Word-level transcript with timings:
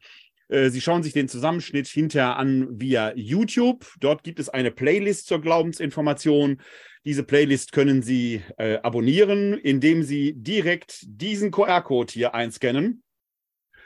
Äh, 0.49 0.71
Sie 0.71 0.81
schauen 0.81 1.03
sich 1.03 1.13
den 1.13 1.29
Zusammenschnitt 1.29 1.87
hinterher 1.87 2.37
an 2.37 2.81
via 2.81 3.13
YouTube. 3.15 3.87
Dort 4.01 4.25
gibt 4.25 4.41
es 4.41 4.49
eine 4.49 4.71
Playlist 4.71 5.27
zur 5.27 5.41
Glaubensinformation. 5.41 6.61
Diese 7.07 7.23
Playlist 7.23 7.73
können 7.73 8.03
Sie 8.03 8.43
äh, 8.59 8.77
abonnieren, 8.83 9.55
indem 9.55 10.03
Sie 10.03 10.35
direkt 10.35 11.01
diesen 11.07 11.51
QR-Code 11.51 12.13
hier 12.13 12.35
einscannen. 12.35 13.03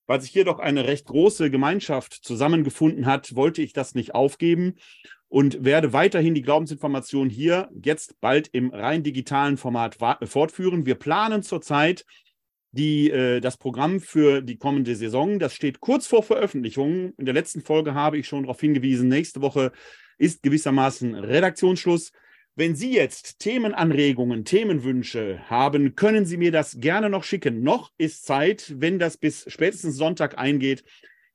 Weil 0.06 0.22
sich 0.22 0.32
hier 0.32 0.46
doch 0.46 0.60
eine 0.60 0.86
recht 0.86 1.06
große 1.06 1.50
Gemeinschaft 1.50 2.14
zusammengefunden 2.14 3.06
hat, 3.06 3.36
wollte 3.36 3.62
ich 3.62 3.72
das 3.72 3.96
nicht 3.96 4.14
aufgeben 4.14 4.76
und 5.30 5.64
werde 5.64 5.94
weiterhin 5.94 6.36
die 6.36 6.42
Glaubensinformation 6.42 7.30
hier 7.30 7.70
jetzt 7.84 8.20
bald 8.22 8.50
im 8.50 8.70
rein 8.70 9.04
digitalen 9.04 9.58
Format 9.58 9.98
fortführen. 10.24 10.86
Wir 10.86 10.96
planen 10.96 11.42
zurzeit 11.42 12.06
die, 12.72 13.10
äh, 13.12 13.40
das 13.40 13.58
Programm 13.58 14.00
für 14.00 14.42
die 14.42 14.58
kommende 14.58 14.96
Saison. 14.96 15.40
Das 15.40 15.54
steht 15.54 15.80
kurz 15.80 16.08
vor 16.08 16.24
Veröffentlichung. 16.24 17.14
In 17.18 17.26
der 17.26 17.34
letzten 17.34 17.62
Folge 17.62 17.94
habe 17.94 18.18
ich 18.18 18.28
schon 18.28 18.44
darauf 18.44 18.60
hingewiesen, 18.60 19.08
nächste 19.08 19.42
Woche 19.42 19.72
ist 20.18 20.44
gewissermaßen 20.44 21.16
Redaktionsschluss. 21.16 22.12
Wenn 22.56 22.76
Sie 22.76 22.94
jetzt 22.94 23.40
Themenanregungen, 23.40 24.46
Themenwünsche 24.46 25.40
haben, 25.50 25.96
können 25.96 26.28
Sie 26.28 26.38
mir 26.38 26.52
das 26.52 26.80
gerne 26.80 27.10
noch 27.10 27.24
schicken. 27.24 27.64
Noch 27.64 27.92
ist 27.98 28.26
Zeit, 28.28 28.72
wenn 28.78 29.00
das 29.00 29.18
bis 29.18 29.46
spätestens 29.48 29.98
Sonntag 29.98 30.38
eingeht, 30.38 30.84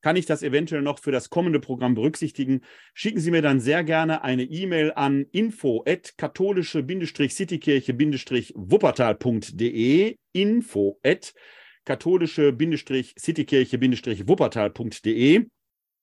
kann 0.01 0.15
ich 0.15 0.27
das 0.27 0.45
eventuell 0.45 0.83
noch 0.83 1.01
für 1.01 1.11
das 1.11 1.29
kommende 1.29 1.59
Programm 1.59 1.97
berücksichtigen. 1.97 2.61
Schicken 2.95 3.19
Sie 3.19 3.33
mir 3.33 3.43
dann 3.43 3.59
sehr 3.59 3.83
gerne 3.83 4.23
eine 4.23 4.45
E-Mail 4.45 4.93
an 4.95 5.27
info 5.33 5.83
at 5.85 6.15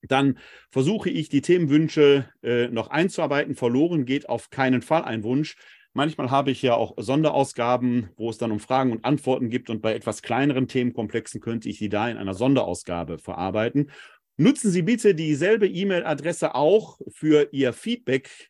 dann 0.08 0.38
versuche 0.70 1.10
ich 1.10 1.30
die 1.30 1.42
Themenwünsche 1.42 2.30
äh, 2.44 2.68
noch 2.68 2.90
einzuarbeiten. 2.90 3.56
Verloren 3.56 4.06
geht 4.06 4.30
auf 4.30 4.50
keinen 4.50 4.82
Fall 4.82 5.04
ein 5.04 5.24
Wunsch. 5.24 5.56
Manchmal 5.94 6.30
habe 6.30 6.52
ich 6.52 6.62
ja 6.62 6.76
auch 6.76 6.94
Sonderausgaben, 6.98 8.10
wo 8.18 8.30
es 8.30 8.38
dann 8.38 8.52
um 8.52 8.60
Fragen 8.60 8.92
und 8.92 9.06
Antworten 9.06 9.50
gibt 9.50 9.70
und 9.70 9.82
bei 9.82 9.96
etwas 9.96 10.22
kleineren 10.22 10.68
Themenkomplexen 10.68 11.40
könnte 11.40 11.70
ich 11.70 11.78
die 11.78 11.88
da 11.88 12.10
in 12.10 12.18
einer 12.18 12.34
Sonderausgabe 12.34 13.18
verarbeiten. 13.18 13.92
Nutzen 14.36 14.72
Sie 14.72 14.82
bitte 14.82 15.16
dieselbe 15.16 15.68
E-Mail-Adresse 15.68 16.54
auch 16.54 17.00
für 17.14 17.48
Ihr 17.54 17.72
Feedback 17.72 18.50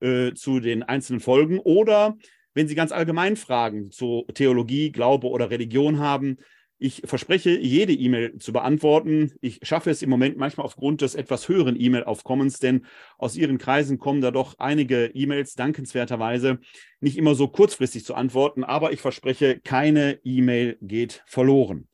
äh, 0.00 0.32
zu 0.34 0.58
den 0.58 0.82
einzelnen 0.82 1.20
Folgen 1.20 1.60
oder 1.60 2.16
wenn 2.54 2.66
Sie 2.66 2.74
ganz 2.74 2.90
allgemein 2.90 3.36
Fragen 3.36 3.92
zu 3.92 4.26
Theologie, 4.34 4.90
Glaube 4.90 5.28
oder 5.28 5.50
Religion 5.50 6.00
haben, 6.00 6.38
ich 6.80 7.02
verspreche, 7.04 7.50
jede 7.50 7.92
E-Mail 7.92 8.38
zu 8.38 8.54
beantworten. 8.54 9.32
Ich 9.42 9.60
schaffe 9.62 9.90
es 9.90 10.00
im 10.00 10.08
Moment 10.08 10.38
manchmal 10.38 10.64
aufgrund 10.64 11.02
des 11.02 11.14
etwas 11.14 11.46
höheren 11.46 11.78
E-Mail-Aufkommens, 11.78 12.58
denn 12.58 12.86
aus 13.18 13.36
Ihren 13.36 13.58
Kreisen 13.58 13.98
kommen 13.98 14.22
da 14.22 14.30
doch 14.30 14.58
einige 14.58 15.06
E-Mails 15.06 15.54
dankenswerterweise 15.54 16.58
nicht 17.00 17.18
immer 17.18 17.34
so 17.34 17.48
kurzfristig 17.48 18.06
zu 18.06 18.14
antworten, 18.14 18.64
aber 18.64 18.92
ich 18.92 19.02
verspreche, 19.02 19.60
keine 19.62 20.20
E-Mail 20.24 20.78
geht 20.80 21.22
verloren. 21.26 21.86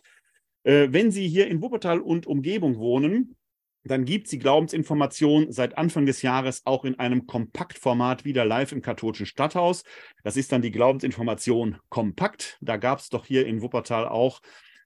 Äh, 0.62 0.88
wenn 0.92 1.10
Sie 1.10 1.26
hier 1.26 1.48
in 1.48 1.60
Wuppertal 1.60 1.98
und 2.00 2.28
Umgebung 2.28 2.78
wohnen, 2.78 3.36
dann 3.82 4.04
gibt 4.04 4.26
es 4.26 4.30
die 4.30 4.38
Glaubensinformation 4.38 5.50
seit 5.50 5.78
Anfang 5.78 6.06
des 6.06 6.22
Jahres 6.22 6.62
auch 6.64 6.84
in 6.84 6.98
einem 6.98 7.26
Kompaktformat 7.26 8.24
wieder 8.24 8.44
live 8.44 8.70
im 8.70 8.82
katholischen 8.82 9.26
Stadthaus. 9.26 9.82
Das 10.22 10.36
ist 10.36 10.52
dann 10.52 10.62
die 10.62 10.72
Glaubensinformation 10.72 11.78
kompakt. 11.88 12.58
Da 12.60 12.76
gab 12.76 13.00
es 13.00 13.08
doch 13.08 13.26
hier 13.26 13.46
in 13.46 13.62
Wuppertal 13.62 14.06
auch 14.06 14.40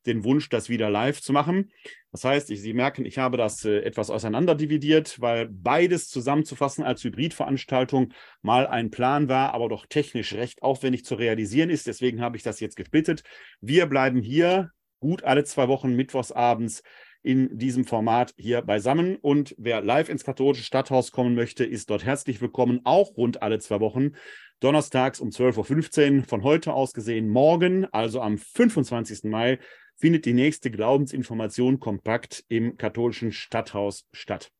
den 0.07 0.25
Wunsch, 0.25 0.49
das 0.49 0.69
wieder 0.69 0.91
live 0.91 1.21
zu 1.21 1.33
machen. 1.33 1.71
Das 2.13 2.25
heißt, 2.25 2.51
ich, 2.51 2.61
Sie 2.61 2.73
merken, 2.73 3.05
ich 3.05 3.19
habe 3.19 3.37
das 3.37 3.65
äh, 3.65 3.81
etwas 3.81 4.11
auseinanderdividiert, 4.11 5.21
weil 5.21 5.49
beides 5.49 6.09
zusammenzufassen 6.09 6.85
als 6.85 7.05
Hybridveranstaltung 7.05 8.13
mal 8.43 8.67
ein 8.67 8.91
Plan 8.91 9.29
war, 9.29 9.55
aber 9.55 9.69
doch 9.69 9.87
technisch 9.87 10.35
recht 10.35 10.63
aufwendig 10.63 11.05
zu 11.05 11.15
realisieren 11.15 11.71
ist. 11.71 11.87
Deswegen 11.87 12.21
habe 12.21 12.37
ich 12.37 12.43
das 12.43 12.61
jetzt 12.61 12.77
gesplittet. 12.77 13.23
Wir 13.61 13.87
bleiben 13.87 14.23
hier 14.23 14.71
gut 14.99 15.25
alle 15.25 15.45
zwei 15.45 15.69
Wochen 15.69 15.95
mittwochsabends 15.95 16.83
in 17.23 17.59
diesem 17.59 17.85
Format 17.85 18.35
hier 18.37 18.63
beisammen. 18.63 19.17
Und 19.17 19.55
wer 19.59 19.83
live 19.83 20.09
ins 20.09 20.25
katholische 20.25 20.65
Stadthaus 20.65 21.13
kommen 21.13 21.35
möchte, 21.35 21.65
ist 21.65 21.91
dort 21.91 22.05
herzlich 22.05 22.41
willkommen, 22.41 22.81
auch 22.85 23.17
rund 23.17 23.43
alle 23.43 23.59
zwei 23.59 23.81
Wochen. 23.81 24.13
Donnerstags 24.61 25.21
um 25.21 25.31
12.15 25.31 26.19
Uhr 26.19 26.25
von 26.25 26.43
heute 26.43 26.75
aus 26.75 26.93
gesehen 26.93 27.29
morgen, 27.29 27.87
also 27.93 28.21
am 28.21 28.37
25. 28.37 29.25
Mai, 29.25 29.59
findet 30.01 30.25
die 30.25 30.33
nächste 30.33 30.71
Glaubensinformation 30.71 31.79
kompakt 31.79 32.45
im 32.49 32.77
katholischen 32.79 33.33
Stadthaus 33.33 34.07
statt. 34.13 34.51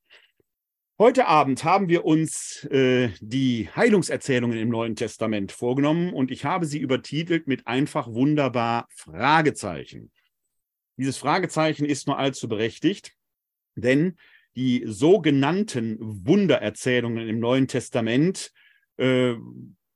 Heute 0.99 1.27
Abend 1.27 1.65
haben 1.65 1.89
wir 1.89 2.05
uns 2.05 2.65
äh, 2.67 3.09
die 3.23 3.71
Heilungserzählungen 3.75 4.59
im 4.59 4.69
Neuen 4.69 4.97
Testament 4.97 5.51
vorgenommen 5.51 6.13
und 6.13 6.31
ich 6.31 6.45
habe 6.45 6.67
sie 6.67 6.79
übertitelt 6.79 7.47
mit 7.47 7.67
einfach 7.67 8.07
wunderbar 8.07 8.87
Fragezeichen. 8.91 10.13
Dieses 10.99 11.17
Fragezeichen 11.17 11.87
ist 11.87 12.07
nur 12.07 12.19
allzu 12.19 12.47
berechtigt, 12.47 13.15
denn 13.77 14.19
die 14.57 14.85
sogenannten 14.85 15.97
Wundererzählungen 16.01 17.27
im 17.27 17.39
Neuen 17.39 17.67
Testament 17.67 18.53
äh, 18.99 19.37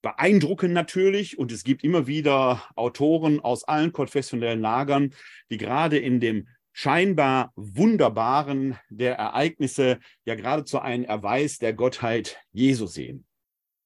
beeindrucken 0.04 0.74
natürlich 0.74 1.38
und 1.38 1.50
es 1.50 1.64
gibt 1.64 1.82
immer 1.82 2.06
wieder 2.06 2.62
Autoren 2.76 3.40
aus 3.40 3.64
allen 3.64 3.90
konfessionellen 3.90 4.60
Lagern, 4.60 5.14
die 5.50 5.56
gerade 5.56 5.96
in 5.96 6.20
dem 6.20 6.46
scheinbar 6.74 7.52
Wunderbaren 7.56 8.78
der 8.90 9.16
Ereignisse 9.16 9.98
ja 10.26 10.34
geradezu 10.34 10.78
einen 10.78 11.04
Erweis 11.04 11.56
der 11.56 11.72
Gottheit 11.72 12.38
Jesu 12.52 12.86
sehen. 12.86 13.24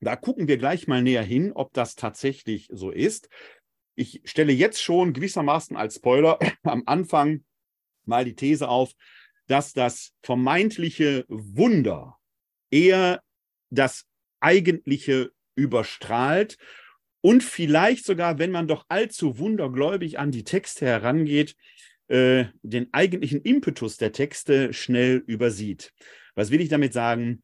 Da 0.00 0.16
gucken 0.16 0.48
wir 0.48 0.58
gleich 0.58 0.88
mal 0.88 1.02
näher 1.02 1.22
hin, 1.22 1.52
ob 1.52 1.72
das 1.72 1.94
tatsächlich 1.94 2.68
so 2.72 2.90
ist. 2.90 3.28
Ich 3.94 4.20
stelle 4.24 4.52
jetzt 4.52 4.82
schon 4.82 5.12
gewissermaßen 5.12 5.76
als 5.76 5.96
Spoiler 5.96 6.40
am 6.64 6.82
Anfang 6.86 7.44
mal 8.06 8.24
die 8.24 8.34
These 8.34 8.68
auf, 8.68 8.92
dass 9.46 9.72
das 9.72 10.14
vermeintliche 10.22 11.24
Wunder 11.28 12.18
eher 12.70 13.22
das 13.70 14.04
eigentliche 14.40 15.30
überstrahlt 15.58 16.56
und 17.20 17.42
vielleicht 17.42 18.06
sogar, 18.06 18.38
wenn 18.38 18.52
man 18.52 18.68
doch 18.68 18.86
allzu 18.88 19.38
wundergläubig 19.38 20.18
an 20.18 20.30
die 20.30 20.44
Texte 20.44 20.86
herangeht, 20.86 21.56
äh, 22.06 22.46
den 22.62 22.88
eigentlichen 22.92 23.42
Impetus 23.42 23.96
der 23.96 24.12
Texte 24.12 24.72
schnell 24.72 25.22
übersieht. 25.26 25.92
Was 26.34 26.50
will 26.50 26.60
ich 26.60 26.68
damit 26.68 26.92
sagen? 26.92 27.42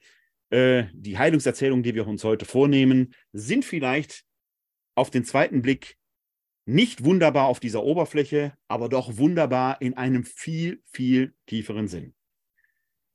Äh, 0.50 0.84
die 0.94 1.18
Heilungserzählungen, 1.18 1.82
die 1.82 1.94
wir 1.94 2.06
uns 2.06 2.24
heute 2.24 2.44
vornehmen, 2.44 3.14
sind 3.32 3.64
vielleicht 3.64 4.24
auf 4.94 5.10
den 5.10 5.24
zweiten 5.24 5.60
Blick 5.62 5.96
nicht 6.66 7.04
wunderbar 7.04 7.48
auf 7.48 7.60
dieser 7.60 7.82
Oberfläche, 7.82 8.54
aber 8.68 8.88
doch 8.88 9.18
wunderbar 9.18 9.82
in 9.82 9.94
einem 9.94 10.24
viel, 10.24 10.82
viel 10.86 11.34
tieferen 11.46 11.88
Sinn. 11.88 12.14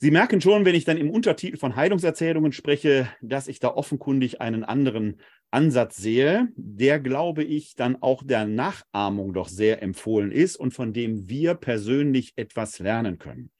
Sie 0.01 0.11
merken 0.11 0.39
schon, 0.39 0.63
wenn 0.63 0.75
ich 0.75 0.85
dann 0.85 0.95
im 0.95 1.09
Untertitel 1.09 1.57
von 1.57 1.75
Heilungserzählungen 1.75 2.53
spreche, 2.53 3.09
dass 3.21 3.49
ich 3.49 3.59
da 3.59 3.67
offenkundig 3.67 4.39
einen 4.39 4.63
anderen 4.63 5.19
Ansatz 5.51 5.97
sehe, 5.97 6.47
der, 6.55 7.01
glaube 7.01 7.43
ich, 7.43 7.75
dann 7.75 8.01
auch 8.01 8.23
der 8.23 8.45
Nachahmung 8.45 9.33
doch 9.33 9.49
sehr 9.49 9.81
empfohlen 9.83 10.31
ist 10.31 10.55
und 10.55 10.73
von 10.73 10.93
dem 10.93 11.27
wir 11.27 11.53
persönlich 11.55 12.31
etwas 12.37 12.79
lernen 12.79 13.17
können. 13.17 13.51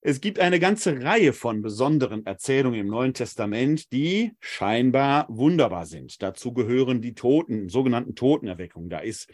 Es 0.00 0.22
gibt 0.22 0.38
eine 0.40 0.58
ganze 0.58 1.02
Reihe 1.02 1.34
von 1.34 1.60
besonderen 1.60 2.24
Erzählungen 2.24 2.80
im 2.80 2.86
Neuen 2.86 3.12
Testament, 3.12 3.92
die 3.92 4.32
scheinbar 4.40 5.26
wunderbar 5.28 5.84
sind. 5.84 6.22
Dazu 6.22 6.54
gehören 6.54 7.02
die 7.02 7.14
Toten, 7.14 7.68
sogenannten 7.68 8.14
Totenerweckungen. 8.14 8.88
Da 8.88 9.00
ist 9.00 9.30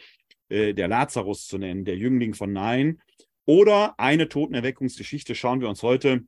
äh, 0.49 0.75
der 0.75 0.89
Lazarus 0.89 1.47
zu 1.47 1.59
nennen, 1.59 1.85
der 1.85 1.97
Jüngling 1.97 2.35
von 2.35 2.53
Nein. 2.53 2.99
Oder 3.49 3.99
eine 3.99 4.29
Totenerweckungsgeschichte 4.29 5.35
schauen 5.35 5.63
wir 5.63 5.71
uns 5.71 5.83
heute 5.83 6.27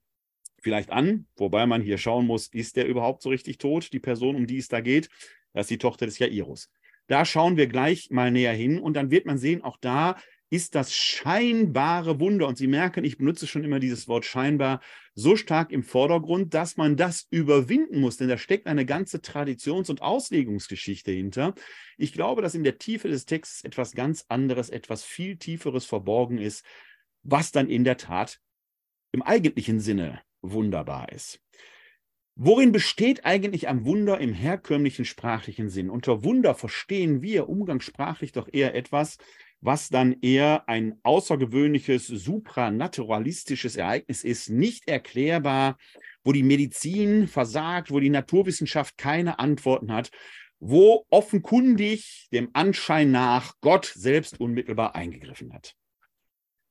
vielleicht 0.62 0.88
an, 0.88 1.26
wobei 1.37 1.67
man 1.67 1.82
hier 1.82 1.99
schauen 1.99 2.26
muss, 2.26 2.46
ist 2.46 2.76
der 2.76 2.87
überhaupt 2.87 3.20
so 3.20 3.28
richtig 3.28 3.58
tot, 3.58 3.93
die 3.93 4.00
Person, 4.00 4.37
um 4.37 4.46
die 4.46 4.56
es 4.56 4.69
da 4.69 4.81
geht? 4.81 5.11
Das 5.52 5.64
ist 5.64 5.70
die 5.70 5.76
Tochter 5.76 6.06
des 6.06 6.19
Jairus. 6.19 6.70
Da 7.08 7.26
schauen 7.26 7.58
wir 7.58 7.67
gleich 7.67 8.08
mal 8.08 8.31
näher 8.31 8.55
hin 8.55 8.78
und 8.78 8.94
dann 8.94 9.11
wird 9.11 9.26
man 9.26 9.37
sehen, 9.37 9.61
auch 9.61 9.76
da 9.82 10.17
ist 10.49 10.75
das 10.75 10.94
scheinbare 10.94 12.20
Wunder, 12.20 12.49
und 12.49 12.56
Sie 12.56 12.67
merken, 12.67 13.05
ich 13.05 13.19
benutze 13.19 13.46
schon 13.46 13.64
immer 13.64 13.81
dieses 13.81 14.08
Wort 14.08 14.25
scheinbar, 14.25 14.81
so 15.14 15.37
stark 15.37 15.72
im 15.72 15.82
Vordergrund, 15.82 16.55
dass 16.55 16.78
man 16.78 16.96
das 16.96 17.26
überwinden 17.31 18.00
muss, 18.00 18.17
denn 18.17 18.28
da 18.28 18.38
steckt 18.38 18.67
eine 18.67 18.87
ganze 18.87 19.20
Traditions- 19.20 19.90
und 19.90 20.00
Auslegungsgeschichte 20.00 21.12
hinter. 21.12 21.55
Ich 21.99 22.14
glaube, 22.14 22.40
dass 22.40 22.55
in 22.55 22.64
der 22.64 22.78
Tiefe 22.78 23.08
des 23.08 23.26
Textes 23.26 23.62
etwas 23.62 23.93
ganz 23.93 24.25
anderes, 24.28 24.70
etwas 24.70 25.05
viel 25.05 25.37
Tieferes 25.37 25.84
verborgen 25.84 26.38
ist, 26.38 26.64
was 27.22 27.52
dann 27.52 27.69
in 27.69 27.84
der 27.84 27.96
Tat 27.96 28.40
im 29.12 29.22
eigentlichen 29.22 29.81
Sinne 29.81 30.20
wunderbar 30.43 31.12
ist. 31.12 31.40
Worin 32.37 32.72
besteht 32.72 33.26
eigentlich 33.26 33.69
ein 33.69 33.84
Wunder 33.84 34.19
im 34.19 34.32
herkömmlichen 34.32 35.05
sprachlichen 35.05 35.69
Sinn? 35.69 35.90
Unter 35.90 36.25
Wunder 36.25 36.55
verstehen 36.55 37.20
wir 37.20 37.49
umgangssprachlich 37.49 38.32
doch 38.32 38.49
eher 38.50 38.75
etwas, 38.75 39.19
was 39.61 39.90
dann 39.90 40.17
eher 40.22 40.67
ein 40.69 40.99
außergewöhnliches, 41.02 42.06
supranaturalistisches 42.06 43.76
Ereignis 43.76 44.25
ist, 44.25 44.49
nicht 44.49 44.88
erklärbar, 44.88 45.76
wo 46.25 46.32
die 46.32 46.43
Medizin 46.43 47.28
versagt, 47.28 47.90
wo 47.90 48.00
die 48.00 48.11
Naturwissenschaft 48.11 48.96
keine 48.96 49.38
Antworten 49.38 49.93
hat, 49.93 50.11
wo 50.61 51.05
offenkundig 51.11 52.28
dem 52.32 52.50
Anschein 52.52 53.11
nach 53.11 53.55
Gott 53.61 53.93
selbst 53.94 54.40
unmittelbar 54.40 54.94
eingegriffen 54.94 55.52
hat. 55.52 55.75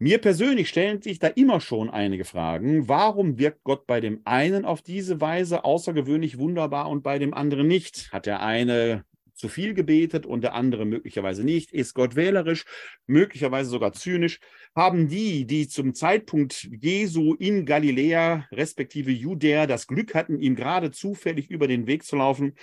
Mir 0.02 0.20
persönlich 0.20 0.70
stellen 0.70 1.02
sich 1.02 1.20
da 1.20 1.28
immer 1.28 1.60
schon 1.60 1.90
einige 1.90 2.24
Fragen. 2.24 2.88
Warum 2.88 3.38
wirkt 3.38 3.66
Gott 3.66 3.86
bei 3.86 4.00
dem 4.00 4.22
einen 4.24 4.64
auf 4.64 4.82
diese 4.82 5.20
Weise 5.20 5.66
außergewöhnlich 5.66 6.38
wunderbar 6.38 6.90
und 6.90 7.04
bei 7.04 7.20
dem 7.20 7.34
anderen 7.34 7.68
nicht? 7.68 8.10
Hat 8.14 8.26
der 8.26 8.42
eine 8.42 9.04
zu 9.34 9.50
viel 9.50 9.74
gebetet 9.74 10.26
und 10.26 10.40
der 10.42 10.54
andere 10.54 10.86
möglicherweise 10.86 11.44
nicht? 11.44 11.74
Ist 11.74 11.96
Gott 11.96 12.16
wählerisch, 12.16 12.64
möglicherweise 13.08 13.70
sogar 13.70 13.92
zynisch? 13.92 14.40
Haben 14.74 15.10
die, 15.10 15.46
die 15.46 15.68
zum 15.68 15.94
Zeitpunkt 15.94 16.70
Jesu 16.80 17.34
in 17.34 17.66
Galiläa 17.66 18.48
respektive 18.54 19.12
Judäa 19.12 19.68
das 19.68 19.86
Glück 19.86 20.16
hatten, 20.16 20.40
ihm 20.40 20.56
gerade 20.56 20.92
zufällig 20.92 21.50
über 21.50 21.68
den 21.68 21.88
Weg 21.88 22.06
zu 22.06 22.16
laufen, 22.16 22.54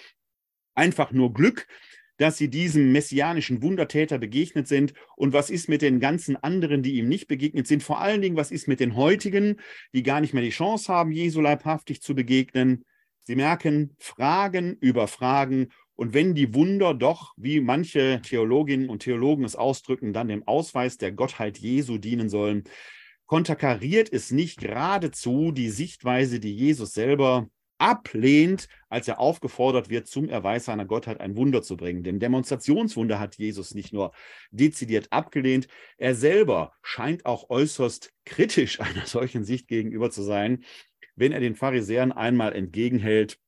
einfach 0.74 1.12
nur 1.12 1.34
Glück? 1.34 1.66
Dass 2.16 2.38
sie 2.38 2.48
diesem 2.48 2.92
messianischen 2.92 3.62
Wundertäter 3.62 4.18
begegnet 4.18 4.68
sind 4.68 4.94
und 5.16 5.32
was 5.32 5.50
ist 5.50 5.68
mit 5.68 5.82
den 5.82 6.00
ganzen 6.00 6.36
anderen, 6.36 6.82
die 6.82 6.94
ihm 6.94 7.08
nicht 7.08 7.28
begegnet 7.28 7.66
sind. 7.66 7.82
Vor 7.82 8.00
allen 8.00 8.22
Dingen, 8.22 8.36
was 8.36 8.50
ist 8.50 8.68
mit 8.68 8.80
den 8.80 8.96
heutigen, 8.96 9.60
die 9.92 10.02
gar 10.02 10.20
nicht 10.20 10.34
mehr 10.34 10.42
die 10.42 10.50
Chance 10.50 10.92
haben, 10.92 11.12
Jesu 11.12 11.40
leibhaftig 11.40 12.00
zu 12.00 12.14
begegnen. 12.14 12.84
Sie 13.24 13.36
merken 13.36 13.94
Fragen 13.98 14.76
über 14.80 15.08
Fragen 15.08 15.68
und 15.96 16.12
wenn 16.12 16.34
die 16.34 16.54
Wunder 16.54 16.92
doch, 16.92 17.32
wie 17.38 17.60
manche 17.60 18.20
Theologinnen 18.22 18.90
und 18.90 19.02
Theologen 19.02 19.44
es 19.44 19.56
ausdrücken, 19.56 20.12
dann 20.12 20.28
dem 20.28 20.46
Ausweis 20.46 20.98
der 20.98 21.10
Gottheit 21.10 21.58
Jesu 21.58 21.96
dienen 21.96 22.28
sollen, 22.28 22.64
konterkariert 23.24 24.12
es 24.12 24.30
nicht 24.30 24.58
geradezu 24.58 25.52
die 25.52 25.70
Sichtweise, 25.70 26.38
die 26.38 26.54
Jesus 26.54 26.92
selber 26.92 27.48
ablehnt, 27.78 28.68
als 28.88 29.08
er 29.08 29.20
aufgefordert 29.20 29.90
wird, 29.90 30.06
zum 30.06 30.28
Erweis 30.28 30.64
seiner 30.66 30.84
Gottheit 30.84 31.20
ein 31.20 31.36
Wunder 31.36 31.62
zu 31.62 31.76
bringen. 31.76 32.02
Denn 32.02 32.20
Demonstrationswunder 32.20 33.18
hat 33.20 33.36
Jesus 33.36 33.74
nicht 33.74 33.92
nur 33.92 34.12
dezidiert 34.50 35.08
abgelehnt, 35.10 35.68
er 35.98 36.14
selber 36.14 36.72
scheint 36.82 37.26
auch 37.26 37.50
äußerst 37.50 38.12
kritisch 38.24 38.80
einer 38.80 39.06
solchen 39.06 39.44
Sicht 39.44 39.68
gegenüber 39.68 40.10
zu 40.10 40.22
sein, 40.22 40.64
wenn 41.14 41.32
er 41.32 41.40
den 41.40 41.56
Pharisäern 41.56 42.12
einmal 42.12 42.54
entgegenhält, 42.54 43.38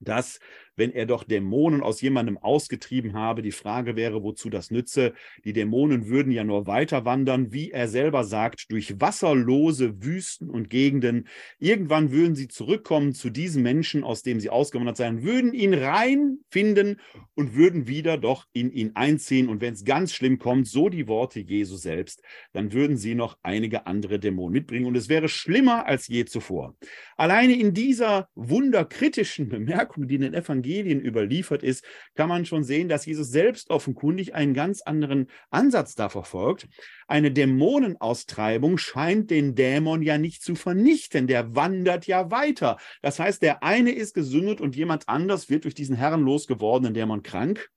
dass 0.00 0.40
wenn 0.76 0.92
er 0.92 1.06
doch 1.06 1.24
Dämonen 1.24 1.82
aus 1.82 2.00
jemandem 2.00 2.38
ausgetrieben 2.38 3.14
habe. 3.14 3.42
Die 3.42 3.52
Frage 3.52 3.96
wäre, 3.96 4.22
wozu 4.22 4.50
das 4.50 4.70
nütze. 4.70 5.14
Die 5.44 5.52
Dämonen 5.52 6.08
würden 6.08 6.32
ja 6.32 6.44
nur 6.44 6.66
weiter 6.66 7.04
wandern, 7.04 7.52
wie 7.52 7.70
er 7.70 7.88
selber 7.88 8.24
sagt, 8.24 8.70
durch 8.70 9.00
wasserlose 9.00 10.02
Wüsten 10.02 10.50
und 10.50 10.70
Gegenden. 10.70 11.28
Irgendwann 11.58 12.10
würden 12.10 12.34
sie 12.34 12.48
zurückkommen 12.48 13.14
zu 13.14 13.30
diesem 13.30 13.62
Menschen, 13.62 14.04
aus 14.04 14.22
dem 14.22 14.40
sie 14.40 14.50
ausgewandert 14.50 14.96
seien, 14.96 15.22
würden 15.22 15.54
ihn 15.54 15.74
rein 15.74 16.38
finden 16.50 17.00
und 17.34 17.54
würden 17.54 17.86
wieder 17.86 18.18
doch 18.18 18.46
in 18.52 18.72
ihn 18.72 18.92
einziehen. 18.94 19.48
Und 19.48 19.60
wenn 19.60 19.74
es 19.74 19.84
ganz 19.84 20.12
schlimm 20.12 20.38
kommt, 20.38 20.66
so 20.66 20.88
die 20.88 21.06
Worte 21.08 21.40
Jesu 21.40 21.76
selbst, 21.76 22.22
dann 22.52 22.72
würden 22.72 22.96
sie 22.96 23.14
noch 23.14 23.38
einige 23.42 23.86
andere 23.86 24.18
Dämonen 24.18 24.52
mitbringen. 24.52 24.86
Und 24.86 24.96
es 24.96 25.08
wäre 25.08 25.28
schlimmer 25.28 25.86
als 25.86 26.08
je 26.08 26.24
zuvor. 26.24 26.74
Alleine 27.16 27.58
in 27.58 27.74
dieser 27.74 28.28
wunderkritischen 28.34 29.48
Bemerkung, 29.48 30.08
die 30.08 30.16
in 30.16 30.22
den 30.22 30.34
Evangelien 30.34 30.63
Evangelien 30.64 31.00
überliefert 31.00 31.62
ist, 31.62 31.84
kann 32.14 32.28
man 32.28 32.46
schon 32.46 32.64
sehen, 32.64 32.88
dass 32.88 33.06
Jesus 33.06 33.30
selbst 33.30 33.70
offenkundig 33.70 34.34
einen 34.34 34.54
ganz 34.54 34.82
anderen 34.82 35.28
Ansatz 35.50 35.94
da 35.94 36.08
verfolgt. 36.08 36.66
Eine 37.06 37.30
Dämonenaustreibung 37.30 38.78
scheint 38.78 39.30
den 39.30 39.54
Dämon 39.54 40.02
ja 40.02 40.18
nicht 40.18 40.42
zu 40.42 40.54
vernichten, 40.54 41.26
der 41.26 41.54
wandert 41.54 42.06
ja 42.06 42.30
weiter. 42.30 42.78
Das 43.02 43.18
heißt, 43.18 43.42
der 43.42 43.62
eine 43.62 43.92
ist 43.92 44.14
gesündet 44.14 44.60
und 44.60 44.76
jemand 44.76 45.08
anders 45.08 45.50
wird 45.50 45.64
durch 45.64 45.74
diesen 45.74 45.96
herrenlos 45.96 46.46
gewordenen 46.46 46.94
Dämon 46.94 47.22
krank 47.22 47.70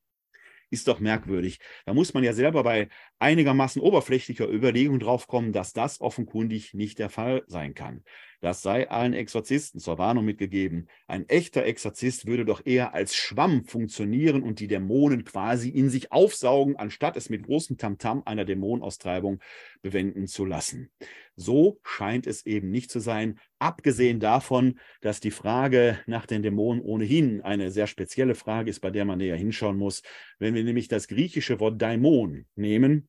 ist 0.70 0.90
doch 0.90 1.00
merkwürdig. 1.00 1.60
Da 1.86 1.94
muss 1.94 2.14
man 2.14 2.26
ja 2.26 2.34
selber 2.34 2.62
bei 2.64 2.90
einigermaßen 3.20 3.82
oberflächlicher 3.82 4.50
Überlegung 4.50 5.00
draufkommen, 5.00 5.54
dass 5.54 5.72
das 5.72 6.02
offenkundig 6.02 6.74
nicht 6.74 7.00
der 7.00 7.10
Fall 7.10 7.44
sein 7.48 7.74
kann. 7.74 8.04
Das 8.40 8.62
sei 8.62 8.88
allen 8.90 9.14
Exorzisten 9.14 9.80
zur 9.80 9.98
Warnung 9.98 10.24
mitgegeben. 10.24 10.88
Ein 11.08 11.28
echter 11.28 11.66
Exorzist 11.66 12.28
würde 12.28 12.46
doch 12.46 12.64
eher 12.66 12.94
als 12.94 13.16
Schwamm 13.16 13.64
funktionieren 13.64 14.44
und 14.44 14.60
die 14.60 14.68
Dämonen 14.68 15.24
quasi 15.24 15.70
in 15.70 15.90
sich 15.90 16.12
aufsaugen, 16.12 16.76
anstatt 16.76 17.18
es 17.18 17.30
mit 17.30 17.44
großem 17.44 17.78
Tamtam 17.78 18.22
einer 18.26 18.46
Dämonenaustreibung 18.46 19.40
bewenden 19.82 20.28
zu 20.28 20.46
lassen. 20.46 20.92
So 21.36 21.80
scheint 21.84 22.28
es 22.28 22.46
eben 22.46 22.70
nicht 22.70 22.92
zu 22.92 23.00
sein, 23.00 23.40
abgesehen 23.58 24.20
davon, 24.20 24.80
dass 25.02 25.20
die 25.20 25.32
Frage 25.32 26.00
nach 26.06 26.28
den 26.28 26.44
Dämonen 26.44 26.82
ohnehin 26.82 27.42
eine 27.42 27.72
sehr 27.72 27.88
spezielle 27.88 28.36
Frage 28.36 28.70
ist, 28.70 28.82
bei 28.82 28.92
der 28.92 29.06
man 29.06 29.18
näher 29.18 29.36
hinschauen 29.36 29.78
muss. 29.78 30.04
Wenn 30.38 30.54
wir 30.54 30.64
nämlich 30.64 30.88
das 30.88 31.08
griechische 31.08 31.60
Wort 31.60 31.82
Daimon 31.82 32.46
nehmen, 32.56 33.08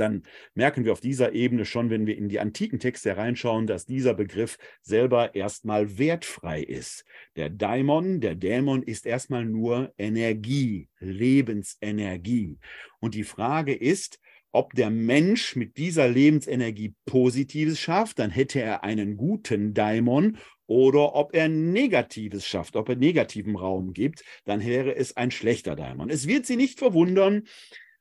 dann 0.00 0.22
merken 0.54 0.84
wir 0.84 0.92
auf 0.92 1.00
dieser 1.00 1.32
Ebene 1.32 1.64
schon, 1.64 1.90
wenn 1.90 2.06
wir 2.06 2.16
in 2.16 2.28
die 2.28 2.40
antiken 2.40 2.78
Texte 2.78 3.10
hereinschauen, 3.10 3.66
dass 3.66 3.86
dieser 3.86 4.14
Begriff 4.14 4.58
selber 4.82 5.34
erstmal 5.34 5.98
wertfrei 5.98 6.62
ist. 6.62 7.04
Der 7.36 7.50
Daimon, 7.50 8.20
der 8.20 8.34
Dämon 8.34 8.82
ist 8.82 9.06
erstmal 9.06 9.44
nur 9.44 9.92
Energie, 9.98 10.88
Lebensenergie. 10.98 12.58
Und 13.00 13.14
die 13.14 13.24
Frage 13.24 13.74
ist, 13.74 14.18
ob 14.52 14.72
der 14.72 14.90
Mensch 14.90 15.54
mit 15.54 15.76
dieser 15.76 16.08
Lebensenergie 16.08 16.94
Positives 17.04 17.78
schafft, 17.78 18.18
dann 18.18 18.30
hätte 18.30 18.60
er 18.60 18.84
einen 18.84 19.16
guten 19.16 19.74
Daimon, 19.74 20.38
oder 20.66 21.14
ob 21.14 21.34
er 21.34 21.48
Negatives 21.48 22.46
schafft, 22.46 22.76
ob 22.76 22.88
er 22.88 22.96
negativen 22.96 23.56
Raum 23.56 23.92
gibt, 23.92 24.24
dann 24.44 24.64
wäre 24.64 24.96
es 24.96 25.16
ein 25.16 25.30
schlechter 25.30 25.76
Daimon. 25.76 26.10
Es 26.10 26.26
wird 26.26 26.46
Sie 26.46 26.56
nicht 26.56 26.78
verwundern, 26.78 27.44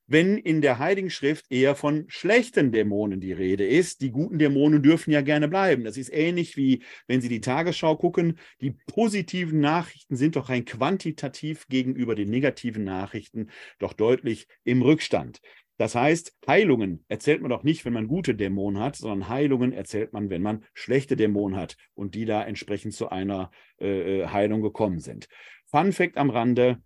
wenn 0.08 0.38
in 0.38 0.62
der 0.62 0.80
Heiligen 0.80 1.10
Schrift 1.10 1.46
eher 1.50 1.76
von 1.76 2.06
schlechten 2.08 2.72
Dämonen 2.72 3.20
die 3.20 3.34
Rede 3.34 3.66
ist. 3.66 4.02
Die 4.02 4.12
guten 4.12 4.38
Dämonen 4.38 4.84
dürfen 4.84 5.12
ja 5.12 5.22
gerne 5.22 5.48
bleiben. 5.48 5.84
Das 5.84 5.98
ist 5.98 6.14
ähnlich 6.14 6.58
wie, 6.58 6.84
wenn 7.08 7.22
Sie 7.22 7.30
die 7.30 7.42
Tagesschau 7.42 7.96
gucken. 7.96 8.38
Die 8.62 8.76
positiven 8.88 9.60
Nachrichten 9.60 10.16
sind 10.16 10.36
doch 10.36 10.50
rein 10.50 10.66
quantitativ 10.66 11.68
gegenüber 11.68 12.16
den 12.16 12.30
negativen 12.30 12.84
Nachrichten 12.84 13.50
doch 13.80 13.94
deutlich 13.94 14.48
im 14.64 14.82
Rückstand. 14.82 15.42
Das 15.78 15.94
heißt, 15.94 16.34
Heilungen 16.48 17.04
erzählt 17.10 17.42
man 17.42 17.50
doch 17.50 17.64
nicht, 17.64 17.84
wenn 17.84 17.92
man 17.92 18.08
gute 18.08 18.34
Dämonen 18.34 18.82
hat, 18.82 18.96
sondern 18.96 19.28
Heilungen 19.28 19.74
erzählt 19.74 20.14
man, 20.14 20.30
wenn 20.30 20.42
man 20.42 20.64
schlechte 20.74 21.18
Dämonen 21.18 21.58
hat 21.60 21.76
und 21.96 22.16
die 22.16 22.24
da 22.26 22.44
entsprechend 22.44 22.94
zu 22.94 23.10
einer 23.10 23.52
äh, 23.82 24.22
äh 24.22 24.28
Heilung 24.28 24.62
gekommen 24.62 25.00
sind. 25.00 25.28
Fun 25.66 25.92
Fact 25.92 26.16
am 26.16 26.30
Rande, 26.30 26.82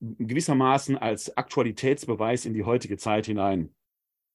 gewissermaßen 0.00 0.96
als 0.96 1.36
Aktualitätsbeweis 1.36 2.46
in 2.46 2.54
die 2.54 2.64
heutige 2.64 2.96
Zeit 2.96 3.26
hinein. 3.26 3.74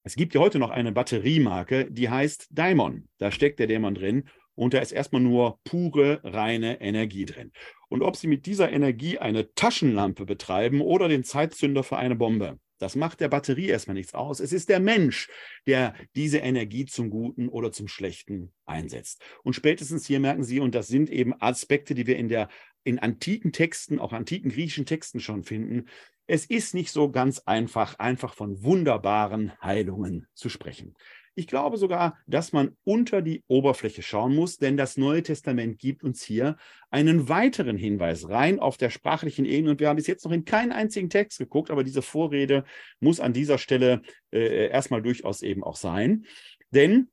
Es 0.04 0.16
gibt 0.16 0.34
ja 0.34 0.42
heute 0.42 0.60
noch 0.60 0.70
eine 0.70 0.92
Batteriemarke, 0.92 1.90
die 1.90 2.10
heißt 2.10 2.48
Daimon. 2.52 3.08
Da 3.20 3.32
steckt 3.32 3.60
der 3.60 3.68
Dämon 3.68 3.96
drin 3.96 4.30
und 4.56 4.74
da 4.74 4.80
ist 4.80 4.92
erstmal 4.92 5.22
nur 5.22 5.60
pure, 5.64 6.20
reine 6.24 6.82
Energie 6.82 7.26
drin. 7.26 7.52
Und 7.88 8.02
ob 8.02 8.18
Sie 8.18 8.28
mit 8.28 8.46
dieser 8.46 8.72
Energie 8.72 9.18
eine 9.20 9.54
Taschenlampe 9.54 10.26
betreiben 10.26 10.82
oder 10.82 11.08
den 11.08 11.24
Zeitzünder 11.24 11.84
für 11.84 11.98
eine 11.98 12.16
Bombe, 12.16 12.60
das 12.80 12.98
macht 12.98 13.22
der 13.22 13.30
Batterie 13.30 13.68
erstmal 13.68 13.96
nichts 13.96 14.14
aus. 14.14 14.42
Es 14.42 14.52
ist 14.52 14.68
der 14.68 14.82
Mensch, 14.82 15.30
der 15.68 15.94
diese 16.16 16.40
Energie 16.40 16.86
zum 16.86 17.10
Guten 17.10 17.48
oder 17.48 17.72
zum 17.72 17.88
Schlechten 17.88 18.52
einsetzt. 18.66 19.22
Und 19.44 19.54
spätestens 19.54 20.06
hier 20.06 20.20
merken 20.20 20.44
Sie, 20.44 20.60
und 20.60 20.76
das 20.76 20.88
sind 20.88 21.10
eben 21.10 21.34
Aspekte, 21.40 21.96
die 21.96 22.08
wir 22.08 22.18
in 22.18 22.28
der 22.28 22.50
in 22.84 23.00
antiken 23.00 23.52
Texten, 23.52 24.00
auch 24.00 24.14
antiken 24.14 24.52
griechischen 24.52 24.86
Texten 24.86 25.20
schon 25.20 25.44
finden. 25.44 25.86
Es 26.28 26.46
ist 26.46 26.74
nicht 26.74 26.92
so 26.92 27.12
ganz 27.12 27.40
einfach, 27.40 28.00
einfach 28.00 28.34
von 28.34 28.64
wunderbaren 28.64 29.52
Heilungen 29.62 30.28
zu 30.34 30.50
sprechen. 30.50 30.96
Ich 31.36 31.48
glaube 31.48 31.78
sogar, 31.78 32.18
dass 32.28 32.54
man 32.54 32.78
unter 32.84 33.24
die 33.24 33.44
Oberfläche 33.48 34.04
schauen 34.04 34.36
muss, 34.36 34.58
denn 34.58 34.78
das 34.78 34.98
Neue 34.98 35.24
Testament 35.24 35.80
gibt 35.80 36.04
uns 36.04 36.22
hier 36.22 36.58
einen 36.92 37.28
weiteren 37.28 37.76
Hinweis 37.76 38.30
rein 38.30 38.60
auf 38.60 38.78
der 38.78 38.92
sprachlichen 38.92 39.46
Ebene. 39.46 39.72
Und 39.72 39.80
wir 39.80 39.90
haben 39.90 39.96
bis 39.96 40.06
jetzt 40.06 40.26
noch 40.26 40.32
in 40.32 40.46
keinen 40.46 40.72
einzigen 40.72 41.10
Text 41.10 41.40
geguckt, 41.40 41.72
aber 41.72 41.84
diese 41.84 42.04
Vorrede 42.04 42.66
muss 43.00 43.20
an 43.20 43.34
dieser 43.34 43.58
Stelle 43.58 44.04
äh, 44.32 44.68
erstmal 44.70 45.02
durchaus 45.02 45.42
eben 45.42 45.64
auch 45.64 45.76
sein. 45.76 46.26
Denn 46.70 47.10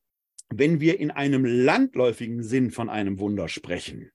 wenn 0.50 0.80
wir 0.80 1.00
in 1.00 1.10
einem 1.10 1.44
landläufigen 1.46 2.42
Sinn 2.42 2.70
von 2.70 2.90
einem 2.90 3.20
Wunder 3.20 3.48
sprechen, 3.48 4.10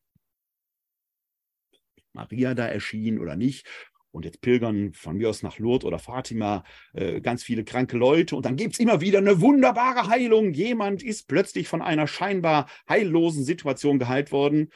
Maria 2.16 2.56
da 2.56 2.66
erschien 2.68 3.20
oder 3.20 3.36
nicht. 3.36 3.68
Und 4.12 4.24
jetzt 4.24 4.40
pilgern 4.40 4.94
von 4.94 5.18
mir 5.18 5.30
aus 5.30 5.44
nach 5.44 5.60
Lourdes 5.60 5.86
oder 5.86 6.00
Fatima 6.00 6.64
äh, 6.94 7.20
ganz 7.20 7.44
viele 7.44 7.66
kranke 7.66 7.98
Leute. 7.98 8.38
Und 8.38 8.46
dann 8.46 8.56
gibt 8.56 8.74
es 8.74 8.80
immer 8.80 9.02
wieder 9.02 9.18
eine 9.18 9.42
wunderbare 9.42 10.08
Heilung. 10.08 10.54
Jemand 10.54 11.04
ist 11.04 11.28
plötzlich 11.28 11.68
von 11.68 11.82
einer 11.82 12.08
scheinbar 12.08 12.70
heillosen 12.88 13.44
Situation 13.44 14.00
geheilt 14.00 14.32
worden. 14.32 14.70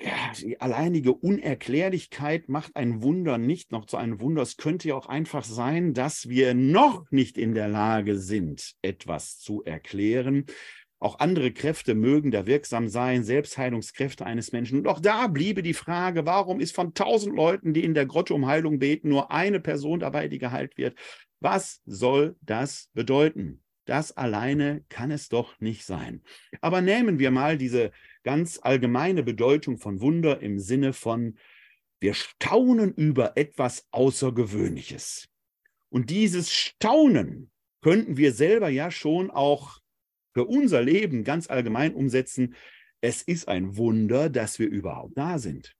Ja, 0.00 0.32
die 0.40 0.60
alleinige 0.60 1.12
Unerklärlichkeit 1.12 2.48
macht 2.48 2.76
ein 2.76 3.02
Wunder 3.02 3.36
nicht 3.36 3.72
noch 3.72 3.84
zu 3.84 3.98
einem 3.98 4.20
Wunder. 4.20 4.42
Es 4.42 4.56
könnte 4.56 4.88
ja 4.88 4.94
auch 4.94 5.06
einfach 5.06 5.44
sein, 5.44 5.92
dass 5.92 6.28
wir 6.28 6.54
noch 6.54 7.10
nicht 7.10 7.36
in 7.36 7.52
der 7.52 7.68
Lage 7.68 8.16
sind, 8.16 8.74
etwas 8.80 9.38
zu 9.38 9.64
erklären. 9.64 10.46
Auch 11.02 11.18
andere 11.18 11.50
Kräfte 11.50 11.96
mögen 11.96 12.30
da 12.30 12.46
wirksam 12.46 12.86
sein, 12.86 13.24
Selbstheilungskräfte 13.24 14.24
eines 14.24 14.52
Menschen. 14.52 14.78
Und 14.78 14.86
auch 14.86 15.00
da 15.00 15.26
bliebe 15.26 15.60
die 15.60 15.74
Frage, 15.74 16.26
warum 16.26 16.60
ist 16.60 16.76
von 16.76 16.94
tausend 16.94 17.34
Leuten, 17.34 17.74
die 17.74 17.82
in 17.82 17.94
der 17.94 18.06
Grotte 18.06 18.34
um 18.34 18.46
Heilung 18.46 18.78
beten, 18.78 19.08
nur 19.08 19.32
eine 19.32 19.58
Person 19.58 19.98
dabei, 19.98 20.28
die 20.28 20.38
geheilt 20.38 20.78
wird? 20.78 20.96
Was 21.40 21.82
soll 21.86 22.36
das 22.40 22.88
bedeuten? 22.94 23.64
Das 23.84 24.16
alleine 24.16 24.84
kann 24.90 25.10
es 25.10 25.28
doch 25.28 25.58
nicht 25.58 25.84
sein. 25.84 26.22
Aber 26.60 26.80
nehmen 26.80 27.18
wir 27.18 27.32
mal 27.32 27.58
diese 27.58 27.90
ganz 28.22 28.60
allgemeine 28.62 29.24
Bedeutung 29.24 29.78
von 29.78 30.00
Wunder 30.00 30.40
im 30.40 30.60
Sinne 30.60 30.92
von, 30.92 31.36
wir 31.98 32.14
staunen 32.14 32.94
über 32.94 33.36
etwas 33.36 33.88
Außergewöhnliches. 33.90 35.28
Und 35.88 36.10
dieses 36.10 36.52
Staunen 36.52 37.50
könnten 37.80 38.16
wir 38.16 38.32
selber 38.32 38.68
ja 38.68 38.92
schon 38.92 39.32
auch 39.32 39.81
für 40.32 40.44
unser 40.44 40.82
Leben 40.82 41.24
ganz 41.24 41.48
allgemein 41.48 41.94
umsetzen, 41.94 42.54
es 43.00 43.22
ist 43.22 43.48
ein 43.48 43.76
Wunder, 43.76 44.30
dass 44.30 44.58
wir 44.58 44.68
überhaupt 44.68 45.16
da 45.16 45.38
sind. 45.38 45.74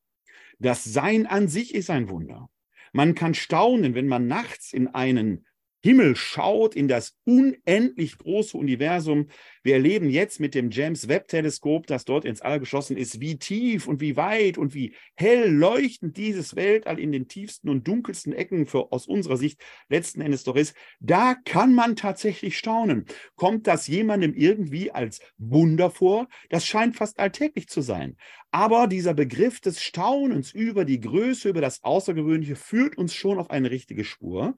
Das 0.59 0.85
Sein 0.85 1.27
an 1.27 1.49
sich 1.49 1.75
ist 1.75 1.91
ein 1.91 2.09
Wunder. 2.09 2.51
Man 2.93 3.15
kann 3.15 3.35
staunen, 3.35 3.95
wenn 3.95 4.09
man 4.09 4.27
nachts 4.27 4.73
in 4.73 4.89
einen 4.89 5.47
Himmel 5.83 6.15
schaut, 6.15 6.77
in 6.77 6.87
das 6.87 7.17
unendlich 7.25 8.17
große 8.17 8.57
Universum. 8.57 9.29
Wir 9.65 9.75
erleben 9.75 10.11
jetzt 10.11 10.39
mit 10.39 10.55
dem 10.55 10.71
James 10.71 11.09
Webb 11.09 11.27
Teleskop, 11.29 11.87
das 11.89 12.05
dort 12.05 12.25
ins 12.25 12.41
All 12.41 12.61
geschossen 12.61 12.97
ist, 12.97 13.21
wie 13.21 13.37
tief 13.37 13.89
und 13.89 14.01
wie 14.01 14.17
weit 14.17 14.59
und 14.59 14.75
wie 14.75 14.95
hell 15.15 15.51
leuchtend 15.51 16.17
dieses 16.17 16.55
Weltall 16.55 17.01
in 17.01 17.11
den 17.11 17.27
tiefsten 17.27 17.69
und 17.69 17.87
dunkelsten 17.89 18.33
Ecken 18.33 18.67
für, 18.67 18.93
aus 18.93 19.07
unserer 19.07 19.37
Sicht 19.37 19.61
letzten 19.89 20.21
Endes 20.21 20.45
doch 20.45 20.57
ist. 20.57 20.75
Da 21.01 21.35
kann 21.45 21.75
man 21.75 21.97
tatsächlich 21.97 22.57
staunen. 22.59 23.07
Kommt 23.35 23.67
das 23.67 23.89
jemandem 23.89 24.35
irgendwie 24.35 24.93
als 24.93 25.21
Wunder 25.37 25.91
vor? 25.91 26.29
Das 26.49 26.65
scheint 26.65 26.97
fast 26.97 27.19
alltäglich 27.19 27.69
zu 27.69 27.81
sein. 27.81 28.17
Aber 28.53 28.87
dieser 28.87 29.15
Begriff 29.15 29.61
des 29.61 29.83
Staunens 29.83 30.53
über 30.53 30.85
die 30.85 31.01
Größe, 31.01 31.49
über 31.49 31.61
das 31.61 31.83
Außergewöhnliche 31.83 32.55
führt 32.55 32.99
uns 32.99 33.15
schon 33.15 33.39
auf 33.39 33.51
eine 33.51 33.71
richtige 33.71 34.05
Spur. 34.05 34.57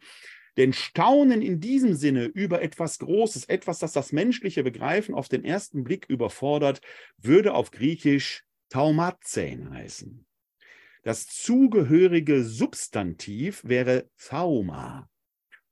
Denn 0.56 0.72
Staunen 0.72 1.42
in 1.42 1.60
diesem 1.60 1.94
Sinne 1.94 2.24
über 2.26 2.62
etwas 2.62 2.98
Großes, 2.98 3.46
etwas, 3.46 3.80
das 3.80 3.92
das 3.92 4.12
menschliche 4.12 4.62
Begreifen 4.62 5.14
auf 5.14 5.28
den 5.28 5.44
ersten 5.44 5.84
Blick 5.84 6.06
überfordert, 6.08 6.80
würde 7.18 7.54
auf 7.54 7.70
Griechisch 7.70 8.44
Taumazein 8.68 9.70
heißen. 9.70 10.26
Das 11.02 11.26
zugehörige 11.26 12.44
Substantiv 12.44 13.62
wäre 13.64 14.08
Thauma. 14.16 15.08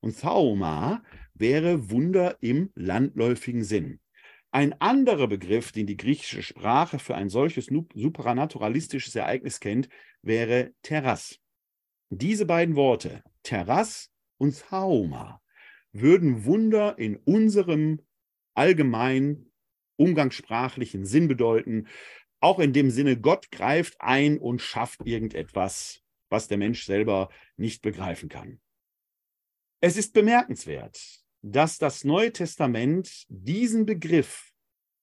Und 0.00 0.20
Thauma 0.20 1.02
wäre 1.32 1.90
Wunder 1.90 2.36
im 2.40 2.70
landläufigen 2.74 3.64
Sinn. 3.64 4.00
Ein 4.50 4.78
anderer 4.80 5.28
Begriff, 5.28 5.72
den 5.72 5.86
die 5.86 5.96
griechische 5.96 6.42
Sprache 6.42 6.98
für 6.98 7.14
ein 7.14 7.30
solches 7.30 7.70
supranaturalistisches 7.94 9.14
Ereignis 9.14 9.60
kennt, 9.60 9.88
wäre 10.20 10.72
Terras. 10.82 11.38
Diese 12.10 12.44
beiden 12.44 12.76
Worte, 12.76 13.22
Terras 13.42 14.11
und 14.38 14.54
Sauma 14.54 15.40
würden 15.92 16.44
Wunder 16.44 16.98
in 16.98 17.16
unserem 17.16 18.00
allgemeinen 18.54 19.52
umgangssprachlichen 19.96 21.04
Sinn 21.04 21.28
bedeuten, 21.28 21.86
auch 22.40 22.58
in 22.58 22.72
dem 22.72 22.90
Sinne, 22.90 23.20
Gott 23.20 23.50
greift 23.50 24.00
ein 24.00 24.38
und 24.38 24.60
schafft 24.60 25.06
irgendetwas, 25.06 26.02
was 26.28 26.48
der 26.48 26.58
Mensch 26.58 26.84
selber 26.84 27.30
nicht 27.56 27.82
begreifen 27.82 28.28
kann. 28.28 28.60
Es 29.80 29.96
ist 29.96 30.12
bemerkenswert, 30.12 30.98
dass 31.42 31.78
das 31.78 32.04
Neue 32.04 32.32
Testament 32.32 33.26
diesen 33.28 33.86
Begriff 33.86 34.52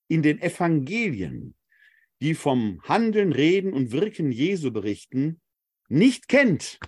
in 0.07 0.21
den 0.21 0.41
Evangelien, 0.41 1.55
die 2.21 2.33
vom 2.33 2.81
Handeln, 2.83 3.31
Reden 3.31 3.73
und 3.73 3.91
Wirken 3.91 4.31
Jesu 4.31 4.71
berichten, 4.71 5.39
nicht 5.87 6.27
kennt. 6.27 6.79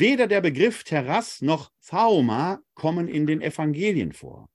Weder 0.00 0.28
der 0.28 0.40
Begriff 0.40 0.84
Terras 0.84 1.42
noch 1.42 1.72
Phauma 1.80 2.60
kommen 2.74 3.08
in 3.08 3.26
den 3.26 3.42
Evangelien 3.42 4.12
vor. 4.12 4.48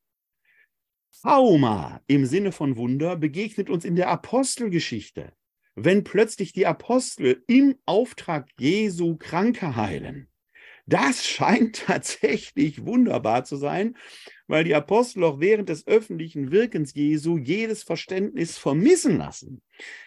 Phauma 1.11 2.01
im 2.07 2.25
Sinne 2.25 2.53
von 2.53 2.77
Wunder 2.77 3.17
begegnet 3.17 3.69
uns 3.69 3.83
in 3.83 3.97
der 3.97 4.07
Apostelgeschichte, 4.07 5.33
wenn 5.75 6.05
plötzlich 6.05 6.53
die 6.53 6.65
Apostel 6.65 7.43
im 7.47 7.75
Auftrag 7.85 8.49
Jesu 8.57 9.17
Kranke 9.17 9.75
heilen. 9.75 10.29
Das 10.85 11.25
scheint 11.25 11.85
tatsächlich 11.85 12.85
wunderbar 12.85 13.45
zu 13.45 13.55
sein, 13.55 13.95
weil 14.47 14.65
die 14.65 14.75
Apostel 14.75 15.23
auch 15.23 15.39
während 15.39 15.69
des 15.69 15.87
öffentlichen 15.87 16.51
Wirkens 16.51 16.93
Jesu 16.93 17.37
jedes 17.37 17.83
Verständnis 17.83 18.57
vermissen 18.57 19.17
lassen. 19.17 19.61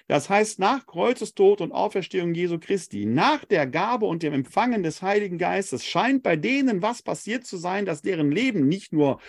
Das 0.06 0.28
heißt, 0.28 0.58
nach 0.58 0.86
Kreuzestod 0.86 1.62
und 1.62 1.72
Auferstehung 1.72 2.34
Jesu 2.34 2.58
Christi, 2.58 3.06
nach 3.06 3.44
der 3.46 3.66
Gabe 3.66 4.04
und 4.04 4.22
dem 4.22 4.34
Empfangen 4.34 4.82
des 4.82 5.00
Heiligen 5.00 5.38
Geistes, 5.38 5.84
scheint 5.84 6.22
bei 6.22 6.36
denen 6.36 6.82
was 6.82 7.02
passiert 7.02 7.46
zu 7.46 7.56
sein, 7.56 7.86
dass 7.86 8.02
deren 8.02 8.30
Leben 8.30 8.68
nicht 8.68 8.92
nur 8.92 9.20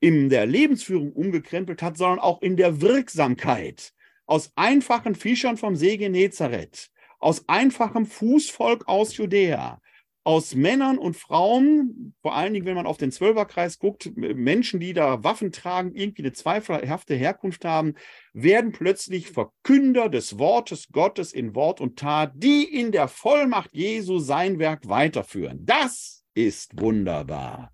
in 0.00 0.28
der 0.28 0.46
Lebensführung 0.46 1.12
umgekrempelt 1.12 1.82
hat, 1.82 1.96
sondern 1.96 2.18
auch 2.18 2.42
in 2.42 2.56
der 2.56 2.80
Wirksamkeit. 2.80 3.92
Aus 4.26 4.52
einfachen 4.56 5.14
Fischern 5.14 5.56
vom 5.56 5.76
See 5.76 5.96
Genezareth, 5.96 6.90
aus 7.18 7.48
einfachem 7.48 8.06
Fußvolk 8.06 8.88
aus 8.88 9.16
Judäa, 9.16 9.80
aus 10.22 10.54
Männern 10.54 10.98
und 10.98 11.16
Frauen, 11.16 12.14
vor 12.20 12.34
allen 12.34 12.52
Dingen, 12.52 12.66
wenn 12.66 12.74
man 12.74 12.86
auf 12.86 12.98
den 12.98 13.10
Zwölferkreis 13.10 13.78
guckt, 13.78 14.10
Menschen, 14.16 14.78
die 14.78 14.92
da 14.92 15.24
Waffen 15.24 15.50
tragen, 15.50 15.94
irgendwie 15.94 16.22
eine 16.22 16.32
zweifelhafte 16.32 17.14
Herkunft 17.14 17.64
haben, 17.64 17.94
werden 18.32 18.72
plötzlich 18.72 19.28
Verkünder 19.28 20.08
des 20.08 20.38
Wortes 20.38 20.88
Gottes 20.92 21.32
in 21.32 21.54
Wort 21.54 21.80
und 21.80 21.98
Tat, 21.98 22.32
die 22.34 22.64
in 22.64 22.92
der 22.92 23.08
Vollmacht 23.08 23.70
Jesu 23.72 24.18
sein 24.18 24.58
Werk 24.58 24.88
weiterführen. 24.88 25.64
Das 25.64 26.22
ist 26.34 26.78
wunderbar. 26.78 27.72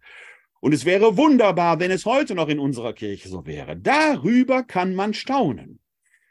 Und 0.61 0.73
es 0.73 0.85
wäre 0.85 1.17
wunderbar, 1.17 1.81
wenn 1.81 1.91
es 1.91 2.07
heute 2.07 2.35
noch 2.35 2.49
in 2.49 2.59
unserer 2.59 2.93
Kirche 2.93 3.29
so 3.29 3.47
wäre. 3.47 3.77
Darüber 3.77 4.63
kann 4.63 4.95
man 4.95 5.15
staunen. 5.15 5.81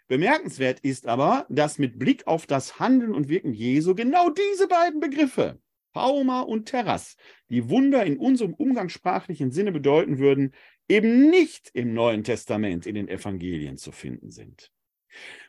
Bemerkenswert 0.07 0.79
ist 0.81 1.07
aber, 1.07 1.45
dass 1.49 1.79
mit 1.79 1.97
Blick 1.97 2.27
auf 2.27 2.45
das 2.45 2.79
Handeln 2.79 3.13
und 3.13 3.27
Wirken 3.27 3.53
Jesu 3.53 3.95
genau 3.95 4.29
diese 4.29 4.67
beiden 4.67 4.99
Begriffe, 4.99 5.59
Pauma 5.95 6.41
und 6.41 6.65
Terras, 6.65 7.15
die 7.49 7.69
Wunder 7.69 8.05
in 8.05 8.17
unserem 8.17 8.53
umgangssprachlichen 8.53 9.51
Sinne 9.51 9.71
bedeuten 9.71 10.19
würden, 10.19 10.53
eben 10.89 11.29
nicht 11.29 11.69
im 11.73 11.93
Neuen 11.93 12.25
Testament 12.25 12.85
in 12.85 12.95
den 12.95 13.07
Evangelien 13.07 13.77
zu 13.77 13.93
finden 13.93 14.29
sind. 14.29 14.73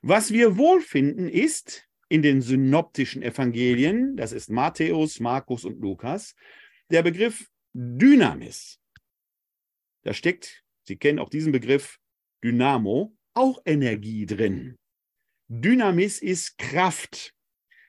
Was 0.03 0.33
wir 0.33 0.57
wohl 0.57 0.81
finden, 0.81 1.29
ist 1.29 1.89
in 2.09 2.23
den 2.23 2.43
synoptischen 2.43 3.23
Evangelien, 3.23 4.17
das 4.17 4.31
ist 4.31 4.49
Matthäus, 4.49 5.19
Markus 5.19 5.65
und 5.65 5.81
Lukas, 5.81 6.37
der 6.93 7.03
Begriff 7.03 7.51
Dynamis. 7.73 8.79
Da 10.05 10.15
steckt, 10.15 10.63
Sie 10.85 10.97
kennen 10.97 11.19
auch 11.19 11.29
diesen 11.29 11.51
Begriff 11.51 11.99
Dynamo, 12.45 13.17
auch 13.35 13.61
Energie 13.65 14.27
drin. 14.27 14.79
Dynamis 15.49 16.23
ist 16.23 16.57
Kraft. 16.57 17.35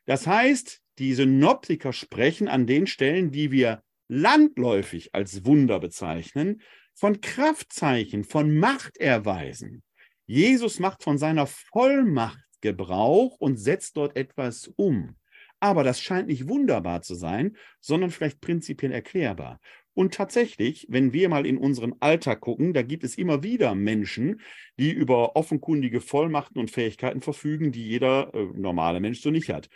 Das 0.05 0.25
heißt, 0.25 0.81
die 0.99 1.13
Synoptiker 1.13 1.93
sprechen 1.93 2.47
an 2.47 2.67
den 2.67 2.87
Stellen, 2.87 3.31
die 3.31 3.51
wir 3.51 3.83
landläufig 4.07 5.13
als 5.13 5.45
Wunder 5.45 5.79
bezeichnen, 5.79 6.61
von 6.93 7.21
Kraftzeichen, 7.21 8.23
von 8.23 8.57
Machterweisen. 8.57 9.83
Jesus 10.25 10.79
macht 10.79 11.03
von 11.03 11.17
seiner 11.17 11.45
Vollmacht 11.45 12.39
Gebrauch 12.61 13.37
und 13.39 13.57
setzt 13.57 13.97
dort 13.97 14.17
etwas 14.17 14.67
um. 14.75 15.15
Aber 15.59 15.83
das 15.83 16.01
scheint 16.01 16.27
nicht 16.27 16.47
wunderbar 16.47 17.01
zu 17.01 17.15
sein, 17.15 17.55
sondern 17.79 18.11
vielleicht 18.11 18.41
prinzipiell 18.41 18.91
erklärbar. 18.91 19.59
Und 19.93 20.13
tatsächlich, 20.13 20.85
wenn 20.89 21.11
wir 21.11 21.27
mal 21.27 21.47
in 21.47 21.57
unseren 21.57 21.95
Alltag 21.99 22.41
gucken, 22.41 22.73
da 22.73 22.83
gibt 22.83 23.03
es 23.03 23.17
immer 23.17 23.41
wieder 23.41 23.73
Menschen, 23.73 24.41
die 24.77 24.91
über 24.91 25.35
offenkundige 25.35 26.01
Vollmachten 26.01 26.59
und 26.59 26.69
Fähigkeiten 26.69 27.21
verfügen, 27.21 27.71
die 27.71 27.87
jeder 27.87 28.31
äh, 28.35 28.45
normale 28.53 28.99
Mensch 28.99 29.21
so 29.21 29.31
nicht 29.31 29.49
hat. 29.49 29.69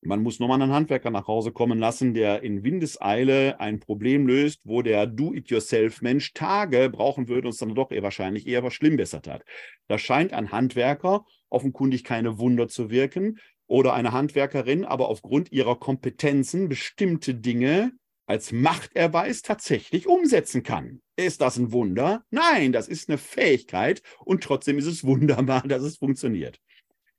Man 0.00 0.22
muss 0.22 0.38
nochmal 0.38 0.62
einen 0.62 0.72
Handwerker 0.72 1.10
nach 1.10 1.26
Hause 1.26 1.50
kommen 1.50 1.78
lassen, 1.78 2.14
der 2.14 2.42
in 2.42 2.62
Windeseile 2.62 3.58
ein 3.58 3.80
Problem 3.80 4.28
löst, 4.28 4.60
wo 4.62 4.82
der 4.82 5.06
Do-it-yourself-Mensch 5.06 6.34
Tage 6.34 6.88
brauchen 6.88 7.28
würde 7.28 7.48
und 7.48 7.52
es 7.54 7.58
dann 7.58 7.74
doch 7.74 7.90
eher 7.90 8.04
wahrscheinlich 8.04 8.46
eher 8.46 8.62
was 8.62 8.74
Schlimmbessert 8.74 9.26
hat. 9.26 9.42
Da 9.88 9.98
scheint 9.98 10.32
ein 10.32 10.52
Handwerker 10.52 11.24
offenkundig 11.50 12.04
keine 12.04 12.38
Wunder 12.38 12.68
zu 12.68 12.90
wirken 12.90 13.38
oder 13.66 13.92
eine 13.92 14.12
Handwerkerin 14.12 14.84
aber 14.84 15.08
aufgrund 15.08 15.50
ihrer 15.50 15.76
Kompetenzen 15.76 16.68
bestimmte 16.68 17.34
Dinge 17.34 17.92
als 18.26 18.52
Machterweis 18.52 19.42
tatsächlich 19.42 20.06
umsetzen 20.06 20.62
kann. 20.62 21.00
Ist 21.16 21.40
das 21.40 21.56
ein 21.56 21.72
Wunder? 21.72 22.24
Nein, 22.30 22.72
das 22.72 22.86
ist 22.86 23.08
eine 23.08 23.18
Fähigkeit 23.18 24.02
und 24.24 24.44
trotzdem 24.44 24.78
ist 24.78 24.86
es 24.86 25.02
wunderbar, 25.02 25.62
dass 25.66 25.82
es 25.82 25.96
funktioniert. 25.96 26.60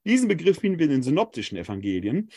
Diesen 0.06 0.28
Begriff 0.28 0.60
finden 0.60 0.80
wir 0.80 0.86
in 0.86 0.92
den 0.92 1.04
synoptischen 1.04 1.58
Evangelien 1.58 2.30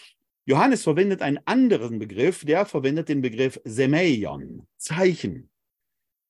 Johannes 0.44 0.82
verwendet 0.82 1.22
einen 1.22 1.38
anderen 1.44 1.98
Begriff, 1.98 2.44
der 2.44 2.66
verwendet 2.66 3.08
den 3.08 3.22
Begriff 3.22 3.60
Semeion, 3.64 4.66
Zeichen. 4.76 5.50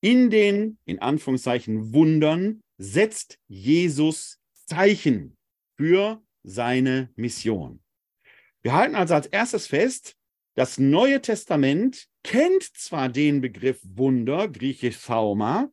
In 0.00 0.30
den, 0.30 0.78
in 0.84 0.98
Anführungszeichen, 0.98 1.94
Wundern 1.94 2.62
setzt 2.76 3.38
Jesus 3.48 4.40
Zeichen 4.66 5.36
für 5.76 6.22
seine 6.42 7.10
Mission. 7.16 7.80
Wir 8.62 8.74
halten 8.74 8.96
also 8.96 9.14
als 9.14 9.26
erstes 9.28 9.66
fest, 9.66 10.16
das 10.54 10.78
Neue 10.78 11.22
Testament 11.22 12.08
kennt 12.22 12.62
zwar 12.62 13.08
den 13.08 13.40
Begriff 13.40 13.80
Wunder, 13.82 14.48
griechisch 14.48 15.02
Thauma, 15.06 15.72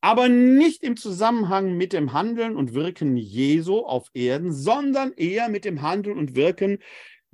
aber 0.00 0.28
nicht 0.28 0.82
im 0.82 0.96
Zusammenhang 0.96 1.76
mit 1.76 1.92
dem 1.92 2.12
Handeln 2.12 2.56
und 2.56 2.74
Wirken 2.74 3.16
Jesu 3.16 3.80
auf 3.80 4.08
Erden, 4.14 4.52
sondern 4.52 5.12
eher 5.12 5.48
mit 5.48 5.64
dem 5.64 5.82
Handeln 5.82 6.16
und 6.16 6.36
Wirken 6.36 6.78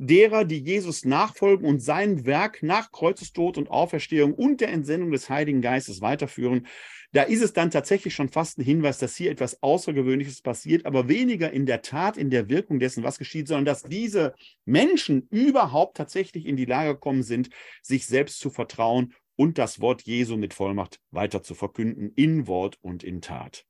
derer, 0.06 0.44
die 0.44 0.58
Jesus 0.58 1.04
nachfolgen 1.04 1.66
und 1.66 1.80
sein 1.80 2.26
Werk 2.26 2.62
nach 2.62 2.90
Kreuzestod 2.90 3.56
und 3.56 3.70
Auferstehung 3.70 4.34
und 4.34 4.60
der 4.60 4.70
Entsendung 4.70 5.12
des 5.12 5.30
Heiligen 5.30 5.62
Geistes 5.62 6.00
weiterführen. 6.00 6.66
Da 7.12 7.22
ist 7.22 7.42
es 7.42 7.52
dann 7.52 7.70
tatsächlich 7.70 8.14
schon 8.14 8.30
fast 8.30 8.58
ein 8.58 8.64
Hinweis, 8.64 8.98
dass 8.98 9.16
hier 9.16 9.30
etwas 9.30 9.62
Außergewöhnliches 9.62 10.40
passiert, 10.40 10.86
aber 10.86 11.08
weniger 11.08 11.52
in 11.52 11.66
der 11.66 11.82
Tat, 11.82 12.16
in 12.16 12.30
der 12.30 12.48
Wirkung 12.48 12.78
dessen, 12.78 13.04
was 13.04 13.18
geschieht, 13.18 13.48
sondern 13.48 13.66
dass 13.66 13.82
diese 13.82 14.34
Menschen 14.64 15.28
überhaupt 15.30 15.96
tatsächlich 15.98 16.46
in 16.46 16.56
die 16.56 16.64
Lage 16.64 16.94
gekommen 16.94 17.22
sind, 17.22 17.50
sich 17.82 18.06
selbst 18.06 18.40
zu 18.40 18.50
vertrauen 18.50 19.14
und 19.36 19.58
das 19.58 19.80
Wort 19.80 20.02
Jesu 20.02 20.36
mit 20.36 20.54
Vollmacht 20.54 21.00
weiter 21.10 21.42
zu 21.42 21.54
verkünden, 21.54 22.12
in 22.16 22.46
Wort 22.46 22.78
und 22.80 23.04
in 23.04 23.20
Tat. 23.20 23.66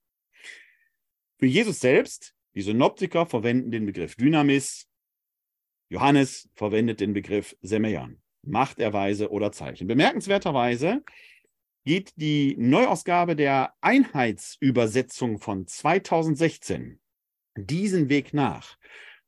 Für 1.38 1.46
Jesus 1.46 1.80
selbst, 1.80 2.34
die 2.54 2.62
Synoptiker 2.62 3.26
verwenden 3.26 3.72
den 3.72 3.86
Begriff 3.86 4.14
Dynamis, 4.14 4.88
Johannes 5.92 6.48
verwendet 6.54 7.00
den 7.00 7.12
Begriff 7.12 7.54
Semeion, 7.60 8.16
Machterweise 8.40 9.30
oder 9.30 9.52
Zeichen. 9.52 9.86
Bemerkenswerterweise 9.86 11.04
geht 11.84 12.14
die 12.16 12.56
Neuausgabe 12.58 13.36
der 13.36 13.74
Einheitsübersetzung 13.82 15.38
von 15.38 15.66
2016 15.66 16.98
diesen 17.58 18.08
Weg 18.08 18.32
nach, 18.32 18.78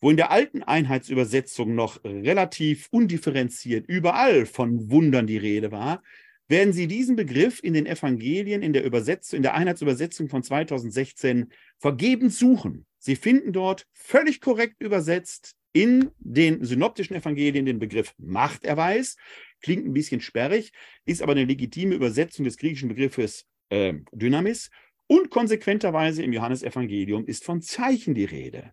wo 0.00 0.08
in 0.08 0.16
der 0.16 0.30
alten 0.30 0.62
Einheitsübersetzung 0.62 1.74
noch 1.74 2.02
relativ 2.02 2.88
undifferenziert 2.90 3.86
überall 3.86 4.46
von 4.46 4.90
Wundern 4.90 5.26
die 5.26 5.36
Rede 5.36 5.70
war, 5.70 6.02
werden 6.48 6.72
Sie 6.72 6.86
diesen 6.86 7.14
Begriff 7.14 7.62
in 7.62 7.74
den 7.74 7.84
Evangelien 7.84 8.62
in 8.62 8.72
der 8.72 8.84
Übersetzung, 8.84 9.36
in 9.36 9.42
der 9.42 9.52
Einheitsübersetzung 9.52 10.30
von 10.30 10.42
2016 10.42 11.52
vergebens 11.78 12.38
suchen. 12.38 12.86
Sie 12.96 13.16
finden 13.16 13.52
dort 13.52 13.86
völlig 13.92 14.40
korrekt 14.40 14.76
übersetzt 14.80 15.56
in 15.74 16.12
den 16.18 16.64
synoptischen 16.64 17.16
Evangelien 17.16 17.66
den 17.66 17.78
Begriff 17.78 18.14
Machterweis. 18.16 19.16
Klingt 19.60 19.84
ein 19.84 19.92
bisschen 19.92 20.20
sperrig, 20.20 20.72
ist 21.04 21.20
aber 21.20 21.32
eine 21.32 21.44
legitime 21.44 21.94
Übersetzung 21.94 22.44
des 22.44 22.56
griechischen 22.56 22.88
Begriffes 22.88 23.46
äh, 23.68 23.94
Dynamis. 24.12 24.70
Und 25.06 25.30
konsequenterweise 25.30 26.22
im 26.22 26.32
Johannesevangelium 26.32 27.26
ist 27.26 27.44
von 27.44 27.60
Zeichen 27.60 28.14
die 28.14 28.24
Rede. 28.24 28.72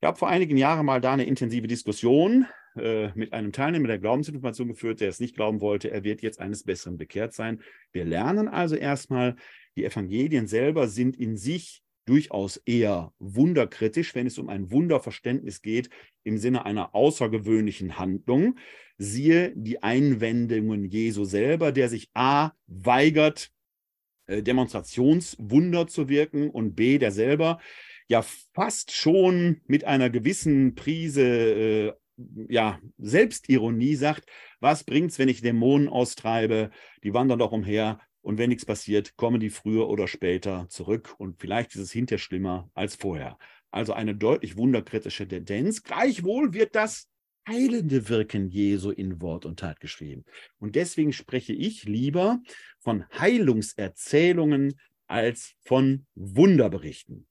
Ich 0.00 0.06
habe 0.06 0.16
vor 0.16 0.28
einigen 0.28 0.56
Jahren 0.56 0.86
mal 0.86 1.00
da 1.00 1.12
eine 1.12 1.24
intensive 1.24 1.66
Diskussion 1.66 2.46
äh, 2.76 3.10
mit 3.14 3.32
einem 3.32 3.52
Teilnehmer 3.52 3.88
der 3.88 3.98
Glaubensinformation 3.98 4.68
geführt, 4.68 5.00
der 5.00 5.08
es 5.08 5.18
nicht 5.18 5.34
glauben 5.34 5.60
wollte, 5.60 5.90
er 5.90 6.04
wird 6.04 6.22
jetzt 6.22 6.40
eines 6.40 6.62
Besseren 6.62 6.96
bekehrt 6.96 7.34
sein. 7.34 7.62
Wir 7.92 8.04
lernen 8.04 8.46
also 8.46 8.76
erstmal, 8.76 9.34
die 9.76 9.84
Evangelien 9.84 10.46
selber 10.46 10.86
sind 10.86 11.16
in 11.16 11.36
sich 11.36 11.82
durchaus 12.08 12.56
eher 12.58 13.12
wunderkritisch, 13.18 14.14
wenn 14.14 14.26
es 14.26 14.38
um 14.38 14.48
ein 14.48 14.70
Wunderverständnis 14.70 15.62
geht 15.62 15.90
im 16.24 16.38
Sinne 16.38 16.64
einer 16.64 16.94
außergewöhnlichen 16.94 17.98
Handlung. 17.98 18.58
Siehe 18.96 19.52
die 19.54 19.82
Einwendungen 19.82 20.84
Jesu 20.84 21.24
selber, 21.24 21.72
der 21.72 21.88
sich 21.88 22.10
a 22.14 22.52
weigert, 22.66 23.52
äh, 24.26 24.42
Demonstrationswunder 24.42 25.86
zu 25.86 26.08
wirken 26.08 26.50
und 26.50 26.74
b 26.74 26.98
der 26.98 27.12
selber 27.12 27.60
ja 28.08 28.22
fast 28.54 28.92
schon 28.92 29.60
mit 29.66 29.84
einer 29.84 30.10
gewissen 30.10 30.74
Prise 30.74 31.22
äh, 31.22 31.92
ja, 32.48 32.80
Selbstironie 32.98 33.94
sagt, 33.94 34.28
was 34.60 34.84
bringt's, 34.84 35.18
wenn 35.18 35.28
ich 35.28 35.40
Dämonen 35.40 35.88
austreibe? 35.88 36.70
Die 37.04 37.14
wandern 37.14 37.38
doch 37.38 37.52
umher. 37.52 38.00
Und 38.20 38.38
wenn 38.38 38.50
nichts 38.50 38.66
passiert, 38.66 39.16
kommen 39.16 39.40
die 39.40 39.50
früher 39.50 39.88
oder 39.88 40.08
später 40.08 40.66
zurück. 40.68 41.14
Und 41.18 41.40
vielleicht 41.40 41.74
ist 41.74 41.82
es 41.82 41.92
hinterher 41.92 42.18
schlimmer 42.18 42.70
als 42.74 42.96
vorher. 42.96 43.38
Also 43.70 43.92
eine 43.92 44.14
deutlich 44.14 44.56
wunderkritische 44.56 45.26
Tendenz. 45.26 45.82
Gleichwohl 45.82 46.52
wird 46.52 46.74
das 46.74 47.08
heilende 47.48 48.08
Wirken 48.08 48.48
Jesu 48.48 48.90
in 48.90 49.20
Wort 49.22 49.46
und 49.46 49.60
Tat 49.60 49.80
geschrieben. 49.80 50.24
Und 50.58 50.74
deswegen 50.74 51.12
spreche 51.12 51.52
ich 51.52 51.84
lieber 51.84 52.40
von 52.78 53.04
Heilungserzählungen 53.18 54.74
als 55.06 55.54
von 55.64 56.06
Wunderberichten. 56.14 57.26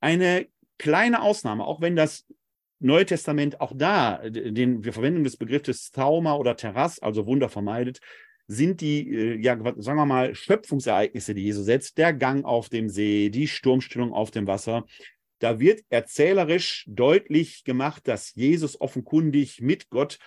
Eine 0.00 0.46
kleine 0.78 1.22
Ausnahme, 1.22 1.64
auch 1.64 1.80
wenn 1.80 1.96
das 1.96 2.26
Neue 2.78 3.06
Testament 3.06 3.60
auch 3.62 3.72
da 3.74 4.18
den, 4.28 4.84
wir 4.84 4.92
Verwendung 4.92 5.24
des 5.24 5.38
Begriffes 5.38 5.90
Trauma 5.92 6.34
oder 6.34 6.56
Terras, 6.56 6.98
also 6.98 7.24
Wunder 7.24 7.48
vermeidet, 7.48 8.00
sind 8.48 8.80
die, 8.80 9.08
äh, 9.08 9.40
ja, 9.40 9.56
sagen 9.76 9.98
wir 9.98 10.06
mal, 10.06 10.34
Schöpfungsereignisse, 10.34 11.34
die 11.34 11.42
Jesus 11.42 11.66
setzt, 11.66 11.98
der 11.98 12.12
Gang 12.12 12.44
auf 12.44 12.68
dem 12.68 12.88
See, 12.88 13.30
die 13.30 13.48
Sturmstellung 13.48 14.12
auf 14.12 14.30
dem 14.30 14.46
Wasser. 14.46 14.84
Da 15.38 15.60
wird 15.60 15.82
erzählerisch 15.90 16.84
deutlich 16.88 17.64
gemacht, 17.64 18.08
dass 18.08 18.34
Jesus 18.34 18.80
offenkundig 18.80 19.60
mit 19.60 19.90
Gott 19.90 20.18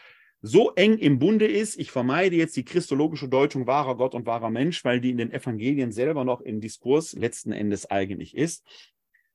so 0.42 0.72
eng 0.76 0.98
im 0.98 1.20
Bunde 1.20 1.48
ist. 1.48 1.80
Ich 1.80 1.92
vermeide 1.92 2.36
jetzt 2.36 2.56
die 2.56 2.64
christologische 2.64 3.28
Deutung 3.28 3.68
wahrer 3.68 3.98
Gott 3.98 4.16
und 4.16 4.26
wahrer 4.26 4.50
Mensch, 4.50 4.86
weil 4.86 5.02
die 5.02 5.10
in 5.10 5.18
den 5.18 5.32
Evangelien 5.32 5.92
selber 5.92 6.24
noch 6.24 6.42
im 6.42 6.62
Diskurs 6.62 7.14
letzten 7.14 7.52
Endes 7.52 7.90
eigentlich 7.90 8.36
ist, 8.36 8.66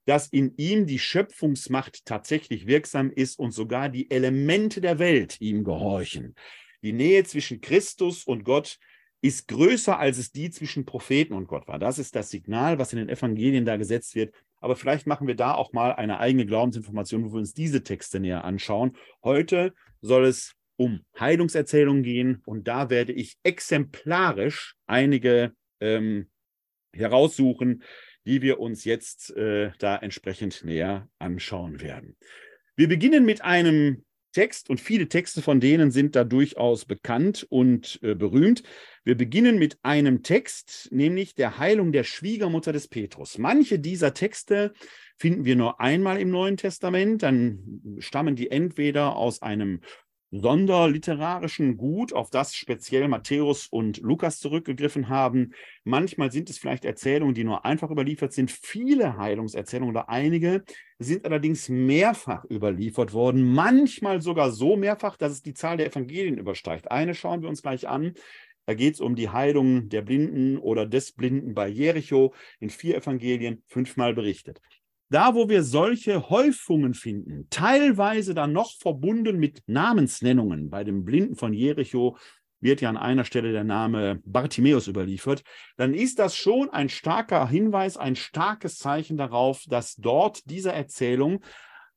dass 0.06 0.28
in 0.28 0.54
ihm 0.56 0.86
die 0.86 0.98
Schöpfungsmacht 0.98 2.04
tatsächlich 2.04 2.66
wirksam 2.66 3.10
ist 3.10 3.38
und 3.38 3.52
sogar 3.52 3.88
die 3.88 4.10
Elemente 4.10 4.80
der 4.80 4.98
Welt 4.98 5.40
ihm 5.40 5.64
gehorchen. 5.64 6.34
Die 6.84 6.92
Nähe 6.92 7.24
zwischen 7.24 7.62
Christus 7.62 8.24
und 8.24 8.44
Gott 8.44 8.78
ist 9.22 9.48
größer, 9.48 9.98
als 9.98 10.18
es 10.18 10.32
die 10.32 10.50
zwischen 10.50 10.84
Propheten 10.84 11.32
und 11.32 11.46
Gott 11.46 11.66
war. 11.66 11.78
Das 11.78 11.98
ist 11.98 12.14
das 12.14 12.28
Signal, 12.28 12.78
was 12.78 12.92
in 12.92 12.98
den 12.98 13.08
Evangelien 13.08 13.64
da 13.64 13.78
gesetzt 13.78 14.14
wird. 14.14 14.34
Aber 14.60 14.76
vielleicht 14.76 15.06
machen 15.06 15.26
wir 15.26 15.34
da 15.34 15.54
auch 15.54 15.72
mal 15.72 15.94
eine 15.94 16.20
eigene 16.20 16.44
Glaubensinformation, 16.44 17.24
wo 17.24 17.32
wir 17.32 17.38
uns 17.38 17.54
diese 17.54 17.82
Texte 17.82 18.20
näher 18.20 18.44
anschauen. 18.44 18.98
Heute 19.22 19.72
soll 20.02 20.26
es 20.26 20.56
um 20.76 21.00
Heilungserzählungen 21.18 22.02
gehen 22.02 22.42
und 22.44 22.68
da 22.68 22.90
werde 22.90 23.12
ich 23.12 23.38
exemplarisch 23.44 24.74
einige 24.86 25.54
ähm, 25.80 26.28
heraussuchen, 26.92 27.82
die 28.26 28.42
wir 28.42 28.60
uns 28.60 28.84
jetzt 28.84 29.34
äh, 29.36 29.72
da 29.78 29.96
entsprechend 29.96 30.64
näher 30.64 31.08
anschauen 31.18 31.80
werden. 31.80 32.18
Wir 32.76 32.88
beginnen 32.88 33.24
mit 33.24 33.40
einem 33.40 34.04
Text 34.34 34.68
und 34.68 34.80
viele 34.80 35.08
Texte 35.08 35.40
von 35.40 35.60
denen 35.60 35.90
sind 35.90 36.14
da 36.14 36.24
durchaus 36.24 36.84
bekannt 36.84 37.46
und 37.48 37.98
äh, 38.02 38.14
berühmt. 38.14 38.62
Wir 39.04 39.16
beginnen 39.16 39.58
mit 39.58 39.78
einem 39.82 40.22
Text, 40.22 40.88
nämlich 40.90 41.34
der 41.34 41.58
Heilung 41.58 41.92
der 41.92 42.04
Schwiegermutter 42.04 42.72
des 42.72 42.88
Petrus. 42.88 43.38
Manche 43.38 43.78
dieser 43.78 44.12
Texte 44.12 44.74
finden 45.16 45.44
wir 45.44 45.56
nur 45.56 45.80
einmal 45.80 46.20
im 46.20 46.30
Neuen 46.30 46.56
Testament, 46.56 47.22
dann 47.22 47.96
stammen 48.00 48.36
die 48.36 48.50
entweder 48.50 49.16
aus 49.16 49.40
einem 49.40 49.80
sonderliterarischen 50.40 51.76
Gut, 51.76 52.12
auf 52.12 52.30
das 52.30 52.54
speziell 52.54 53.08
Matthäus 53.08 53.66
und 53.68 53.98
Lukas 53.98 54.40
zurückgegriffen 54.40 55.08
haben. 55.08 55.52
Manchmal 55.84 56.32
sind 56.32 56.50
es 56.50 56.58
vielleicht 56.58 56.84
Erzählungen, 56.84 57.34
die 57.34 57.44
nur 57.44 57.64
einfach 57.64 57.90
überliefert 57.90 58.32
sind. 58.32 58.50
Viele 58.50 59.16
Heilungserzählungen 59.16 59.94
oder 59.94 60.08
einige 60.08 60.64
sind 60.98 61.24
allerdings 61.24 61.68
mehrfach 61.68 62.44
überliefert 62.50 63.12
worden, 63.12 63.54
manchmal 63.54 64.20
sogar 64.20 64.50
so 64.50 64.76
mehrfach, 64.76 65.16
dass 65.16 65.32
es 65.32 65.42
die 65.42 65.54
Zahl 65.54 65.76
der 65.76 65.86
Evangelien 65.86 66.38
übersteigt. 66.38 66.90
Eine 66.90 67.14
schauen 67.14 67.42
wir 67.42 67.48
uns 67.48 67.62
gleich 67.62 67.88
an. 67.88 68.14
Da 68.66 68.74
geht 68.74 68.94
es 68.94 69.00
um 69.00 69.14
die 69.14 69.28
Heilung 69.28 69.88
der 69.88 70.02
Blinden 70.02 70.56
oder 70.58 70.86
des 70.86 71.12
Blinden 71.12 71.54
bei 71.54 71.68
Jericho 71.68 72.34
in 72.60 72.70
vier 72.70 72.96
Evangelien, 72.96 73.62
fünfmal 73.66 74.14
berichtet. 74.14 74.60
Da, 75.10 75.34
wo 75.34 75.48
wir 75.48 75.62
solche 75.62 76.30
Häufungen 76.30 76.94
finden, 76.94 77.46
teilweise 77.50 78.34
dann 78.34 78.52
noch 78.52 78.72
verbunden 78.78 79.38
mit 79.38 79.62
Namensnennungen, 79.66 80.70
bei 80.70 80.82
dem 80.82 81.04
Blinden 81.04 81.36
von 81.36 81.52
Jericho 81.52 82.16
wird 82.60 82.80
ja 82.80 82.88
an 82.88 82.96
einer 82.96 83.24
Stelle 83.24 83.52
der 83.52 83.64
Name 83.64 84.20
Bartimäus 84.24 84.88
überliefert, 84.88 85.44
dann 85.76 85.92
ist 85.92 86.18
das 86.18 86.34
schon 86.34 86.70
ein 86.70 86.88
starker 86.88 87.46
Hinweis, 87.46 87.98
ein 87.98 88.16
starkes 88.16 88.78
Zeichen 88.78 89.18
darauf, 89.18 89.64
dass 89.68 89.96
dort 89.96 90.48
dieser 90.50 90.72
Erzählung 90.72 91.44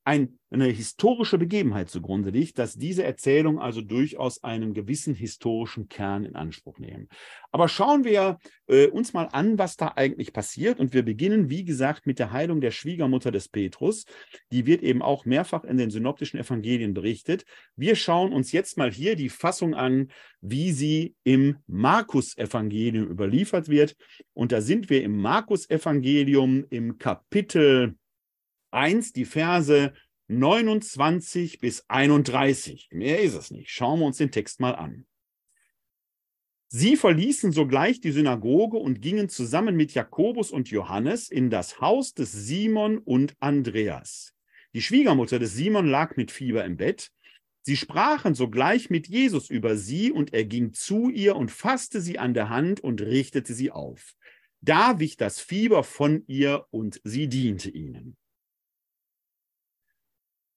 ein, 0.07 0.39
eine 0.49 0.67
historische 0.67 1.37
Begebenheit 1.37 1.89
zugrunde 1.89 2.29
liegt, 2.29 2.57
dass 2.59 2.75
diese 2.75 3.03
Erzählung 3.03 3.59
also 3.59 3.81
durchaus 3.81 4.41
einen 4.41 4.73
gewissen 4.73 5.13
historischen 5.13 5.89
Kern 5.89 6.23
in 6.23 6.37
Anspruch 6.37 6.79
nehmen. 6.79 7.09
Aber 7.51 7.67
schauen 7.67 8.05
wir 8.05 8.37
äh, 8.67 8.87
uns 8.87 9.11
mal 9.11 9.25
an, 9.25 9.57
was 9.57 9.75
da 9.75 9.91
eigentlich 9.97 10.31
passiert. 10.31 10.79
Und 10.79 10.93
wir 10.93 11.03
beginnen, 11.03 11.49
wie 11.49 11.65
gesagt, 11.65 12.07
mit 12.07 12.19
der 12.19 12.31
Heilung 12.31 12.61
der 12.61 12.71
Schwiegermutter 12.71 13.31
des 13.31 13.49
Petrus. 13.49 14.05
Die 14.53 14.65
wird 14.65 14.81
eben 14.81 15.01
auch 15.01 15.25
mehrfach 15.25 15.65
in 15.65 15.75
den 15.75 15.89
synoptischen 15.89 16.39
Evangelien 16.39 16.93
berichtet. 16.93 17.43
Wir 17.75 17.97
schauen 17.97 18.31
uns 18.31 18.53
jetzt 18.53 18.77
mal 18.77 18.89
hier 18.89 19.17
die 19.17 19.29
Fassung 19.29 19.73
an, 19.73 20.07
wie 20.39 20.71
sie 20.71 21.15
im 21.25 21.57
Markus-Evangelium 21.67 23.09
überliefert 23.09 23.67
wird. 23.67 23.97
Und 24.33 24.53
da 24.53 24.61
sind 24.61 24.89
wir 24.89 25.03
im 25.03 25.17
Markus-Evangelium 25.17 26.63
im 26.69 26.97
Kapitel 26.97 27.97
1, 28.71 29.13
die 29.13 29.25
Verse 29.25 29.93
29 30.27 31.59
bis 31.59 31.85
31. 31.87 32.89
Mehr 32.91 33.21
ist 33.21 33.35
es 33.35 33.51
nicht. 33.51 33.69
Schauen 33.69 33.99
wir 33.99 34.05
uns 34.05 34.17
den 34.17 34.31
Text 34.31 34.59
mal 34.59 34.75
an. 34.75 35.05
Sie 36.69 36.97
verließen 36.97 37.53
sogleich 37.53 38.01
die 38.01 38.11
Synagoge 38.11 38.75
und 38.75 39.01
gingen 39.01 39.29
zusammen 39.29 39.77
mit 39.77 39.93
Jakobus 39.93 40.51
und 40.51 40.69
Johannes 40.69 41.29
in 41.29 41.49
das 41.49 41.79
Haus 41.79 42.13
des 42.13 42.33
Simon 42.33 42.97
und 42.97 43.35
Andreas. 43.39 44.33
Die 44.73 44.81
Schwiegermutter 44.81 45.39
des 45.39 45.53
Simon 45.53 45.87
lag 45.87 46.17
mit 46.17 46.29
Fieber 46.29 46.65
im 46.65 46.75
Bett. 46.75 47.09
Sie 47.61 47.77
sprachen 47.77 48.35
sogleich 48.35 48.89
mit 48.89 49.07
Jesus 49.07 49.49
über 49.49 49.77
sie 49.77 50.11
und 50.11 50.33
er 50.33 50.43
ging 50.43 50.73
zu 50.73 51.09
ihr 51.09 51.37
und 51.37 51.51
fasste 51.51 52.01
sie 52.01 52.19
an 52.19 52.33
der 52.33 52.49
Hand 52.49 52.81
und 52.81 53.01
richtete 53.01 53.53
sie 53.53 53.71
auf. 53.71 54.15
Da 54.59 54.99
wich 54.99 55.15
das 55.15 55.39
Fieber 55.39 55.83
von 55.83 56.23
ihr 56.27 56.65
und 56.69 56.99
sie 57.05 57.29
diente 57.29 57.69
ihnen. 57.69 58.17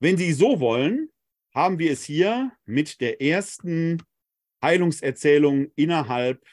Wenn 0.01 0.17
Sie 0.17 0.33
so 0.33 0.59
wollen, 0.59 1.09
haben 1.53 1.77
wir 1.77 1.91
es 1.91 2.03
hier 2.03 2.51
mit 2.65 3.01
der 3.01 3.21
ersten 3.21 4.01
Heilungserzählung 4.63 5.67
innerhalb 5.75 6.43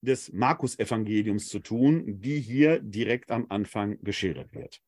des 0.00 0.32
Markus-Evangeliums 0.32 1.46
zu 1.46 1.60
tun, 1.60 2.20
die 2.20 2.40
hier 2.40 2.80
direkt 2.80 3.30
am 3.30 3.46
Anfang 3.50 4.02
geschildert 4.02 4.52
wird. 4.52 4.80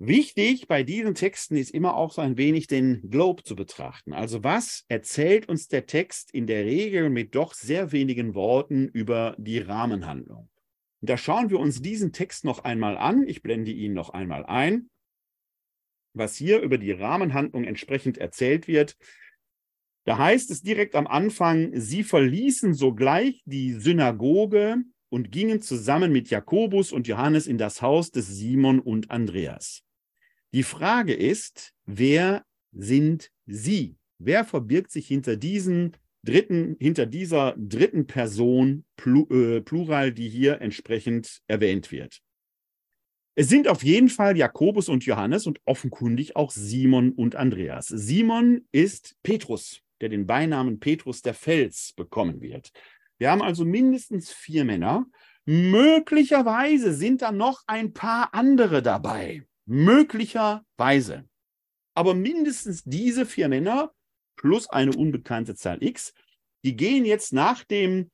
Wichtig 0.00 0.66
bei 0.66 0.82
diesen 0.82 1.14
Texten 1.14 1.56
ist 1.56 1.70
immer 1.70 1.94
auch 1.94 2.12
so 2.12 2.22
ein 2.22 2.36
wenig 2.36 2.66
den 2.66 3.08
Globe 3.08 3.44
zu 3.44 3.54
betrachten. 3.54 4.14
Also 4.14 4.42
was 4.42 4.84
erzählt 4.88 5.48
uns 5.48 5.68
der 5.68 5.86
Text 5.86 6.34
in 6.34 6.48
der 6.48 6.64
Regel 6.64 7.08
mit 7.08 7.36
doch 7.36 7.54
sehr 7.54 7.92
wenigen 7.92 8.34
Worten 8.34 8.88
über 8.88 9.36
die 9.38 9.58
Rahmenhandlung? 9.58 10.50
da 11.00 11.16
schauen 11.16 11.50
wir 11.50 11.60
uns 11.60 11.80
diesen 11.80 12.12
Text 12.12 12.44
noch 12.44 12.64
einmal 12.64 12.98
an. 12.98 13.28
Ich 13.28 13.42
blende 13.42 13.70
ihn 13.70 13.92
noch 13.92 14.10
einmal 14.10 14.44
ein 14.44 14.90
was 16.14 16.36
hier 16.36 16.60
über 16.60 16.78
die 16.78 16.92
Rahmenhandlung 16.92 17.64
entsprechend 17.64 18.18
erzählt 18.18 18.68
wird. 18.68 18.96
Da 20.04 20.18
heißt 20.18 20.50
es 20.50 20.62
direkt 20.62 20.94
am 20.94 21.06
Anfang, 21.06 21.78
sie 21.78 22.02
verließen 22.02 22.74
sogleich 22.74 23.42
die 23.44 23.72
Synagoge 23.74 24.76
und 25.10 25.32
gingen 25.32 25.60
zusammen 25.60 26.12
mit 26.12 26.30
Jakobus 26.30 26.92
und 26.92 27.06
Johannes 27.06 27.46
in 27.46 27.58
das 27.58 27.82
Haus 27.82 28.10
des 28.10 28.26
Simon 28.26 28.80
und 28.80 29.10
Andreas. 29.10 29.82
Die 30.52 30.62
Frage 30.62 31.12
ist, 31.14 31.74
wer 31.84 32.44
sind 32.72 33.30
sie? 33.46 33.96
Wer 34.18 34.44
verbirgt 34.44 34.90
sich 34.90 35.06
hinter 35.06 35.36
diesen 35.36 35.96
dritten, 36.24 36.76
hinter 36.80 37.06
dieser 37.06 37.54
dritten 37.58 38.06
Person 38.06 38.84
äh, 38.96 39.60
Plural, 39.60 40.12
die 40.12 40.28
hier 40.28 40.60
entsprechend 40.60 41.40
erwähnt 41.46 41.92
wird? 41.92 42.20
Es 43.40 43.48
sind 43.48 43.68
auf 43.68 43.84
jeden 43.84 44.08
Fall 44.08 44.36
Jakobus 44.36 44.88
und 44.88 45.06
Johannes 45.06 45.46
und 45.46 45.60
offenkundig 45.64 46.34
auch 46.34 46.50
Simon 46.50 47.12
und 47.12 47.36
Andreas. 47.36 47.86
Simon 47.86 48.66
ist 48.72 49.14
Petrus, 49.22 49.80
der 50.00 50.08
den 50.08 50.26
Beinamen 50.26 50.80
Petrus 50.80 51.22
der 51.22 51.34
Fels 51.34 51.92
bekommen 51.94 52.40
wird. 52.40 52.72
Wir 53.16 53.30
haben 53.30 53.40
also 53.40 53.64
mindestens 53.64 54.32
vier 54.32 54.64
Männer. 54.64 55.06
Möglicherweise 55.44 56.92
sind 56.92 57.22
da 57.22 57.30
noch 57.30 57.62
ein 57.68 57.92
paar 57.92 58.34
andere 58.34 58.82
dabei. 58.82 59.46
Möglicherweise. 59.66 61.24
Aber 61.94 62.14
mindestens 62.14 62.82
diese 62.82 63.24
vier 63.24 63.48
Männer 63.48 63.92
plus 64.34 64.68
eine 64.68 64.90
unbekannte 64.96 65.54
Zahl 65.54 65.80
X, 65.80 66.12
die 66.64 66.74
gehen 66.74 67.04
jetzt 67.04 67.32
nach 67.32 67.62
dem 67.62 68.10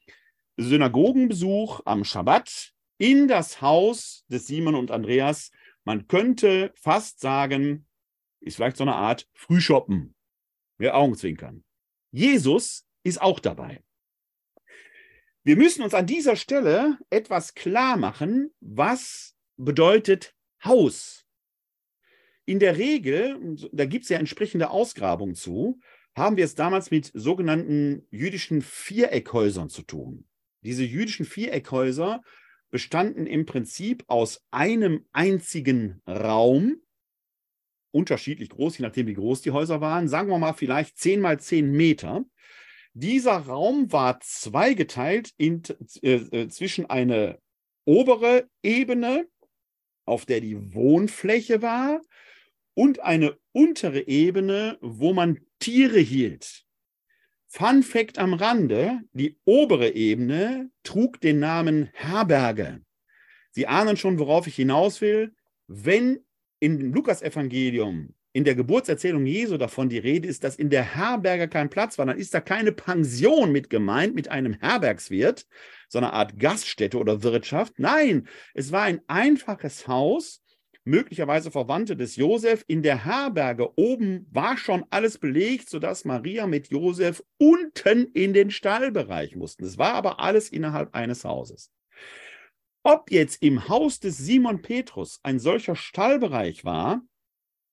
Synagogenbesuch 0.58 1.80
am 1.86 2.04
Schabbat 2.04 2.73
in 3.04 3.28
das 3.28 3.60
Haus 3.60 4.24
des 4.28 4.46
Simon 4.46 4.74
und 4.74 4.90
Andreas. 4.90 5.50
Man 5.84 6.08
könnte 6.08 6.72
fast 6.74 7.20
sagen, 7.20 7.86
ist 8.40 8.56
vielleicht 8.56 8.78
so 8.78 8.84
eine 8.84 8.94
Art 8.94 9.28
Frühshoppen. 9.34 10.14
Wir 10.78 10.96
Augenzwinkern. 10.96 11.64
Jesus 12.12 12.86
ist 13.02 13.20
auch 13.20 13.40
dabei. 13.40 13.82
Wir 15.42 15.56
müssen 15.56 15.82
uns 15.82 15.92
an 15.92 16.06
dieser 16.06 16.36
Stelle 16.36 16.98
etwas 17.10 17.54
klar 17.54 17.98
machen, 17.98 18.54
was 18.60 19.36
bedeutet 19.58 20.34
Haus. 20.64 21.26
In 22.46 22.58
der 22.58 22.78
Regel, 22.78 23.38
da 23.72 23.84
gibt 23.84 24.04
es 24.04 24.08
ja 24.08 24.18
entsprechende 24.18 24.70
Ausgrabungen 24.70 25.34
zu, 25.34 25.78
haben 26.16 26.38
wir 26.38 26.46
es 26.46 26.54
damals 26.54 26.90
mit 26.90 27.10
sogenannten 27.12 28.06
jüdischen 28.10 28.62
Viereckhäusern 28.62 29.68
zu 29.68 29.82
tun. 29.82 30.26
Diese 30.62 30.84
jüdischen 30.84 31.26
Viereckhäuser 31.26 32.22
bestanden 32.74 33.28
im 33.28 33.46
Prinzip 33.46 34.02
aus 34.08 34.44
einem 34.50 35.06
einzigen 35.12 36.02
Raum, 36.08 36.82
unterschiedlich 37.92 38.48
groß, 38.48 38.78
je 38.78 38.82
nachdem, 38.82 39.06
wie 39.06 39.14
groß 39.14 39.42
die 39.42 39.52
Häuser 39.52 39.80
waren, 39.80 40.08
sagen 40.08 40.28
wir 40.28 40.38
mal 40.38 40.54
vielleicht 40.54 40.98
10 40.98 41.20
mal 41.20 41.38
10 41.38 41.70
Meter. 41.70 42.24
Dieser 42.92 43.36
Raum 43.36 43.92
war 43.92 44.18
zweigeteilt 44.18 45.30
in, 45.36 45.62
äh, 46.02 46.14
äh, 46.14 46.48
zwischen 46.48 46.90
eine 46.90 47.38
obere 47.84 48.48
Ebene, 48.64 49.28
auf 50.04 50.26
der 50.26 50.40
die 50.40 50.74
Wohnfläche 50.74 51.62
war, 51.62 52.00
und 52.74 52.98
eine 52.98 53.38
untere 53.52 54.08
Ebene, 54.08 54.78
wo 54.80 55.12
man 55.12 55.38
Tiere 55.60 56.00
hielt. 56.00 56.63
Fun 57.56 57.84
Fact 57.84 58.18
am 58.18 58.34
Rande, 58.34 58.98
die 59.12 59.38
obere 59.44 59.90
Ebene 59.90 60.70
trug 60.82 61.20
den 61.20 61.38
Namen 61.38 61.88
Herberge. 61.92 62.80
Sie 63.52 63.68
ahnen 63.68 63.96
schon, 63.96 64.18
worauf 64.18 64.48
ich 64.48 64.56
hinaus 64.56 65.00
will. 65.00 65.36
Wenn 65.68 66.18
im 66.58 66.92
Lukas-Evangelium 66.92 68.12
in 68.32 68.42
der 68.42 68.56
Geburtserzählung 68.56 69.24
Jesu 69.24 69.56
davon 69.56 69.88
die 69.88 69.98
Rede 69.98 70.26
ist, 70.26 70.42
dass 70.42 70.56
in 70.56 70.68
der 70.68 70.96
Herberge 70.96 71.46
kein 71.46 71.70
Platz 71.70 71.96
war, 71.96 72.06
dann 72.06 72.18
ist 72.18 72.34
da 72.34 72.40
keine 72.40 72.72
Pension 72.72 73.52
mit 73.52 73.70
gemeint, 73.70 74.16
mit 74.16 74.32
einem 74.32 74.54
Herbergswirt, 74.54 75.46
so 75.88 75.98
eine 75.98 76.12
Art 76.12 76.36
Gaststätte 76.40 76.98
oder 76.98 77.22
Wirtschaft. 77.22 77.74
Nein, 77.78 78.26
es 78.54 78.72
war 78.72 78.82
ein 78.82 79.00
einfaches 79.06 79.86
Haus, 79.86 80.42
möglicherweise 80.84 81.50
Verwandte 81.50 81.96
des 81.96 82.16
Josef. 82.16 82.64
In 82.68 82.82
der 82.82 83.04
Herberge 83.04 83.78
oben 83.78 84.26
war 84.30 84.56
schon 84.56 84.84
alles 84.90 85.18
belegt, 85.18 85.68
sodass 85.68 86.04
Maria 86.04 86.46
mit 86.46 86.68
Josef 86.70 87.22
unten 87.38 88.12
in 88.12 88.32
den 88.32 88.50
Stallbereich 88.50 89.36
mussten. 89.36 89.64
Es 89.64 89.78
war 89.78 89.94
aber 89.94 90.20
alles 90.20 90.50
innerhalb 90.50 90.94
eines 90.94 91.24
Hauses. 91.24 91.70
Ob 92.82 93.10
jetzt 93.10 93.42
im 93.42 93.68
Haus 93.68 93.98
des 93.98 94.18
Simon 94.18 94.60
Petrus 94.60 95.18
ein 95.22 95.38
solcher 95.38 95.74
Stallbereich 95.74 96.64
war, 96.64 97.02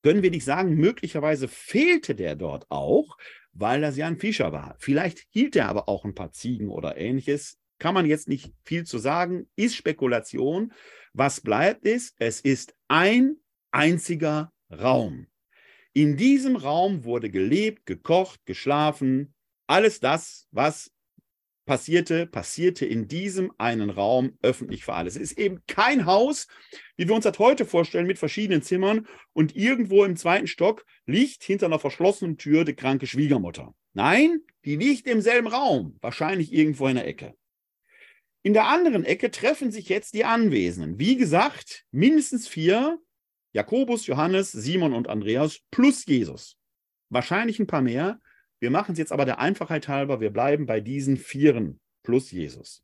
können 0.02 0.22
wir 0.22 0.30
nicht 0.30 0.44
sagen. 0.44 0.74
Möglicherweise 0.74 1.48
fehlte 1.48 2.14
der 2.14 2.34
dort 2.34 2.66
auch, 2.70 3.18
weil 3.52 3.82
das 3.82 3.96
ja 3.96 4.06
ein 4.06 4.18
Fischer 4.18 4.52
war. 4.52 4.74
Vielleicht 4.78 5.26
hielt 5.30 5.54
er 5.54 5.68
aber 5.68 5.88
auch 5.88 6.04
ein 6.04 6.14
paar 6.14 6.32
Ziegen 6.32 6.70
oder 6.70 6.96
ähnliches. 6.96 7.58
Kann 7.78 7.94
man 7.94 8.06
jetzt 8.06 8.28
nicht 8.28 8.52
viel 8.64 8.84
zu 8.84 8.98
sagen, 8.98 9.48
ist 9.54 9.76
Spekulation. 9.76 10.72
Was 11.14 11.40
bleibt 11.40 11.84
ist, 11.84 12.14
es 12.18 12.40
ist 12.40 12.74
ein 12.88 13.36
einziger 13.70 14.52
Raum. 14.70 15.26
In 15.92 16.16
diesem 16.16 16.56
Raum 16.56 17.04
wurde 17.04 17.28
gelebt, 17.28 17.84
gekocht, 17.84 18.40
geschlafen, 18.46 19.34
alles 19.66 20.00
das, 20.00 20.48
was 20.50 20.90
passierte, 21.66 22.26
passierte 22.26 22.86
in 22.86 23.08
diesem 23.08 23.52
einen 23.58 23.90
Raum 23.90 24.36
öffentlich 24.42 24.84
für 24.84 24.94
alles. 24.94 25.16
Es 25.16 25.22
ist 25.22 25.38
eben 25.38 25.60
kein 25.66 26.06
Haus, 26.06 26.48
wie 26.96 27.06
wir 27.06 27.14
uns 27.14 27.24
das 27.24 27.38
heute 27.38 27.66
vorstellen, 27.66 28.06
mit 28.06 28.18
verschiedenen 28.18 28.62
Zimmern 28.62 29.06
und 29.32 29.54
irgendwo 29.54 30.04
im 30.04 30.16
zweiten 30.16 30.46
Stock 30.46 30.84
liegt 31.06 31.44
hinter 31.44 31.66
einer 31.66 31.78
verschlossenen 31.78 32.38
Tür 32.38 32.64
die 32.64 32.74
kranke 32.74 33.06
Schwiegermutter. 33.06 33.74
Nein, 33.92 34.40
die 34.64 34.76
liegt 34.76 35.06
im 35.06 35.20
selben 35.20 35.48
Raum, 35.48 35.98
wahrscheinlich 36.00 36.52
irgendwo 36.52 36.88
in 36.88 36.96
der 36.96 37.06
Ecke. 37.06 37.34
In 38.42 38.54
der 38.54 38.66
anderen 38.66 39.04
Ecke 39.04 39.30
treffen 39.30 39.70
sich 39.70 39.88
jetzt 39.88 40.14
die 40.14 40.24
Anwesenden. 40.24 40.98
Wie 40.98 41.16
gesagt, 41.16 41.84
mindestens 41.92 42.48
vier, 42.48 42.98
Jakobus, 43.52 44.06
Johannes, 44.06 44.50
Simon 44.50 44.94
und 44.94 45.08
Andreas 45.08 45.60
plus 45.70 46.06
Jesus. 46.06 46.56
Wahrscheinlich 47.08 47.60
ein 47.60 47.66
paar 47.66 47.82
mehr, 47.82 48.20
wir 48.58 48.70
machen 48.70 48.92
es 48.92 48.98
jetzt 48.98 49.12
aber 49.12 49.24
der 49.24 49.38
Einfachheit 49.38 49.88
halber, 49.88 50.20
wir 50.20 50.30
bleiben 50.30 50.66
bei 50.66 50.80
diesen 50.80 51.16
Vieren 51.16 51.80
plus 52.02 52.30
Jesus. 52.30 52.82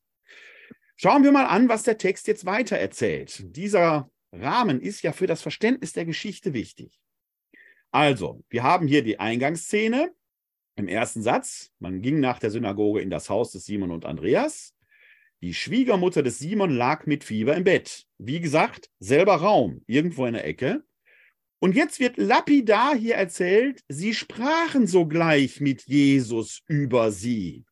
Schauen 0.96 1.24
wir 1.24 1.32
mal 1.32 1.46
an, 1.46 1.68
was 1.68 1.84
der 1.84 1.98
Text 1.98 2.26
jetzt 2.26 2.44
weiter 2.44 2.76
erzählt. 2.76 3.56
Dieser 3.56 4.10
Rahmen 4.32 4.80
ist 4.80 5.02
ja 5.02 5.12
für 5.12 5.26
das 5.26 5.42
Verständnis 5.42 5.92
der 5.92 6.04
Geschichte 6.04 6.52
wichtig. 6.52 7.00
Also, 7.90 8.44
wir 8.48 8.64
haben 8.64 8.86
hier 8.86 9.02
die 9.02 9.18
Eingangsszene 9.18 10.12
im 10.76 10.88
ersten 10.88 11.22
Satz. 11.22 11.72
Man 11.78 12.02
ging 12.02 12.20
nach 12.20 12.38
der 12.38 12.50
Synagoge 12.50 13.00
in 13.00 13.10
das 13.10 13.30
Haus 13.30 13.52
des 13.52 13.64
Simon 13.64 13.90
und 13.90 14.04
Andreas. 14.04 14.74
Die 15.40 15.54
Schwiegermutter 15.54 16.22
des 16.22 16.40
Simon 16.40 16.74
lag 16.74 17.06
mit 17.06 17.22
Fieber 17.22 17.54
im 17.54 17.64
Bett. 17.64 18.06
Wie 18.18 18.40
gesagt, 18.40 18.90
selber 18.98 19.36
Raum, 19.36 19.82
irgendwo 19.86 20.26
in 20.26 20.34
der 20.34 20.44
Ecke. 20.44 20.84
Und 21.60 21.74
jetzt 21.74 22.00
wird 22.00 22.16
lapidar 22.16 22.96
hier 22.96 23.14
erzählt, 23.14 23.82
sie 23.88 24.14
sprachen 24.14 24.86
sogleich 24.86 25.60
mit 25.60 25.84
Jesus 25.86 26.62
über 26.66 27.12
sie. 27.12 27.64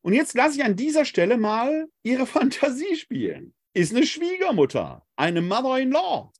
Und 0.00 0.12
jetzt 0.12 0.34
lasse 0.34 0.58
ich 0.58 0.64
an 0.64 0.76
dieser 0.76 1.04
Stelle 1.04 1.38
mal 1.38 1.88
ihre 2.02 2.26
Fantasie 2.36 2.96
spielen. 2.96 3.54
Ist 3.74 3.94
eine 3.94 4.06
Schwiegermutter, 4.06 5.06
eine 5.16 5.42
Mother-in-Law. 5.42 6.32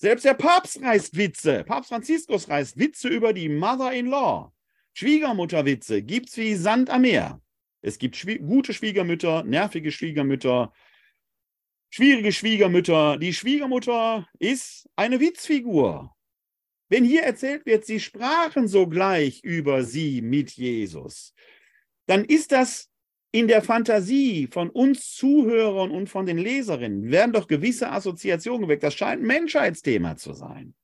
Selbst 0.00 0.24
der 0.24 0.34
Papst 0.34 0.80
reißt 0.80 1.16
Witze. 1.16 1.64
Papst 1.64 1.88
Franziskus 1.88 2.48
reißt 2.48 2.78
Witze 2.78 3.08
über 3.08 3.32
die 3.32 3.48
Mother-in-Law. 3.48 4.52
Schwiegermutterwitze 4.94 6.02
gibt's 6.02 6.36
wie 6.36 6.54
Sand 6.54 6.90
am 6.90 7.02
Meer. 7.02 7.40
Es 7.88 7.98
gibt 7.98 8.16
schwie 8.16 8.38
gute 8.38 8.72
Schwiegermütter, 8.72 9.44
nervige 9.44 9.90
Schwiegermütter, 9.90 10.72
Schwierige 11.90 12.32
Schwiegermütter. 12.32 13.16
Die 13.18 13.32
Schwiegermutter 13.32 14.28
ist 14.38 14.88
eine 14.94 15.20
Witzfigur. 15.20 16.14
Wenn 16.90 17.04
hier 17.04 17.22
erzählt 17.22 17.66
wird, 17.66 17.84
sie 17.84 18.00
sprachen 18.00 18.68
sogleich 18.68 19.42
über 19.42 19.84
sie 19.84 20.22
mit 20.22 20.50
Jesus, 20.52 21.34
dann 22.06 22.24
ist 22.24 22.52
das 22.52 22.90
in 23.30 23.46
der 23.46 23.62
Fantasie 23.62 24.48
von 24.50 24.70
uns 24.70 25.14
Zuhörern 25.14 25.90
und 25.90 26.08
von 26.08 26.24
den 26.24 26.38
Leserinnen, 26.38 27.10
werden 27.10 27.32
doch 27.32 27.46
gewisse 27.46 27.90
Assoziationen 27.90 28.62
geweckt. 28.62 28.82
Das 28.82 28.94
scheint 28.94 29.22
ein 29.22 29.26
Menschheitsthema 29.26 30.16
zu 30.16 30.32
sein. 30.32 30.74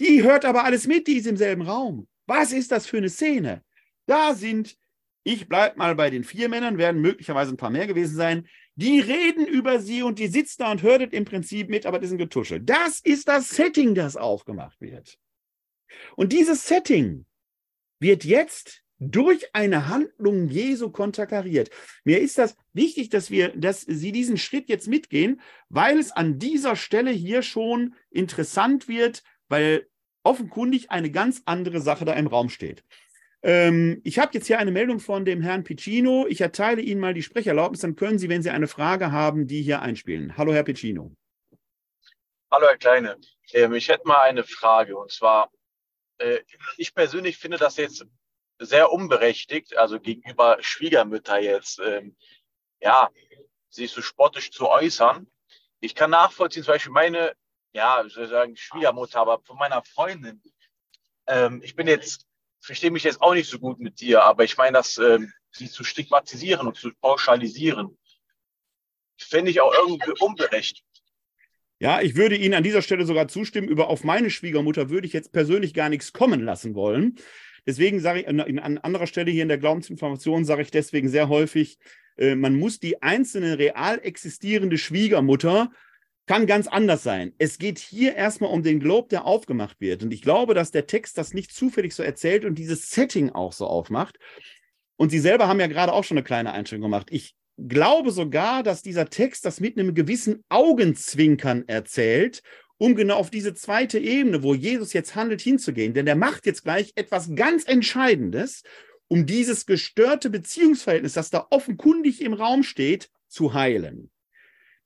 Die 0.00 0.24
hört 0.24 0.44
aber 0.44 0.64
alles 0.64 0.88
mit, 0.88 1.06
die 1.06 1.18
ist 1.18 1.26
im 1.26 1.36
selben 1.36 1.62
Raum. 1.62 2.08
Was 2.26 2.52
ist 2.52 2.72
das 2.72 2.86
für 2.86 2.96
eine 2.96 3.08
Szene? 3.08 3.64
Da 4.06 4.34
sind, 4.34 4.76
ich 5.24 5.48
bleibe 5.48 5.78
mal 5.78 5.94
bei 5.94 6.10
den 6.10 6.22
vier 6.22 6.48
Männern, 6.48 6.78
werden 6.78 7.00
möglicherweise 7.00 7.52
ein 7.52 7.56
paar 7.56 7.70
mehr 7.70 7.86
gewesen 7.86 8.14
sein, 8.14 8.48
die 8.76 9.00
reden 9.00 9.46
über 9.46 9.80
sie 9.80 10.02
und 10.02 10.18
die 10.18 10.26
sitzt 10.28 10.60
da 10.60 10.70
und 10.70 10.82
hört 10.82 11.00
im 11.12 11.24
Prinzip 11.24 11.68
mit, 11.68 11.86
aber 11.86 11.98
das 11.98 12.10
ist 12.10 12.18
ein. 12.18 12.66
Das 12.66 13.00
ist 13.00 13.28
das 13.28 13.48
Setting, 13.48 13.94
das 13.94 14.16
aufgemacht 14.16 14.80
wird. 14.80 15.18
Und 16.16 16.32
dieses 16.32 16.66
Setting 16.66 17.24
wird 18.00 18.24
jetzt 18.24 18.82
durch 18.98 19.54
eine 19.54 19.88
Handlung 19.88 20.48
Jesu 20.48 20.90
konterkariert. 20.90 21.70
Mir 22.04 22.20
ist 22.20 22.38
das 22.38 22.56
wichtig, 22.72 23.08
dass 23.10 23.30
wir, 23.30 23.48
dass 23.56 23.80
Sie 23.82 24.12
diesen 24.12 24.36
Schritt 24.36 24.68
jetzt 24.68 24.88
mitgehen, 24.88 25.40
weil 25.68 25.98
es 25.98 26.12
an 26.12 26.38
dieser 26.38 26.76
Stelle 26.76 27.10
hier 27.10 27.42
schon 27.42 27.94
interessant 28.10 28.88
wird, 28.88 29.22
weil 29.48 29.88
offenkundig 30.22 30.90
eine 30.90 31.10
ganz 31.10 31.42
andere 31.44 31.80
Sache 31.80 32.04
da 32.04 32.14
im 32.14 32.26
Raum 32.26 32.48
steht. 32.48 32.84
Ähm, 33.44 34.00
ich 34.04 34.18
habe 34.18 34.30
jetzt 34.32 34.46
hier 34.46 34.58
eine 34.58 34.70
Meldung 34.70 35.00
von 35.00 35.26
dem 35.26 35.42
Herrn 35.42 35.64
Piccino. 35.64 36.26
Ich 36.26 36.40
erteile 36.40 36.80
Ihnen 36.80 36.98
mal 36.98 37.12
die 37.12 37.22
Sprecherlaubnis, 37.22 37.82
dann 37.82 37.94
können 37.94 38.18
Sie, 38.18 38.30
wenn 38.30 38.42
Sie 38.42 38.48
eine 38.48 38.66
Frage 38.66 39.12
haben, 39.12 39.46
die 39.46 39.60
hier 39.60 39.82
einspielen. 39.82 40.38
Hallo, 40.38 40.54
Herr 40.54 40.62
Piccino. 40.62 41.12
Hallo, 42.50 42.66
Herr 42.66 42.78
Kleine. 42.78 43.18
Ähm, 43.52 43.74
ich 43.74 43.88
hätte 43.90 44.08
mal 44.08 44.20
eine 44.20 44.44
Frage 44.44 44.96
und 44.96 45.12
zwar, 45.12 45.50
äh, 46.16 46.38
ich 46.78 46.94
persönlich 46.94 47.36
finde 47.36 47.58
das 47.58 47.76
jetzt 47.76 48.06
sehr 48.58 48.90
unberechtigt, 48.90 49.76
also 49.76 50.00
gegenüber 50.00 50.56
Schwiegermütter 50.60 51.38
jetzt, 51.38 51.78
ähm, 51.80 52.16
ja, 52.80 53.10
sich 53.68 53.90
so 53.90 54.00
spottisch 54.00 54.52
zu 54.52 54.70
äußern. 54.70 55.26
Ich 55.80 55.94
kann 55.94 56.10
nachvollziehen, 56.10 56.62
zum 56.62 56.72
Beispiel 56.72 56.92
meine, 56.92 57.34
ja, 57.74 58.02
ich 58.06 58.14
soll 58.14 58.28
sagen 58.28 58.56
Schwiegermutter, 58.56 59.20
aber 59.20 59.42
von 59.42 59.58
meiner 59.58 59.82
Freundin. 59.84 60.40
Ähm, 61.26 61.60
ich 61.62 61.76
bin 61.76 61.88
jetzt 61.88 62.26
verstehe 62.64 62.90
mich 62.90 63.04
jetzt 63.04 63.20
auch 63.20 63.34
nicht 63.34 63.48
so 63.48 63.58
gut 63.58 63.78
mit 63.78 64.00
dir, 64.00 64.22
aber 64.22 64.44
ich 64.44 64.56
meine, 64.56 64.72
dass 64.72 64.96
ähm, 64.98 65.32
sie 65.50 65.70
zu 65.70 65.84
stigmatisieren 65.84 66.66
und 66.66 66.76
zu 66.76 66.92
pauschalisieren, 67.00 67.96
fände 69.18 69.50
ich 69.50 69.60
auch 69.60 69.72
irgendwie 69.74 70.12
unberechtigt. 70.20 70.84
Ja, 71.78 72.00
ich 72.00 72.16
würde 72.16 72.36
Ihnen 72.36 72.54
an 72.54 72.62
dieser 72.62 72.82
Stelle 72.82 73.04
sogar 73.04 73.28
zustimmen. 73.28 73.68
Über 73.68 73.88
auf 73.88 74.04
meine 74.04 74.30
Schwiegermutter 74.30 74.88
würde 74.88 75.06
ich 75.06 75.12
jetzt 75.12 75.32
persönlich 75.32 75.74
gar 75.74 75.88
nichts 75.88 76.12
kommen 76.12 76.42
lassen 76.42 76.74
wollen. 76.74 77.16
Deswegen 77.66 78.00
sage 78.00 78.20
ich 78.20 78.28
an, 78.28 78.40
an 78.40 78.78
anderer 78.78 79.06
Stelle 79.06 79.30
hier 79.30 79.42
in 79.42 79.48
der 79.48 79.58
Glaubensinformation 79.58 80.44
sage 80.44 80.62
ich 80.62 80.70
deswegen 80.70 81.08
sehr 81.08 81.28
häufig, 81.28 81.78
äh, 82.16 82.34
man 82.34 82.56
muss 82.56 82.80
die 82.80 83.02
einzelne 83.02 83.58
real 83.58 84.00
existierende 84.02 84.78
Schwiegermutter 84.78 85.70
kann 86.26 86.46
ganz 86.46 86.66
anders 86.66 87.02
sein. 87.02 87.34
Es 87.38 87.58
geht 87.58 87.78
hier 87.78 88.14
erstmal 88.14 88.50
um 88.50 88.62
den 88.62 88.80
Globe, 88.80 89.08
der 89.08 89.26
aufgemacht 89.26 89.80
wird. 89.80 90.02
Und 90.02 90.12
ich 90.12 90.22
glaube, 90.22 90.54
dass 90.54 90.70
der 90.70 90.86
Text 90.86 91.18
das 91.18 91.34
nicht 91.34 91.52
zufällig 91.52 91.94
so 91.94 92.02
erzählt 92.02 92.44
und 92.44 92.56
dieses 92.56 92.90
Setting 92.90 93.30
auch 93.30 93.52
so 93.52 93.66
aufmacht. 93.66 94.18
Und 94.96 95.10
Sie 95.10 95.18
selber 95.18 95.48
haben 95.48 95.60
ja 95.60 95.66
gerade 95.66 95.92
auch 95.92 96.04
schon 96.04 96.16
eine 96.16 96.24
kleine 96.24 96.52
Einstellung 96.52 96.82
gemacht. 96.82 97.08
Ich 97.10 97.34
glaube 97.58 98.10
sogar, 98.10 98.62
dass 98.62 98.82
dieser 98.82 99.10
Text 99.10 99.44
das 99.44 99.60
mit 99.60 99.78
einem 99.78 99.94
gewissen 99.94 100.44
Augenzwinkern 100.48 101.64
erzählt, 101.66 102.42
um 102.78 102.94
genau 102.94 103.16
auf 103.16 103.30
diese 103.30 103.54
zweite 103.54 103.98
Ebene, 103.98 104.42
wo 104.42 104.54
Jesus 104.54 104.92
jetzt 104.92 105.14
handelt, 105.14 105.40
hinzugehen. 105.40 105.94
Denn 105.94 106.06
er 106.06 106.16
macht 106.16 106.46
jetzt 106.46 106.64
gleich 106.64 106.92
etwas 106.96 107.34
ganz 107.34 107.64
Entscheidendes, 107.64 108.62
um 109.08 109.26
dieses 109.26 109.66
gestörte 109.66 110.30
Beziehungsverhältnis, 110.30 111.12
das 111.12 111.30
da 111.30 111.46
offenkundig 111.50 112.20
im 112.22 112.32
Raum 112.32 112.62
steht, 112.62 113.10
zu 113.28 113.54
heilen. 113.54 114.10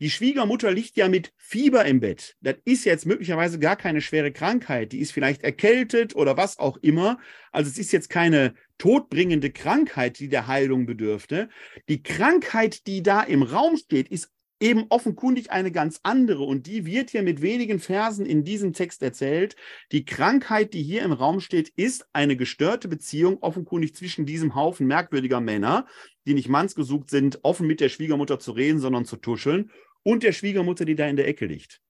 Die 0.00 0.10
Schwiegermutter 0.10 0.70
liegt 0.70 0.96
ja 0.96 1.08
mit 1.08 1.32
Fieber 1.36 1.84
im 1.84 1.98
Bett. 1.98 2.36
Das 2.40 2.54
ist 2.64 2.84
jetzt 2.84 3.04
möglicherweise 3.04 3.58
gar 3.58 3.74
keine 3.74 4.00
schwere 4.00 4.30
Krankheit. 4.30 4.92
Die 4.92 5.00
ist 5.00 5.10
vielleicht 5.10 5.42
erkältet 5.42 6.14
oder 6.14 6.36
was 6.36 6.58
auch 6.58 6.76
immer. 6.76 7.18
Also 7.50 7.68
es 7.68 7.78
ist 7.78 7.90
jetzt 7.90 8.08
keine 8.08 8.54
todbringende 8.78 9.50
Krankheit, 9.50 10.20
die 10.20 10.28
der 10.28 10.46
Heilung 10.46 10.86
bedürfte. 10.86 11.48
Die 11.88 12.04
Krankheit, 12.04 12.86
die 12.86 13.02
da 13.02 13.22
im 13.22 13.42
Raum 13.42 13.76
steht, 13.76 14.08
ist 14.08 14.30
eben 14.60 14.86
offenkundig 14.88 15.50
eine 15.50 15.70
ganz 15.70 16.00
andere 16.02 16.42
und 16.42 16.66
die 16.66 16.84
wird 16.84 17.10
hier 17.10 17.22
mit 17.22 17.42
wenigen 17.42 17.78
Versen 17.78 18.26
in 18.26 18.44
diesem 18.44 18.72
Text 18.72 19.02
erzählt. 19.02 19.56
Die 19.92 20.04
Krankheit, 20.04 20.74
die 20.74 20.82
hier 20.82 21.02
im 21.02 21.12
Raum 21.12 21.40
steht, 21.40 21.68
ist 21.76 22.08
eine 22.12 22.36
gestörte 22.36 22.88
Beziehung 22.88 23.38
offenkundig 23.40 23.94
zwischen 23.94 24.26
diesem 24.26 24.54
Haufen 24.54 24.86
merkwürdiger 24.86 25.40
Männer, 25.40 25.86
die 26.26 26.34
nicht 26.34 26.48
mannsgesucht 26.48 27.10
sind, 27.10 27.40
offen 27.42 27.66
mit 27.66 27.80
der 27.80 27.88
Schwiegermutter 27.88 28.38
zu 28.38 28.52
reden, 28.52 28.80
sondern 28.80 29.04
zu 29.04 29.16
tuscheln 29.16 29.70
und 30.02 30.22
der 30.22 30.32
Schwiegermutter, 30.32 30.84
die 30.84 30.94
da 30.94 31.06
in 31.06 31.16
der 31.16 31.28
Ecke 31.28 31.46
liegt. 31.46 31.80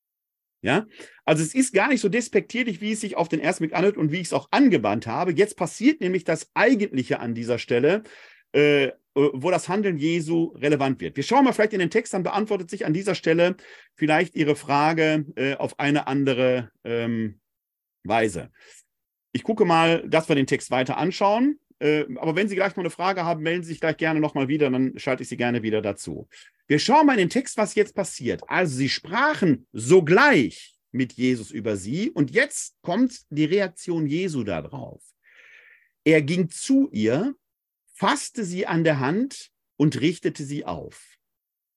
Ja, 0.60 0.86
also 1.24 1.42
es 1.42 1.54
ist 1.54 1.72
gar 1.72 1.88
nicht 1.88 2.00
so 2.00 2.08
despektierlich, 2.08 2.80
wie 2.80 2.92
es 2.92 3.00
sich 3.00 3.16
auf 3.16 3.28
den 3.28 3.38
ersten 3.38 3.64
Blick 3.64 3.76
anhört 3.76 3.96
und 3.96 4.10
wie 4.10 4.16
ich 4.16 4.26
es 4.26 4.32
auch 4.32 4.48
angewandt 4.50 5.06
habe. 5.06 5.32
Jetzt 5.32 5.56
passiert 5.56 6.00
nämlich 6.00 6.24
das 6.24 6.50
Eigentliche 6.54 7.20
an 7.20 7.34
dieser 7.34 7.58
Stelle, 7.58 8.02
äh, 8.52 8.90
wo 9.14 9.50
das 9.50 9.68
Handeln 9.68 9.98
Jesu 9.98 10.46
relevant 10.56 11.00
wird. 11.00 11.16
Wir 11.16 11.22
schauen 11.22 11.44
mal 11.44 11.52
vielleicht 11.52 11.74
in 11.74 11.78
den 11.78 11.90
Text, 11.90 12.12
dann 12.12 12.24
beantwortet 12.24 12.70
sich 12.70 12.86
an 12.86 12.92
dieser 12.92 13.14
Stelle 13.14 13.56
vielleicht 13.94 14.34
Ihre 14.34 14.56
Frage 14.56 15.26
äh, 15.36 15.54
auf 15.54 15.78
eine 15.78 16.08
andere 16.08 16.72
ähm, 16.84 17.40
Weise. 18.04 18.50
Ich 19.32 19.44
gucke 19.44 19.64
mal, 19.64 20.08
dass 20.08 20.28
wir 20.28 20.36
den 20.36 20.46
Text 20.46 20.70
weiter 20.70 20.96
anschauen. 20.96 21.60
Äh, 21.80 22.04
aber 22.16 22.34
wenn 22.34 22.48
Sie 22.48 22.56
gleich 22.56 22.74
noch 22.76 22.82
eine 22.82 22.90
Frage 22.90 23.24
haben, 23.24 23.42
melden 23.42 23.62
Sie 23.62 23.70
sich 23.70 23.80
gleich 23.80 23.96
gerne 23.96 24.20
nochmal 24.20 24.48
wieder, 24.48 24.70
dann 24.70 24.98
schalte 24.98 25.22
ich 25.22 25.28
Sie 25.28 25.36
gerne 25.36 25.62
wieder 25.62 25.80
dazu. 25.80 26.28
Wir 26.68 26.78
schauen 26.78 27.06
mal 27.06 27.14
in 27.14 27.20
den 27.20 27.30
Text, 27.30 27.56
was 27.56 27.74
jetzt 27.74 27.94
passiert. 27.94 28.42
Also 28.46 28.76
sie 28.76 28.90
sprachen 28.90 29.66
sogleich 29.72 30.76
mit 30.90 31.14
Jesus 31.14 31.50
über 31.50 31.78
sie 31.78 32.10
und 32.10 32.30
jetzt 32.30 32.76
kommt 32.82 33.22
die 33.30 33.46
Reaktion 33.46 34.06
Jesu 34.06 34.44
darauf. 34.44 35.02
Er 36.04 36.20
ging 36.20 36.50
zu 36.50 36.90
ihr, 36.92 37.34
fasste 37.94 38.44
sie 38.44 38.66
an 38.66 38.84
der 38.84 39.00
Hand 39.00 39.50
und 39.76 39.98
richtete 40.00 40.44
sie 40.44 40.66
auf. 40.66 41.16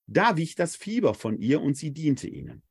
Da 0.06 0.36
wich 0.36 0.56
das 0.56 0.76
Fieber 0.76 1.14
von 1.14 1.38
ihr 1.38 1.62
und 1.62 1.74
sie 1.74 1.92
diente 1.92 2.28
ihnen. 2.28 2.62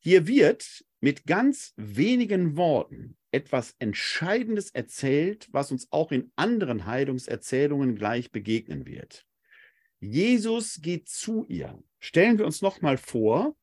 Hier 0.00 0.26
wird 0.26 0.84
mit 1.00 1.24
ganz 1.24 1.72
wenigen 1.76 2.56
Worten 2.56 3.16
etwas 3.32 3.74
Entscheidendes 3.78 4.70
erzählt, 4.70 5.48
was 5.52 5.70
uns 5.72 5.88
auch 5.90 6.12
in 6.12 6.32
anderen 6.36 6.86
Heilungserzählungen 6.86 7.96
gleich 7.96 8.30
begegnen 8.30 8.86
wird. 8.86 9.26
Jesus 10.00 10.80
geht 10.80 11.08
zu 11.08 11.44
ihr. 11.48 11.82
Stellen 11.98 12.38
wir 12.38 12.46
uns 12.46 12.62
noch 12.62 12.80
mal 12.80 12.96
vor, 12.96 13.56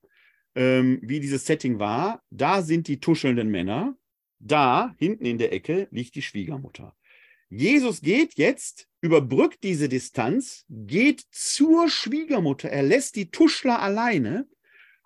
ähm, 0.56 1.00
wie 1.02 1.20
dieses 1.20 1.46
Setting 1.46 1.80
war. 1.80 2.24
Da 2.30 2.62
sind 2.62 2.88
die 2.88 3.00
tuschelnden 3.00 3.50
Männer. 3.50 3.98
Da, 4.40 4.96
hinten 5.00 5.26
in 5.26 5.40
der 5.40 5.52
Ecke, 5.52 5.88
liegt 5.92 6.16
die 6.16 6.22
Schwiegermutter. 6.22 6.96
Jesus 7.50 8.02
geht 8.02 8.38
jetzt, 8.38 8.88
überbrückt 9.02 9.64
diese 9.64 9.90
Distanz, 9.90 10.66
geht 10.70 11.24
zur 11.32 11.90
Schwiegermutter. 11.90 12.70
Er 12.70 12.84
lässt 12.84 13.16
die 13.16 13.32
Tuschler 13.32 13.82
alleine 13.82 14.48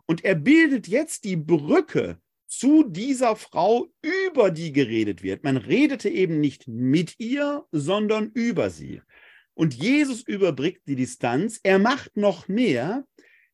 und 0.06 0.26
er 0.26 0.36
bildet 0.36 0.88
jetzt 0.88 1.24
die 1.24 1.38
Brücke 1.38 2.20
zu 2.52 2.84
dieser 2.84 3.38
Frau, 3.38 3.88
über 4.02 4.52
die 4.52 4.74
geredet 4.74 5.24
wird. 5.24 5.46
Man 5.46 5.56
redete 5.56 6.10
eben 6.10 6.42
nicht 6.42 6.68
mit 6.68 7.18
ihr, 7.18 7.66
sondern 7.72 8.30
über 8.34 8.70
sie. 8.70 9.02
Und 9.54 9.74
Jesus 9.74 10.22
überbrückt 10.22 10.82
die 10.86 10.98
Distanz. 10.98 11.62
Er 11.64 11.80
macht 11.80 12.18
noch 12.18 12.50
mehr. 12.50 13.06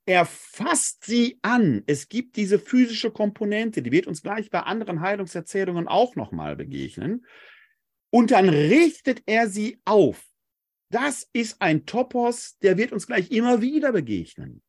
Er 0.08 0.26
fasst 0.26 1.06
sie 1.06 1.38
an. 1.44 1.84
Es 1.86 2.10
gibt 2.10 2.38
diese 2.38 2.58
physische 2.58 3.12
Komponente, 3.12 3.84
die 3.84 3.92
wird 3.92 4.08
uns 4.08 4.24
gleich 4.24 4.50
bei 4.50 4.62
anderen 4.62 5.02
Heilungserzählungen 5.02 5.88
auch 5.88 6.16
nochmal 6.16 6.56
begegnen. 6.56 7.24
Und 8.10 8.32
dann 8.32 8.50
richtet 8.50 9.22
er 9.28 9.48
sie 9.48 9.80
auf. 9.86 10.26
Das 10.90 11.30
ist 11.34 11.62
ein 11.62 11.86
Topos, 11.86 12.58
der 12.64 12.78
wird 12.78 12.94
uns 12.94 13.06
gleich 13.06 13.30
immer 13.30 13.62
wieder 13.62 13.92
begegnen. 13.92 14.64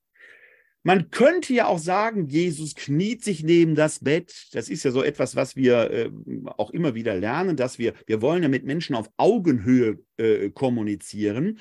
Man 0.88 1.11
könnte 1.11 1.53
ja 1.53 1.66
auch 1.66 1.79
sagen, 1.79 2.29
Jesus 2.29 2.74
kniet 2.74 3.22
sich 3.22 3.42
neben 3.42 3.74
das 3.74 3.98
Bett. 3.98 4.46
Das 4.53 4.70
ist 4.70 4.85
ja 4.85 4.90
so 4.90 5.03
etwas, 5.03 5.37
was 5.37 5.55
wir 5.55 5.90
äh, 5.90 6.11
auch 6.57 6.70
immer 6.70 6.94
wieder 6.94 7.14
lernen, 7.14 7.59
dass 7.59 7.79
wir, 7.79 7.92
wir 8.07 8.22
wollen 8.22 8.42
ja 8.42 8.48
mit 8.48 8.64
Menschen 8.64 8.96
auf 8.96 9.11
Augenhöhe 9.18 9.98
äh, 10.16 10.48
kommunizieren. 10.48 11.59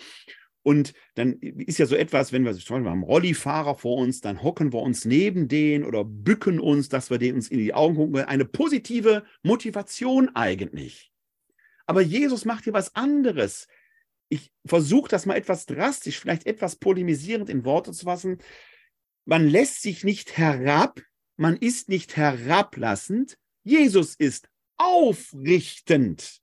Und 0.64 0.94
dann 1.16 1.34
ist 1.42 1.78
ja 1.78 1.88
so 1.88 1.98
etwas, 1.98 2.32
wenn 2.32 2.46
wir 2.46 2.54
zum 2.54 2.78
Beispiel 2.78 2.90
haben 2.90 3.04
Rollifahrer 3.04 3.76
vor 3.76 3.98
uns, 3.98 4.22
dann 4.22 4.44
hocken 4.44 4.72
wir 4.72 4.82
uns 4.82 5.04
neben 5.04 5.50
den 5.50 5.84
oder 5.84 6.06
bücken 6.06 6.62
uns, 6.62 6.88
dass 6.88 7.10
wir 7.10 7.18
denen 7.18 7.36
uns 7.36 7.50
in 7.50 7.58
die 7.58 7.74
Augen 7.74 7.96
gucken. 7.96 8.16
Eine 8.16 8.46
positive 8.46 9.26
Motivation 9.44 10.30
eigentlich. 10.36 11.12
Aber 11.86 12.00
Jesus 12.00 12.46
macht 12.46 12.64
hier 12.64 12.72
was 12.72 12.96
anderes. 12.96 13.68
Ich 14.30 14.54
versuche 14.66 15.10
das 15.10 15.26
mal 15.26 15.36
etwas 15.36 15.66
drastisch, 15.66 16.18
vielleicht 16.18 16.46
etwas 16.46 16.78
polemisierend 16.78 17.50
in 17.50 17.66
Worte 17.66 17.92
zu 17.92 18.06
fassen 18.06 18.38
man 19.28 19.46
lässt 19.46 19.82
sich 19.82 20.04
nicht 20.06 20.38
herab, 20.38 21.02
man 21.36 21.58
ist 21.58 21.90
nicht 21.90 22.16
herablassend, 22.16 23.38
Jesus 23.64 24.16
ist 24.16 24.50
aufrichtend. 24.78 26.40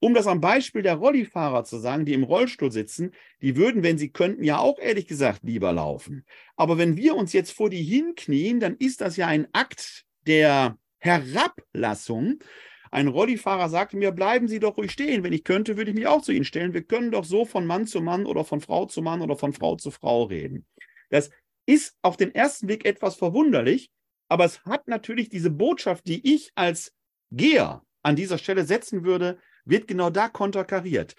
Um 0.00 0.14
das 0.14 0.26
am 0.26 0.40
Beispiel 0.40 0.82
der 0.82 0.94
Rollifahrer 0.94 1.64
zu 1.64 1.78
sagen, 1.78 2.06
die 2.06 2.14
im 2.14 2.22
Rollstuhl 2.22 2.72
sitzen, 2.72 3.12
die 3.42 3.56
würden, 3.56 3.82
wenn 3.82 3.98
sie 3.98 4.10
könnten, 4.10 4.42
ja 4.42 4.58
auch 4.58 4.78
ehrlich 4.78 5.06
gesagt 5.06 5.40
lieber 5.42 5.72
laufen. 5.72 6.24
Aber 6.56 6.78
wenn 6.78 6.96
wir 6.96 7.14
uns 7.14 7.32
jetzt 7.32 7.50
vor 7.50 7.68
die 7.68 7.82
hinknien, 7.82 8.58
dann 8.58 8.76
ist 8.76 9.00
das 9.02 9.16
ja 9.16 9.26
ein 9.26 9.46
Akt 9.52 10.06
der 10.26 10.78
Herablassung. 10.98 12.38
Ein 12.90 13.08
Rollifahrer 13.08 13.68
sagte 13.68 13.98
mir, 13.98 14.12
bleiben 14.12 14.48
Sie 14.48 14.60
doch 14.60 14.78
ruhig 14.78 14.92
stehen. 14.92 15.24
Wenn 15.24 15.34
ich 15.34 15.44
könnte, 15.44 15.76
würde 15.76 15.90
ich 15.90 15.96
mich 15.96 16.06
auch 16.06 16.22
zu 16.22 16.32
Ihnen 16.32 16.44
stellen. 16.46 16.72
Wir 16.72 16.84
können 16.84 17.10
doch 17.10 17.24
so 17.24 17.44
von 17.44 17.66
Mann 17.66 17.86
zu 17.86 18.00
Mann 18.00 18.24
oder 18.24 18.44
von 18.44 18.62
Frau 18.62 18.86
zu 18.86 19.02
Mann 19.02 19.20
oder 19.20 19.36
von 19.36 19.52
Frau 19.52 19.76
zu 19.76 19.90
Frau 19.90 20.22
reden. 20.22 20.64
Das 21.10 21.30
ist 21.68 21.96
auf 22.00 22.16
den 22.16 22.34
ersten 22.34 22.66
Blick 22.66 22.86
etwas 22.86 23.16
verwunderlich, 23.16 23.90
aber 24.28 24.46
es 24.46 24.64
hat 24.64 24.88
natürlich 24.88 25.28
diese 25.28 25.50
Botschaft, 25.50 26.06
die 26.06 26.34
ich 26.34 26.50
als 26.54 26.94
Geher 27.30 27.82
an 28.02 28.16
dieser 28.16 28.38
Stelle 28.38 28.64
setzen 28.64 29.04
würde, 29.04 29.38
wird 29.66 29.86
genau 29.86 30.08
da 30.08 30.28
konterkariert. 30.28 31.14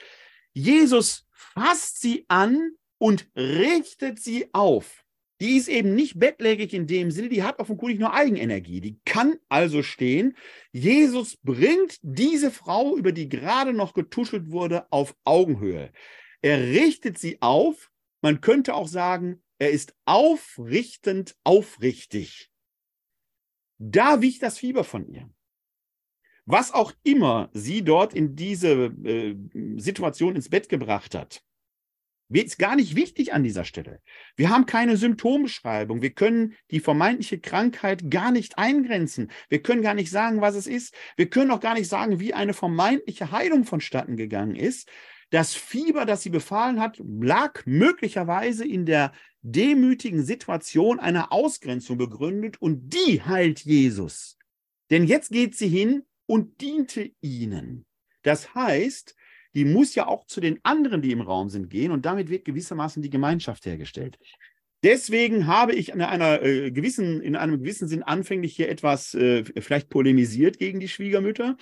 Jesus 0.53 1.27
fasst 1.31 2.01
sie 2.01 2.25
an 2.29 2.71
und 2.97 3.29
richtet 3.35 4.19
sie 4.19 4.49
auf. 4.51 5.03
Die 5.39 5.55
ist 5.55 5.69
eben 5.69 5.93
nicht 5.93 6.19
bettlägerig 6.19 6.73
in 6.73 6.87
dem 6.87 7.11
Sinne, 7.11 7.29
die 7.29 7.43
hat 7.43 7.59
offenkundig 7.59 7.99
nur 7.99 8.13
Eigenenergie. 8.13 8.81
Die 8.81 8.99
kann 9.05 9.37
also 9.49 9.83
stehen. 9.83 10.35
Jesus 10.73 11.37
bringt 11.37 11.99
diese 12.01 12.49
Frau, 12.49 12.97
über 12.97 13.11
die 13.11 13.29
gerade 13.29 13.71
noch 13.71 13.93
getuschelt 13.93 14.49
wurde, 14.49 14.91
auf 14.91 15.15
Augenhöhe. 15.23 15.91
Er 16.41 16.59
richtet 16.59 17.19
sie 17.19 17.37
auf. 17.41 17.91
Man 18.21 18.41
könnte 18.41 18.73
auch 18.73 18.87
sagen, 18.87 19.41
er 19.59 19.69
ist 19.69 19.95
aufrichtend 20.05 21.35
aufrichtig. 21.43 22.49
Da 23.77 24.21
wich 24.21 24.39
das 24.39 24.57
Fieber 24.57 24.83
von 24.83 25.07
ihr. 25.07 25.29
Was 26.45 26.73
auch 26.73 26.93
immer 27.03 27.49
sie 27.53 27.83
dort 27.83 28.15
in 28.15 28.35
diese 28.35 28.85
äh, 29.03 29.35
Situation 29.77 30.35
ins 30.35 30.49
Bett 30.49 30.67
gebracht 30.67 31.13
hat, 31.13 31.43
ist 32.29 32.59
gar 32.59 32.75
nicht 32.75 32.95
wichtig 32.95 33.33
an 33.33 33.43
dieser 33.43 33.65
Stelle. 33.65 34.01
Wir 34.35 34.49
haben 34.49 34.65
keine 34.65 34.97
Symptombeschreibung. 34.97 36.01
Wir 36.01 36.11
können 36.11 36.55
die 36.71 36.79
vermeintliche 36.79 37.39
Krankheit 37.39 38.09
gar 38.09 38.31
nicht 38.31 38.57
eingrenzen. 38.57 39.31
Wir 39.49 39.61
können 39.61 39.81
gar 39.81 39.93
nicht 39.93 40.11
sagen, 40.11 40.41
was 40.41 40.55
es 40.55 40.67
ist. 40.67 40.93
Wir 41.17 41.29
können 41.29 41.51
auch 41.51 41.59
gar 41.59 41.73
nicht 41.73 41.87
sagen, 41.87 42.19
wie 42.19 42.33
eine 42.33 42.53
vermeintliche 42.53 43.31
Heilung 43.31 43.63
vonstatten 43.63 44.15
gegangen 44.15 44.55
ist. 44.55 44.89
Das 45.29 45.53
Fieber, 45.53 46.05
das 46.05 46.23
sie 46.23 46.29
befallen 46.29 46.79
hat, 46.79 46.99
lag 47.03 47.65
möglicherweise 47.65 48.65
in 48.65 48.85
der 48.85 49.11
demütigen 49.41 50.23
Situation 50.23 50.99
einer 50.99 51.31
Ausgrenzung 51.31 51.97
begründet 51.97 52.61
und 52.61 52.93
die 52.93 53.21
heilt 53.21 53.59
Jesus. 53.59 54.37
Denn 54.89 55.05
jetzt 55.05 55.31
geht 55.31 55.55
sie 55.55 55.67
hin 55.67 56.03
und 56.25 56.61
diente 56.61 57.11
ihnen. 57.21 57.85
Das 58.23 58.53
heißt, 58.55 59.15
die 59.53 59.65
muss 59.65 59.95
ja 59.95 60.07
auch 60.07 60.25
zu 60.25 60.41
den 60.41 60.59
anderen, 60.63 61.01
die 61.01 61.11
im 61.11 61.21
Raum 61.21 61.49
sind, 61.49 61.69
gehen 61.69 61.91
und 61.91 62.05
damit 62.05 62.29
wird 62.29 62.45
gewissermaßen 62.45 63.01
die 63.01 63.09
Gemeinschaft 63.09 63.65
hergestellt. 63.65 64.17
Deswegen 64.83 65.47
habe 65.47 65.73
ich 65.73 65.89
in, 65.89 66.01
einer, 66.01 66.41
äh, 66.41 66.71
gewissen, 66.71 67.21
in 67.21 67.35
einem 67.35 67.59
gewissen 67.59 67.87
Sinn 67.87 68.01
anfänglich 68.01 68.55
hier 68.55 68.69
etwas 68.69 69.13
äh, 69.13 69.43
vielleicht 69.61 69.89
polemisiert 69.89 70.57
gegen 70.57 70.79
die 70.79 70.87
Schwiegermütter, 70.87 71.57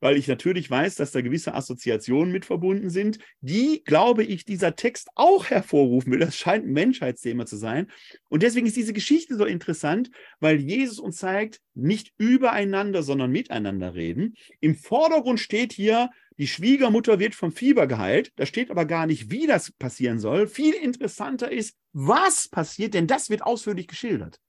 weil 0.00 0.16
ich 0.16 0.28
natürlich 0.28 0.70
weiß, 0.70 0.96
dass 0.96 1.12
da 1.12 1.20
gewisse 1.20 1.54
Assoziationen 1.54 2.32
mit 2.32 2.44
verbunden 2.44 2.90
sind, 2.90 3.18
die, 3.40 3.82
glaube 3.84 4.24
ich, 4.24 4.44
dieser 4.44 4.76
Text 4.76 5.08
auch 5.14 5.46
hervorrufen 5.46 6.12
will. 6.12 6.20
Das 6.20 6.36
scheint 6.36 6.66
ein 6.66 6.72
Menschheitsthema 6.72 7.46
zu 7.46 7.56
sein. 7.56 7.90
Und 8.28 8.42
deswegen 8.42 8.66
ist 8.66 8.76
diese 8.76 8.92
Geschichte 8.92 9.36
so 9.36 9.44
interessant, 9.44 10.10
weil 10.40 10.60
Jesus 10.60 10.98
uns 10.98 11.16
zeigt, 11.18 11.60
nicht 11.74 12.12
übereinander, 12.18 13.02
sondern 13.02 13.30
miteinander 13.30 13.94
reden. 13.94 14.34
Im 14.60 14.74
Vordergrund 14.74 15.40
steht 15.40 15.72
hier 15.72 16.10
die 16.40 16.46
Schwiegermutter 16.46 17.18
wird 17.18 17.34
vom 17.34 17.52
Fieber 17.52 17.86
geheilt. 17.86 18.32
Da 18.36 18.46
steht 18.46 18.70
aber 18.70 18.86
gar 18.86 19.04
nicht, 19.06 19.30
wie 19.30 19.46
das 19.46 19.72
passieren 19.72 20.18
soll. 20.18 20.46
Viel 20.46 20.72
interessanter 20.72 21.52
ist, 21.52 21.76
was 21.92 22.48
passiert, 22.48 22.94
denn 22.94 23.06
das 23.06 23.28
wird 23.28 23.42
ausführlich 23.42 23.88
geschildert. 23.88 24.40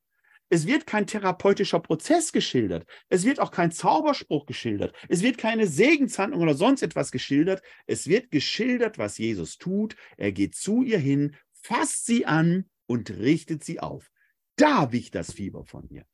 Es 0.53 0.67
wird 0.67 0.85
kein 0.85 1.07
therapeutischer 1.07 1.79
Prozess 1.79 2.33
geschildert. 2.33 2.85
Es 3.07 3.23
wird 3.23 3.39
auch 3.39 3.51
kein 3.51 3.71
Zauberspruch 3.71 4.45
geschildert. 4.45 4.93
Es 5.07 5.21
wird 5.21 5.37
keine 5.37 5.65
Segenshandlung 5.65 6.41
oder 6.41 6.55
sonst 6.55 6.81
etwas 6.81 7.13
geschildert. 7.13 7.61
Es 7.87 8.07
wird 8.07 8.31
geschildert, 8.31 8.97
was 8.97 9.17
Jesus 9.17 9.57
tut. 9.57 9.95
Er 10.17 10.33
geht 10.33 10.55
zu 10.55 10.83
ihr 10.83 10.99
hin, 10.99 11.37
fasst 11.53 12.05
sie 12.05 12.25
an 12.25 12.65
und 12.85 13.11
richtet 13.11 13.63
sie 13.63 13.79
auf. 13.79 14.11
Da 14.55 14.91
wich 14.91 15.11
das 15.11 15.33
Fieber 15.33 15.65
von 15.65 15.87
ihr. 15.89 16.05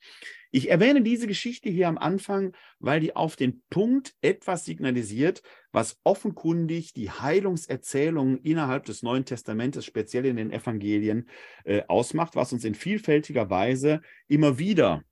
Ich 0.52 0.70
erwähne 0.70 1.02
diese 1.02 1.28
Geschichte 1.28 1.70
hier 1.70 1.88
am 1.88 1.98
Anfang, 1.98 2.56
weil 2.80 3.00
die 3.00 3.16
auf 3.16 3.36
den 3.36 3.62
Punkt 3.70 4.16
etwas 4.22 4.64
signalisiert, 4.64 5.42
was 5.72 6.00
offenkundig 6.04 6.94
die 6.94 7.12
Heilungserzählungen 7.12 8.38
innerhalb 8.38 8.86
des 8.86 9.04
Neuen 9.04 9.26
Testamentes, 9.26 9.86
speziell 9.86 10.26
in 10.26 10.38
den 10.38 10.52
Evangelien, 10.52 11.30
äh, 11.66 11.84
ausmacht, 11.88 12.36
was 12.36 12.54
uns 12.54 12.64
in 12.64 12.76
vielfältiger 12.76 13.50
Weise 13.50 14.02
immer 14.28 14.58
wieder 14.58 15.04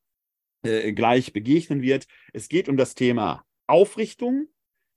äh, 0.63 0.93
gleich 0.93 1.33
begegnen 1.33 1.81
wird. 1.81 2.07
Es 2.31 2.47
geht 2.47 2.69
um 2.69 2.77
das 2.77 2.95
Thema 2.95 3.43
Aufrichtung, 3.67 4.47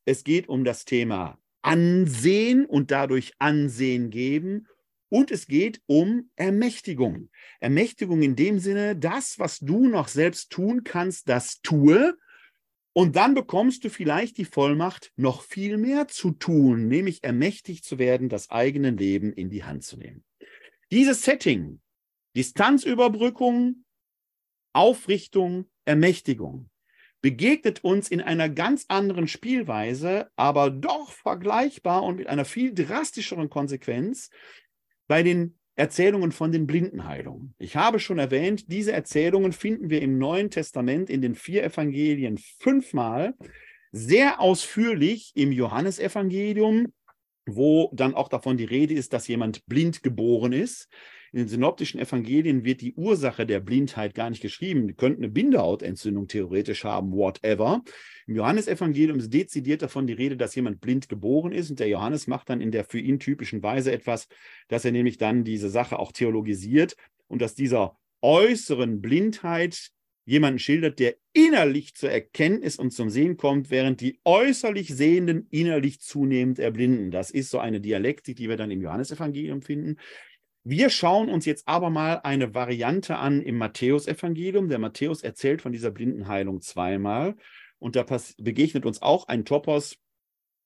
es 0.05 0.23
geht 0.23 0.49
um 0.49 0.65
das 0.65 0.85
Thema 0.85 1.39
Ansehen 1.63 2.67
und 2.67 2.91
dadurch 2.91 3.33
Ansehen 3.39 4.11
geben 4.11 4.67
und 5.09 5.31
es 5.31 5.47
geht 5.47 5.81
um 5.87 6.31
Ermächtigung. 6.37 7.31
Ermächtigung 7.61 8.23
in 8.23 8.37
dem 8.37 8.59
Sinne, 8.59 8.97
das, 8.97 9.39
was 9.39 9.59
du 9.59 9.89
noch 9.89 10.09
selbst 10.09 10.51
tun 10.51 10.85
kannst, 10.85 11.29
das 11.29 11.61
tue. 11.61 12.17
Und 12.93 13.17
dann 13.17 13.35
bekommst 13.35 13.85
du 13.85 13.91
vielleicht 13.91 14.39
die 14.39 14.45
Vollmacht, 14.45 15.13
noch 15.17 15.43
viel 15.43 15.79
mehr 15.79 16.09
zu 16.09 16.33
tun, 16.33 16.89
nämlich 16.89 17.23
ermächtigt 17.23 17.85
zu 17.85 17.99
werden, 17.99 18.29
das 18.29 18.51
eigene 18.51 18.91
Leben 18.91 19.33
in 19.33 19.51
die 19.51 19.65
Hand 19.65 19.85
zu 19.85 19.97
nehmen. 19.97 20.25
Dieses 20.91 21.23
Setting, 21.23 21.81
Distanzüberbrückung, 22.37 23.85
Aufrichtung, 24.73 25.71
Ermächtigung, 25.85 26.71
begegnet 27.21 27.83
uns 27.83 28.09
in 28.09 28.21
einer 28.21 28.49
ganz 28.49 28.85
anderen 28.89 29.29
Spielweise, 29.29 30.31
aber 30.37 30.71
doch 30.71 31.11
vergleichbar 31.11 32.03
und 32.03 32.17
mit 32.17 32.27
einer 32.29 32.45
viel 32.45 32.73
drastischeren 32.75 33.51
Konsequenz 33.51 34.31
bei 35.09 35.23
den 35.23 35.59
Erzählungen 35.75 36.33
von 36.33 36.53
den 36.53 36.67
Blindenheilungen. 36.67 37.55
Ich 37.59 37.77
habe 37.77 38.01
schon 38.01 38.19
erwähnt, 38.19 38.71
diese 38.71 38.93
Erzählungen 38.93 39.53
finden 39.53 39.91
wir 39.91 40.03
im 40.03 40.19
Neuen 40.19 40.51
Testament 40.51 41.09
in 41.09 41.23
den 41.23 41.35
vier 41.35 41.65
Evangelien 41.65 42.39
fünfmal, 42.59 43.35
sehr 43.93 44.41
ausführlich 44.41 45.33
im 45.35 45.53
Johannesevangelium, 45.53 46.93
wo 47.47 47.91
dann 47.95 48.15
auch 48.15 48.29
davon 48.29 48.57
die 48.57 48.65
Rede 48.65 48.95
ist, 48.95 49.13
dass 49.13 49.29
jemand 49.29 49.65
blind 49.67 50.03
geboren 50.03 50.53
ist. 50.53 50.89
In 51.33 51.41
den 51.41 51.49
synoptischen 51.49 52.01
Evangelien 52.01 52.65
wird 52.65 52.81
die 52.81 52.95
Ursache 52.95 53.45
der 53.45 53.61
Blindheit 53.61 54.15
gar 54.15 54.31
nicht 54.31 54.41
geschrieben. 54.41 54.89
Die 54.89 54.95
könnten 54.95 55.23
eine 55.23 55.33
Bindehautentzündung 55.33 56.27
theoretisch 56.27 56.85
haben, 56.85 57.13
whatever. 57.13 57.83
Im 58.27 58.37
Johannesevangelium 58.37 59.19
ist 59.19 59.33
dezidiert 59.33 59.83
davon 59.83 60.07
die 60.07 60.15
Rede, 60.15 60.37
dass 60.37 60.55
jemand 60.55 60.81
blind 60.81 61.09
geboren 61.09 61.53
ist. 61.53 61.71
Und 61.71 61.81
der 61.81 61.89
Johannes 61.89 62.27
macht 62.27 62.49
dann 62.49 62.61
in 62.61 62.71
der 62.71 62.85
für 62.85 62.99
ihn 62.99 63.19
typischen 63.19 63.63
Weise 63.63 63.93
etwas, 63.93 64.29
dass 64.69 64.85
er 64.85 64.93
nämlich 64.93 65.19
dann 65.19 65.45
diese 65.45 65.69
Sache 65.69 65.99
auch 65.99 66.13
theologisiert 66.13 66.97
und 67.27 67.43
dass 67.43 67.55
dieser 67.55 67.99
äußeren 68.23 69.01
Blindheit 69.01 69.91
jemanden 70.29 70.59
schildert, 70.59 70.99
der 70.99 71.15
innerlich 71.33 71.95
zur 71.95 72.11
Erkenntnis 72.11 72.77
und 72.77 72.91
zum 72.91 73.09
Sehen 73.09 73.39
kommt, 73.39 73.71
während 73.71 74.03
die 74.03 74.21
äußerlich 74.25 74.95
Sehenden 74.95 75.47
innerlich 75.51 76.01
zunehmend 76.01 76.59
erblinden. 76.59 77.11
Das 77.11 77.31
ist 77.31 77.49
so 77.51 77.59
eine 77.59 77.81
Dialektik, 77.81 78.37
die 78.37 78.49
wir 78.51 78.59
dann 78.59 78.71
im 78.71 78.83
Johannesevangelium 78.83 79.63
finden. 79.63 79.97
Wir 80.65 80.91
schauen 80.91 81.29
uns 81.29 81.47
jetzt 81.47 81.67
aber 81.67 81.89
mal 81.89 82.21
eine 82.25 82.55
Variante 82.55 83.17
an 83.17 83.41
im 83.43 83.57
Matthäusevangelium. 83.57 84.69
Der 84.69 84.79
Matthäus 84.79 85.23
erzählt 85.23 85.63
von 85.63 85.73
dieser 85.73 85.91
Blindenheilung 85.91 86.61
zweimal. 86.61 87.37
Und 87.79 87.97
da 87.97 88.05
begegnet 88.39 88.85
uns 88.85 89.01
auch 89.01 89.29
ein 89.29 89.45
Topos, 89.45 89.97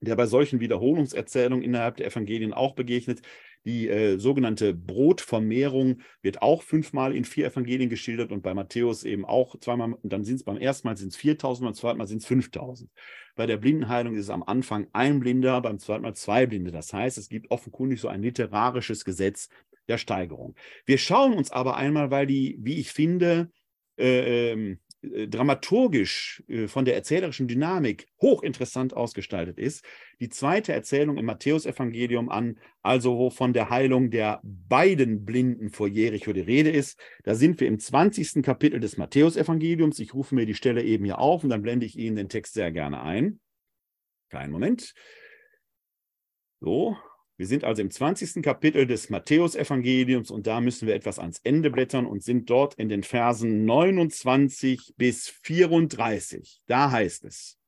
der 0.00 0.16
bei 0.16 0.26
solchen 0.26 0.60
Wiederholungserzählungen 0.60 1.64
innerhalb 1.64 1.96
der 1.96 2.06
Evangelien 2.06 2.52
auch 2.52 2.74
begegnet. 2.74 3.22
Die 3.64 3.88
äh, 3.88 4.18
sogenannte 4.18 4.74
Brotvermehrung 4.74 6.00
wird 6.20 6.42
auch 6.42 6.62
fünfmal 6.62 7.14
in 7.14 7.24
vier 7.24 7.46
Evangelien 7.46 7.88
geschildert 7.88 8.32
und 8.32 8.42
bei 8.42 8.54
Matthäus 8.54 9.04
eben 9.04 9.24
auch 9.24 9.56
zweimal. 9.60 9.92
Und 9.92 10.12
dann 10.12 10.24
sind 10.24 10.36
es 10.36 10.42
beim 10.42 10.56
ersten 10.56 10.88
Mal 10.88 10.96
sind 10.96 11.12
es 11.12 11.16
4000, 11.16 11.66
beim 11.66 11.74
zweiten 11.74 11.98
Mal 11.98 12.08
sind 12.08 12.22
es 12.22 12.26
5000. 12.26 12.90
Bei 13.36 13.46
der 13.46 13.58
Blindenheilung 13.58 14.14
ist 14.14 14.24
es 14.24 14.30
am 14.30 14.42
Anfang 14.42 14.88
ein 14.92 15.20
Blinder, 15.20 15.60
beim 15.60 15.78
zweiten 15.78 16.02
Mal 16.02 16.14
zwei 16.14 16.46
Blinde. 16.46 16.72
Das 16.72 16.92
heißt, 16.92 17.18
es 17.18 17.28
gibt 17.28 17.52
offenkundig 17.52 18.00
so 18.00 18.08
ein 18.08 18.22
literarisches 18.22 19.04
Gesetz, 19.04 19.48
der 19.88 19.98
Steigerung. 19.98 20.54
Wir 20.86 20.98
schauen 20.98 21.32
uns 21.32 21.50
aber 21.50 21.76
einmal, 21.76 22.10
weil 22.10 22.26
die, 22.26 22.56
wie 22.60 22.78
ich 22.78 22.92
finde, 22.92 23.50
äh, 23.98 24.52
ähm, 24.52 24.80
äh, 25.02 25.26
dramaturgisch 25.26 26.44
äh, 26.48 26.68
von 26.68 26.84
der 26.84 26.94
erzählerischen 26.94 27.48
Dynamik 27.48 28.06
hochinteressant 28.20 28.94
ausgestaltet 28.94 29.58
ist, 29.58 29.84
die 30.20 30.28
zweite 30.28 30.72
Erzählung 30.72 31.18
im 31.18 31.26
Matthäusevangelium 31.26 32.28
an, 32.28 32.58
also 32.82 33.18
wo 33.18 33.30
von 33.30 33.52
der 33.52 33.68
Heilung 33.68 34.10
der 34.10 34.40
beiden 34.44 35.24
Blinden 35.24 35.70
vor 35.70 35.88
Jericho 35.88 36.32
die 36.32 36.40
Rede 36.40 36.70
ist. 36.70 37.00
Da 37.24 37.34
sind 37.34 37.60
wir 37.60 37.66
im 37.66 37.80
20. 37.80 38.42
Kapitel 38.42 38.78
des 38.78 38.96
Matthäusevangeliums. 38.96 39.98
Ich 39.98 40.14
rufe 40.14 40.34
mir 40.34 40.46
die 40.46 40.54
Stelle 40.54 40.82
eben 40.82 41.04
hier 41.04 41.18
auf 41.18 41.42
und 41.42 41.50
dann 41.50 41.62
blende 41.62 41.84
ich 41.84 41.98
Ihnen 41.98 42.16
den 42.16 42.28
Text 42.28 42.54
sehr 42.54 42.70
gerne 42.70 43.02
ein. 43.02 43.40
Kleinen 44.30 44.52
Moment. 44.52 44.94
So, 46.60 46.96
wir 47.42 47.48
sind 47.48 47.64
also 47.64 47.82
im 47.82 47.90
20. 47.90 48.40
Kapitel 48.40 48.86
des 48.86 49.10
Matthäusevangeliums 49.10 50.30
und 50.30 50.46
da 50.46 50.60
müssen 50.60 50.86
wir 50.86 50.94
etwas 50.94 51.18
ans 51.18 51.40
Ende 51.42 51.70
blättern 51.70 52.06
und 52.06 52.22
sind 52.22 52.48
dort 52.48 52.74
in 52.74 52.88
den 52.88 53.02
Versen 53.02 53.64
29 53.64 54.94
bis 54.96 55.28
34. 55.28 56.60
Da 56.68 56.92
heißt 56.92 57.24
es, 57.24 57.58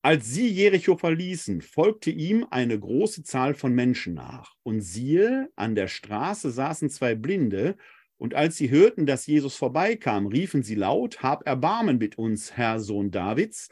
als 0.00 0.32
sie 0.32 0.48
Jericho 0.48 0.96
verließen, 0.96 1.60
folgte 1.60 2.10
ihm 2.10 2.46
eine 2.50 2.80
große 2.80 3.24
Zahl 3.24 3.52
von 3.52 3.74
Menschen 3.74 4.14
nach. 4.14 4.54
Und 4.62 4.80
siehe, 4.80 5.50
an 5.54 5.74
der 5.74 5.88
Straße 5.88 6.50
saßen 6.50 6.88
zwei 6.88 7.14
Blinde, 7.14 7.76
und 8.16 8.32
als 8.32 8.56
sie 8.56 8.70
hörten, 8.70 9.04
dass 9.04 9.26
Jesus 9.26 9.54
vorbeikam, 9.54 10.28
riefen 10.28 10.62
sie 10.62 10.76
laut, 10.76 11.22
Hab 11.22 11.46
Erbarmen 11.46 11.98
mit 11.98 12.16
uns, 12.16 12.56
Herr 12.56 12.80
Sohn 12.80 13.10
Davids. 13.10 13.68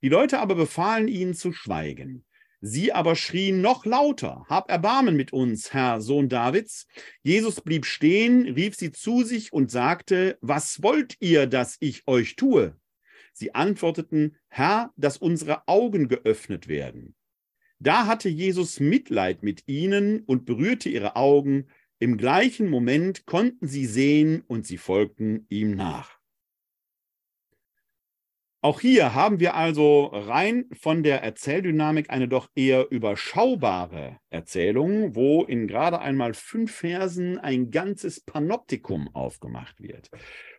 Die 0.00 0.10
Leute 0.10 0.38
aber 0.38 0.54
befahlen 0.54 1.08
ihnen 1.08 1.34
zu 1.34 1.52
schweigen. 1.52 2.24
Sie 2.66 2.94
aber 2.94 3.14
schrien 3.14 3.60
noch 3.60 3.84
lauter, 3.84 4.46
Hab 4.48 4.70
Erbarmen 4.70 5.16
mit 5.16 5.34
uns, 5.34 5.74
Herr 5.74 6.00
Sohn 6.00 6.30
Davids. 6.30 6.86
Jesus 7.22 7.60
blieb 7.60 7.84
stehen, 7.84 8.54
rief 8.54 8.74
sie 8.74 8.90
zu 8.90 9.22
sich 9.22 9.52
und 9.52 9.70
sagte, 9.70 10.38
Was 10.40 10.82
wollt 10.82 11.18
ihr, 11.20 11.46
dass 11.46 11.76
ich 11.80 12.08
euch 12.08 12.36
tue? 12.36 12.74
Sie 13.34 13.54
antworteten, 13.54 14.38
Herr, 14.48 14.94
dass 14.96 15.18
unsere 15.18 15.68
Augen 15.68 16.08
geöffnet 16.08 16.66
werden. 16.66 17.14
Da 17.80 18.06
hatte 18.06 18.30
Jesus 18.30 18.80
Mitleid 18.80 19.42
mit 19.42 19.64
ihnen 19.68 20.20
und 20.20 20.46
berührte 20.46 20.88
ihre 20.88 21.16
Augen. 21.16 21.66
Im 21.98 22.16
gleichen 22.16 22.70
Moment 22.70 23.26
konnten 23.26 23.68
sie 23.68 23.84
sehen 23.84 24.42
und 24.46 24.66
sie 24.66 24.78
folgten 24.78 25.44
ihm 25.50 25.72
nach. 25.72 26.18
Auch 28.64 28.80
hier 28.80 29.12
haben 29.12 29.40
wir 29.40 29.56
also 29.56 30.06
rein 30.06 30.64
von 30.72 31.02
der 31.02 31.22
Erzähldynamik 31.22 32.08
eine 32.08 32.28
doch 32.28 32.48
eher 32.54 32.90
überschaubare 32.90 34.20
Erzählung, 34.30 35.14
wo 35.14 35.44
in 35.44 35.68
gerade 35.68 35.98
einmal 35.98 36.32
fünf 36.32 36.74
Versen 36.74 37.38
ein 37.38 37.70
ganzes 37.70 38.22
Panoptikum 38.22 39.14
aufgemacht 39.14 39.82
wird. 39.82 40.08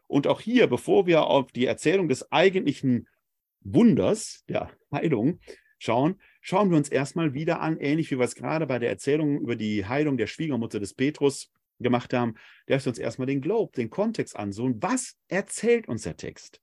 Und 0.06 0.28
auch 0.28 0.40
hier, 0.40 0.68
bevor 0.68 1.08
wir 1.08 1.26
auf 1.26 1.52
die 1.52 1.66
Erzählung 1.66 2.08
des 2.08 2.32
eigentlichen 2.32 3.08
Wunders 3.62 4.44
der 4.50 4.70
Heilung 4.92 5.40
schauen, 5.80 6.22
schauen 6.42 6.70
wir 6.70 6.78
uns 6.78 6.90
erstmal 6.90 7.34
wieder 7.34 7.60
an, 7.60 7.80
ähnlich 7.80 8.12
wie 8.12 8.20
wir 8.20 8.26
es 8.26 8.36
gerade 8.36 8.68
bei 8.68 8.78
der 8.78 8.90
Erzählung 8.90 9.40
über 9.40 9.56
die 9.56 9.84
Heilung 9.84 10.18
der 10.18 10.28
Schwiegermutter 10.28 10.80
des 10.80 10.94
Petrus 10.94 11.52
gemacht 11.80 12.14
haben, 12.14 12.36
der 12.68 12.86
uns 12.86 13.00
erstmal 13.00 13.26
den 13.26 13.42
Globe, 13.42 13.72
den 13.76 13.90
Kontext 13.90 14.36
an. 14.36 14.52
So, 14.52 14.72
was 14.76 15.16
erzählt 15.28 15.88
uns 15.88 16.04
der 16.04 16.18
Text? 16.18 16.62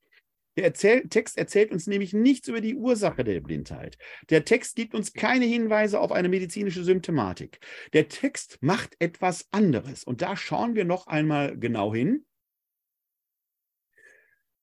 Der 0.57 0.65
Erzähl 0.65 1.09
Text 1.09 1.39
erzählt 1.39 1.73
uns 1.73 1.87
nämlich 1.87 2.13
nichts 2.13 2.49
über 2.49 2.61
die 2.61 2.75
Ursache 2.75 3.25
der 3.25 3.41
Blindheit. 3.41 3.97
Der 4.29 4.45
Text 4.45 4.77
gibt 4.77 4.95
uns 4.95 5.15
keine 5.15 5.47
Hinweise 5.47 5.99
auf 5.99 6.13
eine 6.13 6.29
medizinische 6.29 6.85
Symptomatik. 6.85 7.59
Der 7.95 8.09
Text 8.09 8.59
macht 8.61 8.95
etwas 8.99 9.49
anderes. 9.51 10.05
Und 10.05 10.21
da 10.21 10.37
schauen 10.37 10.75
wir 10.75 10.85
noch 10.85 11.07
einmal 11.07 11.59
genau 11.59 11.95
hin, 11.95 12.27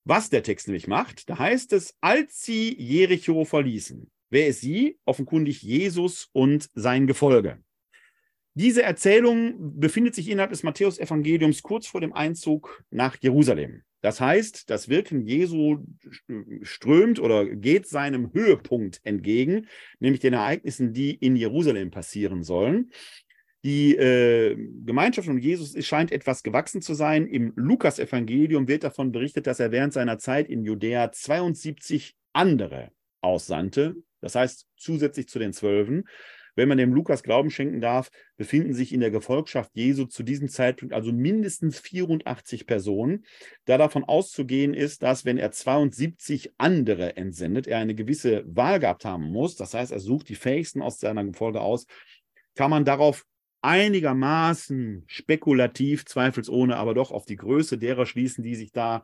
was 0.04 0.30
der 0.30 0.44
Text 0.44 0.68
nämlich 0.68 0.86
macht. 0.86 1.28
Da 1.28 1.38
heißt 1.38 1.72
es, 1.72 1.96
als 2.00 2.42
sie 2.42 2.76
Jericho 2.80 3.44
verließen. 3.44 4.10
Wer 4.30 4.46
ist 4.46 4.60
sie? 4.60 4.98
Offenkundig 5.04 5.60
Jesus 5.62 6.28
und 6.32 6.70
sein 6.74 7.08
Gefolge. 7.08 7.62
Diese 8.54 8.82
Erzählung 8.82 9.78
befindet 9.80 10.14
sich 10.14 10.28
innerhalb 10.28 10.50
des 10.50 10.62
Matthäus-Evangeliums 10.62 11.62
kurz 11.62 11.88
vor 11.88 12.00
dem 12.00 12.12
Einzug 12.12 12.84
nach 12.90 13.16
Jerusalem. 13.20 13.82
Das 14.00 14.20
heißt, 14.20 14.70
das 14.70 14.88
Wirken 14.88 15.26
Jesu 15.26 15.84
strömt 16.62 17.20
oder 17.20 17.44
geht 17.46 17.86
seinem 17.86 18.32
Höhepunkt 18.32 19.00
entgegen, 19.04 19.66
nämlich 19.98 20.20
den 20.20 20.32
Ereignissen, 20.32 20.92
die 20.92 21.14
in 21.14 21.36
Jerusalem 21.36 21.90
passieren 21.90 22.42
sollen. 22.42 22.90
Die 23.62 23.94
äh, 23.94 24.56
Gemeinschaft 24.86 25.28
um 25.28 25.38
Jesus 25.38 25.74
scheint 25.84 26.12
etwas 26.12 26.42
gewachsen 26.42 26.80
zu 26.80 26.94
sein. 26.94 27.26
Im 27.26 27.52
Lukas-Evangelium 27.56 28.68
wird 28.68 28.84
davon 28.84 29.12
berichtet, 29.12 29.46
dass 29.46 29.60
er 29.60 29.70
während 29.70 29.92
seiner 29.92 30.18
Zeit 30.18 30.48
in 30.48 30.64
Judäa 30.64 31.12
72 31.12 32.16
andere 32.32 32.90
aussandte, 33.20 33.96
das 34.22 34.34
heißt 34.34 34.66
zusätzlich 34.76 35.28
zu 35.28 35.38
den 35.38 35.52
Zwölfen. 35.52 36.04
Wenn 36.56 36.68
man 36.68 36.78
dem 36.78 36.92
Lukas 36.92 37.22
Glauben 37.22 37.50
schenken 37.50 37.80
darf, 37.80 38.10
befinden 38.36 38.74
sich 38.74 38.92
in 38.92 39.00
der 39.00 39.10
Gefolgschaft 39.10 39.70
Jesu 39.74 40.06
zu 40.06 40.22
diesem 40.22 40.48
Zeitpunkt 40.48 40.94
also 40.94 41.12
mindestens 41.12 41.78
84 41.80 42.66
Personen. 42.66 43.24
Da 43.64 43.78
davon 43.78 44.04
auszugehen 44.04 44.74
ist, 44.74 45.02
dass, 45.02 45.24
wenn 45.24 45.38
er 45.38 45.52
72 45.52 46.52
andere 46.58 47.16
entsendet, 47.16 47.66
er 47.66 47.78
eine 47.78 47.94
gewisse 47.94 48.44
Wahl 48.46 48.80
gehabt 48.80 49.04
haben 49.04 49.30
muss. 49.30 49.56
Das 49.56 49.74
heißt, 49.74 49.92
er 49.92 50.00
sucht 50.00 50.28
die 50.28 50.34
Fähigsten 50.34 50.82
aus 50.82 50.98
seiner 50.98 51.24
Gefolge 51.24 51.60
aus. 51.60 51.86
Kann 52.54 52.70
man 52.70 52.84
darauf 52.84 53.24
einigermaßen 53.62 55.04
spekulativ, 55.06 56.04
zweifelsohne, 56.06 56.76
aber 56.76 56.94
doch 56.94 57.10
auf 57.10 57.26
die 57.26 57.36
Größe 57.36 57.78
derer 57.78 58.06
schließen, 58.06 58.42
die 58.42 58.54
sich 58.54 58.72
da 58.72 59.02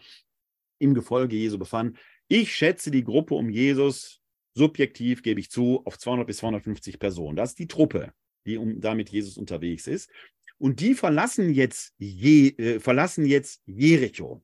im 0.79 0.95
Gefolge 0.95 1.37
Jesu 1.37 1.59
befanden. 1.59 1.99
Ich 2.29 2.55
schätze 2.55 2.91
die 2.91 3.05
Gruppe 3.05 3.35
um 3.35 3.51
Jesus, 3.51 4.21
subjektiv 4.57 5.23
gebe 5.23 5.39
ich 5.39 5.51
zu, 5.51 5.83
auf 5.85 5.99
200 5.99 6.27
bis 6.27 6.39
250 6.39 6.99
Personen. 6.99 7.37
Das 7.37 7.51
ist 7.51 7.59
die 7.59 7.69
Truppe, 7.69 8.13
die 8.47 8.57
um, 8.57 8.81
da 8.81 8.95
Jesus 8.95 9.37
unterwegs 9.37 9.87
ist. 9.87 10.11
Und 10.59 10.81
die 10.81 10.95
verlassen 10.95 11.53
jetzt, 11.53 11.95
Je, 11.99 12.49
äh, 12.57 12.81
verlassen 12.81 13.27
jetzt 13.27 13.63
Jericho. 13.67 14.43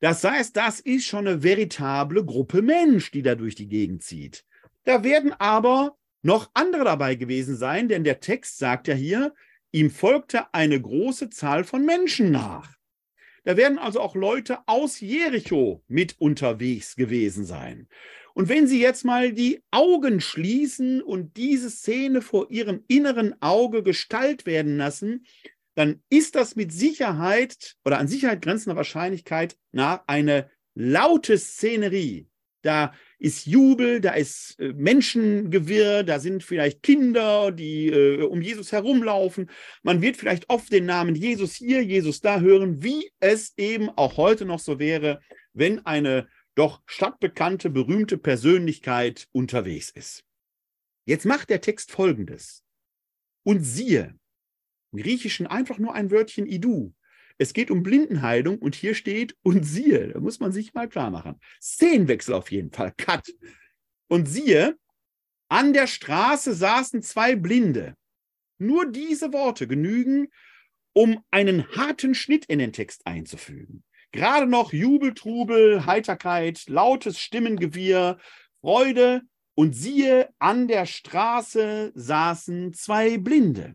Das 0.00 0.22
heißt, 0.22 0.56
das 0.56 0.80
ist 0.80 1.06
schon 1.06 1.26
eine 1.26 1.42
veritable 1.42 2.24
Gruppe 2.24 2.60
Mensch, 2.60 3.10
die 3.10 3.22
da 3.22 3.34
durch 3.34 3.54
die 3.54 3.68
Gegend 3.68 4.02
zieht. 4.02 4.44
Da 4.84 5.02
werden 5.02 5.32
aber 5.32 5.96
noch 6.22 6.50
andere 6.54 6.84
dabei 6.84 7.14
gewesen 7.14 7.56
sein, 7.56 7.88
denn 7.88 8.04
der 8.04 8.20
Text 8.20 8.58
sagt 8.58 8.86
ja 8.88 8.94
hier, 8.94 9.32
ihm 9.70 9.90
folgte 9.90 10.52
eine 10.52 10.80
große 10.80 11.30
Zahl 11.30 11.64
von 11.64 11.86
Menschen 11.86 12.30
nach. 12.30 12.76
Da 13.44 13.56
werden 13.56 13.78
also 13.78 14.00
auch 14.00 14.14
Leute 14.14 14.58
aus 14.66 15.00
Jericho 15.00 15.82
mit 15.88 16.16
unterwegs 16.20 16.94
gewesen 16.94 17.44
sein. 17.44 17.88
Und 18.34 18.48
wenn 18.48 18.66
Sie 18.66 18.80
jetzt 18.80 19.04
mal 19.04 19.32
die 19.32 19.62
Augen 19.70 20.20
schließen 20.20 21.02
und 21.02 21.36
diese 21.36 21.70
Szene 21.70 22.22
vor 22.22 22.50
Ihrem 22.50 22.84
inneren 22.88 23.40
Auge 23.40 23.82
Gestalt 23.82 24.46
werden 24.46 24.76
lassen, 24.76 25.26
dann 25.74 26.02
ist 26.10 26.34
das 26.34 26.56
mit 26.56 26.72
Sicherheit 26.72 27.76
oder 27.84 27.98
an 27.98 28.08
Sicherheit 28.08 28.42
grenzender 28.42 28.76
Wahrscheinlichkeit 28.76 29.56
nach 29.72 30.02
eine 30.06 30.50
laute 30.74 31.38
Szenerie. 31.38 32.26
Da 32.62 32.92
ist 33.18 33.46
Jubel, 33.46 34.00
da 34.00 34.12
ist 34.12 34.58
äh, 34.60 34.72
Menschengewirr, 34.72 36.04
da 36.04 36.20
sind 36.20 36.44
vielleicht 36.44 36.82
Kinder, 36.82 37.50
die 37.50 37.88
äh, 37.88 38.22
um 38.22 38.40
Jesus 38.40 38.70
herumlaufen. 38.70 39.50
Man 39.82 40.00
wird 40.00 40.16
vielleicht 40.16 40.48
oft 40.48 40.72
den 40.72 40.86
Namen 40.86 41.16
Jesus 41.16 41.54
hier, 41.54 41.82
Jesus 41.82 42.20
da 42.20 42.40
hören, 42.40 42.82
wie 42.82 43.10
es 43.18 43.54
eben 43.56 43.88
auch 43.90 44.16
heute 44.16 44.44
noch 44.44 44.60
so 44.60 44.78
wäre, 44.78 45.20
wenn 45.52 45.84
eine 45.86 46.28
doch 46.54 46.82
stadtbekannte, 46.86 47.70
berühmte 47.70 48.18
Persönlichkeit 48.18 49.28
unterwegs 49.32 49.90
ist. 49.90 50.24
Jetzt 51.04 51.26
macht 51.26 51.50
der 51.50 51.60
Text 51.60 51.90
Folgendes. 51.90 52.64
Und 53.44 53.62
siehe, 53.64 54.18
im 54.92 55.00
Griechischen 55.00 55.46
einfach 55.46 55.78
nur 55.78 55.94
ein 55.94 56.10
Wörtchen 56.10 56.46
Idu. 56.46 56.92
Es 57.38 57.54
geht 57.54 57.70
um 57.70 57.82
Blindenheilung 57.82 58.58
und 58.58 58.74
hier 58.74 58.94
steht 58.94 59.36
und 59.42 59.64
siehe, 59.64 60.08
da 60.08 60.20
muss 60.20 60.38
man 60.38 60.52
sich 60.52 60.74
mal 60.74 60.88
klar 60.88 61.10
machen. 61.10 61.40
Szenenwechsel 61.60 62.34
auf 62.34 62.52
jeden 62.52 62.70
Fall, 62.70 62.92
Cut. 62.96 63.26
Und 64.08 64.26
siehe, 64.26 64.78
an 65.48 65.72
der 65.72 65.86
Straße 65.86 66.54
saßen 66.54 67.02
zwei 67.02 67.34
Blinde. 67.34 67.96
Nur 68.58 68.90
diese 68.90 69.32
Worte 69.32 69.66
genügen, 69.66 70.28
um 70.92 71.24
einen 71.30 71.66
harten 71.74 72.14
Schnitt 72.14 72.44
in 72.44 72.58
den 72.58 72.72
Text 72.72 73.06
einzufügen. 73.06 73.82
Gerade 74.12 74.46
noch 74.46 74.72
Jubel, 74.72 75.14
Trubel, 75.14 75.86
Heiterkeit, 75.86 76.64
lautes 76.68 77.18
Stimmengewirr, 77.18 78.18
Freude 78.60 79.22
und 79.54 79.74
siehe, 79.74 80.28
an 80.38 80.68
der 80.68 80.84
Straße 80.84 81.92
saßen 81.94 82.74
zwei 82.74 83.16
Blinde. 83.16 83.74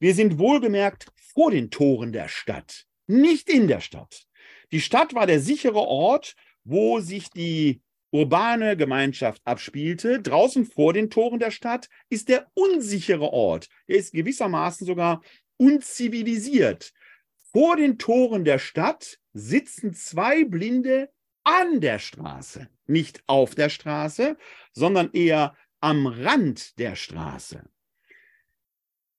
Wir 0.00 0.14
sind 0.14 0.38
wohlgemerkt 0.38 1.06
vor 1.34 1.52
den 1.52 1.70
Toren 1.70 2.12
der 2.12 2.28
Stadt, 2.28 2.84
nicht 3.06 3.48
in 3.48 3.68
der 3.68 3.80
Stadt. 3.80 4.26
Die 4.72 4.80
Stadt 4.80 5.14
war 5.14 5.26
der 5.26 5.40
sichere 5.40 5.80
Ort, 5.80 6.34
wo 6.64 6.98
sich 6.98 7.30
die 7.30 7.80
urbane 8.10 8.76
Gemeinschaft 8.76 9.40
abspielte. 9.44 10.20
Draußen 10.20 10.66
vor 10.66 10.92
den 10.92 11.10
Toren 11.10 11.38
der 11.38 11.50
Stadt 11.52 11.88
ist 12.08 12.28
der 12.28 12.48
unsichere 12.54 13.32
Ort. 13.32 13.68
Er 13.86 13.96
ist 13.96 14.12
gewissermaßen 14.12 14.86
sogar 14.86 15.22
unzivilisiert. 15.56 16.92
Vor 17.54 17.76
den 17.76 17.98
Toren 17.98 18.44
der 18.44 18.58
Stadt 18.58 19.20
sitzen 19.32 19.94
zwei 19.94 20.44
Blinde 20.44 21.08
an 21.44 21.80
der 21.80 22.00
Straße, 22.00 22.68
nicht 22.86 23.22
auf 23.28 23.54
der 23.54 23.68
Straße, 23.68 24.36
sondern 24.72 25.12
eher 25.12 25.56
am 25.80 26.08
Rand 26.08 26.76
der 26.80 26.96
Straße. 26.96 27.62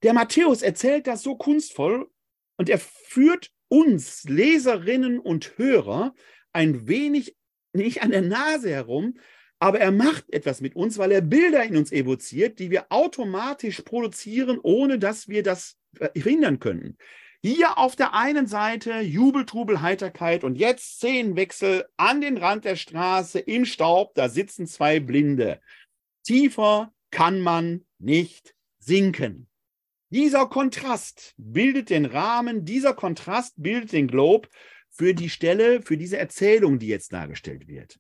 Der 0.04 0.14
Matthäus 0.14 0.64
erzählt 0.64 1.08
das 1.08 1.24
so 1.24 1.38
kunstvoll 1.38 2.12
und 2.58 2.68
er 2.68 2.78
führt 2.80 3.52
uns 3.70 4.26
Leserinnen 4.26 5.18
und 5.20 5.58
Hörer 5.58 6.14
ein 6.52 6.90
wenig 6.90 7.38
nicht 7.72 8.04
an 8.04 8.12
der 8.12 8.22
Nase 8.22 8.70
herum, 8.70 9.18
aber 9.60 9.80
er 9.80 9.92
macht 9.92 10.30
etwas 10.34 10.60
mit 10.60 10.76
uns, 10.76 10.98
weil 10.98 11.14
er 11.14 11.22
Bilder 11.22 11.64
in 11.64 11.78
uns 11.78 11.94
evoziert, 11.94 12.60
die 12.60 12.70
wir 12.70 12.88
automatisch 12.90 13.82
produzieren, 13.84 14.60
ohne 14.62 15.00
dass 15.00 15.30
wir 15.30 15.42
das 15.42 15.78
verhindern 15.94 16.60
können. 16.60 16.98
Hier 17.46 17.78
auf 17.78 17.96
der 17.96 18.16
einen 18.16 18.48
Seite 18.48 19.02
Jubel, 19.02 19.46
Trubel, 19.46 19.84
Heiterkeit 19.84 20.44
und 20.44 20.56
jetzt 20.56 20.96
Szenenwechsel 20.96 21.86
an 21.96 22.20
den 22.20 22.40
Rand 22.40 22.66
der 22.66 22.76
Straße 22.76 23.38
im 23.38 23.66
Staub, 23.66 24.16
da 24.16 24.30
sitzen 24.30 24.66
zwei 24.66 25.00
Blinde. 25.00 25.62
Tiefer 26.24 26.92
kann 27.12 27.40
man 27.40 27.86
nicht 28.00 28.56
sinken. 28.80 29.48
Dieser 30.10 30.48
Kontrast 30.48 31.36
bildet 31.38 31.92
den 31.92 32.06
Rahmen, 32.06 32.66
dieser 32.66 32.96
Kontrast 32.96 33.54
bildet 33.58 33.92
den 33.92 34.08
Globe 34.08 34.50
für 34.90 35.14
die 35.14 35.30
Stelle, 35.30 35.84
für 35.84 35.98
diese 35.98 36.18
Erzählung, 36.18 36.80
die 36.80 36.88
jetzt 36.88 37.14
dargestellt 37.14 37.68
wird. 37.68 38.00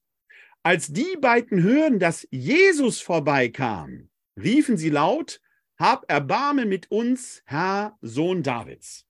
Als 0.63 0.91
die 0.91 1.17
beiden 1.21 1.61
hören, 1.61 1.99
dass 1.99 2.27
Jesus 2.31 2.99
vorbeikam, 2.99 4.09
riefen 4.41 4.75
sie 4.75 4.89
laut, 4.89 5.39
Hab 5.77 6.09
Erbarmen 6.09 6.67
mit 6.67 6.89
uns, 6.89 7.43
Herr 7.45 7.95
Sohn 8.01 8.41
Davids. 8.41 9.04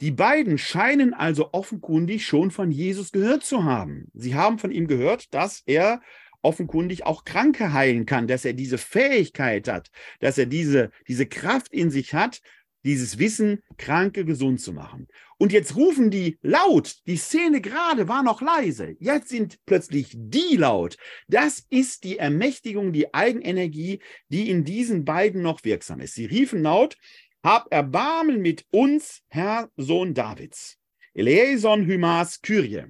Die 0.00 0.10
beiden 0.10 0.58
scheinen 0.58 1.14
also 1.14 1.52
offenkundig 1.52 2.26
schon 2.26 2.50
von 2.50 2.70
Jesus 2.70 3.12
gehört 3.12 3.44
zu 3.44 3.64
haben. 3.64 4.08
Sie 4.12 4.34
haben 4.34 4.58
von 4.58 4.70
ihm 4.70 4.86
gehört, 4.86 5.32
dass 5.32 5.62
er 5.66 6.00
offenkundig 6.42 7.06
auch 7.06 7.24
Kranke 7.24 7.72
heilen 7.72 8.04
kann, 8.04 8.26
dass 8.26 8.44
er 8.44 8.52
diese 8.52 8.78
Fähigkeit 8.78 9.68
hat, 9.68 9.90
dass 10.20 10.36
er 10.36 10.46
diese, 10.46 10.90
diese 11.08 11.26
Kraft 11.26 11.72
in 11.72 11.90
sich 11.90 12.12
hat, 12.12 12.40
dieses 12.84 13.18
Wissen, 13.18 13.60
Kranke 13.78 14.24
gesund 14.24 14.60
zu 14.60 14.72
machen. 14.72 15.08
Und 15.38 15.52
jetzt 15.52 15.74
rufen 15.74 16.10
die 16.10 16.38
laut, 16.42 16.96
die 17.06 17.16
Szene 17.16 17.60
gerade 17.60 18.08
war 18.08 18.22
noch 18.22 18.40
leise, 18.40 18.94
jetzt 19.00 19.30
sind 19.30 19.58
plötzlich 19.66 20.12
die 20.14 20.56
laut. 20.56 20.96
Das 21.26 21.64
ist 21.70 22.04
die 22.04 22.18
Ermächtigung, 22.18 22.92
die 22.92 23.12
Eigenenergie, 23.12 24.00
die 24.28 24.50
in 24.50 24.64
diesen 24.64 25.04
beiden 25.04 25.42
noch 25.42 25.64
wirksam 25.64 26.00
ist. 26.00 26.14
Sie 26.14 26.26
riefen 26.26 26.62
laut, 26.62 26.96
hab 27.44 27.70
Erbarmen 27.70 28.40
mit 28.40 28.64
uns, 28.70 29.22
Herr 29.28 29.70
Sohn 29.76 30.14
Davids. 30.14 30.78
Eleison 31.12 31.84
Hymas 31.84 32.40
Kyrie. 32.40 32.86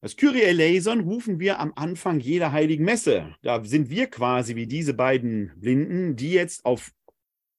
Das 0.00 0.16
Kyrie 0.16 0.42
eleison 0.42 1.00
rufen 1.00 1.40
wir 1.40 1.58
am 1.60 1.72
Anfang 1.74 2.20
jeder 2.20 2.52
heiligen 2.52 2.84
Messe. 2.84 3.34
Da 3.42 3.64
sind 3.64 3.90
wir 3.90 4.08
quasi 4.08 4.56
wie 4.56 4.66
diese 4.66 4.92
beiden 4.92 5.52
Blinden, 5.56 6.16
die 6.16 6.32
jetzt 6.32 6.64
auf 6.64 6.92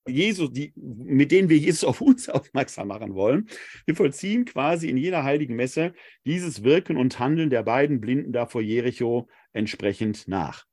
Jesus, 0.08 0.52
die, 0.52 0.74
mit 0.76 1.32
denen 1.32 1.50
wir 1.50 1.58
Jesus 1.58 1.84
auf 1.84 2.02
uns 2.02 2.30
aufmerksam 2.30 2.89
machen 2.89 3.14
wollen. 3.14 3.50
Wir 3.86 3.95
vollziehen 3.95 4.45
quasi 4.45 4.89
in 4.89 4.97
jeder 4.97 5.24
heiligen 5.24 5.56
Messe 5.56 5.93
dieses 6.26 6.64
Wirken 6.64 6.97
und 6.97 7.20
Handeln 7.20 7.50
der 7.50 7.64
beiden 7.64 8.02
Blinden 8.02 8.32
da 8.32 8.45
vor 8.45 8.62
Jericho 8.62 9.28
entsprechend 9.54 10.28
nach. 10.28 10.68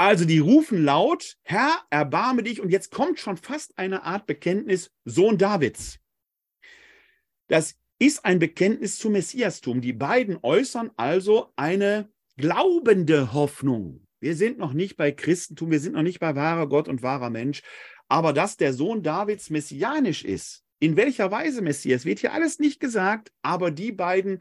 Also 0.00 0.24
die 0.24 0.38
rufen 0.38 0.82
laut, 0.82 1.36
Herr, 1.42 1.78
erbarme 1.90 2.42
dich. 2.42 2.62
Und 2.62 2.70
jetzt 2.70 2.90
kommt 2.90 3.18
schon 3.18 3.36
fast 3.36 3.76
eine 3.76 4.02
Art 4.02 4.24
Bekenntnis, 4.24 4.90
Sohn 5.04 5.36
Davids. 5.36 5.98
Das 7.48 7.76
ist 7.98 8.24
ein 8.24 8.38
Bekenntnis 8.38 8.98
zum 8.98 9.12
Messiastum. 9.12 9.82
Die 9.82 9.92
beiden 9.92 10.38
äußern 10.40 10.90
also 10.96 11.52
eine 11.54 12.08
glaubende 12.38 13.34
Hoffnung. 13.34 14.06
Wir 14.20 14.34
sind 14.36 14.56
noch 14.56 14.72
nicht 14.72 14.96
bei 14.96 15.12
Christentum, 15.12 15.70
wir 15.70 15.80
sind 15.80 15.92
noch 15.92 16.02
nicht 16.02 16.18
bei 16.18 16.34
wahrer 16.34 16.66
Gott 16.66 16.88
und 16.88 17.02
wahrer 17.02 17.28
Mensch, 17.28 17.60
aber 18.08 18.32
dass 18.32 18.56
der 18.56 18.72
Sohn 18.72 19.02
Davids 19.02 19.50
messianisch 19.50 20.24
ist, 20.24 20.64
in 20.78 20.96
welcher 20.96 21.30
Weise 21.30 21.60
Messias, 21.60 22.06
wird 22.06 22.20
hier 22.20 22.32
alles 22.32 22.58
nicht 22.58 22.80
gesagt, 22.80 23.32
aber 23.42 23.70
die 23.70 23.92
beiden 23.92 24.40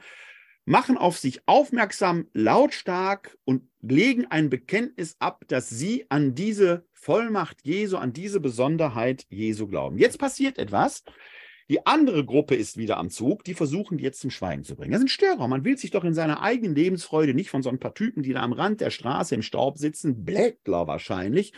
machen 0.70 0.97
auf 0.97 1.17
sich 1.17 1.41
aufmerksam 1.47 2.28
lautstark 2.34 3.36
und 3.43 3.63
legen 3.82 4.28
ein 4.28 4.51
Bekenntnis 4.51 5.15
ab, 5.17 5.43
dass 5.47 5.67
sie 5.67 6.05
an 6.09 6.36
diese 6.36 6.86
Vollmacht 6.93 7.57
Jesu, 7.63 7.97
an 7.97 8.13
diese 8.13 8.39
Besonderheit 8.39 9.26
Jesu 9.30 9.67
glauben. 9.67 9.97
Jetzt 9.97 10.20
passiert 10.20 10.59
etwas. 10.59 11.03
Die 11.70 11.88
andere 11.88 12.24
Gruppe 12.24 12.55
ist 12.55 12.78
wieder 12.78 12.97
am 12.97 13.09
Zug, 13.09 13.43
die 13.43 13.55
versuchen 13.55 13.97
die 13.97 14.03
jetzt 14.03 14.22
zum 14.22 14.30
Schweigen 14.30 14.63
zu 14.63 14.76
bringen. 14.76 14.91
Das 14.91 14.99
sind 14.99 15.09
Störer. 15.09 15.47
Man 15.47 15.65
will 15.65 15.78
sich 15.78 15.89
doch 15.89 16.03
in 16.03 16.13
seiner 16.13 16.43
eigenen 16.43 16.76
Lebensfreude 16.76 17.34
nicht 17.34 17.49
von 17.49 17.63
so 17.63 17.70
ein 17.70 17.80
paar 17.80 17.95
Typen, 17.95 18.22
die 18.22 18.34
da 18.34 18.41
am 18.41 18.53
Rand 18.53 18.80
der 18.80 18.91
Straße 18.91 19.34
im 19.34 19.41
Staub 19.41 19.80
sitzen, 19.80 20.24
Blättler 20.24 20.86
wahrscheinlich, 20.86 21.53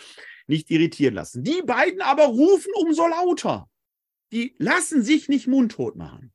nicht 0.47 0.71
irritieren 0.71 1.15
lassen. 1.15 1.43
Die 1.43 1.61
beiden 1.65 2.01
aber 2.01 2.27
rufen 2.27 2.71
umso 2.75 3.07
lauter. 3.07 3.69
Die 4.31 4.55
lassen 4.57 5.03
sich 5.03 5.27
nicht 5.27 5.47
mundtot 5.47 5.97
machen. 5.97 6.31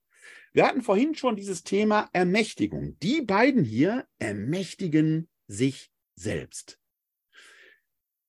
Wir 0.56 0.66
hatten 0.66 0.80
vorhin 0.80 1.14
schon 1.14 1.36
dieses 1.36 1.64
Thema 1.64 2.08
Ermächtigung. 2.14 2.98
Die 3.00 3.20
beiden 3.20 3.62
hier 3.62 4.06
ermächtigen 4.18 5.28
sich 5.48 5.90
selbst. 6.14 6.80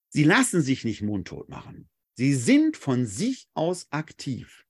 Sie 0.10 0.26
lassen 0.26 0.62
sich 0.62 0.84
nicht 0.84 1.02
mundtot 1.02 1.48
machen. 1.48 1.88
Sie 2.16 2.34
sind 2.34 2.76
von 2.76 3.06
sich 3.06 3.48
aus 3.54 3.88
aktiv. 3.92 4.66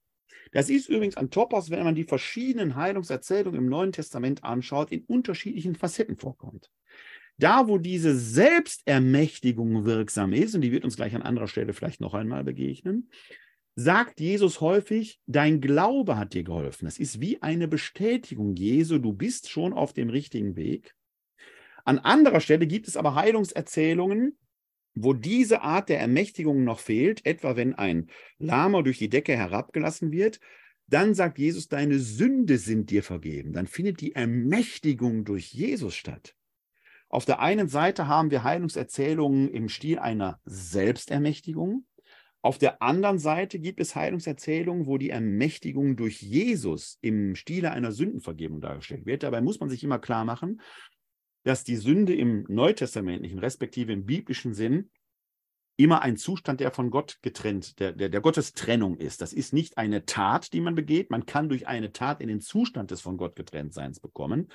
Das 0.52 0.70
ist 0.70 0.88
übrigens 0.88 1.16
an 1.16 1.30
Topos, 1.30 1.68
wenn 1.68 1.82
man 1.82 1.96
die 1.96 2.04
verschiedenen 2.04 2.76
Heilungserzählungen 2.76 3.58
im 3.58 3.68
Neuen 3.68 3.90
Testament 3.90 4.44
anschaut, 4.44 4.92
in 4.92 5.02
unterschiedlichen 5.06 5.74
Facetten 5.74 6.16
vorkommt. 6.16 6.70
Da, 7.38 7.66
wo 7.66 7.78
diese 7.78 8.16
Selbstermächtigung 8.16 9.84
wirksam 9.84 10.32
ist, 10.32 10.54
und 10.54 10.60
die 10.60 10.70
wird 10.70 10.84
uns 10.84 10.94
gleich 10.94 11.16
an 11.16 11.22
anderer 11.22 11.48
Stelle 11.48 11.72
vielleicht 11.72 12.00
noch 12.00 12.14
einmal 12.14 12.44
begegnen, 12.44 13.10
sagt 13.80 14.18
Jesus 14.18 14.60
häufig, 14.60 15.20
dein 15.28 15.60
Glaube 15.60 16.18
hat 16.18 16.34
dir 16.34 16.42
geholfen. 16.42 16.86
Das 16.86 16.98
ist 16.98 17.20
wie 17.20 17.40
eine 17.42 17.68
Bestätigung 17.68 18.56
Jesu, 18.56 18.98
du 18.98 19.12
bist 19.12 19.48
schon 19.48 19.72
auf 19.72 19.92
dem 19.92 20.10
richtigen 20.10 20.56
Weg. 20.56 20.96
An 21.84 22.00
anderer 22.00 22.40
Stelle 22.40 22.66
gibt 22.66 22.88
es 22.88 22.96
aber 22.96 23.14
Heilungserzählungen, 23.14 24.36
wo 24.94 25.12
diese 25.12 25.62
Art 25.62 25.90
der 25.90 26.00
Ermächtigung 26.00 26.64
noch 26.64 26.80
fehlt, 26.80 27.24
etwa 27.24 27.54
wenn 27.54 27.76
ein 27.76 28.10
Lama 28.38 28.82
durch 28.82 28.98
die 28.98 29.08
Decke 29.08 29.36
herabgelassen 29.36 30.10
wird, 30.10 30.40
dann 30.88 31.14
sagt 31.14 31.38
Jesus, 31.38 31.68
deine 31.68 32.00
Sünde 32.00 32.58
sind 32.58 32.90
dir 32.90 33.04
vergeben. 33.04 33.52
Dann 33.52 33.68
findet 33.68 34.00
die 34.00 34.12
Ermächtigung 34.12 35.24
durch 35.24 35.52
Jesus 35.52 35.94
statt. 35.94 36.34
Auf 37.08 37.26
der 37.26 37.38
einen 37.38 37.68
Seite 37.68 38.08
haben 38.08 38.32
wir 38.32 38.42
Heilungserzählungen 38.42 39.48
im 39.48 39.68
Stil 39.68 40.00
einer 40.00 40.40
Selbstermächtigung. 40.46 41.84
Auf 42.42 42.58
der 42.58 42.80
anderen 42.82 43.18
Seite 43.18 43.58
gibt 43.58 43.80
es 43.80 43.96
Heilungserzählungen, 43.96 44.86
wo 44.86 44.96
die 44.96 45.10
Ermächtigung 45.10 45.96
durch 45.96 46.22
Jesus 46.22 46.98
im 47.00 47.34
Stile 47.34 47.72
einer 47.72 47.92
Sündenvergebung 47.92 48.60
dargestellt 48.60 49.06
wird. 49.06 49.24
Dabei 49.24 49.40
muss 49.40 49.58
man 49.58 49.68
sich 49.68 49.82
immer 49.82 49.98
klar 49.98 50.24
machen, 50.24 50.60
dass 51.42 51.64
die 51.64 51.76
Sünde 51.76 52.14
im 52.14 52.44
neutestamentlichen, 52.48 53.38
respektive 53.38 53.92
im 53.92 54.06
biblischen 54.06 54.54
Sinn, 54.54 54.90
immer 55.78 56.02
ein 56.02 56.16
Zustand, 56.16 56.60
der 56.60 56.72
von 56.72 56.90
Gott 56.90 57.18
getrennt, 57.22 57.78
der, 57.78 57.92
der, 57.92 58.08
der 58.08 58.20
Gottestrennung 58.20 58.96
ist. 58.96 59.22
Das 59.22 59.32
ist 59.32 59.52
nicht 59.52 59.78
eine 59.78 60.04
Tat, 60.04 60.52
die 60.52 60.60
man 60.60 60.74
begeht. 60.74 61.10
Man 61.10 61.24
kann 61.24 61.48
durch 61.48 61.68
eine 61.68 61.92
Tat 61.92 62.20
in 62.20 62.28
den 62.28 62.40
Zustand 62.40 62.90
des 62.90 63.00
von 63.00 63.16
Gott 63.16 63.36
getrenntseins 63.36 64.00
bekommen, 64.00 64.48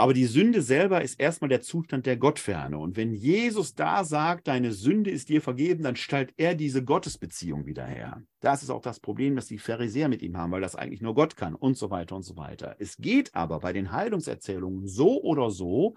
aber 0.00 0.14
die 0.14 0.24
Sünde 0.24 0.62
selber 0.62 1.02
ist 1.02 1.20
erstmal 1.20 1.50
der 1.50 1.60
Zustand 1.60 2.06
der 2.06 2.16
Gottferne. 2.16 2.78
Und 2.78 2.96
wenn 2.96 3.12
Jesus 3.12 3.74
da 3.74 4.02
sagt, 4.02 4.48
deine 4.48 4.72
Sünde 4.72 5.10
ist 5.10 5.28
dir 5.28 5.42
vergeben, 5.42 5.82
dann 5.82 5.94
stellt 5.94 6.32
er 6.38 6.54
diese 6.54 6.82
Gottesbeziehung 6.82 7.66
wieder 7.66 7.84
her. 7.84 8.22
Das 8.40 8.62
ist 8.62 8.70
auch 8.70 8.80
das 8.80 8.98
Problem, 8.98 9.36
das 9.36 9.44
die 9.44 9.58
Pharisäer 9.58 10.08
mit 10.08 10.22
ihm 10.22 10.38
haben, 10.38 10.52
weil 10.52 10.62
das 10.62 10.74
eigentlich 10.74 11.02
nur 11.02 11.14
Gott 11.14 11.36
kann 11.36 11.54
und 11.54 11.76
so 11.76 11.90
weiter 11.90 12.16
und 12.16 12.22
so 12.22 12.38
weiter. 12.38 12.76
Es 12.78 12.96
geht 12.96 13.34
aber 13.34 13.60
bei 13.60 13.74
den 13.74 13.92
Heilungserzählungen 13.92 14.88
so 14.88 15.20
oder 15.22 15.50
so 15.50 15.96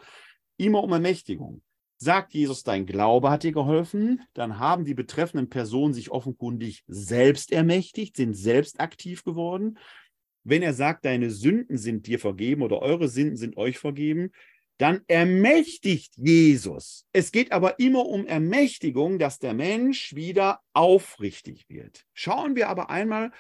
immer 0.58 0.84
um 0.84 0.92
Ermächtigung. 0.92 1.62
Sagt 1.96 2.34
Jesus, 2.34 2.64
dein 2.64 2.86
Glaube 2.86 3.30
hat 3.30 3.44
dir 3.44 3.54
geholfen, 3.54 4.22
dann 4.34 4.60
haben 4.60 4.84
die 4.84 4.96
betreffenden 4.96 5.48
Personen 5.48 5.94
sich 5.94 6.12
offenkundig 6.12 6.84
selbst 6.88 7.54
ermächtigt, 7.54 8.18
sind 8.18 8.34
selbst 8.34 8.82
aktiv 8.82 9.24
geworden 9.24 9.78
wenn 10.44 10.62
er 10.62 10.74
sagt, 10.74 11.06
deine 11.06 11.30
Sünden 11.30 11.78
sind 11.78 12.08
dir 12.08 12.20
vergeben 12.20 12.62
oder 12.62 12.82
eure 12.82 13.08
Sünden 13.08 13.38
sind 13.38 13.58
euch 13.58 13.78
vergeben, 13.78 14.32
dann 14.78 15.02
ermächtigt 15.08 16.14
Jesus. 16.18 17.06
Es 17.14 17.32
geht 17.32 17.52
aber 17.52 17.80
immer 17.80 18.06
um 18.06 18.26
Ermächtigung, 18.26 19.20
dass 19.20 19.40
der 19.40 19.54
Mensch 19.54 20.16
wieder 20.16 20.60
aufrichtig 20.74 21.66
wird. 21.70 22.06
Schauen 22.14 22.56
wir 22.56 22.70
aber 22.70 22.90
einmal, 22.90 23.32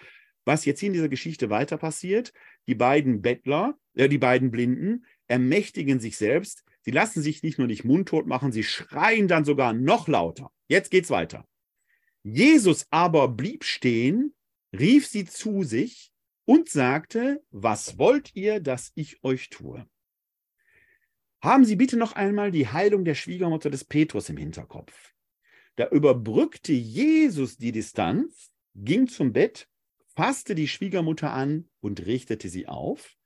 was 0.46 0.66
jetzt 0.66 0.80
hier 0.80 0.88
in 0.88 0.94
dieser 0.94 1.10
Geschichte 1.10 1.50
weiter 1.50 1.78
passiert. 1.78 2.34
Die 2.68 2.76
beiden 2.76 3.22
Bettler, 3.22 3.78
äh, 3.96 4.08
die 4.10 4.18
beiden 4.18 4.52
Blinden 4.52 5.06
ermächtigen 5.28 6.00
sich 6.00 6.18
selbst. 6.18 6.64
Sie 6.82 6.92
lassen 6.92 7.22
sich 7.22 7.44
nicht 7.44 7.58
nur 7.58 7.68
nicht 7.68 7.84
mundtot 7.84 8.28
machen, 8.28 8.52
sie 8.52 8.64
schreien 8.64 9.28
dann 9.28 9.46
sogar 9.46 9.74
noch 9.74 10.08
lauter. 10.08 10.52
Jetzt 10.68 10.92
geht's 10.92 11.10
weiter. 11.10 11.48
Jesus 12.24 12.88
aber 12.90 13.28
blieb 13.28 13.64
stehen, 13.64 14.34
rief 14.72 15.08
sie 15.08 15.26
zu 15.26 15.64
sich 15.64 16.13
und 16.46 16.70
sagte, 16.70 17.44
was 17.52 17.98
wollt 17.98 18.36
ihr, 18.36 18.60
dass 18.60 18.92
ich 18.96 19.24
euch 19.24 19.50
tue? 19.50 19.88
Haben 21.42 21.66
Sie 21.66 21.76
bitte 21.76 21.98
noch 21.98 22.14
einmal 22.14 22.52
die 22.52 22.68
Heilung 22.68 23.04
der 23.04 23.16
Schwiegermutter 23.16 23.70
des 23.70 23.84
Petrus 23.84 24.30
im 24.30 24.38
Hinterkopf. 24.38 25.14
Da 25.76 25.90
überbrückte 25.90 26.72
Jesus 26.72 27.58
die 27.58 27.72
Distanz, 27.72 28.54
ging 28.76 29.08
zum 29.08 29.34
Bett, 29.34 29.68
fasste 30.16 30.56
die 30.56 30.68
Schwiegermutter 30.68 31.32
an 31.32 31.70
und 31.82 32.06
richtete 32.06 32.48
sie 32.50 32.68
auf. 32.68 33.18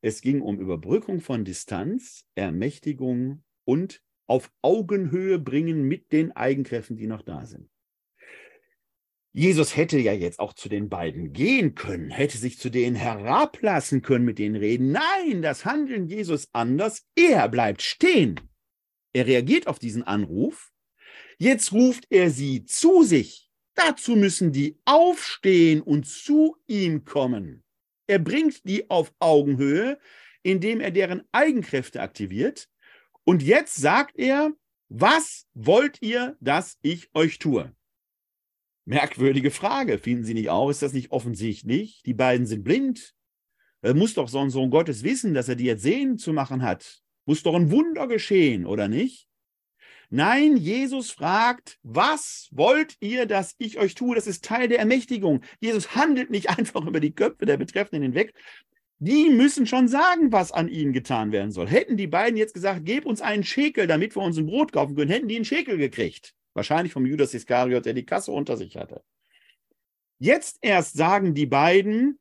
Es 0.00 0.20
ging 0.20 0.40
um 0.40 0.60
Überbrückung 0.60 1.20
von 1.20 1.44
Distanz, 1.44 2.24
Ermächtigung 2.36 3.42
und 3.64 4.02
auf 4.26 4.52
Augenhöhe 4.62 5.38
bringen 5.38 5.82
mit 5.82 6.12
den 6.12 6.32
Eigenkräften, 6.32 6.96
die 6.96 7.06
noch 7.06 7.22
da 7.22 7.46
sind. 7.46 7.68
Jesus 9.38 9.76
hätte 9.76 10.00
ja 10.00 10.12
jetzt 10.12 10.40
auch 10.40 10.52
zu 10.52 10.68
den 10.68 10.88
beiden 10.88 11.32
gehen 11.32 11.76
können, 11.76 12.10
hätte 12.10 12.36
sich 12.36 12.58
zu 12.58 12.70
denen 12.70 12.96
herablassen 12.96 14.02
können, 14.02 14.24
mit 14.24 14.40
denen 14.40 14.56
reden. 14.56 14.90
Nein, 14.90 15.42
das 15.42 15.64
Handeln 15.64 16.08
Jesus 16.08 16.48
anders. 16.52 17.06
Er 17.14 17.48
bleibt 17.48 17.82
stehen. 17.82 18.40
Er 19.12 19.28
reagiert 19.28 19.68
auf 19.68 19.78
diesen 19.78 20.02
Anruf. 20.02 20.72
Jetzt 21.38 21.72
ruft 21.72 22.08
er 22.10 22.30
sie 22.30 22.64
zu 22.64 23.04
sich. 23.04 23.48
Dazu 23.76 24.16
müssen 24.16 24.50
die 24.50 24.80
aufstehen 24.84 25.82
und 25.82 26.08
zu 26.08 26.56
ihm 26.66 27.04
kommen. 27.04 27.62
Er 28.08 28.18
bringt 28.18 28.68
die 28.68 28.90
auf 28.90 29.14
Augenhöhe, 29.20 30.00
indem 30.42 30.80
er 30.80 30.90
deren 30.90 31.22
Eigenkräfte 31.30 32.02
aktiviert. 32.02 32.68
Und 33.22 33.44
jetzt 33.44 33.76
sagt 33.76 34.18
er, 34.18 34.50
was 34.88 35.46
wollt 35.54 36.02
ihr, 36.02 36.36
dass 36.40 36.76
ich 36.82 37.14
euch 37.14 37.38
tue? 37.38 37.72
Merkwürdige 38.88 39.50
Frage, 39.50 39.98
finden 39.98 40.24
Sie 40.24 40.32
nicht 40.32 40.48
auch? 40.48 40.70
Ist 40.70 40.80
das 40.80 40.94
nicht 40.94 41.10
offensichtlich? 41.10 42.00
Die 42.06 42.14
beiden 42.14 42.46
sind 42.46 42.64
blind. 42.64 43.14
Er 43.82 43.92
muss 43.92 44.14
doch 44.14 44.28
so 44.28 44.38
ein 44.38 44.48
Sohn 44.48 44.70
Gottes 44.70 45.02
wissen, 45.02 45.34
dass 45.34 45.50
er 45.50 45.56
die 45.56 45.66
jetzt 45.66 45.82
sehen 45.82 46.16
zu 46.16 46.32
machen 46.32 46.62
hat. 46.62 47.02
Muss 47.26 47.42
doch 47.42 47.54
ein 47.54 47.70
Wunder 47.70 48.06
geschehen, 48.06 48.64
oder 48.64 48.88
nicht? 48.88 49.28
Nein, 50.08 50.56
Jesus 50.56 51.10
fragt, 51.10 51.78
was 51.82 52.48
wollt 52.50 52.96
ihr, 53.00 53.26
dass 53.26 53.54
ich 53.58 53.78
euch 53.78 53.94
tue? 53.94 54.14
Das 54.14 54.26
ist 54.26 54.42
Teil 54.42 54.68
der 54.68 54.78
Ermächtigung. 54.78 55.42
Jesus 55.60 55.94
handelt 55.94 56.30
nicht 56.30 56.48
einfach 56.58 56.86
über 56.86 57.00
die 57.00 57.12
Köpfe 57.12 57.44
der 57.44 57.58
Betreffenden 57.58 58.04
hinweg. 58.04 58.32
Die 59.00 59.28
müssen 59.28 59.66
schon 59.66 59.88
sagen, 59.88 60.32
was 60.32 60.50
an 60.50 60.66
ihnen 60.66 60.94
getan 60.94 61.30
werden 61.30 61.52
soll. 61.52 61.68
Hätten 61.68 61.98
die 61.98 62.06
beiden 62.06 62.38
jetzt 62.38 62.54
gesagt, 62.54 62.86
gib 62.86 63.04
uns 63.04 63.20
einen 63.20 63.44
Schekel, 63.44 63.86
damit 63.86 64.16
wir 64.16 64.22
uns 64.22 64.38
ein 64.38 64.46
Brot 64.46 64.72
kaufen 64.72 64.96
können, 64.96 65.10
hätten 65.10 65.28
die 65.28 65.36
einen 65.36 65.44
Schekel 65.44 65.76
gekriegt. 65.76 66.34
Wahrscheinlich 66.54 66.92
vom 66.92 67.06
Judas 67.06 67.34
Iskariot, 67.34 67.86
der 67.86 67.94
die 67.94 68.06
Kasse 68.06 68.32
unter 68.32 68.56
sich 68.56 68.76
hatte. 68.76 69.02
Jetzt 70.18 70.58
erst 70.62 70.96
sagen 70.96 71.34
die 71.34 71.46
beiden, 71.46 72.18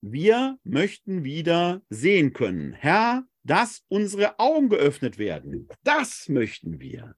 wir 0.00 0.58
möchten 0.64 1.24
wieder 1.24 1.82
sehen 1.88 2.32
können. 2.32 2.72
Herr, 2.72 3.26
dass 3.42 3.84
unsere 3.88 4.38
Augen 4.38 4.68
geöffnet 4.68 5.18
werden. 5.18 5.68
Das 5.82 6.28
möchten 6.28 6.80
wir. 6.80 7.14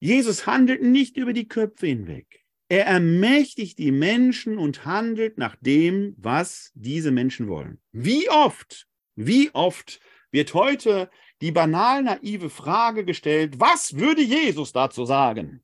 Jesus 0.00 0.46
handelt 0.46 0.82
nicht 0.82 1.16
über 1.16 1.32
die 1.32 1.48
Köpfe 1.48 1.86
hinweg. 1.86 2.44
Er 2.68 2.86
ermächtigt 2.86 3.78
die 3.78 3.92
Menschen 3.92 4.58
und 4.58 4.84
handelt 4.84 5.38
nach 5.38 5.56
dem, 5.56 6.14
was 6.18 6.70
diese 6.74 7.10
Menschen 7.10 7.48
wollen. 7.48 7.80
Wie 7.92 8.28
oft, 8.30 8.86
wie 9.14 9.50
oft 9.54 10.00
wird 10.30 10.54
heute 10.54 11.10
die 11.44 11.52
banal 11.52 12.02
naive 12.02 12.48
Frage 12.48 13.04
gestellt, 13.04 13.60
was 13.60 13.98
würde 13.98 14.22
Jesus 14.22 14.72
dazu 14.72 15.04
sagen? 15.04 15.62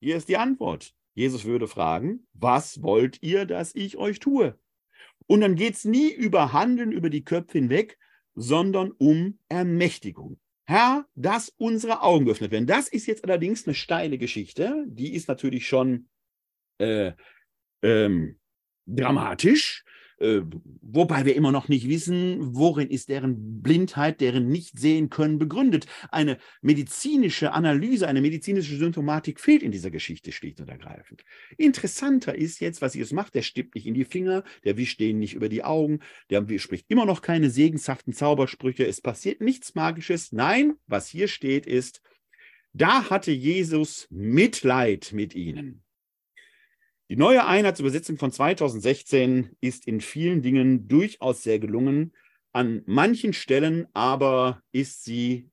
Hier 0.00 0.14
ist 0.14 0.28
die 0.28 0.36
Antwort. 0.36 0.94
Jesus 1.14 1.44
würde 1.44 1.66
fragen, 1.66 2.28
was 2.34 2.80
wollt 2.80 3.20
ihr, 3.20 3.46
dass 3.46 3.74
ich 3.74 3.96
euch 3.96 4.20
tue? 4.20 4.56
Und 5.26 5.40
dann 5.40 5.56
geht 5.56 5.74
es 5.74 5.84
nie 5.84 6.12
über 6.12 6.52
Handeln 6.52 6.92
über 6.92 7.10
die 7.10 7.24
Köpfe 7.24 7.58
hinweg, 7.58 7.98
sondern 8.36 8.92
um 8.92 9.40
Ermächtigung. 9.48 10.38
Herr, 10.68 11.04
dass 11.16 11.52
unsere 11.56 12.02
Augen 12.02 12.26
geöffnet 12.26 12.52
werden. 12.52 12.68
Das 12.68 12.86
ist 12.86 13.06
jetzt 13.08 13.24
allerdings 13.24 13.66
eine 13.66 13.74
steile 13.74 14.18
Geschichte. 14.18 14.84
Die 14.86 15.14
ist 15.14 15.26
natürlich 15.26 15.66
schon 15.66 16.08
äh, 16.78 17.10
ähm, 17.82 18.38
dramatisch. 18.86 19.84
Äh, 20.24 20.42
wobei 20.80 21.26
wir 21.26 21.36
immer 21.36 21.52
noch 21.52 21.68
nicht 21.68 21.86
wissen, 21.86 22.38
worin 22.54 22.88
ist 22.88 23.10
deren 23.10 23.60
Blindheit, 23.60 24.22
deren 24.22 24.48
Nichtsehen 24.48 25.10
können 25.10 25.38
begründet. 25.38 25.86
Eine 26.10 26.38
medizinische 26.62 27.52
Analyse, 27.52 28.08
eine 28.08 28.22
medizinische 28.22 28.76
Symptomatik 28.76 29.38
fehlt 29.38 29.62
in 29.62 29.70
dieser 29.70 29.90
Geschichte 29.90 30.32
schlicht 30.32 30.60
und 30.60 30.70
ergreifend. 30.70 31.24
Interessanter 31.58 32.34
ist 32.34 32.60
jetzt, 32.60 32.80
was 32.80 32.94
Jesus 32.94 33.12
macht. 33.12 33.34
Der 33.34 33.42
stippt 33.42 33.74
nicht 33.74 33.86
in 33.86 33.92
die 33.92 34.06
Finger, 34.06 34.44
der 34.64 34.78
wischt 34.78 34.98
denen 34.98 35.18
nicht 35.18 35.34
über 35.34 35.50
die 35.50 35.62
Augen, 35.62 35.98
der 36.30 36.46
spricht 36.58 36.86
immer 36.88 37.04
noch 37.04 37.20
keine 37.20 37.50
segenshaften 37.50 38.14
Zaubersprüche. 38.14 38.86
Es 38.86 39.02
passiert 39.02 39.42
nichts 39.42 39.74
Magisches. 39.74 40.32
Nein, 40.32 40.74
was 40.86 41.08
hier 41.08 41.28
steht 41.28 41.66
ist, 41.66 42.00
da 42.72 43.10
hatte 43.10 43.30
Jesus 43.30 44.08
Mitleid 44.10 45.12
mit 45.12 45.34
ihnen. 45.34 45.83
Die 47.10 47.16
neue 47.16 47.44
Einheitsübersetzung 47.44 48.16
von 48.16 48.32
2016 48.32 49.56
ist 49.60 49.86
in 49.86 50.00
vielen 50.00 50.40
Dingen 50.40 50.88
durchaus 50.88 51.42
sehr 51.42 51.58
gelungen. 51.58 52.14
An 52.52 52.82
manchen 52.86 53.34
Stellen 53.34 53.86
aber 53.92 54.62
ist 54.72 55.04
sie 55.04 55.50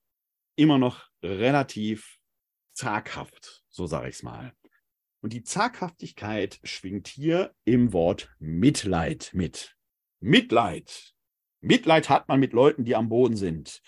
immer 0.56 0.78
noch 0.78 1.10
relativ 1.22 2.20
zaghaft, 2.74 3.64
so 3.70 3.86
sage 3.86 4.08
ich 4.08 4.16
es 4.16 4.24
mal. 4.24 4.54
Und 5.22 5.34
die 5.34 5.43
Zaghaftigkeit 5.43 6.60
schwingt 6.64 7.08
hier 7.08 7.54
im 7.66 7.91
Wort 7.91 8.34
Mitleid 8.39 9.32
mit. 9.34 9.76
Mitleid. 10.22 11.14
Mitleid 11.60 12.10
hat 12.10 12.28
man 12.28 12.39
mit 12.39 12.54
Leuten, 12.54 12.86
die 12.86 12.95
am 12.95 13.10
Boden 13.10 13.36
sind. 13.36 13.82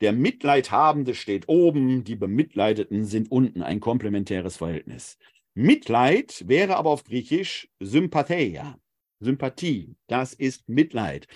Der 0.00 0.12
Mitleidhabende 0.12 1.14
steht 1.14 1.48
oben, 1.48 2.02
die 2.02 2.16
Bemitleideten 2.16 3.04
sind 3.04 3.30
unten, 3.30 3.62
ein 3.62 3.78
komplementäres 3.78 4.56
Verhältnis. 4.56 5.18
Mitleid 5.54 6.48
wäre 6.48 6.76
aber 6.76 6.90
auf 6.90 7.04
Griechisch 7.04 7.68
Sympatheia, 7.78 8.80
Sympathie, 9.20 9.96
das 10.06 10.32
ist 10.32 10.68
Mitleid. 10.68 11.28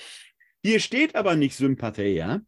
Hier 0.63 0.81
steht 0.81 1.15
aber 1.15 1.37
nicht 1.37 1.57
Sympatheia, 1.57 2.41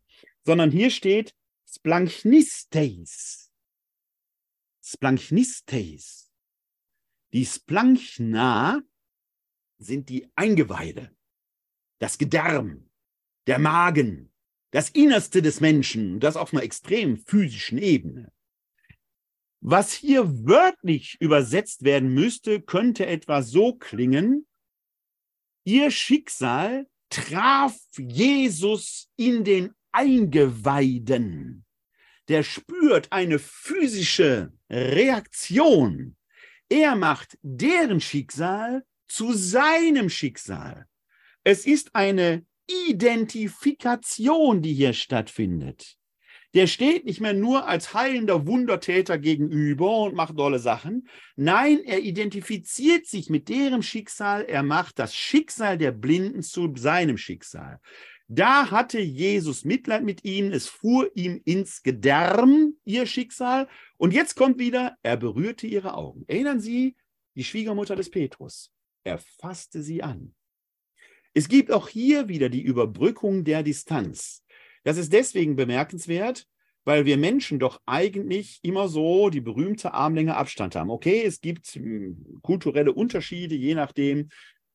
sondern 0.44 0.70
hier 0.70 0.90
steht 0.90 1.34
Splanchnisteis. 1.66 3.52
Splanchnisteis. 4.82 6.30
Die 7.34 7.44
Splanchna 7.44 8.80
sind 9.76 10.08
die 10.08 10.26
Eingeweide, 10.34 11.14
das 11.98 12.16
Gedärm, 12.16 12.88
der 13.46 13.58
Magen, 13.58 14.32
das 14.70 14.88
Innerste 14.88 15.42
des 15.42 15.60
Menschen, 15.60 16.20
das 16.20 16.36
auf 16.36 16.52
einer 16.52 16.62
extrem 16.62 17.18
physischen 17.18 17.76
Ebene. 17.76 18.32
Was 19.60 19.92
hier 19.92 20.46
wörtlich 20.46 21.16
übersetzt 21.20 21.82
werden 21.82 22.14
müsste, 22.14 22.60
könnte 22.60 23.06
etwa 23.06 23.42
so 23.42 23.74
klingen, 23.74 24.46
ihr 25.64 25.90
Schicksal 25.90 26.86
traf 27.10 27.76
Jesus 27.96 29.08
in 29.16 29.44
den 29.44 29.74
Eingeweiden. 29.92 31.64
Der 32.28 32.42
spürt 32.42 33.10
eine 33.10 33.38
physische 33.38 34.52
Reaktion. 34.70 36.16
Er 36.68 36.94
macht 36.94 37.38
deren 37.42 38.00
Schicksal 38.00 38.84
zu 39.08 39.32
seinem 39.32 40.10
Schicksal. 40.10 40.86
Es 41.42 41.66
ist 41.66 41.94
eine 41.94 42.44
Identifikation, 42.66 44.60
die 44.60 44.74
hier 44.74 44.92
stattfindet. 44.92 45.97
Der 46.54 46.66
steht 46.66 47.04
nicht 47.04 47.20
mehr 47.20 47.34
nur 47.34 47.68
als 47.68 47.92
heilender 47.92 48.46
Wundertäter 48.46 49.18
gegenüber 49.18 49.98
und 50.04 50.14
macht 50.14 50.38
dolle 50.38 50.58
Sachen. 50.58 51.06
Nein, 51.36 51.80
er 51.84 52.00
identifiziert 52.00 53.06
sich 53.06 53.28
mit 53.28 53.48
deren 53.48 53.82
Schicksal. 53.82 54.44
Er 54.44 54.62
macht 54.62 54.98
das 54.98 55.14
Schicksal 55.14 55.76
der 55.76 55.92
Blinden 55.92 56.42
zu 56.42 56.72
seinem 56.74 57.18
Schicksal. 57.18 57.80
Da 58.28 58.70
hatte 58.70 59.00
Jesus 59.00 59.64
Mitleid 59.64 60.04
mit 60.04 60.24
ihnen. 60.24 60.52
Es 60.52 60.68
fuhr 60.68 61.10
ihm 61.14 61.40
ins 61.44 61.82
Gedärm, 61.82 62.74
ihr 62.84 63.06
Schicksal. 63.06 63.68
Und 63.96 64.12
jetzt 64.12 64.34
kommt 64.34 64.58
wieder, 64.58 64.96
er 65.02 65.16
berührte 65.16 65.66
ihre 65.66 65.94
Augen. 65.94 66.24
Erinnern 66.28 66.60
Sie, 66.60 66.96
die 67.36 67.44
Schwiegermutter 67.44 67.96
des 67.96 68.10
Petrus. 68.10 68.70
Er 69.04 69.18
fasste 69.18 69.82
sie 69.82 70.02
an. 70.02 70.34
Es 71.32 71.48
gibt 71.48 71.70
auch 71.70 71.88
hier 71.88 72.28
wieder 72.28 72.48
die 72.48 72.62
Überbrückung 72.62 73.44
der 73.44 73.62
Distanz. 73.62 74.44
Das 74.88 74.96
ist 74.96 75.12
deswegen 75.12 75.54
bemerkenswert, 75.54 76.46
weil 76.86 77.04
wir 77.04 77.18
Menschen 77.18 77.58
doch 77.58 77.78
eigentlich 77.84 78.58
immer 78.62 78.88
so 78.88 79.28
die 79.28 79.42
berühmte 79.42 79.92
Armlänge 79.92 80.34
Abstand 80.34 80.76
haben. 80.76 80.88
Okay, 80.88 81.22
es 81.26 81.42
gibt 81.42 81.66
hm, 81.66 82.38
kulturelle 82.40 82.94
Unterschiede, 82.94 83.54
je 83.54 83.74
nachdem, 83.74 84.30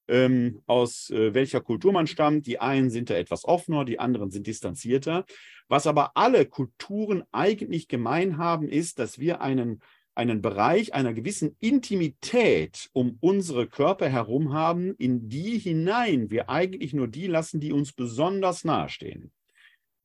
ähm, 0.08 0.62
aus 0.68 1.10
äh, 1.10 1.34
welcher 1.34 1.62
Kultur 1.62 1.94
man 1.94 2.06
stammt. 2.06 2.46
Die 2.46 2.60
einen 2.60 2.92
sind 2.92 3.10
da 3.10 3.16
etwas 3.16 3.44
offener, 3.44 3.86
die 3.86 3.98
anderen 3.98 4.30
sind 4.30 4.46
distanzierter. 4.46 5.26
Was 5.68 5.88
aber 5.88 6.12
alle 6.14 6.46
Kulturen 6.46 7.24
eigentlich 7.32 7.88
gemein 7.88 8.38
haben, 8.38 8.68
ist, 8.68 9.00
dass 9.00 9.18
wir 9.18 9.42
einen 9.42 9.82
einen 10.14 10.44
Bereich 10.44 10.94
einer 10.94 11.16
gewissen 11.16 11.56
Intimität 11.60 12.88
um 12.94 13.18
unsere 13.20 13.66
Körper 13.66 14.10
herum 14.10 14.54
haben, 14.54 14.94
in 15.00 15.28
die 15.28 15.58
hinein 15.58 16.30
wir 16.30 16.52
eigentlich 16.52 16.94
nur 16.94 17.08
die 17.08 17.26
lassen, 17.26 17.60
die 17.60 17.72
uns 17.72 17.94
besonders 17.94 18.64
nahestehen. 18.64 19.32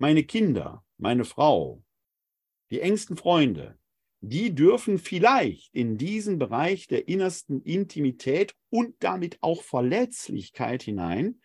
Meine 0.01 0.23
Kinder, 0.23 0.85
meine 0.97 1.25
Frau, 1.25 1.83
die 2.71 2.81
engsten 2.81 3.17
Freunde, 3.17 3.77
die 4.21 4.55
dürfen 4.55 4.99
vielleicht 4.99 5.75
in 5.75 5.99
diesen 5.99 6.39
Bereich 6.39 6.87
der 6.87 7.09
innersten 7.09 7.63
Intimität 7.63 8.55
und 8.71 8.95
damit 9.01 9.39
auch 9.41 9.63
Verletzlichkeit 9.63 10.85
hinein, 10.85 11.41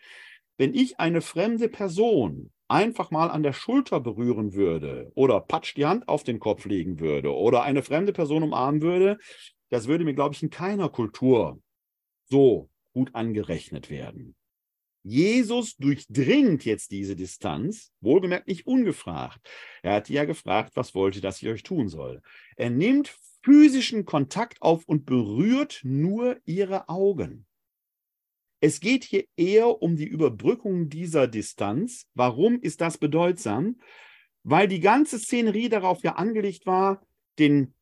wenn 0.57 0.75
ich 0.75 0.99
eine 0.99 1.21
fremde 1.21 1.67
Person 1.67 2.51
einfach 2.67 3.09
mal 3.09 3.31
an 3.31 3.41
der 3.41 3.53
Schulter 3.53 3.99
berühren 3.99 4.53
würde 4.53 5.11
oder 5.15 5.39
patsch 5.39 5.75
die 5.75 5.87
Hand 5.87 6.07
auf 6.07 6.23
den 6.23 6.39
Kopf 6.39 6.65
legen 6.65 6.99
würde 6.99 7.33
oder 7.33 7.63
eine 7.63 7.81
fremde 7.81 8.13
Person 8.13 8.43
umarmen 8.43 8.83
würde, 8.83 9.17
das 9.69 9.87
würde 9.87 10.05
mir, 10.05 10.13
glaube 10.13 10.35
ich, 10.35 10.43
in 10.43 10.51
keiner 10.51 10.89
Kultur 10.89 11.59
so 12.29 12.69
gut 12.93 13.15
angerechnet 13.15 13.89
werden. 13.89 14.35
Jesus 15.03 15.75
durchdringt 15.75 16.63
jetzt 16.63 16.91
diese 16.91 17.15
Distanz, 17.15 17.91
wohlgemerkt 17.99 18.47
nicht 18.47 18.65
ungefragt. 18.65 19.39
Er 19.81 19.95
hat 19.95 20.09
ja 20.09 20.23
gefragt, 20.23 20.71
was 20.75 20.95
wollt 20.95 21.17
ihr, 21.17 21.21
dass 21.21 21.41
ich 21.41 21.49
euch 21.49 21.63
tun 21.63 21.89
soll. 21.89 22.21
Er 22.55 22.69
nimmt 22.69 23.13
physischen 23.43 24.05
Kontakt 24.05 24.61
auf 24.61 24.85
und 24.85 25.05
berührt 25.05 25.81
nur 25.83 26.37
ihre 26.45 26.87
Augen. 26.87 27.45
Es 28.61 28.79
geht 28.79 29.03
hier 29.03 29.25
eher 29.35 29.81
um 29.81 29.97
die 29.97 30.07
Überbrückung 30.07 30.87
dieser 30.87 31.27
Distanz. 31.27 32.07
Warum 32.13 32.61
ist 32.61 32.79
das 32.79 32.97
bedeutsam? 32.97 33.81
Weil 34.43 34.69
die 34.69 34.79
ganze 34.79 35.19
Szenerie 35.19 35.67
darauf 35.67 36.01
ja 36.01 36.13
angelegt 36.13 36.65
war, 36.65 37.05
den 37.39 37.73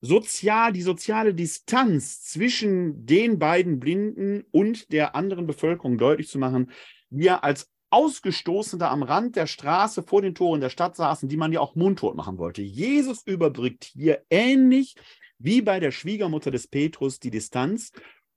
sozial, 0.00 0.72
die 0.72 0.82
soziale 0.82 1.34
Distanz 1.34 2.22
zwischen 2.22 3.06
den 3.06 3.38
beiden 3.38 3.80
Blinden 3.80 4.44
und 4.50 4.92
der 4.92 5.14
anderen 5.14 5.46
Bevölkerung 5.46 5.98
deutlich 5.98 6.28
zu 6.28 6.38
machen, 6.38 6.70
wir 7.10 7.44
als 7.44 7.70
Ausgestoßene 7.90 8.88
am 8.88 9.02
Rand 9.02 9.36
der 9.36 9.46
Straße 9.46 10.02
vor 10.02 10.20
den 10.20 10.34
Toren 10.34 10.60
der 10.60 10.70
Stadt 10.70 10.96
saßen, 10.96 11.28
die 11.28 11.36
man 11.36 11.52
ja 11.52 11.60
auch 11.60 11.76
mundtot 11.76 12.16
machen 12.16 12.36
wollte. 12.36 12.62
Jesus 12.62 13.22
überbrückt 13.26 13.84
hier 13.84 14.22
ähnlich 14.28 14.96
wie 15.38 15.62
bei 15.62 15.80
der 15.80 15.92
Schwiegermutter 15.92 16.50
des 16.50 16.66
Petrus 16.66 17.20
die 17.20 17.30
Distanz 17.30 17.92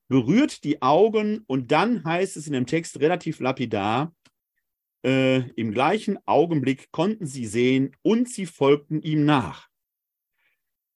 berührt 0.07 0.63
die 0.63 0.81
Augen 0.81 1.43
und 1.47 1.71
dann 1.71 2.03
heißt 2.03 2.35
es 2.35 2.47
in 2.47 2.53
dem 2.53 2.65
Text 2.65 2.99
relativ 2.99 3.39
lapidar, 3.39 4.13
äh, 5.05 5.49
im 5.51 5.71
gleichen 5.71 6.17
Augenblick 6.25 6.91
konnten 6.91 7.25
sie 7.25 7.45
sehen 7.45 7.95
und 8.01 8.27
sie 8.27 8.45
folgten 8.45 9.01
ihm 9.01 9.23
nach. 9.23 9.68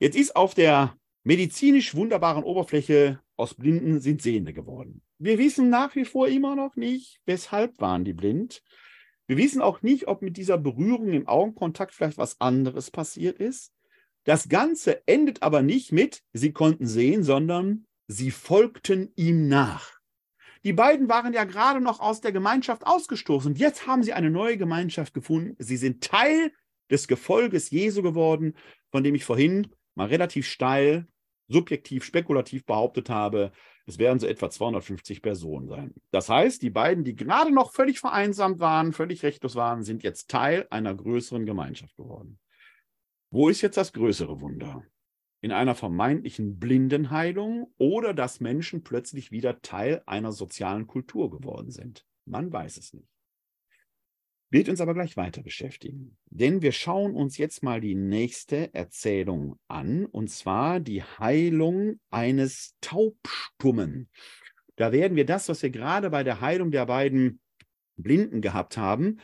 Jetzt 0.03 0.17
ist 0.17 0.35
auf 0.35 0.53
der 0.53 0.97
medizinisch 1.23 1.95
wunderbaren 1.95 2.43
Oberfläche 2.43 3.21
aus 3.37 3.53
Blinden 3.53 4.01
sind 4.01 4.21
Sehende 4.21 4.51
geworden. 4.51 5.01
Wir 5.17 5.37
wissen 5.37 5.69
nach 5.69 5.95
wie 5.95 6.03
vor 6.03 6.27
immer 6.27 6.57
noch 6.57 6.75
nicht, 6.75 7.21
weshalb 7.25 7.79
waren 7.79 8.03
die 8.03 8.11
blind. 8.11 8.61
Wir 9.27 9.37
wissen 9.37 9.61
auch 9.61 9.81
nicht, 9.81 10.09
ob 10.09 10.21
mit 10.21 10.35
dieser 10.35 10.57
Berührung 10.57 11.13
im 11.13 11.29
Augenkontakt 11.29 11.93
vielleicht 11.93 12.17
was 12.17 12.41
anderes 12.41 12.91
passiert 12.91 13.39
ist. 13.39 13.71
Das 14.25 14.49
Ganze 14.49 15.07
endet 15.07 15.41
aber 15.41 15.61
nicht 15.61 15.93
mit, 15.93 16.21
sie 16.33 16.51
konnten 16.51 16.85
sehen, 16.85 17.23
sondern 17.23 17.85
Sie 18.07 18.31
folgten 18.31 19.13
ihm 19.15 19.47
nach. 19.47 19.89
Die 20.65 20.73
beiden 20.73 21.07
waren 21.07 21.31
ja 21.31 21.45
gerade 21.45 21.79
noch 21.79 22.01
aus 22.01 22.19
der 22.19 22.33
Gemeinschaft 22.33 22.85
ausgestoßen. 22.85 23.55
Jetzt 23.55 23.87
haben 23.87 24.03
sie 24.03 24.11
eine 24.11 24.31
neue 24.31 24.57
Gemeinschaft 24.57 25.13
gefunden. 25.13 25.55
Sie 25.59 25.77
sind 25.77 26.03
Teil 26.03 26.51
des 26.91 27.07
Gefolges 27.07 27.69
Jesu 27.69 28.01
geworden, 28.01 28.57
von 28.91 29.05
dem 29.05 29.15
ich 29.15 29.23
vorhin 29.23 29.69
mal 29.95 30.07
relativ 30.07 30.47
steil, 30.47 31.07
subjektiv, 31.47 32.03
spekulativ 32.03 32.65
behauptet 32.65 33.09
habe, 33.09 33.51
es 33.85 33.99
werden 33.99 34.19
so 34.19 34.27
etwa 34.27 34.49
250 34.49 35.21
Personen 35.21 35.67
sein. 35.67 35.93
Das 36.11 36.29
heißt, 36.29 36.61
die 36.61 36.69
beiden, 36.69 37.03
die 37.03 37.15
gerade 37.15 37.53
noch 37.53 37.73
völlig 37.73 37.99
vereinsamt 37.99 38.59
waren, 38.59 38.93
völlig 38.93 39.23
rechtlos 39.23 39.55
waren, 39.55 39.83
sind 39.83 40.03
jetzt 40.03 40.29
Teil 40.29 40.67
einer 40.69 40.95
größeren 40.95 41.45
Gemeinschaft 41.45 41.95
geworden. 41.97 42.39
Wo 43.29 43.49
ist 43.49 43.61
jetzt 43.61 43.77
das 43.77 43.93
größere 43.93 44.39
Wunder? 44.39 44.83
in 45.43 45.51
einer 45.51 45.75
vermeintlichen 45.75 46.57
Blindenheilung 46.57 47.73
oder 47.77 48.13
dass 48.13 48.39
Menschen 48.39 48.81
plötzlich 48.81 49.29
wieder 49.29 49.61
Teil 49.61 50.01
einer 50.05 50.31
sozialen 50.31 50.87
Kultur 50.87 51.29
geworden 51.29 51.69
sind. 51.69 52.05
Man 52.23 52.51
weiß 52.53 52.77
es 52.77 52.93
nicht. 52.93 53.12
Wird 54.53 54.69
uns 54.69 54.81
aber 54.81 54.93
gleich 54.93 55.17
weiter 55.17 55.41
beschäftigen. 55.41 56.15
Denn 56.29 56.61
wir 56.61 56.73
schauen 56.73 57.15
uns 57.15 57.39
jetzt 57.39 57.63
mal 57.63 57.81
die 57.81 57.95
nächste 57.95 58.71
Erzählung 58.75 59.57
an, 59.67 60.05
und 60.05 60.29
zwar 60.29 60.79
die 60.79 61.01
Heilung 61.01 61.99
eines 62.11 62.75
Taubstummen. 62.79 64.11
Da 64.75 64.91
werden 64.91 65.17
wir 65.17 65.25
das, 65.25 65.49
was 65.49 65.63
wir 65.63 65.71
gerade 65.71 66.11
bei 66.11 66.23
der 66.23 66.39
Heilung 66.39 66.69
der 66.69 66.85
beiden 66.85 67.39
Blinden 67.95 68.41
gehabt 68.41 68.77
haben, 68.77 69.21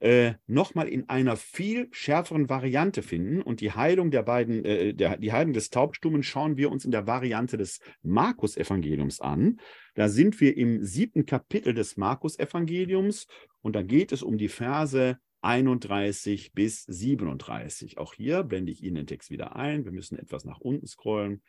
äh, 0.00 0.34
nochmal 0.48 0.88
in 0.88 1.08
einer 1.08 1.36
viel 1.36 1.86
schärferen 1.92 2.48
Variante 2.48 3.02
finden. 3.02 3.40
Und 3.40 3.60
die 3.60 3.70
Heilung 3.70 4.10
der 4.10 4.24
beiden, 4.24 4.64
äh, 4.64 4.94
der, 4.94 5.16
die 5.16 5.30
Heilung 5.30 5.52
des 5.52 5.70
Taubstummen 5.70 6.24
schauen 6.24 6.56
wir 6.56 6.72
uns 6.72 6.84
in 6.84 6.90
der 6.90 7.06
Variante 7.06 7.56
des 7.56 7.78
Markus-Evangeliums 8.02 9.20
an. 9.20 9.60
Da 9.94 10.08
sind 10.08 10.40
wir 10.40 10.56
im 10.56 10.82
siebten 10.82 11.26
Kapitel 11.26 11.74
des 11.74 11.96
Markus-Evangeliums 11.96 13.26
und 13.60 13.76
da 13.76 13.82
geht 13.82 14.12
es 14.12 14.22
um 14.22 14.38
die 14.38 14.48
Verse 14.48 15.18
31 15.42 16.52
bis 16.52 16.84
37. 16.84 17.98
Auch 17.98 18.14
hier 18.14 18.42
blende 18.44 18.72
ich 18.72 18.82
Ihnen 18.82 18.96
den 18.96 19.06
Text 19.06 19.30
wieder 19.30 19.56
ein. 19.56 19.84
Wir 19.84 19.92
müssen 19.92 20.18
etwas 20.18 20.44
nach 20.44 20.60
unten 20.60 20.86
scrollen. 20.86 21.42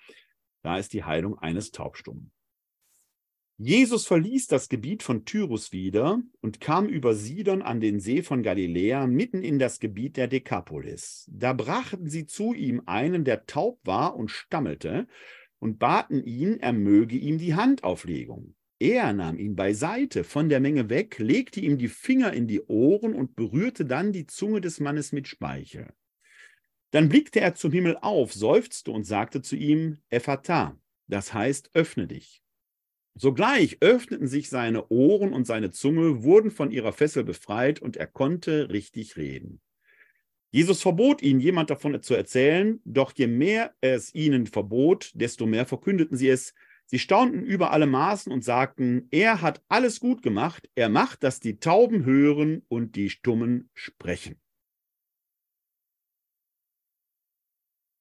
Da 0.62 0.78
ist 0.78 0.94
die 0.94 1.04
Heilung 1.04 1.38
eines 1.38 1.72
Taubstummen. 1.72 2.32
Jesus 3.58 4.08
verließ 4.08 4.48
das 4.48 4.68
Gebiet 4.68 5.04
von 5.04 5.26
Tyrus 5.26 5.72
wieder 5.72 6.20
und 6.42 6.60
kam 6.60 6.88
über 6.88 7.14
Sidon 7.14 7.62
an 7.62 7.80
den 7.80 8.00
See 8.00 8.24
von 8.24 8.42
Galiläa 8.42 9.06
mitten 9.06 9.44
in 9.44 9.60
das 9.60 9.80
Gebiet 9.80 10.18
der 10.18 10.28
Dekapolis. 10.28 11.30
Da 11.32 11.54
brachten 11.54 12.10
sie 12.10 12.26
zu 12.26 12.54
ihm 12.54 12.82
einen, 12.88 13.24
der 13.24 13.46
taub 13.46 13.80
war 13.84 14.16
und 14.16 14.32
stammelte, 14.32 15.08
und 15.64 15.80
baten 15.80 16.26
ihn, 16.26 16.60
er 16.60 16.74
möge 16.74 17.16
ihm 17.16 17.38
die 17.38 17.56
Handauflegung. 17.56 18.54
Er 18.80 19.14
nahm 19.14 19.40
ihn 19.40 19.56
beiseite 19.56 20.26
von 20.26 20.50
der 20.50 20.60
Menge 20.60 20.90
weg, 20.90 21.18
legte 21.20 21.62
ihm 21.62 21.78
die 21.78 21.88
Finger 21.88 22.34
in 22.34 22.48
die 22.48 22.62
Ohren 22.64 23.16
und 23.16 23.38
berührte 23.38 23.86
dann 23.86 24.12
die 24.12 24.28
Zunge 24.28 24.60
des 24.60 24.82
Mannes 24.82 25.14
mit 25.14 25.26
Speichel. 25.30 25.94
Dann 26.92 27.08
blickte 27.08 27.40
er 27.40 27.56
zum 27.56 27.72
Himmel 27.72 27.98
auf, 28.02 28.34
seufzte 28.34 28.92
und 28.92 29.06
sagte 29.06 29.42
zu 29.42 29.56
ihm, 29.56 30.00
Ephata, 30.10 30.78
das 31.08 31.34
heißt, 31.34 31.72
öffne 31.74 32.08
dich. 32.08 32.44
Sogleich 33.16 33.78
öffneten 33.80 34.28
sich 34.28 34.50
seine 34.50 34.90
Ohren 34.90 35.32
und 35.32 35.48
seine 35.48 35.72
Zunge, 35.72 36.24
wurden 36.24 36.52
von 36.52 36.72
ihrer 36.72 36.92
Fessel 36.92 37.24
befreit 37.24 37.82
und 37.82 37.96
er 37.96 38.08
konnte 38.08 38.70
richtig 38.70 39.16
reden. 39.16 39.62
Jesus 40.56 40.84
verbot 40.84 41.24
ihnen, 41.24 41.40
jemand 41.40 41.72
davon 41.72 42.00
zu 42.04 42.14
erzählen, 42.14 42.80
doch 42.86 43.12
je 43.16 43.26
mehr 43.26 43.74
es 43.82 44.14
ihnen 44.14 44.46
verbot, 44.46 45.12
desto 45.16 45.48
mehr 45.48 45.66
verkündeten 45.66 46.16
sie 46.16 46.30
es. 46.30 46.54
Sie 46.86 47.00
staunten 47.00 47.42
über 47.44 47.72
alle 47.72 47.88
Maßen 47.88 48.32
und 48.32 48.44
sagten, 48.44 49.08
er 49.10 49.42
hat 49.42 49.64
alles 49.68 50.00
gut 50.00 50.22
gemacht, 50.22 50.70
er 50.76 50.90
macht, 50.90 51.24
dass 51.24 51.40
die 51.40 51.58
Tauben 51.58 52.06
hören 52.06 52.62
und 52.68 52.96
die 52.96 53.10
Stummen 53.10 53.72
sprechen. 53.74 54.40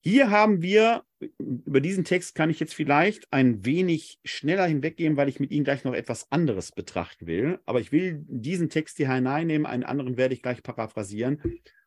Hier 0.04 0.30
haben 0.30 0.60
wir, 0.60 1.04
über 1.38 1.80
diesen 1.80 2.04
Text 2.04 2.34
kann 2.34 2.50
ich 2.50 2.60
jetzt 2.60 2.74
vielleicht 2.74 3.32
ein 3.32 3.64
wenig 3.64 4.18
schneller 4.26 4.66
hinweggehen, 4.66 5.16
weil 5.16 5.30
ich 5.30 5.40
mit 5.40 5.52
Ihnen 5.52 5.64
gleich 5.64 5.84
noch 5.84 5.94
etwas 5.94 6.30
anderes 6.30 6.72
betrachten 6.72 7.26
will. 7.26 7.60
Aber 7.64 7.80
ich 7.80 7.92
will 7.92 8.22
diesen 8.28 8.68
Text 8.68 8.98
hier 8.98 9.10
hineinnehmen, 9.10 9.64
einen 9.64 9.84
anderen 9.84 10.18
werde 10.18 10.34
ich 10.34 10.42
gleich 10.42 10.62
paraphrasieren, 10.62 11.40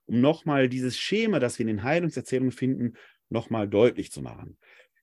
um 0.06 0.22
nochmal 0.22 0.70
dieses 0.70 0.98
Schema, 0.98 1.40
das 1.40 1.60
wir 1.60 1.64
in 1.64 1.76
den 1.78 1.84
Heilungserzählungen 1.84 2.52
finden, 2.52 2.94
nochmal 3.30 3.68
deutlich 3.68 4.12
zu 4.12 4.22
machen. 4.22 4.58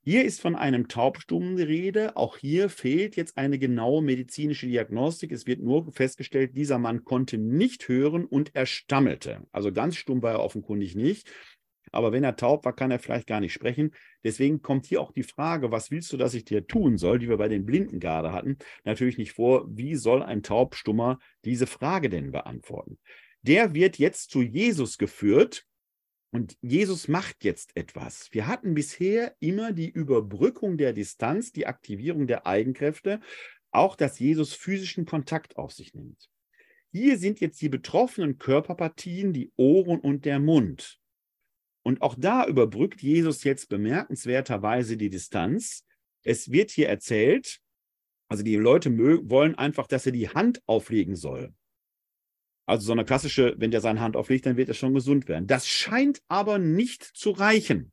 Hier 0.05 0.25
ist 0.25 0.41
von 0.41 0.57
einem 0.57 0.89
Taubstummen 0.89 1.57
die 1.57 1.63
Rede. 1.63 2.17
Auch 2.17 2.37
hier 2.37 2.69
fehlt 2.69 3.15
jetzt 3.15 3.39
eine 3.39 3.57
genaue 3.59 4.03
medizinische 4.03 4.67
Diagnostik. 4.67 5.31
Es 5.31 5.47
wird 5.47 5.61
nur 5.61 5.93
festgestellt, 5.93 6.57
dieser 6.57 6.79
Mann 6.79 7.05
konnte 7.05 7.39
nicht 7.39 7.87
hören 7.87 8.25
und 8.25 8.51
er 8.55 8.67
stammelte. 8.67 9.47
Also 9.53 9.73
ganz 9.73 9.95
stumm 9.97 10.21
war 10.21 10.33
er 10.33 10.41
offenkundig 10.41 10.97
nicht. 10.97 11.31
Aber 11.93 12.11
wenn 12.11 12.25
er 12.25 12.35
taub 12.35 12.65
war, 12.65 12.75
kann 12.75 12.91
er 12.91 12.99
vielleicht 12.99 13.29
gar 13.29 13.39
nicht 13.39 13.53
sprechen. 13.53 13.93
Deswegen 14.25 14.61
kommt 14.61 14.87
hier 14.87 15.01
auch 15.01 15.13
die 15.13 15.23
Frage, 15.23 15.71
was 15.71 15.93
willst 15.93 16.13
du, 16.13 16.17
dass 16.17 16.35
ich 16.35 16.45
dir 16.45 16.67
tun 16.67 16.97
soll, 16.97 17.21
die 17.21 17.29
wir 17.29 17.37
bei 17.37 17.49
den 17.49 17.65
Blinden 17.65 18.01
gerade 18.01 18.33
hatten, 18.33 18.57
natürlich 18.85 19.19
nicht 19.19 19.33
vor. 19.33 19.67
Wie 19.69 19.95
soll 19.95 20.23
ein 20.23 20.43
Taubstummer 20.43 21.19
diese 21.45 21.67
Frage 21.67 22.09
denn 22.09 22.33
beantworten? 22.33 22.99
Der 23.43 23.75
wird 23.75 23.99
jetzt 23.99 24.31
zu 24.31 24.41
Jesus 24.43 24.99
geführt 24.99 25.67
und 26.31 26.57
Jesus 26.63 27.09
macht 27.09 27.45
jetzt 27.45 27.77
etwas. 27.77 28.33
Wir 28.33 28.47
hatten 28.47 28.75
bisher 28.75 29.37
immer 29.41 29.73
die 29.73 29.91
Überbrückung 29.91 30.79
der 30.79 30.93
Distanz, 30.93 31.53
die 31.53 31.67
Aktivierung 31.67 32.27
der 32.27 32.47
Eigenkräfte, 32.47 33.21
auch 33.71 33.97
dass 33.97 34.19
Jesus 34.19 34.55
physischen 34.55 35.05
Kontakt 35.05 35.57
auf 35.57 35.73
sich 35.73 35.93
nimmt. 35.95 36.31
Hier 36.93 37.19
sind 37.19 37.41
jetzt 37.41 37.61
die 37.61 37.69
betroffenen 37.69 38.39
Körperpartien, 38.39 39.33
die 39.33 39.53
Ohren 39.57 39.99
und 39.99 40.25
der 40.25 40.39
Mund. 40.39 40.99
Und 41.83 42.01
auch 42.01 42.15
da 42.17 42.47
überbrückt 42.47 43.03
Jesus 43.03 43.45
jetzt 43.45 43.69
bemerkenswerterweise 43.69 44.97
die 44.97 45.11
Distanz. 45.11 45.85
Es 46.23 46.53
wird 46.53 46.71
hier 46.71 46.89
erzählt, 46.89 47.61
also 48.29 48.45
die 48.45 48.57
Leute 48.57 48.97
wollen 49.29 49.57
einfach, 49.57 49.87
dass 49.87 50.07
er 50.07 50.13
die 50.13 50.29
Hand 50.29 50.63
auflegen 50.67 51.17
soll. 51.17 51.53
Also 52.67 52.87
so 52.87 52.93
eine 52.93 53.05
klassische, 53.05 53.55
wenn 53.59 53.71
der 53.71 53.81
seine 53.81 54.01
Hand 54.01 54.17
auflegt, 54.17 54.47
dann 54.47 54.57
wird 54.57 54.69
er 54.69 54.75
schon 54.75 54.95
gesund 54.95 55.29
werden. 55.29 55.47
Das 55.47 55.67
scheint 55.67 56.23
aber 56.29 56.59
nicht 56.59 57.03
zu 57.03 57.31
reichen. 57.31 57.93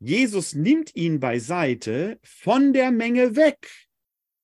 Jesus 0.00 0.54
nimmt 0.54 0.94
ihn 0.94 1.20
beiseite 1.20 2.18
von 2.22 2.72
der 2.72 2.90
Menge 2.90 3.36
weg. 3.36 3.68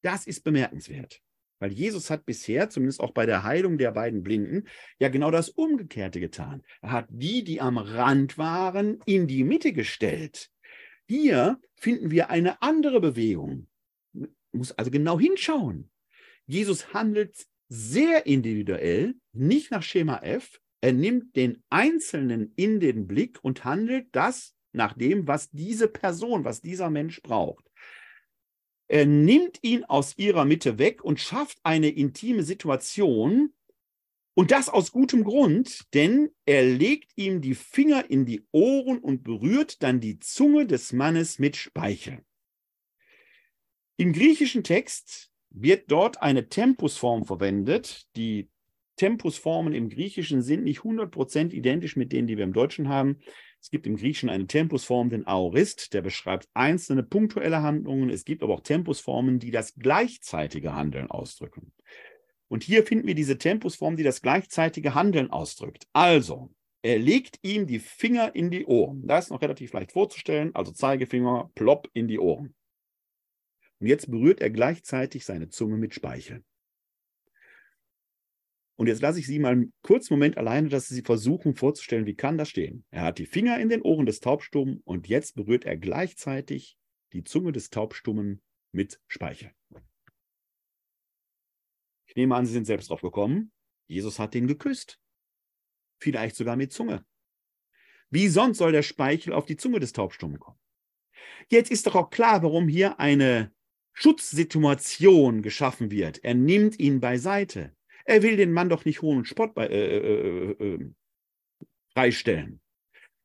Das 0.03 0.27
ist 0.27 0.43
bemerkenswert. 0.43 1.21
Weil 1.61 1.73
Jesus 1.73 2.11
hat 2.11 2.27
bisher, 2.27 2.69
zumindest 2.69 3.01
auch 3.01 3.13
bei 3.13 3.25
der 3.25 3.45
Heilung 3.45 3.79
der 3.79 3.93
beiden 3.93 4.23
Blinden, 4.23 4.65
ja 4.99 5.09
genau 5.09 5.31
das 5.31 5.49
Umgekehrte 5.49 6.21
getan. 6.21 6.63
Er 6.83 6.91
hat 6.91 7.07
die, 7.09 7.45
die 7.45 7.61
am 7.61 7.79
Rand 7.79 8.37
waren, 8.37 9.01
in 9.07 9.27
die 9.27 9.45
Mitte 9.45 9.73
gestellt. 9.73 10.51
Hier 11.07 11.61
finden 11.77 12.11
wir 12.11 12.31
eine 12.31 12.61
andere 12.61 13.01
Bewegung. 13.01 13.69
Man 14.13 14.35
muss 14.53 14.73
also 14.73 14.91
genau 14.91 15.19
hinschauen. 15.19 15.91
Jesus 16.47 16.93
handelt 16.93 17.47
sehr 17.75 18.27
individuell, 18.27 19.17
nicht 19.33 19.71
nach 19.71 19.83
Schema 19.83 20.19
F. 20.19 20.61
Er 20.81 20.93
nimmt 20.93 21.35
den 21.35 21.63
Einzelnen 21.71 22.53
in 22.57 22.79
den 22.79 23.07
Blick 23.07 23.43
und 23.43 23.65
handelt 23.65 24.07
das 24.13 24.55
nach 24.73 24.93
dem, 24.93 25.27
was 25.27 25.51
diese 25.51 25.89
Person, 25.89 26.45
was 26.45 26.61
dieser 26.61 26.91
Mensch 26.91 27.21
braucht. 27.23 27.65
Er 28.87 29.07
nimmt 29.07 29.59
ihn 29.63 29.85
aus 29.85 30.17
ihrer 30.19 30.45
Mitte 30.45 30.79
weg 30.79 31.03
und 31.03 31.19
schafft 31.19 31.59
eine 31.63 31.89
intime 31.89 32.43
Situation. 32.43 33.53
Und 34.37 34.51
das 34.51 34.69
aus 34.69 34.93
gutem 34.93 35.25
Grund, 35.25 35.83
denn 35.95 36.31
er 36.45 36.65
legt 36.65 37.13
ihm 37.17 37.41
die 37.41 37.55
Finger 37.55 38.09
in 38.11 38.27
die 38.27 38.47
Ohren 38.53 38.99
und 38.99 39.23
berührt 39.23 39.83
dann 39.83 40.01
die 40.01 40.19
Zunge 40.19 40.67
des 40.67 40.93
Mannes 40.93 41.39
mit 41.39 41.57
Speichel. 41.57 42.25
Im 43.97 44.13
griechischen 44.13 44.65
Text 44.65 45.31
wird 45.55 45.91
dort 45.91 46.21
eine 46.21 46.49
Tempusform 46.49 47.25
verwendet. 47.25 48.07
Die 48.17 48.51
Tempusformen 48.97 49.73
im 49.73 49.89
Griechischen 49.89 50.43
sind 50.43 50.65
nicht 50.65 50.81
100% 50.81 51.53
identisch 51.53 51.97
mit 51.97 52.13
denen, 52.13 52.27
die 52.27 52.37
wir 52.37 52.45
im 52.45 52.53
Deutschen 52.53 52.89
haben. 52.89 53.21
Es 53.61 53.71
gibt 53.71 53.87
im 53.87 53.97
Griechischen 53.97 54.29
eine 54.29 54.47
Tempusform, 54.47 55.09
den 55.09 55.27
Aorist, 55.27 55.95
der 55.95 56.03
beschreibt 56.03 56.49
einzelne 56.53 57.03
punktuelle 57.03 57.63
Handlungen. 57.63 58.11
Es 58.11 58.25
gibt 58.25 58.43
aber 58.43 58.55
auch 58.55 58.61
Tempusformen, 58.61 59.39
die 59.39 59.51
das 59.51 59.75
gleichzeitige 59.75 60.75
Handeln 60.75 61.11
ausdrücken. 61.11 61.73
Und 62.49 62.63
hier 62.63 62.85
finden 62.85 63.07
wir 63.07 63.15
diese 63.15 63.39
Tempusform, 63.39 63.97
die 63.97 64.03
das 64.03 64.21
gleichzeitige 64.21 64.95
Handeln 64.95 65.31
ausdrückt. 65.31 65.87
Also, 65.93 66.51
er 66.83 66.99
legt 66.99 67.39
ihm 67.43 67.67
die 67.67 67.79
Finger 67.79 68.35
in 68.35 68.51
die 68.51 68.67
Ohren. 68.67 69.07
Das 69.07 69.27
ist 69.27 69.31
noch 69.31 69.41
relativ 69.41 69.73
leicht 69.73 69.93
vorzustellen. 69.93 70.55
Also 70.55 70.71
Zeigefinger, 70.73 71.51
plopp 71.55 71.89
in 71.95 72.09
die 72.09 72.19
Ohren. 72.19 72.55
Und 73.81 73.87
jetzt 73.87 74.11
berührt 74.11 74.41
er 74.41 74.51
gleichzeitig 74.51 75.25
seine 75.25 75.49
Zunge 75.49 75.77
mit 75.77 75.95
Speichel. 75.95 76.45
Und 78.77 78.89
jetzt 78.89 79.03
lasse 79.03 79.21
ich 79.21 79.27
Sie 79.27 79.39
mal 79.39 79.53
einen 79.53 79.73
kurzen 79.83 80.15
Moment 80.15 80.37
alleine, 80.37 80.69
dass 80.69 80.89
Sie 80.89 81.03
versuchen 81.03 81.55
vorzustellen, 81.55 82.07
wie 82.07 82.17
kann 82.17 82.39
das 82.39 82.49
stehen. 82.49 82.85
Er 82.91 83.03
hat 83.03 83.19
die 83.19 83.27
Finger 83.27 83.61
in 83.61 83.69
den 83.69 83.83
Ohren 83.83 84.07
des 84.07 84.21
Taubstummen 84.21 84.81
und 84.85 85.09
jetzt 85.09 85.37
berührt 85.37 85.65
er 85.65 85.77
gleichzeitig 85.77 86.77
die 87.13 87.23
Zunge 87.23 87.53
des 87.53 87.71
Taubstummen 87.71 88.43
mit 88.73 89.01
Speichel. 89.07 89.53
Ich 92.07 92.17
nehme 92.17 92.35
an, 92.35 92.47
Sie 92.47 92.53
sind 92.53 92.67
selbst 92.67 92.91
drauf 92.91 93.01
gekommen. 93.01 93.53
Jesus 93.87 94.19
hat 94.19 94.35
den 94.35 94.49
geküsst. 94.49 95.01
Vielleicht 96.01 96.35
sogar 96.37 96.57
mit 96.57 96.73
Zunge. 96.73 97.05
Wie 98.11 98.29
sonst 98.29 98.59
soll 98.59 98.73
der 98.73 98.83
Speichel 98.83 99.33
auf 99.33 99.47
die 99.47 99.57
Zunge 99.57 99.79
des 99.81 99.93
Taubstummen 99.93 100.39
kommen? 100.39 100.59
Jetzt 101.49 101.71
ist 101.71 101.87
doch 101.87 101.95
auch 101.95 102.11
klar, 102.11 102.43
warum 102.43 102.69
hier 102.69 102.99
eine 102.99 103.54
Schutzsituation 103.95 105.43
geschaffen 105.43 105.91
wird. 105.91 106.23
Er 106.23 106.35
nimmt 106.35 106.79
ihn 106.79 107.01
beiseite. 107.01 107.75
Er 108.05 108.23
will 108.23 108.37
den 108.37 108.53
Mann 108.53 108.69
doch 108.69 108.85
nicht 108.85 109.01
hohen 109.01 109.25
Spott 109.25 109.55
bei, 109.55 109.67
äh, 109.67 109.97
äh, 109.97 110.51
äh, 110.51 110.75
äh, 110.75 110.91
freistellen. 111.95 112.61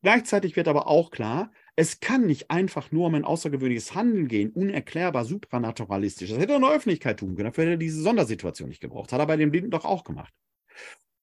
Gleichzeitig 0.02 0.56
wird 0.56 0.70
aber 0.70 0.88
auch 0.88 1.12
klar, 1.12 1.52
es 1.76 2.00
kann 2.00 2.26
nicht 2.26 2.50
einfach 2.52 2.92
nur 2.92 3.08
um 3.08 3.16
ein 3.16 3.26
außergewöhnliches 3.26 3.96
Handeln 3.96 4.28
gehen, 4.28 4.52
unerklärbar 4.52 5.26
supranaturalistisch. 5.26 6.30
Das 6.30 6.40
hätte 6.40 6.54
er 6.54 6.58
in 6.58 6.62
der 6.62 6.72
Öffentlichkeit 6.72 7.20
tun 7.20 7.36
können, 7.36 7.50
dafür 7.50 7.66
hätte 7.66 7.74
er 7.74 7.78
diese 7.78 8.02
Sondersituation 8.02 8.70
nicht 8.70 8.82
gebraucht. 8.82 9.12
Hat 9.12 9.20
er 9.20 9.28
bei 9.28 9.36
den 9.38 9.52
Blinden 9.52 9.72
doch 9.72 9.84
auch 9.84 10.06
gemacht. 10.06 10.34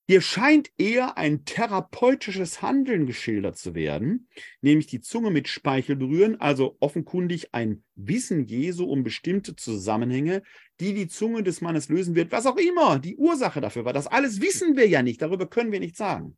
Hier 0.09 0.21
scheint 0.21 0.71
eher 0.79 1.19
ein 1.19 1.45
therapeutisches 1.45 2.63
Handeln 2.63 3.07
geschildert 3.07 3.59
zu 3.59 3.75
werden, 3.75 4.29
nämlich 4.61 4.87
die 4.87 5.01
Zunge 5.01 5.33
mit 5.33 5.49
Speichel 5.49 5.97
berühren, 5.97 6.41
also 6.41 6.77
offenkundig 6.79 7.53
ein 7.53 7.83
Wissen 7.97 8.47
Jesu 8.47 8.85
um 8.85 9.03
bestimmte 9.03 9.57
Zusammenhänge, 9.57 10.43
die 10.79 10.95
die 10.95 11.09
Zunge 11.09 11.43
des 11.43 11.61
Mannes 11.61 11.89
lösen 11.89 12.15
wird, 12.15 12.31
was 12.31 12.47
auch 12.47 12.57
immer 12.57 13.01
die 13.01 13.17
Ursache 13.17 13.61
dafür 13.61 13.85
war. 13.85 13.93
Das 13.93 14.07
alles 14.07 14.41
wissen 14.41 14.77
wir 14.77 14.87
ja 14.87 15.03
nicht, 15.03 15.23
darüber 15.23 15.49
können 15.49 15.73
wir 15.73 15.81
nicht 15.81 15.97
sagen. 15.97 16.37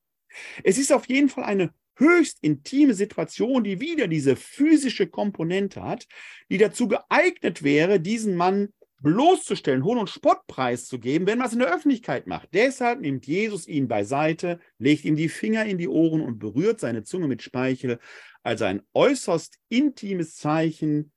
Es 0.64 0.78
ist 0.78 0.90
auf 0.90 1.06
jeden 1.06 1.28
Fall 1.28 1.44
eine 1.44 1.74
höchst 1.96 2.38
intime 2.40 2.94
Situation, 2.94 3.64
die 3.64 3.80
wieder 3.80 4.08
diese 4.08 4.36
physische 4.36 5.08
Komponente 5.08 5.82
hat, 5.82 6.06
die 6.50 6.56
dazu 6.56 6.88
geeignet 6.88 7.62
wäre, 7.62 8.00
diesen 8.00 8.34
Mann 8.34 8.72
bloßzustellen, 9.00 9.84
Hohn- 9.84 9.98
und 9.98 10.10
Spottpreis 10.10 10.86
zu 10.86 10.98
geben, 10.98 11.26
wenn 11.26 11.38
man 11.38 11.46
es 11.46 11.52
in 11.52 11.60
der 11.60 11.72
Öffentlichkeit 11.72 12.26
macht. 12.26 12.48
Deshalb 12.52 13.00
nimmt 13.00 13.26
Jesus 13.26 13.66
ihn 13.68 13.88
beiseite, 13.88 14.58
legt 14.78 15.04
ihm 15.04 15.16
die 15.16 15.28
Finger 15.28 15.64
in 15.64 15.78
die 15.78 15.88
Ohren 15.88 16.20
und 16.20 16.38
berührt 16.38 16.80
seine 16.80 17.04
Zunge 17.04 17.28
mit 17.28 17.42
Speichel, 17.42 17.98
also 18.42 18.64
ein 18.64 18.82
äußerst 18.94 19.58
intimes 19.68 20.36
Zeichen 20.36 21.12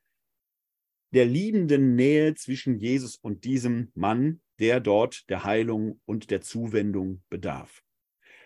der 1.13 1.25
liebenden 1.25 1.95
Nähe 1.95 2.35
zwischen 2.35 2.77
Jesus 2.77 3.17
und 3.17 3.43
diesem 3.43 3.91
Mann, 3.95 4.41
der 4.59 4.79
dort 4.79 5.29
der 5.29 5.43
Heilung 5.43 5.99
und 6.05 6.31
der 6.31 6.41
Zuwendung 6.41 7.23
bedarf. 7.29 7.83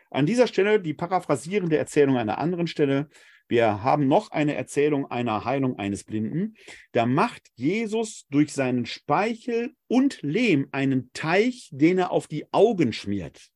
An 0.10 0.26
dieser 0.26 0.48
Stelle 0.48 0.80
die 0.80 0.94
paraphrasierende 0.94 1.78
Erzählung 1.78 2.18
einer 2.18 2.38
anderen 2.38 2.68
Stelle. 2.68 3.10
Wir 3.48 3.84
haben 3.84 4.08
noch 4.08 4.32
eine 4.32 4.56
Erzählung 4.56 5.10
einer 5.12 5.46
Heilung 5.46 5.78
eines 5.78 6.04
Blinden. 6.04 6.56
Da 6.91 7.06
macht 7.06 7.43
Jesus 7.56 8.26
durch 8.30 8.54
seinen 8.54 8.86
Speichel 8.86 9.74
und 9.88 10.22
Lehm 10.22 10.68
einen 10.72 11.12
Teich, 11.14 11.70
den 11.72 12.00
er 12.00 12.12
auf 12.12 12.28
die 12.28 12.52
Augen 12.52 12.91
schmiert. 12.91 13.50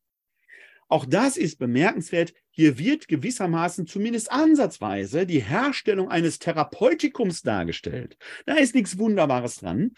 Auch 0.88 1.06
das 1.06 1.38
ist 1.38 1.60
bemerkenswert. 1.60 2.34
Hier 2.50 2.80
wird 2.80 3.08
gewissermaßen 3.08 3.86
zumindest 3.86 4.32
ansatzweise 4.32 5.26
die 5.26 5.42
Herstellung 5.42 6.10
eines 6.10 6.40
Therapeutikum 6.40 7.32
dargestellt. 7.44 8.18
Da 8.46 8.56
ist 8.56 8.74
nichts 8.74 8.98
Wunderbares 8.98 9.58
dran. 9.58 9.92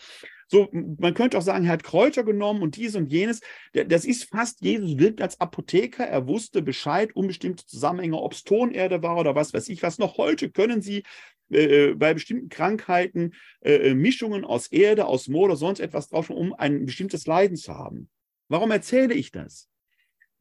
So, 0.52 0.68
man 0.74 1.14
könnte 1.14 1.38
auch 1.38 1.42
sagen, 1.42 1.64
er 1.64 1.72
hat 1.72 1.84
Kräuter 1.84 2.26
genommen 2.26 2.62
und 2.62 2.76
dies 2.76 2.98
und 2.98 3.10
jenes. 3.10 3.40
Das 3.72 4.04
ist 4.04 4.26
fast, 4.26 4.62
Jesus 4.62 4.98
wirkt 4.98 5.22
als 5.22 5.40
Apotheker. 5.40 6.04
Er 6.04 6.28
wusste 6.28 6.62
Bescheid 6.62 7.16
um 7.16 7.28
bestimmte 7.28 7.66
Zusammenhänge, 7.66 8.18
ob 8.18 8.34
es 8.34 8.44
Tonerde 8.44 9.02
war 9.02 9.18
oder 9.18 9.34
was 9.34 9.54
weiß 9.54 9.70
ich 9.70 9.82
was. 9.82 9.98
Noch 9.98 10.18
heute 10.18 10.52
können 10.52 10.82
Sie 10.82 11.04
äh, 11.52 11.94
bei 11.94 12.14
bestimmten 12.14 12.50
Krankheiten 12.50 13.32
äh, 13.62 13.76
äh 13.76 13.94
Mischungen 13.94 14.44
aus 14.44 14.68
Erde, 14.68 15.06
aus 15.06 15.30
Moor 15.30 15.46
oder 15.46 15.56
sonst 15.56 15.80
etwas 15.80 16.10
drauf, 16.10 16.30
um 16.30 16.54
ein 16.54 16.86
bestimmtes 16.86 17.26
Leiden 17.28 17.56
zu 17.56 17.74
haben. 17.74 18.10
Warum 18.50 18.72
erzähle 18.72 19.14
ich 19.14 19.32
das? 19.32 19.71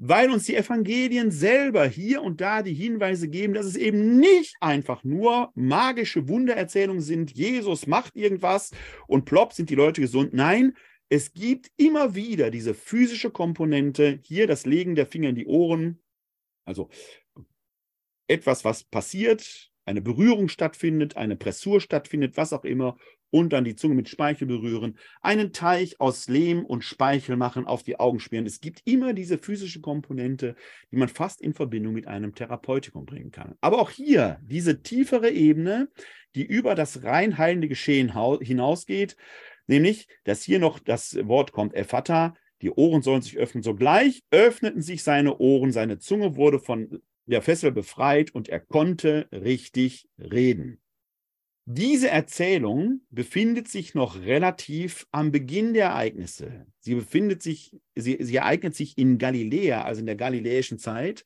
Weil 0.02 0.30
uns 0.30 0.44
die 0.44 0.56
Evangelien 0.56 1.30
selber 1.30 1.86
hier 1.86 2.22
und 2.22 2.40
da 2.40 2.62
die 2.62 2.72
Hinweise 2.72 3.28
geben, 3.28 3.52
dass 3.52 3.66
es 3.66 3.76
eben 3.76 4.18
nicht 4.18 4.56
einfach 4.60 5.04
nur 5.04 5.52
magische 5.54 6.26
Wundererzählungen 6.26 7.02
sind, 7.02 7.32
Jesus 7.36 7.86
macht 7.86 8.16
irgendwas 8.16 8.70
und 9.06 9.26
plopp 9.26 9.52
sind 9.52 9.68
die 9.68 9.74
Leute 9.74 10.00
gesund. 10.00 10.32
Nein, 10.32 10.74
es 11.10 11.34
gibt 11.34 11.70
immer 11.76 12.14
wieder 12.14 12.50
diese 12.50 12.72
physische 12.72 13.30
Komponente, 13.30 14.20
hier 14.22 14.46
das 14.46 14.64
Legen 14.64 14.94
der 14.94 15.06
Finger 15.06 15.28
in 15.28 15.34
die 15.34 15.46
Ohren, 15.46 16.00
also 16.64 16.88
etwas, 18.26 18.64
was 18.64 18.84
passiert, 18.84 19.70
eine 19.84 20.00
Berührung 20.00 20.48
stattfindet, 20.48 21.18
eine 21.18 21.36
Pressur 21.36 21.78
stattfindet, 21.78 22.38
was 22.38 22.54
auch 22.54 22.64
immer, 22.64 22.96
und 23.30 23.52
dann 23.52 23.64
die 23.64 23.76
Zunge 23.76 23.94
mit 23.94 24.08
Speichel 24.08 24.46
berühren, 24.46 24.98
einen 25.22 25.52
Teich 25.52 26.00
aus 26.00 26.28
Lehm 26.28 26.64
und 26.64 26.84
Speichel 26.84 27.36
machen, 27.36 27.66
auf 27.66 27.82
die 27.82 27.98
Augen 27.98 28.20
schmieren. 28.20 28.46
Es 28.46 28.60
gibt 28.60 28.82
immer 28.84 29.12
diese 29.12 29.38
physische 29.38 29.80
Komponente, 29.80 30.56
die 30.90 30.96
man 30.96 31.08
fast 31.08 31.40
in 31.40 31.54
Verbindung 31.54 31.94
mit 31.94 32.06
einem 32.06 32.34
Therapeutikum 32.34 33.06
bringen 33.06 33.30
kann. 33.30 33.54
Aber 33.60 33.80
auch 33.80 33.90
hier 33.90 34.38
diese 34.42 34.82
tiefere 34.82 35.30
Ebene, 35.30 35.88
die 36.34 36.44
über 36.44 36.74
das 36.74 37.02
rein 37.02 37.38
heilende 37.38 37.68
Geschehen 37.68 38.12
hinausgeht, 38.40 39.16
nämlich, 39.66 40.08
dass 40.24 40.42
hier 40.42 40.58
noch 40.58 40.78
das 40.78 41.16
Wort 41.26 41.52
kommt, 41.52 41.74
Ephata, 41.74 42.34
die 42.62 42.70
Ohren 42.70 43.02
sollen 43.02 43.22
sich 43.22 43.38
öffnen. 43.38 43.62
Sogleich 43.62 44.22
öffneten 44.30 44.82
sich 44.82 45.02
seine 45.02 45.38
Ohren, 45.38 45.72
seine 45.72 45.98
Zunge 45.98 46.36
wurde 46.36 46.58
von 46.58 47.00
der 47.26 47.42
Fessel 47.42 47.72
befreit 47.72 48.34
und 48.34 48.48
er 48.48 48.60
konnte 48.60 49.28
richtig 49.32 50.08
reden. 50.18 50.80
Diese 51.72 52.10
Erzählung 52.10 53.02
befindet 53.10 53.68
sich 53.68 53.94
noch 53.94 54.20
relativ 54.22 55.06
am 55.12 55.30
Beginn 55.30 55.72
der 55.72 55.90
Ereignisse. 55.90 56.66
Sie 56.80 56.96
befindet 56.96 57.44
sich, 57.44 57.78
sie, 57.94 58.16
sie 58.18 58.34
ereignet 58.34 58.74
sich 58.74 58.98
in 58.98 59.18
Galiläa, 59.18 59.84
also 59.84 60.00
in 60.00 60.06
der 60.06 60.16
galiläischen 60.16 60.80
Zeit. 60.80 61.24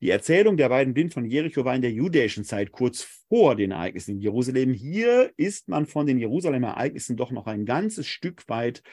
Die 0.00 0.10
Erzählung 0.10 0.56
der 0.56 0.68
beiden 0.68 0.94
Blinden 0.94 1.12
von 1.12 1.24
Jericho 1.24 1.64
war 1.64 1.74
in 1.74 1.82
der 1.82 1.90
jüdischen 1.90 2.44
Zeit, 2.44 2.70
kurz 2.70 3.02
vor 3.28 3.56
den 3.56 3.72
Ereignissen 3.72 4.12
in 4.12 4.20
Jerusalem. 4.20 4.72
Hier 4.72 5.32
ist 5.36 5.68
man 5.68 5.86
von 5.86 6.06
den 6.06 6.18
Jerusalemer 6.18 6.68
Ereignissen 6.68 7.16
doch 7.16 7.32
noch 7.32 7.48
ein 7.48 7.66
ganzes 7.66 8.06
Stück 8.06 8.48
weit 8.48 8.84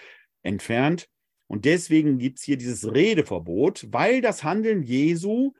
entfernt. 0.41 1.07
Und 1.45 1.65
deswegen 1.65 2.17
gibt 2.17 2.39
es 2.39 2.45
hier 2.45 2.57
dieses 2.57 2.91
Redeverbot, 2.91 3.85
weil 3.91 4.21
das 4.21 4.43
Handeln 4.43 4.81
Jesu 4.81 5.53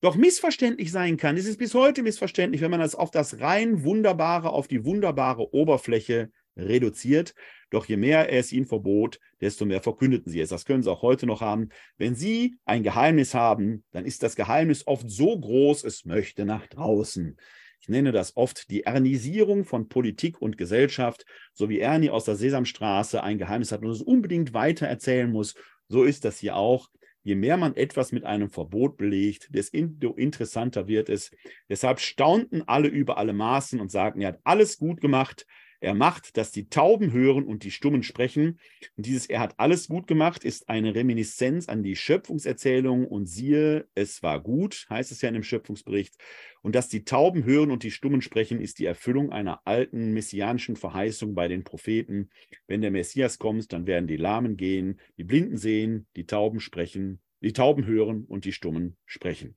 doch 0.00 0.16
missverständlich 0.16 0.92
sein 0.92 1.16
kann. 1.16 1.36
Es 1.36 1.46
ist 1.46 1.58
bis 1.58 1.74
heute 1.74 2.02
missverständlich, 2.02 2.62
wenn 2.62 2.70
man 2.70 2.80
das 2.80 2.94
auf 2.94 3.10
das 3.10 3.40
rein 3.40 3.84
Wunderbare, 3.84 4.50
auf 4.50 4.66
die 4.66 4.84
wunderbare 4.84 5.52
Oberfläche 5.52 6.30
reduziert. 6.56 7.34
Doch 7.70 7.86
je 7.86 7.96
mehr 7.96 8.32
es 8.32 8.52
ihnen 8.52 8.66
verbot, 8.66 9.20
desto 9.40 9.64
mehr 9.64 9.80
verkündeten 9.80 10.32
sie 10.32 10.40
es. 10.40 10.48
Das 10.48 10.64
können 10.64 10.82
sie 10.82 10.90
auch 10.90 11.02
heute 11.02 11.26
noch 11.26 11.40
haben. 11.40 11.68
Wenn 11.98 12.14
sie 12.14 12.56
ein 12.64 12.82
Geheimnis 12.82 13.34
haben, 13.34 13.84
dann 13.92 14.04
ist 14.04 14.22
das 14.22 14.36
Geheimnis 14.36 14.86
oft 14.86 15.08
so 15.08 15.38
groß, 15.38 15.84
es 15.84 16.04
möchte 16.04 16.44
nach 16.44 16.66
draußen. 16.66 17.36
Ich 17.80 17.88
nenne 17.88 18.12
das 18.12 18.36
oft 18.36 18.70
die 18.70 18.82
Ernisierung 18.82 19.64
von 19.64 19.88
Politik 19.88 20.40
und 20.40 20.58
Gesellschaft. 20.58 21.24
So 21.54 21.68
wie 21.68 21.80
Ernie 21.80 22.10
aus 22.10 22.24
der 22.24 22.36
Sesamstraße 22.36 23.22
ein 23.22 23.38
Geheimnis 23.38 23.72
hat 23.72 23.82
und 23.82 23.90
es 23.90 24.02
unbedingt 24.02 24.52
weiter 24.52 24.86
erzählen 24.86 25.30
muss, 25.30 25.54
so 25.88 26.04
ist 26.04 26.24
das 26.24 26.38
hier 26.38 26.56
auch 26.56 26.88
je 27.30 27.36
mehr 27.36 27.56
man 27.56 27.76
etwas 27.76 28.10
mit 28.10 28.24
einem 28.24 28.50
Verbot 28.50 28.96
belegt, 28.96 29.54
desto 29.54 30.14
interessanter 30.16 30.88
wird 30.88 31.08
es. 31.08 31.30
Deshalb 31.68 32.00
staunten 32.00 32.62
alle 32.66 32.88
über 32.88 33.18
alle 33.18 33.32
Maßen 33.32 33.78
und 33.78 33.92
sagten, 33.92 34.20
er 34.20 34.30
hat 34.30 34.40
alles 34.42 34.78
gut 34.78 35.00
gemacht. 35.00 35.46
Er 35.80 35.94
macht, 35.94 36.36
dass 36.36 36.52
die 36.52 36.68
Tauben 36.68 37.10
hören 37.10 37.44
und 37.44 37.64
die 37.64 37.70
Stummen 37.70 38.02
sprechen. 38.02 38.60
Und 38.96 39.06
dieses 39.06 39.26
Er 39.26 39.40
hat 39.40 39.58
alles 39.58 39.88
gut 39.88 40.06
gemacht 40.06 40.44
ist 40.44 40.68
eine 40.68 40.94
Reminiszenz 40.94 41.68
an 41.68 41.82
die 41.82 41.96
Schöpfungserzählung. 41.96 43.06
Und 43.06 43.26
siehe, 43.26 43.88
es 43.94 44.22
war 44.22 44.42
gut, 44.42 44.86
heißt 44.90 45.10
es 45.10 45.22
ja 45.22 45.28
in 45.28 45.34
dem 45.34 45.42
Schöpfungsbericht. 45.42 46.16
Und 46.60 46.74
dass 46.74 46.88
die 46.88 47.04
Tauben 47.04 47.44
hören 47.44 47.70
und 47.70 47.82
die 47.82 47.90
Stummen 47.90 48.20
sprechen, 48.20 48.60
ist 48.60 48.78
die 48.78 48.84
Erfüllung 48.84 49.32
einer 49.32 49.62
alten 49.64 50.12
messianischen 50.12 50.76
Verheißung 50.76 51.34
bei 51.34 51.48
den 51.48 51.64
Propheten. 51.64 52.28
Wenn 52.66 52.82
der 52.82 52.90
Messias 52.90 53.38
kommt, 53.38 53.72
dann 53.72 53.86
werden 53.86 54.06
die 54.06 54.18
Lahmen 54.18 54.58
gehen, 54.58 55.00
die 55.16 55.24
Blinden 55.24 55.56
sehen, 55.56 56.06
die 56.14 56.26
Tauben 56.26 56.60
sprechen, 56.60 57.20
die 57.40 57.54
Tauben 57.54 57.86
hören 57.86 58.24
und 58.26 58.44
die 58.44 58.52
Stummen 58.52 58.98
sprechen. 59.06 59.56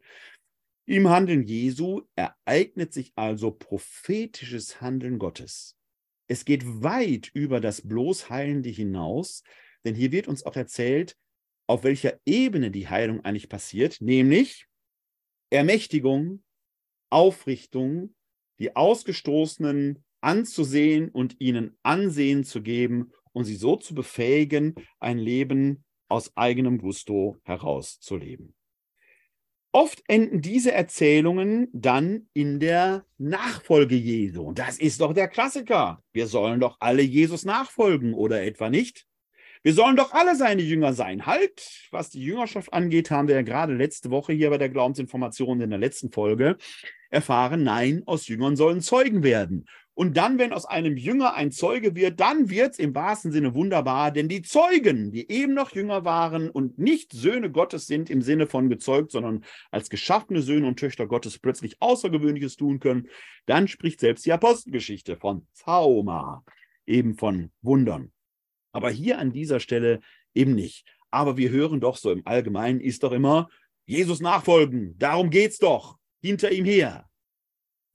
Im 0.86 1.10
Handeln 1.10 1.44
Jesu 1.44 2.02
ereignet 2.16 2.94
sich 2.94 3.12
also 3.16 3.52
prophetisches 3.52 4.82
Handeln 4.82 5.20
Gottes. 5.20 5.78
Es 6.28 6.46
geht 6.46 6.64
weit 6.66 7.30
über 7.34 7.60
das 7.60 7.88
bloß 7.88 8.30
Heilende 8.30 8.70
hinaus, 8.70 9.44
denn 9.84 9.96
hier 9.96 10.12
wird 10.12 10.28
uns 10.28 10.46
auch 10.46 10.56
erzählt, 10.56 11.18
auf 11.68 11.84
welcher 11.84 12.20
Ebene 12.26 12.72
die 12.72 12.88
Heilung 12.88 13.24
eigentlich 13.24 13.50
passiert, 13.50 14.00
nämlich 14.02 14.68
Ermächtigung, 15.50 16.44
Aufrichtung, 17.10 18.16
die 18.60 18.76
Ausgestoßenen 18.76 20.04
anzusehen 20.22 21.10
und 21.10 21.40
ihnen 21.40 21.78
Ansehen 21.84 22.44
zu 22.44 22.62
geben 22.62 23.12
und 23.34 23.46
sie 23.46 23.56
so 23.56 23.76
zu 23.76 23.94
befähigen, 23.94 24.76
ein 25.00 25.18
Leben 25.18 25.84
aus 26.08 26.36
eigenem 26.38 26.78
Gusto 26.78 27.38
herauszuleben. 27.44 28.56
Oft 29.76 30.04
enden 30.08 30.40
diese 30.42 30.72
Erzählungen 30.72 31.68
dann 31.74 32.28
in 32.34 32.60
der 32.60 33.06
Nachfolge 33.18 33.96
Jesu. 33.96 34.52
Das 34.54 34.78
ist 34.78 35.02
doch 35.02 35.14
der 35.14 35.28
Klassiker. 35.28 36.04
Wir 36.14 36.28
sollen 36.28 36.60
doch 36.60 36.78
alle 36.80 37.02
Jesus 37.02 37.44
nachfolgen, 37.44 38.14
oder 38.14 38.44
etwa 38.44 38.70
nicht? 38.70 39.08
Wir 39.64 39.74
sollen 39.74 39.96
doch 39.96 40.14
alle 40.14 40.36
seine 40.36 40.62
Jünger 40.62 40.94
sein. 40.94 41.26
Halt, 41.26 41.88
was 41.90 42.12
die 42.12 42.22
Jüngerschaft 42.22 42.72
angeht, 42.72 43.10
haben 43.10 43.28
wir 43.28 43.36
ja 43.36 43.42
gerade 43.42 43.74
letzte 43.74 44.12
Woche 44.12 44.34
hier 44.34 44.52
bei 44.52 44.60
der 44.60 44.70
Glaubensinformation 44.70 45.60
in 45.60 45.72
der 45.72 45.80
letzten 45.80 46.12
Folge 46.12 46.58
erfahren, 47.10 47.64
nein, 47.64 48.04
aus 48.06 48.28
Jüngern 48.28 48.56
sollen 48.56 48.82
Zeugen 48.82 49.24
werden. 49.24 49.66
Und 49.96 50.18
dann, 50.18 50.40
wenn 50.40 50.54
aus 50.54 50.66
einem 50.66 50.98
Jünger 50.98 51.36
ein 51.36 51.52
Zeuge 51.52 51.96
wird, 51.96 52.20
dann 52.20 52.50
wird 52.50 52.74
es 52.74 52.80
im 52.80 52.96
wahrsten 52.96 53.32
Sinne 53.32 53.54
wunderbar, 53.54 54.12
denn 54.12 54.28
die 54.28 54.42
Zeugen, 54.42 55.12
die 55.12 55.30
eben 55.30 55.54
noch 55.54 55.72
Jünger 55.72 56.04
waren 56.04 56.50
und 56.50 56.80
nicht 56.80 57.14
Söhne 57.14 57.52
Gottes 57.52 57.86
sind 57.86 58.10
im 58.10 58.24
Sinne 58.24 58.48
von 58.48 58.70
gezeugt, 58.70 59.12
sondern 59.12 59.44
als 59.70 59.90
geschaffene 59.90 60.42
Söhne 60.42 60.68
und 60.68 60.80
Töchter 60.80 61.06
Gottes 61.06 61.38
plötzlich 61.38 61.80
Außergewöhnliches 61.80 62.56
tun 62.56 62.80
können, 62.80 63.08
dann 63.46 63.68
spricht 63.68 64.00
selbst 64.00 64.26
die 64.26 64.34
Apostelgeschichte 64.34 65.16
von 65.16 65.46
Zauma, 65.54 66.44
eben 66.88 67.14
von 67.16 67.52
Wundern. 67.62 68.12
Aber 68.72 68.90
hier 68.90 69.20
an 69.20 69.32
dieser 69.32 69.60
Stelle 69.60 70.00
eben 70.34 70.56
nicht. 70.56 70.88
Aber 71.12 71.38
wir 71.38 71.52
hören 71.52 71.80
doch 71.80 71.98
so 71.98 72.10
im 72.10 72.26
Allgemeinen 72.26 72.80
ist 72.82 73.04
doch 73.04 73.12
immer 73.12 73.48
Jesus 73.86 74.22
nachfolgen. 74.22 74.98
Darum 74.98 75.30
geht's 75.30 75.60
doch. 75.60 75.98
Hinter 76.22 76.52
ihm 76.52 76.66
her. 76.66 77.08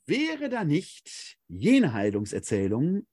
Wäre 0.08 0.48
da 0.48 0.64
nicht 0.64 1.36
jene 1.48 1.92
Heilungserzählung 1.92 3.06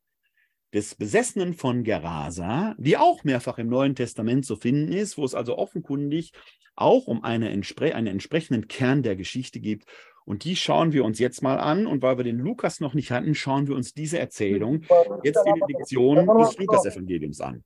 des 0.74 0.96
Besessenen 0.96 1.54
von 1.54 1.84
Gerasa, 1.84 2.74
die 2.78 2.96
auch 2.96 3.26
mehrfach 3.26 3.58
im 3.58 3.68
Neuen 3.68 3.96
Testament 3.96 4.46
zu 4.46 4.56
finden 4.56 4.94
ist, 4.94 5.18
wo 5.18 5.26
es 5.26 5.36
also 5.36 5.58
offenkundig 5.58 6.32
auch 6.78 7.08
um 7.08 7.22
eine 7.22 7.50
entspre 7.50 7.94
einen 7.94 8.08
entsprechenden 8.08 8.70
Kern 8.70 9.04
der 9.04 9.18
Geschichte 9.18 9.60
geht. 9.60 9.84
Und 10.24 10.46
die 10.46 10.56
schauen 10.56 10.94
wir 10.94 11.04
uns 11.04 11.20
jetzt 11.20 11.44
mal 11.44 11.60
an. 11.60 11.86
Und 11.86 12.02
weil 12.02 12.16
wir 12.16 12.24
den 12.24 12.40
Lukas 12.40 12.80
noch 12.80 12.94
nicht 12.94 13.12
hatten, 13.12 13.36
schauen 13.36 13.68
wir 13.68 13.76
uns 13.76 13.94
diese 13.94 14.18
Erzählung 14.18 14.84
jetzt 15.22 15.46
in 15.46 15.56
der 15.56 15.68
Lektion 15.68 16.26
des 16.26 16.58
Lukas-Evangeliums 16.58 17.42
an. 17.42 17.62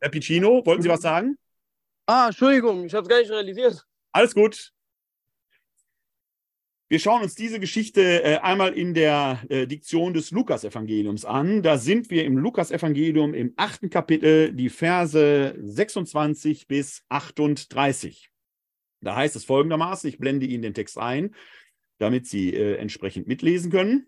Herr 0.00 0.08
Piccino, 0.08 0.64
wollten 0.64 0.80
Sie 0.80 0.88
was 0.88 1.02
sagen? 1.02 1.36
Ah, 2.06 2.28
Entschuldigung, 2.28 2.86
ich 2.86 2.94
habe 2.94 3.02
es 3.02 3.08
gar 3.10 3.18
nicht 3.18 3.30
realisiert. 3.30 3.84
Alles 4.10 4.34
gut. 4.34 4.71
Wir 6.92 6.98
schauen 6.98 7.22
uns 7.22 7.34
diese 7.34 7.58
Geschichte 7.58 8.22
äh, 8.22 8.36
einmal 8.40 8.74
in 8.74 8.92
der 8.92 9.42
äh, 9.48 9.66
Diktion 9.66 10.12
des 10.12 10.30
Lukas-Evangeliums 10.30 11.24
an. 11.24 11.62
Da 11.62 11.78
sind 11.78 12.10
wir 12.10 12.22
im 12.26 12.36
Lukas-Evangelium 12.36 13.32
im 13.32 13.54
achten 13.56 13.88
Kapitel, 13.88 14.52
die 14.52 14.68
Verse 14.68 15.54
26 15.58 16.68
bis 16.68 17.02
38. 17.08 18.30
Da 19.00 19.16
heißt 19.16 19.36
es 19.36 19.46
folgendermaßen, 19.46 20.06
ich 20.06 20.18
blende 20.18 20.44
Ihnen 20.44 20.60
den 20.60 20.74
Text 20.74 20.98
ein, 20.98 21.34
damit 21.96 22.26
Sie 22.26 22.52
äh, 22.52 22.76
entsprechend 22.76 23.26
mitlesen 23.26 23.72
können. 23.72 24.06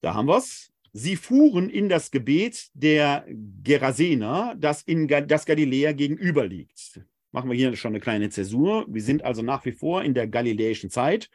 Da 0.00 0.14
haben 0.14 0.28
wir 0.28 0.38
es. 0.38 0.72
Sie 0.94 1.16
fuhren 1.16 1.68
in 1.68 1.90
das 1.90 2.10
Gebet 2.10 2.70
der 2.72 3.26
Gerasener, 3.62 4.54
das 4.58 4.80
in 4.80 5.08
das 5.08 5.44
Galiläa 5.44 5.92
gegenüber 5.92 6.46
liegt. 6.46 7.02
Machen 7.32 7.50
wir 7.50 7.56
hier 7.56 7.76
schon 7.76 7.92
eine 7.92 8.00
kleine 8.00 8.30
Zäsur. 8.30 8.86
Wir 8.88 9.02
sind 9.02 9.24
also 9.24 9.42
nach 9.42 9.64
wie 9.64 9.72
vor 9.72 10.02
in 10.02 10.14
der 10.14 10.26
galiläischen 10.26 10.90
Zeit. 10.90 11.28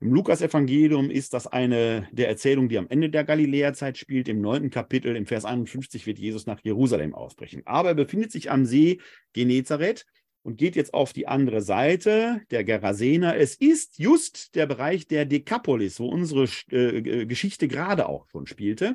Im 0.00 0.12
Lukas-Evangelium 0.12 1.10
ist 1.10 1.32
das 1.32 1.46
eine 1.46 2.08
der 2.12 2.28
Erzählungen, 2.28 2.68
die 2.68 2.78
am 2.78 2.88
Ende 2.88 3.10
der 3.10 3.24
Galiläa-Zeit 3.24 3.96
spielt. 3.96 4.28
Im 4.28 4.40
neunten 4.40 4.70
Kapitel, 4.70 5.16
im 5.16 5.26
Vers 5.26 5.44
51, 5.44 6.06
wird 6.06 6.18
Jesus 6.18 6.46
nach 6.46 6.60
Jerusalem 6.62 7.14
ausbrechen. 7.14 7.62
Aber 7.64 7.90
er 7.90 7.94
befindet 7.94 8.30
sich 8.30 8.50
am 8.50 8.66
See 8.66 9.00
Genezareth 9.32 10.04
und 10.42 10.58
geht 10.58 10.76
jetzt 10.76 10.92
auf 10.92 11.12
die 11.12 11.26
andere 11.26 11.62
Seite 11.62 12.42
der 12.50 12.64
Gerasener. 12.64 13.36
Es 13.36 13.54
ist 13.54 13.98
just 13.98 14.54
der 14.54 14.66
Bereich 14.66 15.08
der 15.08 15.24
Dekapolis, 15.24 15.98
wo 15.98 16.08
unsere 16.08 16.44
äh, 16.70 17.24
Geschichte 17.24 17.66
gerade 17.66 18.06
auch 18.06 18.28
schon 18.28 18.46
spielte. 18.46 18.94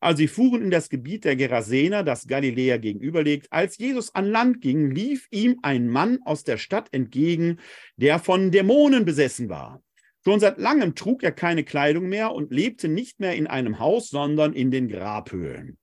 Also 0.00 0.18
sie 0.18 0.28
fuhren 0.28 0.62
in 0.62 0.70
das 0.70 0.88
Gebiet 0.88 1.24
der 1.24 1.36
Gerasener, 1.36 2.02
das 2.02 2.26
Galiläa 2.26 2.78
gegenüberliegt. 2.78 3.52
Als 3.52 3.76
Jesus 3.76 4.14
an 4.14 4.26
Land 4.26 4.62
ging, 4.62 4.90
lief 4.90 5.28
ihm 5.30 5.58
ein 5.62 5.88
Mann 5.88 6.20
aus 6.24 6.42
der 6.42 6.56
Stadt 6.56 6.88
entgegen, 6.92 7.58
der 7.96 8.18
von 8.18 8.50
Dämonen 8.50 9.04
besessen 9.04 9.50
war. 9.50 9.82
Schon 10.24 10.40
seit 10.40 10.58
langem 10.58 10.94
trug 10.94 11.22
er 11.22 11.32
keine 11.32 11.64
Kleidung 11.64 12.08
mehr 12.08 12.32
und 12.32 12.50
lebte 12.50 12.88
nicht 12.88 13.20
mehr 13.20 13.36
in 13.36 13.46
einem 13.46 13.78
Haus, 13.78 14.08
sondern 14.08 14.54
in 14.54 14.70
den 14.70 14.88
Grabhöhlen. 14.88 15.78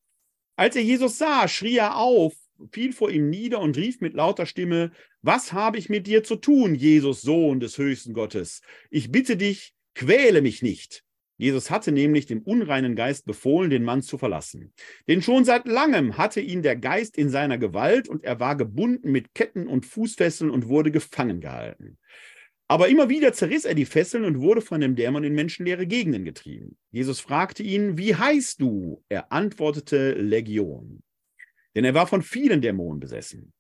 Als 0.55 0.75
er 0.75 0.83
Jesus 0.83 1.19
sah, 1.19 1.47
schrie 1.47 1.77
er 1.77 1.97
auf, 1.97 2.33
fiel 2.71 2.93
vor 2.93 3.11
ihm 3.11 3.29
nieder 3.29 3.59
und 3.59 3.77
rief 3.77 4.01
mit 4.01 4.13
lauter 4.13 4.45
Stimme, 4.47 4.91
Was 5.21 5.53
habe 5.53 5.77
ich 5.77 5.89
mit 5.89 6.07
dir 6.07 6.23
zu 6.23 6.35
tun, 6.35 6.73
Jesus, 6.73 7.21
Sohn 7.21 7.59
des 7.59 7.77
höchsten 7.77 8.13
Gottes? 8.13 8.61
Ich 8.89 9.11
bitte 9.11 9.37
dich, 9.37 9.73
quäle 9.93 10.41
mich 10.41 10.61
nicht. 10.61 11.03
Jesus 11.37 11.69
hatte 11.69 11.91
nämlich 11.91 12.25
dem 12.25 12.41
unreinen 12.41 12.95
Geist 12.95 13.25
befohlen, 13.25 13.69
den 13.69 13.83
Mann 13.83 14.01
zu 14.01 14.17
verlassen. 14.17 14.73
Denn 15.07 15.21
schon 15.21 15.45
seit 15.45 15.67
langem 15.67 16.17
hatte 16.17 16.41
ihn 16.41 16.63
der 16.63 16.75
Geist 16.75 17.17
in 17.17 17.29
seiner 17.29 17.57
Gewalt 17.57 18.09
und 18.09 18.23
er 18.23 18.39
war 18.39 18.55
gebunden 18.55 19.11
mit 19.11 19.33
Ketten 19.33 19.67
und 19.67 19.85
Fußfesseln 19.85 20.49
und 20.49 20.67
wurde 20.67 20.91
gefangen 20.91 21.39
gehalten. 21.39 21.97
Aber 22.67 22.89
immer 22.89 23.07
wieder 23.07 23.31
zerriss 23.31 23.63
er 23.63 23.75
die 23.75 23.85
Fesseln 23.85 24.25
und 24.25 24.41
wurde 24.41 24.61
von 24.61 24.81
dem 24.81 24.95
Dämon 24.95 25.23
in 25.23 25.35
menschenleere 25.35 25.87
Gegenden 25.87 26.25
getrieben. 26.25 26.77
Jesus 26.91 27.21
fragte 27.21 27.63
ihn, 27.63 27.97
wie 27.97 28.15
heißt 28.15 28.59
du? 28.59 29.03
Er 29.07 29.31
antwortete 29.31 30.13
Legion 30.13 31.01
denn 31.77 31.85
er 31.85 31.93
war 31.93 32.07
von 32.07 32.23
vielen 32.23 32.59
Dämonen 32.59 32.99
besessen. 32.99 33.53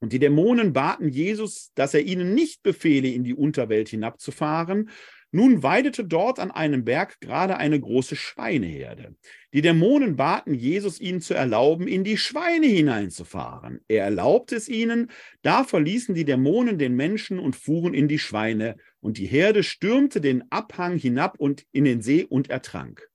Und 0.00 0.12
die 0.12 0.18
Dämonen 0.18 0.72
baten 0.72 1.08
Jesus, 1.08 1.70
dass 1.76 1.94
er 1.94 2.00
ihnen 2.00 2.34
nicht 2.34 2.64
befehle, 2.64 3.06
in 3.06 3.22
die 3.22 3.32
Unterwelt 3.32 3.88
hinabzufahren. 3.88 4.90
Nun 5.32 5.62
weidete 5.62 6.04
dort 6.04 6.38
an 6.40 6.50
einem 6.50 6.84
Berg 6.84 7.20
gerade 7.20 7.56
eine 7.56 7.78
große 7.78 8.16
Schweineherde. 8.16 9.14
Die 9.52 9.62
Dämonen 9.62 10.16
baten 10.16 10.54
Jesus, 10.54 11.00
ihnen 11.00 11.20
zu 11.20 11.34
erlauben, 11.34 11.86
in 11.86 12.04
die 12.04 12.16
Schweine 12.16 12.66
hineinzufahren. 12.66 13.80
Er 13.88 14.04
erlaubte 14.04 14.56
es 14.56 14.68
ihnen, 14.68 15.10
da 15.42 15.64
verließen 15.64 16.14
die 16.14 16.24
Dämonen 16.24 16.78
den 16.78 16.96
Menschen 16.96 17.38
und 17.38 17.56
fuhren 17.56 17.94
in 17.94 18.08
die 18.08 18.18
Schweine, 18.18 18.76
und 19.00 19.18
die 19.18 19.26
Herde 19.26 19.62
stürmte 19.62 20.20
den 20.20 20.50
Abhang 20.50 20.96
hinab 20.96 21.38
und 21.38 21.64
in 21.72 21.84
den 21.84 22.02
See 22.02 22.24
und 22.24 22.50
ertrank. 22.50 23.09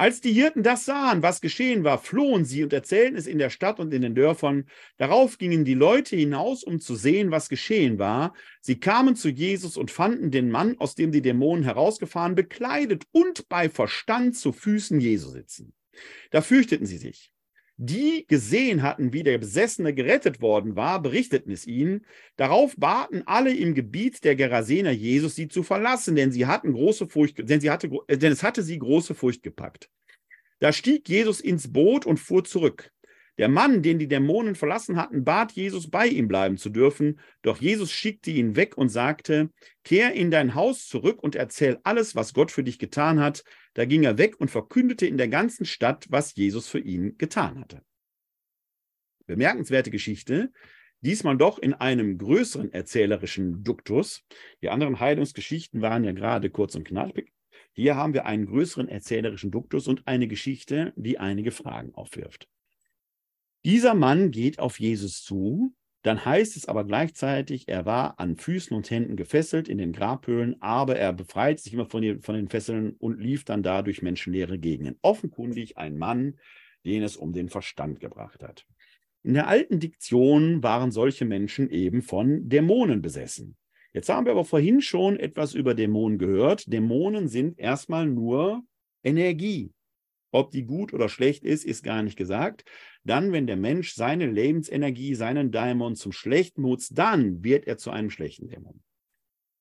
Als 0.00 0.22
die 0.22 0.32
Hirten 0.32 0.62
das 0.62 0.86
sahen, 0.86 1.22
was 1.22 1.42
geschehen 1.42 1.84
war, 1.84 1.98
flohen 1.98 2.46
sie 2.46 2.62
und 2.62 2.72
erzählten 2.72 3.16
es 3.16 3.26
in 3.26 3.36
der 3.36 3.50
Stadt 3.50 3.78
und 3.78 3.92
in 3.92 4.00
den 4.00 4.14
Dörfern. 4.14 4.64
Darauf 4.96 5.36
gingen 5.36 5.66
die 5.66 5.74
Leute 5.74 6.16
hinaus, 6.16 6.64
um 6.64 6.80
zu 6.80 6.94
sehen, 6.94 7.30
was 7.30 7.50
geschehen 7.50 7.98
war. 7.98 8.32
Sie 8.62 8.80
kamen 8.80 9.14
zu 9.14 9.28
Jesus 9.28 9.76
und 9.76 9.90
fanden 9.90 10.30
den 10.30 10.50
Mann, 10.50 10.78
aus 10.78 10.94
dem 10.94 11.12
die 11.12 11.20
Dämonen 11.20 11.64
herausgefahren, 11.64 12.34
bekleidet 12.34 13.04
und 13.12 13.46
bei 13.50 13.68
Verstand 13.68 14.38
zu 14.38 14.52
Füßen 14.52 15.00
Jesu 15.00 15.28
sitzen. 15.28 15.74
Da 16.30 16.40
fürchteten 16.40 16.86
sie 16.86 16.96
sich. 16.96 17.30
Die 17.82 18.26
gesehen 18.28 18.82
hatten, 18.82 19.14
wie 19.14 19.22
der 19.22 19.38
Besessene 19.38 19.94
gerettet 19.94 20.42
worden 20.42 20.76
war, 20.76 21.00
berichteten 21.00 21.50
es 21.50 21.66
ihnen. 21.66 22.04
Darauf 22.36 22.76
baten 22.76 23.22
alle 23.24 23.56
im 23.56 23.72
Gebiet 23.74 24.22
der 24.22 24.36
Gerasener 24.36 24.90
Jesus, 24.90 25.34
sie 25.34 25.48
zu 25.48 25.62
verlassen, 25.62 26.14
denn 26.14 26.30
sie 26.30 26.44
hatten 26.44 26.74
große 26.74 27.08
Furcht, 27.08 27.38
denn, 27.38 27.62
sie 27.62 27.70
hatte, 27.70 27.88
denn 28.10 28.32
es 28.32 28.42
hatte 28.42 28.62
sie 28.62 28.78
große 28.78 29.14
Furcht 29.14 29.42
gepackt. 29.42 29.88
Da 30.58 30.74
stieg 30.74 31.08
Jesus 31.08 31.40
ins 31.40 31.72
Boot 31.72 32.04
und 32.04 32.20
fuhr 32.20 32.44
zurück. 32.44 32.92
Der 33.40 33.48
Mann, 33.48 33.80
den 33.80 33.98
die 33.98 34.06
Dämonen 34.06 34.54
verlassen 34.54 34.98
hatten, 34.98 35.24
bat 35.24 35.52
Jesus, 35.52 35.88
bei 35.88 36.06
ihm 36.06 36.28
bleiben 36.28 36.58
zu 36.58 36.68
dürfen. 36.68 37.18
Doch 37.40 37.56
Jesus 37.56 37.90
schickte 37.90 38.30
ihn 38.30 38.54
weg 38.54 38.76
und 38.76 38.90
sagte, 38.90 39.48
Kehr 39.82 40.12
in 40.12 40.30
dein 40.30 40.54
Haus 40.54 40.86
zurück 40.86 41.22
und 41.22 41.36
erzähl 41.36 41.80
alles, 41.82 42.14
was 42.14 42.34
Gott 42.34 42.50
für 42.50 42.62
dich 42.62 42.78
getan 42.78 43.18
hat. 43.18 43.42
Da 43.72 43.86
ging 43.86 44.02
er 44.02 44.18
weg 44.18 44.38
und 44.38 44.50
verkündete 44.50 45.06
in 45.06 45.16
der 45.16 45.28
ganzen 45.28 45.64
Stadt, 45.64 46.04
was 46.10 46.34
Jesus 46.34 46.68
für 46.68 46.80
ihn 46.80 47.16
getan 47.16 47.60
hatte. 47.60 47.82
Bemerkenswerte 49.24 49.90
Geschichte, 49.90 50.52
diesmal 51.00 51.38
doch 51.38 51.58
in 51.58 51.72
einem 51.72 52.18
größeren 52.18 52.74
erzählerischen 52.74 53.64
Duktus. 53.64 54.22
Die 54.60 54.68
anderen 54.68 55.00
Heilungsgeschichten 55.00 55.80
waren 55.80 56.04
ja 56.04 56.12
gerade 56.12 56.50
kurz 56.50 56.74
und 56.74 56.84
knackig. 56.84 57.32
Hier 57.72 57.96
haben 57.96 58.12
wir 58.12 58.26
einen 58.26 58.44
größeren 58.44 58.88
erzählerischen 58.88 59.50
Duktus 59.50 59.88
und 59.88 60.06
eine 60.06 60.28
Geschichte, 60.28 60.92
die 60.94 61.18
einige 61.18 61.52
Fragen 61.52 61.94
aufwirft. 61.94 62.50
Dieser 63.64 63.94
Mann 63.94 64.30
geht 64.30 64.58
auf 64.58 64.80
Jesus 64.80 65.22
zu, 65.22 65.74
dann 66.02 66.24
heißt 66.24 66.56
es 66.56 66.66
aber 66.66 66.84
gleichzeitig, 66.84 67.68
er 67.68 67.84
war 67.84 68.18
an 68.18 68.36
Füßen 68.36 68.74
und 68.74 68.90
Händen 68.90 69.16
gefesselt 69.16 69.68
in 69.68 69.76
den 69.76 69.92
Grabhöhlen, 69.92 70.56
aber 70.60 70.96
er 70.96 71.12
befreit 71.12 71.60
sich 71.60 71.74
immer 71.74 71.84
von 71.84 72.00
den, 72.00 72.22
von 72.22 72.34
den 72.34 72.48
Fesseln 72.48 72.94
und 72.98 73.20
lief 73.20 73.44
dann 73.44 73.62
da 73.62 73.82
durch 73.82 74.00
menschenleere 74.00 74.58
Gegenden. 74.58 74.96
Offenkundig 75.02 75.76
ein 75.76 75.98
Mann, 75.98 76.38
den 76.86 77.02
es 77.02 77.18
um 77.18 77.34
den 77.34 77.50
Verstand 77.50 78.00
gebracht 78.00 78.42
hat. 78.42 78.66
In 79.22 79.34
der 79.34 79.48
alten 79.48 79.78
Diktion 79.78 80.62
waren 80.62 80.90
solche 80.90 81.26
Menschen 81.26 81.68
eben 81.68 82.00
von 82.00 82.48
Dämonen 82.48 83.02
besessen. 83.02 83.58
Jetzt 83.92 84.08
haben 84.08 84.24
wir 84.24 84.32
aber 84.32 84.46
vorhin 84.46 84.80
schon 84.80 85.18
etwas 85.18 85.52
über 85.52 85.74
Dämonen 85.74 86.16
gehört. 86.16 86.72
Dämonen 86.72 87.28
sind 87.28 87.58
erstmal 87.58 88.06
nur 88.06 88.62
Energie. 89.02 89.74
Ob 90.32 90.50
die 90.50 90.64
gut 90.64 90.92
oder 90.92 91.08
schlecht 91.08 91.44
ist, 91.44 91.64
ist 91.64 91.82
gar 91.82 92.02
nicht 92.02 92.16
gesagt. 92.16 92.64
Dann, 93.04 93.32
wenn 93.32 93.46
der 93.46 93.56
Mensch 93.56 93.94
seine 93.94 94.26
Lebensenergie, 94.26 95.14
seinen 95.14 95.50
Dämon 95.50 95.96
zum 95.96 96.12
Schlechten 96.12 96.62
nutzt, 96.62 96.96
dann 96.96 97.42
wird 97.42 97.66
er 97.66 97.78
zu 97.78 97.90
einem 97.90 98.10
schlechten 98.10 98.48
Dämon. 98.48 98.80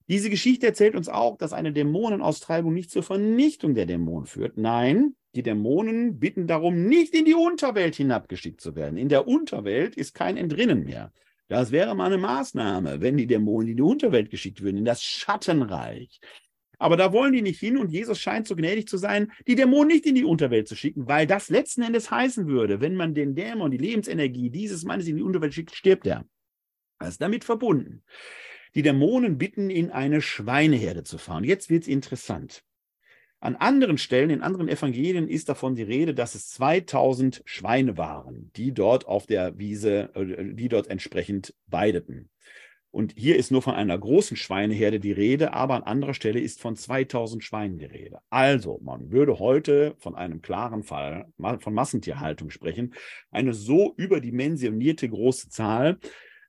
Diese 0.07 0.29
Geschichte 0.29 0.65
erzählt 0.65 0.95
uns 0.95 1.07
auch, 1.07 1.37
dass 1.37 1.53
eine 1.53 1.71
Dämonenaustreibung 1.71 2.73
nicht 2.73 2.89
zur 2.89 3.03
Vernichtung 3.03 3.75
der 3.75 3.85
Dämonen 3.85 4.25
führt. 4.25 4.57
Nein, 4.57 5.15
die 5.35 5.43
Dämonen 5.43 6.19
bitten 6.19 6.47
darum, 6.47 6.85
nicht 6.85 7.13
in 7.13 7.25
die 7.25 7.35
Unterwelt 7.35 7.95
hinabgeschickt 7.95 8.59
zu 8.59 8.75
werden. 8.75 8.97
In 8.97 9.09
der 9.09 9.27
Unterwelt 9.27 9.95
ist 9.95 10.15
kein 10.15 10.37
Entrinnen 10.37 10.83
mehr. 10.83 11.13
Das 11.47 11.71
wäre 11.71 11.95
mal 11.95 12.05
eine 12.05 12.17
Maßnahme, 12.17 13.01
wenn 13.01 13.17
die 13.17 13.27
Dämonen 13.27 13.69
in 13.69 13.77
die 13.77 13.83
Unterwelt 13.83 14.31
geschickt 14.31 14.61
würden, 14.61 14.77
in 14.77 14.85
das 14.85 15.03
Schattenreich. 15.03 16.19
Aber 16.79 16.95
da 16.97 17.11
wollen 17.11 17.33
die 17.33 17.41
nicht 17.41 17.59
hin 17.59 17.77
und 17.77 17.91
Jesus 17.91 18.19
scheint 18.19 18.47
so 18.47 18.55
gnädig 18.55 18.87
zu 18.87 18.97
sein, 18.97 19.31
die 19.47 19.55
Dämonen 19.55 19.89
nicht 19.89 20.05
in 20.05 20.15
die 20.15 20.23
Unterwelt 20.23 20.67
zu 20.67 20.75
schicken, 20.75 21.07
weil 21.07 21.27
das 21.27 21.49
letzten 21.49 21.83
Endes 21.83 22.09
heißen 22.09 22.47
würde, 22.47 22.79
wenn 22.79 22.95
man 22.95 23.13
den 23.13 23.35
Dämon, 23.35 23.69
die 23.69 23.77
Lebensenergie 23.77 24.49
dieses 24.49 24.85
Mannes 24.85 25.07
in 25.07 25.17
die 25.17 25.21
Unterwelt 25.21 25.53
schickt, 25.53 25.75
stirbt 25.75 26.07
er. 26.07 26.25
Das 26.97 27.09
ist 27.09 27.21
damit 27.21 27.43
verbunden. 27.43 28.03
Die 28.75 28.81
Dämonen 28.81 29.37
bitten 29.37 29.69
ihn, 29.69 29.91
eine 29.91 30.21
Schweineherde 30.21 31.03
zu 31.03 31.17
fahren. 31.17 31.43
Jetzt 31.43 31.69
wird 31.69 31.83
es 31.83 31.89
interessant. 31.89 32.63
An 33.41 33.55
anderen 33.55 33.97
Stellen, 33.97 34.29
in 34.29 34.41
anderen 34.41 34.67
Evangelien 34.67 35.27
ist 35.27 35.49
davon 35.49 35.75
die 35.75 35.83
Rede, 35.83 36.13
dass 36.13 36.35
es 36.35 36.49
2000 36.49 37.41
Schweine 37.45 37.97
waren, 37.97 38.51
die 38.55 38.73
dort 38.73 39.05
auf 39.07 39.27
der 39.27 39.57
Wiese, 39.57 40.13
äh, 40.13 40.53
die 40.53 40.69
dort 40.69 40.87
entsprechend 40.87 41.53
weideten. 41.67 42.29
Und 42.91 43.13
hier 43.15 43.35
ist 43.35 43.51
nur 43.51 43.61
von 43.61 43.75
einer 43.75 43.97
großen 43.97 44.35
Schweineherde 44.35 44.99
die 44.99 45.11
Rede, 45.11 45.53
aber 45.53 45.75
an 45.75 45.83
anderer 45.83 46.15
Stelle 46.15 46.39
ist 46.39 46.59
von 46.59 46.75
2000 46.75 47.43
Schweinen 47.43 47.77
die 47.77 47.85
Rede. 47.85 48.19
Also, 48.29 48.79
man 48.83 49.11
würde 49.11 49.37
heute 49.37 49.95
von 49.99 50.15
einem 50.15 50.41
klaren 50.41 50.83
Fall 50.83 51.27
von 51.59 51.73
Massentierhaltung 51.73 52.49
sprechen. 52.49 52.95
Eine 53.29 53.53
so 53.53 53.93
überdimensionierte 53.95 55.07
große 55.07 55.49
Zahl 55.49 55.99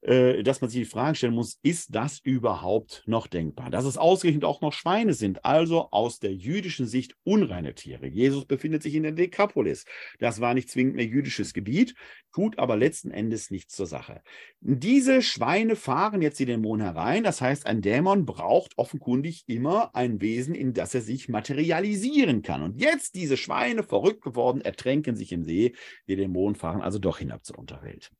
dass 0.02 0.60
man 0.60 0.70
sich 0.70 0.80
die 0.80 0.84
Frage 0.86 1.14
stellen 1.14 1.34
muss, 1.34 1.58
ist 1.62 1.94
das 1.94 2.20
überhaupt 2.20 3.02
noch 3.06 3.26
denkbar? 3.26 3.70
Dass 3.70 3.84
es 3.84 3.98
ausgerechnet 3.98 4.44
auch 4.44 4.62
noch 4.62 4.72
Schweine 4.72 5.12
sind, 5.12 5.44
also 5.44 5.90
aus 5.90 6.18
der 6.20 6.32
jüdischen 6.34 6.86
Sicht 6.86 7.16
unreine 7.22 7.74
Tiere. 7.74 8.06
Jesus 8.06 8.46
befindet 8.46 8.82
sich 8.82 8.94
in 8.94 9.02
der 9.02 9.12
Dekapolis. 9.12 9.84
Das 10.18 10.40
war 10.40 10.54
nicht 10.54 10.70
zwingend 10.70 10.96
mehr 10.96 11.04
jüdisches 11.04 11.52
Gebiet, 11.52 11.94
tut 12.32 12.58
aber 12.58 12.76
letzten 12.76 13.10
Endes 13.10 13.50
nichts 13.50 13.74
zur 13.74 13.86
Sache. 13.86 14.22
Diese 14.60 15.20
Schweine 15.20 15.76
fahren 15.76 16.22
jetzt 16.22 16.38
die 16.38 16.46
Dämonen 16.46 16.86
herein. 16.86 17.22
Das 17.22 17.40
heißt, 17.40 17.66
ein 17.66 17.82
Dämon 17.82 18.24
braucht 18.24 18.78
offenkundig 18.78 19.44
immer 19.48 19.94
ein 19.94 20.20
Wesen, 20.20 20.54
in 20.54 20.72
das 20.72 20.94
er 20.94 21.02
sich 21.02 21.28
materialisieren 21.28 22.42
kann. 22.42 22.62
Und 22.62 22.80
jetzt 22.80 23.14
diese 23.14 23.36
Schweine, 23.36 23.82
verrückt 23.82 24.22
geworden, 24.22 24.60
ertränken 24.60 25.16
sich 25.16 25.32
im 25.32 25.44
See. 25.44 25.74
Die 26.08 26.16
Dämonen 26.16 26.54
fahren 26.54 26.80
also 26.80 26.98
doch 26.98 27.18
hinab 27.18 27.44
zur 27.44 27.58
Unterwelt. 27.58 28.10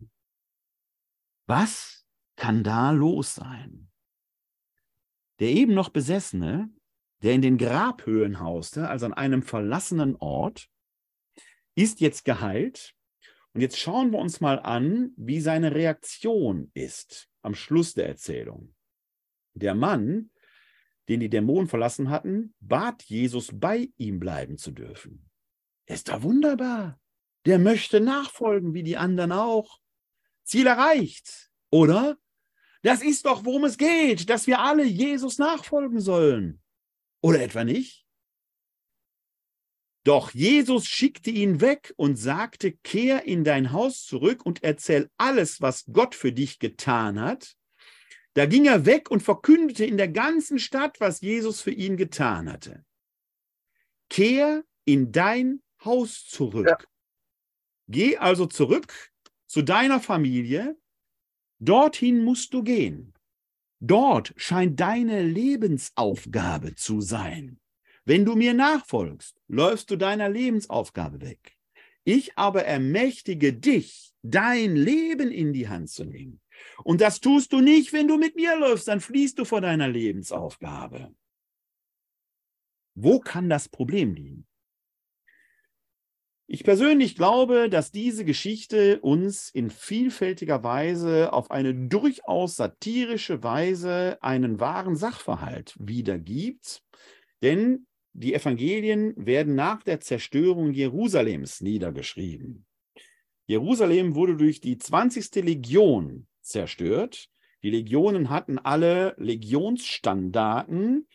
Was 1.50 2.06
kann 2.36 2.62
da 2.62 2.92
los 2.92 3.34
sein? 3.34 3.90
Der 5.40 5.48
eben 5.48 5.74
noch 5.74 5.88
Besessene, 5.88 6.72
der 7.24 7.32
in 7.32 7.42
den 7.42 7.58
Grabhöhen 7.58 8.38
hauste, 8.38 8.88
also 8.88 9.06
an 9.06 9.14
einem 9.14 9.42
verlassenen 9.42 10.14
Ort, 10.14 10.68
ist 11.74 12.00
jetzt 12.00 12.24
geheilt. 12.24 12.94
Und 13.52 13.62
jetzt 13.62 13.80
schauen 13.80 14.12
wir 14.12 14.20
uns 14.20 14.40
mal 14.40 14.60
an, 14.60 15.12
wie 15.16 15.40
seine 15.40 15.74
Reaktion 15.74 16.70
ist 16.72 17.28
am 17.42 17.56
Schluss 17.56 17.94
der 17.94 18.06
Erzählung. 18.06 18.76
Der 19.54 19.74
Mann, 19.74 20.30
den 21.08 21.18
die 21.18 21.30
Dämonen 21.30 21.66
verlassen 21.66 22.10
hatten, 22.10 22.54
bat 22.60 23.02
Jesus, 23.02 23.50
bei 23.52 23.88
ihm 23.96 24.20
bleiben 24.20 24.56
zu 24.56 24.70
dürfen. 24.70 25.28
Ist 25.86 26.10
da 26.10 26.22
wunderbar. 26.22 27.00
Der 27.44 27.58
möchte 27.58 27.98
nachfolgen, 28.00 28.72
wie 28.72 28.84
die 28.84 28.96
anderen 28.96 29.32
auch. 29.32 29.80
Ziel 30.44 30.66
erreicht, 30.66 31.50
oder? 31.70 32.18
Das 32.82 33.02
ist 33.02 33.26
doch, 33.26 33.44
worum 33.44 33.64
es 33.64 33.76
geht, 33.76 34.30
dass 34.30 34.46
wir 34.46 34.60
alle 34.60 34.84
Jesus 34.84 35.38
nachfolgen 35.38 36.00
sollen. 36.00 36.62
Oder 37.20 37.42
etwa 37.42 37.64
nicht? 37.64 38.06
Doch 40.04 40.30
Jesus 40.30 40.86
schickte 40.86 41.30
ihn 41.30 41.60
weg 41.60 41.92
und 41.96 42.16
sagte, 42.16 42.72
kehr 42.72 43.24
in 43.24 43.44
dein 43.44 43.72
Haus 43.72 44.06
zurück 44.06 44.46
und 44.46 44.62
erzähl 44.62 45.10
alles, 45.18 45.60
was 45.60 45.84
Gott 45.92 46.14
für 46.14 46.32
dich 46.32 46.58
getan 46.58 47.20
hat. 47.20 47.54
Da 48.32 48.46
ging 48.46 48.64
er 48.64 48.86
weg 48.86 49.10
und 49.10 49.22
verkündete 49.22 49.84
in 49.84 49.98
der 49.98 50.08
ganzen 50.08 50.58
Stadt, 50.58 51.00
was 51.00 51.20
Jesus 51.20 51.60
für 51.60 51.72
ihn 51.72 51.98
getan 51.98 52.50
hatte. 52.50 52.84
Kehr 54.08 54.64
in 54.86 55.12
dein 55.12 55.62
Haus 55.84 56.26
zurück. 56.26 56.66
Ja. 56.66 56.78
Geh 57.88 58.16
also 58.16 58.46
zurück 58.46 59.09
zu 59.50 59.62
deiner 59.62 59.98
Familie. 59.98 60.78
Dorthin 61.58 62.22
musst 62.22 62.54
du 62.54 62.62
gehen. 62.62 63.12
Dort 63.80 64.32
scheint 64.36 64.78
deine 64.78 65.24
Lebensaufgabe 65.24 66.76
zu 66.76 67.00
sein. 67.00 67.58
Wenn 68.04 68.24
du 68.24 68.36
mir 68.36 68.54
nachfolgst, 68.54 69.42
läufst 69.48 69.90
du 69.90 69.96
deiner 69.96 70.28
Lebensaufgabe 70.28 71.20
weg. 71.20 71.58
Ich 72.04 72.38
aber 72.38 72.64
ermächtige 72.64 73.52
dich, 73.52 74.14
dein 74.22 74.76
Leben 74.76 75.32
in 75.32 75.52
die 75.52 75.68
Hand 75.68 75.90
zu 75.90 76.04
nehmen. 76.04 76.40
Und 76.84 77.00
das 77.00 77.18
tust 77.18 77.52
du 77.52 77.60
nicht, 77.60 77.92
wenn 77.92 78.06
du 78.06 78.18
mit 78.18 78.36
mir 78.36 78.56
läufst, 78.56 78.86
dann 78.86 79.00
fließt 79.00 79.36
du 79.36 79.44
vor 79.44 79.60
deiner 79.60 79.88
Lebensaufgabe. 79.88 81.12
Wo 82.94 83.18
kann 83.18 83.48
das 83.48 83.68
Problem 83.68 84.14
liegen? 84.14 84.46
Ich 86.52 86.64
persönlich 86.64 87.14
glaube, 87.14 87.70
dass 87.70 87.92
diese 87.92 88.24
Geschichte 88.24 88.98
uns 89.02 89.50
in 89.50 89.70
vielfältiger 89.70 90.64
Weise 90.64 91.32
auf 91.32 91.52
eine 91.52 91.72
durchaus 91.72 92.56
satirische 92.56 93.44
Weise 93.44 94.18
einen 94.20 94.58
wahren 94.58 94.96
Sachverhalt 94.96 95.76
wiedergibt. 95.78 96.82
Denn 97.40 97.86
die 98.14 98.34
Evangelien 98.34 99.14
werden 99.16 99.54
nach 99.54 99.84
der 99.84 100.00
Zerstörung 100.00 100.72
Jerusalems 100.72 101.60
niedergeschrieben. 101.60 102.66
Jerusalem 103.46 104.16
wurde 104.16 104.36
durch 104.36 104.60
die 104.60 104.76
20. 104.76 105.44
Legion 105.44 106.26
zerstört. 106.40 107.28
Die 107.62 107.70
Legionen 107.70 108.28
hatten 108.28 108.58
alle 108.58 109.14
Legionsstandarten 109.18 111.06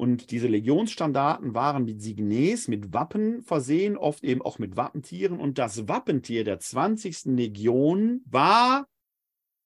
und 0.00 0.30
diese 0.30 0.48
Legionsstandarten 0.48 1.52
waren 1.52 1.84
mit 1.84 2.00
Signes, 2.00 2.68
mit 2.68 2.94
Wappen 2.94 3.42
versehen, 3.42 3.98
oft 3.98 4.24
eben 4.24 4.40
auch 4.40 4.58
mit 4.58 4.74
Wappentieren. 4.74 5.38
Und 5.38 5.58
das 5.58 5.88
Wappentier 5.88 6.42
der 6.42 6.58
20. 6.58 7.26
Legion 7.26 8.22
war 8.24 8.88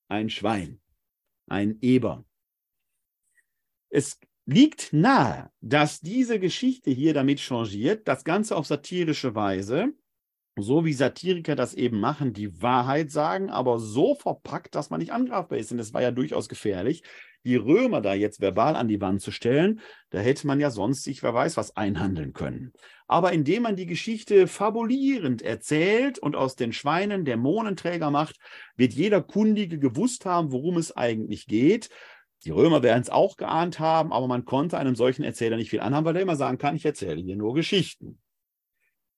ein 0.08 0.28
Schwein, 0.30 0.80
ein 1.46 1.78
Eber. 1.82 2.24
Es 3.90 4.18
liegt 4.44 4.92
nahe, 4.92 5.52
dass 5.60 6.00
diese 6.00 6.40
Geschichte 6.40 6.90
hier 6.90 7.14
damit 7.14 7.38
changiert, 7.38 8.08
das 8.08 8.24
Ganze 8.24 8.56
auf 8.56 8.66
satirische 8.66 9.36
Weise, 9.36 9.94
so 10.56 10.84
wie 10.84 10.92
Satiriker 10.92 11.56
das 11.56 11.74
eben 11.74 12.00
machen, 12.00 12.32
die 12.32 12.62
Wahrheit 12.62 13.10
sagen, 13.10 13.50
aber 13.50 13.78
so 13.78 14.14
verpackt, 14.14 14.74
dass 14.74 14.90
man 14.90 15.00
nicht 15.00 15.12
angreifbar 15.12 15.58
ist. 15.58 15.72
Und 15.72 15.78
das 15.78 15.92
war 15.92 16.02
ja 16.02 16.10
durchaus 16.10 16.48
gefährlich 16.48 17.02
die 17.44 17.56
Römer 17.56 18.00
da 18.00 18.14
jetzt 18.14 18.40
verbal 18.40 18.74
an 18.74 18.88
die 18.88 19.00
Wand 19.00 19.20
zu 19.20 19.30
stellen, 19.30 19.80
da 20.10 20.18
hätte 20.18 20.46
man 20.46 20.60
ja 20.60 20.70
sonst 20.70 21.04
sich, 21.04 21.22
wer 21.22 21.34
weiß, 21.34 21.56
was 21.56 21.76
einhandeln 21.76 22.32
können. 22.32 22.72
Aber 23.06 23.32
indem 23.32 23.64
man 23.64 23.76
die 23.76 23.86
Geschichte 23.86 24.46
fabulierend 24.46 25.42
erzählt 25.42 26.18
und 26.18 26.36
aus 26.36 26.56
den 26.56 26.72
Schweinen 26.72 27.24
Dämonenträger 27.24 28.10
macht, 28.10 28.36
wird 28.76 28.94
jeder 28.94 29.20
Kundige 29.20 29.78
gewusst 29.78 30.24
haben, 30.24 30.52
worum 30.52 30.78
es 30.78 30.96
eigentlich 30.96 31.46
geht. 31.46 31.90
Die 32.44 32.50
Römer 32.50 32.82
werden 32.82 33.02
es 33.02 33.10
auch 33.10 33.36
geahnt 33.36 33.78
haben, 33.78 34.12
aber 34.12 34.26
man 34.26 34.44
konnte 34.44 34.78
einem 34.78 34.94
solchen 34.94 35.22
Erzähler 35.22 35.56
nicht 35.56 35.70
viel 35.70 35.80
anhaben, 35.80 36.06
weil 36.06 36.16
er 36.16 36.22
immer 36.22 36.36
sagen 36.36 36.58
kann, 36.58 36.76
ich 36.76 36.84
erzähle 36.84 37.20
hier 37.20 37.36
nur 37.36 37.54
Geschichten. 37.54 38.20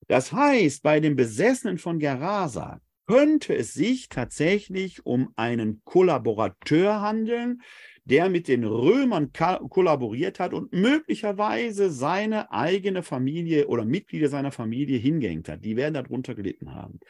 Das 0.09 0.33
heißt, 0.33 0.83
bei 0.83 1.01
dem 1.01 1.16
Besessenen 1.16 1.78
von 1.78 1.99
Gerasa 1.99 2.81
könnte 3.07 3.55
es 3.55 3.73
sich 3.73 4.09
tatsächlich 4.09 5.07
um 5.07 5.33
einen 5.37 5.81
Kollaborateur 5.85 7.01
handeln, 7.01 7.62
der 8.05 8.28
mit 8.28 8.47
den 8.49 8.65
Römern 8.65 9.33
kollaboriert 9.33 10.39
hat 10.39 10.55
und 10.55 10.73
möglicherweise 10.73 11.91
seine 11.91 12.53
eigene 12.53 13.03
Familie 13.03 13.66
oder 13.66 13.85
Mitglieder 13.85 14.28
seiner 14.28 14.53
Familie 14.53 14.99
hingehängt 14.99 15.49
hat. 15.49 15.65
Die 15.65 15.77
werden 15.77 15.95
darunter 15.95 16.35
gelitten 16.35 16.74
haben. 16.74 17.01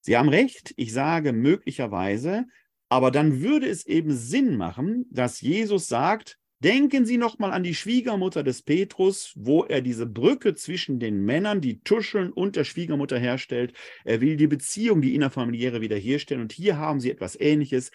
Sie 0.00 0.16
haben 0.16 0.28
recht, 0.28 0.74
ich 0.76 0.92
sage 0.92 1.32
möglicherweise, 1.32 2.44
aber 2.90 3.10
dann 3.10 3.40
würde 3.40 3.66
es 3.66 3.86
eben 3.86 4.12
Sinn 4.12 4.56
machen, 4.56 5.06
dass 5.10 5.40
Jesus 5.40 5.88
sagt, 5.88 6.38
denken 6.64 7.04
Sie 7.04 7.18
noch 7.18 7.38
mal 7.38 7.52
an 7.52 7.62
die 7.62 7.74
Schwiegermutter 7.74 8.42
des 8.42 8.62
Petrus, 8.62 9.34
wo 9.36 9.64
er 9.64 9.82
diese 9.82 10.06
Brücke 10.06 10.54
zwischen 10.54 10.98
den 10.98 11.24
Männern, 11.24 11.60
die 11.60 11.80
tuscheln 11.80 12.32
und 12.32 12.56
der 12.56 12.64
Schwiegermutter 12.64 13.18
herstellt. 13.18 13.74
Er 14.04 14.22
will 14.22 14.36
die 14.36 14.46
Beziehung, 14.46 15.02
die 15.02 15.14
innerfamiliäre 15.14 15.82
wiederherstellen. 15.82 16.42
Und 16.42 16.52
hier 16.52 16.78
haben 16.78 17.00
Sie 17.00 17.10
etwas 17.10 17.38
Ähnliches. 17.38 17.90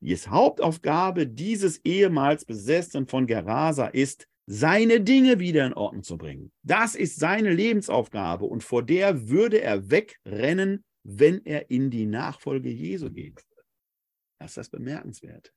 Die 0.00 0.16
Hauptaufgabe 0.16 1.26
dieses 1.26 1.84
ehemals 1.84 2.44
Besessenen 2.44 3.06
von 3.06 3.26
Gerasa 3.26 3.86
ist, 3.86 4.26
seine 4.46 5.00
Dinge 5.00 5.38
wieder 5.38 5.66
in 5.66 5.74
Ordnung 5.74 6.02
zu 6.02 6.16
bringen. 6.16 6.52
Das 6.62 6.94
ist 6.94 7.18
seine 7.18 7.52
Lebensaufgabe 7.52 8.44
und 8.44 8.62
vor 8.62 8.82
der 8.82 9.28
würde 9.28 9.60
er 9.60 9.90
wegrennen, 9.90 10.84
wenn 11.02 11.44
er 11.44 11.70
in 11.70 11.90
die 11.90 12.06
Nachfolge 12.06 12.70
Jesu 12.70 13.10
geht. 13.10 13.44
Das 14.38 14.52
ist 14.52 14.56
das 14.56 14.70
bemerkenswert. 14.70 15.52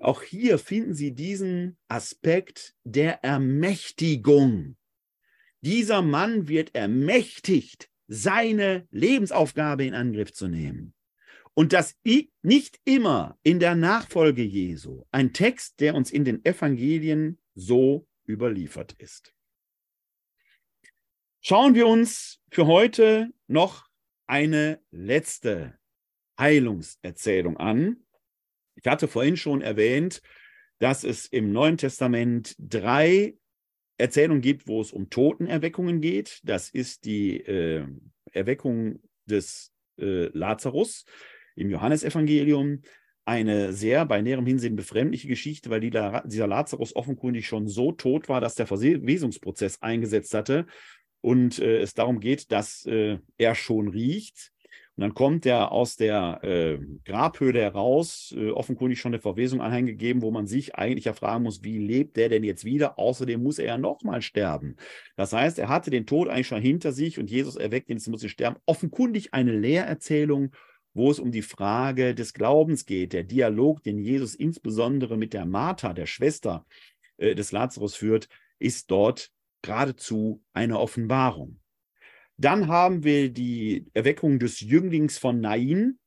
Auch 0.00 0.22
hier 0.22 0.58
finden 0.58 0.94
Sie 0.94 1.12
diesen 1.14 1.76
Aspekt 1.88 2.74
der 2.84 3.22
Ermächtigung. 3.24 4.76
Dieser 5.60 6.02
Mann 6.02 6.48
wird 6.48 6.74
ermächtigt, 6.74 7.90
seine 8.08 8.86
Lebensaufgabe 8.90 9.84
in 9.84 9.94
Angriff 9.94 10.32
zu 10.32 10.48
nehmen. 10.48 10.94
Und 11.54 11.72
das 11.72 11.96
nicht 12.42 12.78
immer 12.84 13.38
in 13.42 13.60
der 13.60 13.74
Nachfolge 13.74 14.42
Jesu. 14.42 15.04
Ein 15.10 15.32
Text, 15.32 15.80
der 15.80 15.94
uns 15.94 16.10
in 16.10 16.24
den 16.24 16.44
Evangelien 16.44 17.38
so 17.54 18.06
überliefert 18.28 18.92
ist. 18.98 19.34
Schauen 21.40 21.74
wir 21.74 21.86
uns 21.86 22.40
für 22.50 22.66
heute 22.66 23.32
noch 23.46 23.88
eine 24.26 24.80
letzte 24.90 25.78
Heilungserzählung 26.38 27.56
an. 27.56 28.05
Ich 28.76 28.86
hatte 28.86 29.08
vorhin 29.08 29.36
schon 29.36 29.60
erwähnt, 29.62 30.22
dass 30.78 31.04
es 31.04 31.26
im 31.26 31.52
Neuen 31.52 31.76
Testament 31.76 32.54
drei 32.58 33.34
Erzählungen 33.98 34.42
gibt, 34.42 34.68
wo 34.68 34.80
es 34.80 34.92
um 34.92 35.08
Totenerweckungen 35.08 36.00
geht. 36.00 36.40
Das 36.44 36.68
ist 36.68 37.04
die 37.04 37.40
äh, 37.40 37.86
Erweckung 38.32 39.00
des 39.24 39.72
äh, 39.98 40.26
Lazarus 40.36 41.04
im 41.54 41.70
Johannesevangelium 41.70 42.82
eine 43.24 43.72
sehr 43.72 44.06
bei 44.06 44.22
näherem 44.22 44.46
Hinsehen 44.46 44.76
befremdliche 44.76 45.26
Geschichte, 45.26 45.68
weil 45.68 45.80
die, 45.80 45.90
dieser 45.90 46.46
Lazarus 46.46 46.94
offenkundig 46.94 47.48
schon 47.48 47.66
so 47.66 47.90
tot 47.90 48.28
war, 48.28 48.40
dass 48.40 48.54
der 48.54 48.68
Verwesungsprozess 48.68 49.82
eingesetzt 49.82 50.32
hatte 50.32 50.66
und 51.22 51.58
äh, 51.58 51.80
es 51.80 51.94
darum 51.94 52.20
geht, 52.20 52.52
dass 52.52 52.86
äh, 52.86 53.18
er 53.36 53.54
schon 53.56 53.88
riecht. 53.88 54.52
Und 54.96 55.02
dann 55.02 55.14
kommt 55.14 55.44
er 55.44 55.72
aus 55.72 55.96
der 55.96 56.40
äh, 56.42 56.78
Grabhöhle 57.04 57.60
heraus, 57.60 58.34
äh, 58.36 58.48
offenkundig 58.50 58.98
schon 58.98 59.12
eine 59.12 59.20
Verwesung 59.20 59.60
anheimgegeben, 59.60 60.22
wo 60.22 60.30
man 60.30 60.46
sich 60.46 60.74
eigentlich 60.74 61.04
ja 61.04 61.12
fragen 61.12 61.44
muss, 61.44 61.62
wie 61.62 61.78
lebt 61.78 62.16
der 62.16 62.30
denn 62.30 62.42
jetzt 62.44 62.64
wieder? 62.64 62.98
Außerdem 62.98 63.42
muss 63.42 63.58
er 63.58 63.66
ja 63.66 63.78
nochmal 63.78 64.22
sterben. 64.22 64.76
Das 65.14 65.34
heißt, 65.34 65.58
er 65.58 65.68
hatte 65.68 65.90
den 65.90 66.06
Tod 66.06 66.28
eigentlich 66.28 66.46
schon 66.46 66.62
hinter 66.62 66.92
sich 66.92 67.18
und 67.18 67.30
Jesus 67.30 67.56
erweckt 67.56 67.90
ihn, 67.90 67.98
jetzt 67.98 68.08
muss 68.08 68.22
er 68.22 68.30
sterben. 68.30 68.56
Offenkundig 68.64 69.34
eine 69.34 69.52
Lehrerzählung, 69.52 70.52
wo 70.94 71.10
es 71.10 71.18
um 71.18 71.30
die 71.30 71.42
Frage 71.42 72.14
des 72.14 72.32
Glaubens 72.32 72.86
geht. 72.86 73.12
Der 73.12 73.22
Dialog, 73.22 73.82
den 73.82 73.98
Jesus 73.98 74.34
insbesondere 74.34 75.18
mit 75.18 75.34
der 75.34 75.44
Martha, 75.44 75.92
der 75.92 76.06
Schwester 76.06 76.64
äh, 77.18 77.34
des 77.34 77.52
Lazarus 77.52 77.94
führt, 77.94 78.30
ist 78.58 78.90
dort 78.90 79.30
geradezu 79.60 80.42
eine 80.54 80.80
Offenbarung. 80.80 81.60
Dann 82.38 82.68
haben 82.68 83.02
wir 83.02 83.30
die 83.30 83.86
Erweckung 83.94 84.38
des 84.38 84.60
Jünglings 84.60 85.18
von 85.18 85.40
Nain, 85.40 85.98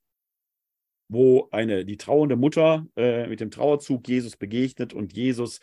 wo 1.11 1.49
eine, 1.51 1.85
die 1.85 1.97
trauernde 1.97 2.35
Mutter 2.35 2.85
äh, 2.95 3.27
mit 3.27 3.39
dem 3.39 3.49
Trauerzug 3.49 4.07
Jesus 4.07 4.37
begegnet 4.37 4.93
und 4.93 5.13
Jesus 5.13 5.59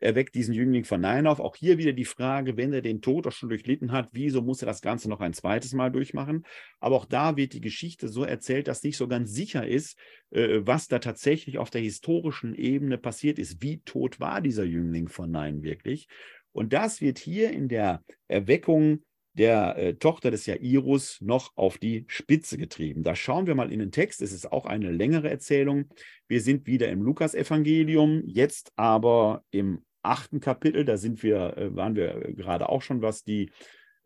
erweckt 0.00 0.34
diesen 0.34 0.54
Jüngling 0.54 0.84
von 0.84 1.00
Nain 1.00 1.28
auf. 1.28 1.38
Auch 1.38 1.54
hier 1.54 1.78
wieder 1.78 1.92
die 1.92 2.04
Frage, 2.04 2.56
wenn 2.56 2.72
er 2.72 2.82
den 2.82 3.00
Tod 3.00 3.26
auch 3.28 3.32
schon 3.32 3.48
durchlitten 3.48 3.92
hat, 3.92 4.08
wieso 4.12 4.42
muss 4.42 4.60
er 4.60 4.66
das 4.66 4.80
Ganze 4.80 5.08
noch 5.08 5.20
ein 5.20 5.34
zweites 5.34 5.72
Mal 5.72 5.90
durchmachen? 5.90 6.44
Aber 6.80 6.96
auch 6.96 7.04
da 7.04 7.36
wird 7.36 7.52
die 7.52 7.60
Geschichte 7.60 8.08
so 8.08 8.24
erzählt, 8.24 8.66
dass 8.66 8.82
nicht 8.82 8.96
so 8.96 9.06
ganz 9.06 9.32
sicher 9.32 9.66
ist, 9.66 9.96
äh, 10.30 10.60
was 10.62 10.88
da 10.88 10.98
tatsächlich 10.98 11.58
auf 11.58 11.70
der 11.70 11.80
historischen 11.80 12.56
Ebene 12.56 12.98
passiert 12.98 13.38
ist. 13.38 13.62
Wie 13.62 13.80
tot 13.80 14.18
war 14.18 14.40
dieser 14.40 14.64
Jüngling 14.64 15.06
von 15.08 15.30
Nain 15.30 15.62
wirklich? 15.62 16.08
Und 16.50 16.72
das 16.72 17.00
wird 17.00 17.18
hier 17.18 17.52
in 17.52 17.68
der 17.68 18.02
Erweckung 18.26 19.04
der 19.38 19.76
äh, 19.76 19.94
Tochter 19.94 20.30
des 20.30 20.46
Jairus 20.46 21.20
noch 21.20 21.56
auf 21.56 21.78
die 21.78 22.04
Spitze 22.08 22.58
getrieben. 22.58 23.04
Da 23.04 23.14
schauen 23.14 23.46
wir 23.46 23.54
mal 23.54 23.72
in 23.72 23.78
den 23.78 23.92
Text. 23.92 24.20
Es 24.20 24.32
ist 24.32 24.50
auch 24.50 24.66
eine 24.66 24.90
längere 24.90 25.30
Erzählung. 25.30 25.88
Wir 26.26 26.40
sind 26.40 26.66
wieder 26.66 26.88
im 26.88 27.02
Lukasevangelium, 27.02 28.22
jetzt 28.26 28.72
aber 28.76 29.44
im 29.50 29.84
achten 30.02 30.40
Kapitel. 30.40 30.84
Da 30.84 30.96
sind 30.96 31.22
wir, 31.22 31.56
äh, 31.56 31.74
waren 31.74 31.94
wir 31.94 32.32
gerade 32.34 32.68
auch 32.68 32.82
schon, 32.82 33.00
was 33.00 33.22
die 33.22 33.50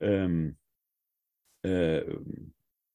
ähm, 0.00 0.58
äh, 1.62 2.04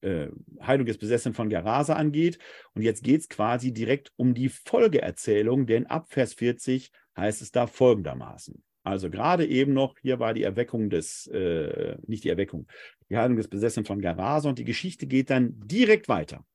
äh, 0.01 0.30
Heilung 0.61 0.85
des 0.85 0.99
Besessenen 0.99 1.34
von 1.34 1.49
Gerasa 1.49 1.95
angeht. 1.95 2.38
Und 2.73 2.84
jetzt 2.84 3.03
geht 3.03 3.22
es 3.22 3.30
quasi 3.30 3.73
direkt 3.73 4.11
um 4.15 4.35
die 4.35 4.49
Folgeerzählung, 4.49 5.65
denn 5.65 5.88
ab 5.88 6.07
Vers 6.09 6.35
40 6.35 6.91
heißt 7.18 7.41
es 7.41 7.51
da 7.51 7.65
folgendermaßen. 7.65 8.64
Also 8.88 9.09
gerade 9.09 9.45
eben 9.45 9.73
noch, 9.73 9.97
hier 10.01 10.18
war 10.19 10.34
die 10.34 10.43
Erweckung 10.43 10.89
des, 10.89 11.27
äh, 11.27 11.97
nicht 12.07 12.23
die 12.23 12.30
Erweckung, 12.30 12.68
die 13.09 13.18
Heilung 13.18 13.35
des 13.35 13.49
Besessenen 13.49 13.85
von 13.85 13.99
Gerasa 13.99 14.47
und 14.47 14.59
die 14.59 14.64
Geschichte 14.64 15.07
geht 15.07 15.30
dann 15.30 15.55
direkt 15.59 16.07
weiter. 16.07 16.45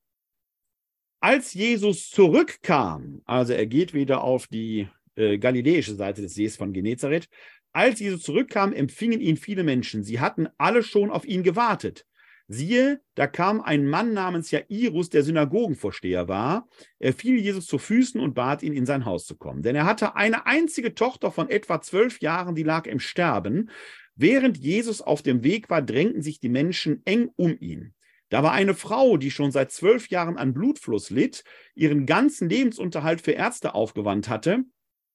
Als 1.21 1.53
Jesus 1.53 2.09
zurückkam, 2.09 3.21
also 3.27 3.53
er 3.53 3.67
geht 3.67 3.93
wieder 3.93 4.25
auf 4.25 4.47
die 4.47 4.89
äh, 5.15 5.37
galiläische 5.37 5.95
Seite 5.95 6.23
des 6.23 6.33
Sees 6.33 6.57
von 6.57 6.73
Genezareth, 6.73 7.29
als 7.75 8.01
Jesus 8.01 8.23
zurückkam, 8.23 8.73
empfingen 8.73 9.21
ihn 9.21 9.37
viele 9.37 9.63
Menschen. 9.63 10.03
Sie 10.03 10.19
hatten 10.19 10.49
alle 10.57 10.83
schon 10.83 11.11
auf 11.11 11.27
ihn 11.27 11.43
gewartet. 11.43 12.07
Siehe, 12.49 13.01
da 13.15 13.27
kam 13.27 13.61
ein 13.61 13.87
Mann 13.87 14.13
namens 14.13 14.51
Jairus, 14.51 15.09
der 15.09 15.23
Synagogenvorsteher 15.23 16.29
war. 16.29 16.69
Er 16.99 17.13
fiel 17.13 17.39
Jesus 17.39 17.67
zu 17.67 17.79
Füßen 17.79 18.21
und 18.21 18.35
bat 18.35 18.63
ihn, 18.63 18.75
in 18.75 18.87
sein 18.87 19.05
Haus 19.05 19.25
zu 19.27 19.37
kommen. 19.37 19.63
Denn 19.63 19.77
er 19.77 19.85
hatte 19.85 20.17
eine 20.17 20.47
einzige 20.47 20.95
Tochter 20.95 21.31
von 21.31 21.49
etwa 21.49 21.81
zwölf 21.81 22.21
Jahren, 22.21 22.55
die 22.55 22.63
lag 22.63 22.87
im 22.87 23.01
Sterben. 23.01 23.71
Während 24.15 24.59
Jesus 24.59 25.01
auf 25.01 25.23
dem 25.23 25.43
Weg 25.45 25.71
war, 25.71 25.83
drängten 25.83 26.23
sich 26.23 26.41
die 26.41 26.49
Menschen 26.49 27.03
eng 27.05 27.31
um 27.37 27.57
ihn. 27.59 27.95
Da 28.29 28.43
war 28.43 28.53
eine 28.53 28.75
Frau, 28.75 29.17
die 29.17 29.31
schon 29.31 29.53
seit 29.53 29.73
zwölf 29.73 30.09
Jahren 30.09 30.37
an 30.37 30.55
Blutfluss 30.55 31.11
litt, 31.11 31.45
ihren 31.75 32.07
ganzen 32.07 32.49
Lebensunterhalt 32.49 33.21
für 33.21 33.33
Ärzte 33.33 33.75
aufgewandt 33.75 34.29
hatte 34.29 34.65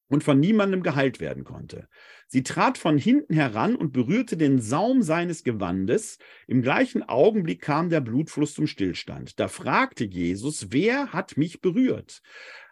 und 0.09 0.23
von 0.23 0.39
niemandem 0.39 0.83
geheilt 0.83 1.19
werden 1.19 1.43
konnte. 1.43 1.87
Sie 2.27 2.43
trat 2.43 2.77
von 2.77 2.97
hinten 2.97 3.33
heran 3.33 3.75
und 3.75 3.93
berührte 3.93 4.37
den 4.37 4.59
Saum 4.59 5.01
seines 5.01 5.43
Gewandes. 5.43 6.17
Im 6.47 6.61
gleichen 6.61 7.03
Augenblick 7.03 7.61
kam 7.61 7.89
der 7.89 8.01
Blutfluss 8.01 8.53
zum 8.53 8.67
Stillstand. 8.67 9.39
Da 9.39 9.47
fragte 9.47 10.05
Jesus, 10.05 10.67
wer 10.71 11.13
hat 11.13 11.37
mich 11.37 11.61
berührt? 11.61 12.21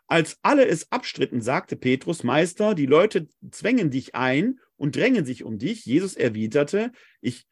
Als 0.07 0.37
alle 0.43 0.67
es 0.67 0.91
abstritten, 0.91 1.41
sagte 1.41 1.75
Petrus, 1.75 2.23
Meister, 2.23 2.75
die 2.75 2.85
Leute 2.85 3.27
zwängen 3.49 3.89
dich 3.89 4.13
ein 4.13 4.59
und 4.77 4.95
drängen 4.95 5.25
sich 5.25 5.43
um 5.43 5.57
dich. 5.57 5.85
Jesus 5.85 6.15
erwiderte, 6.15 6.91
ich, 7.21 7.47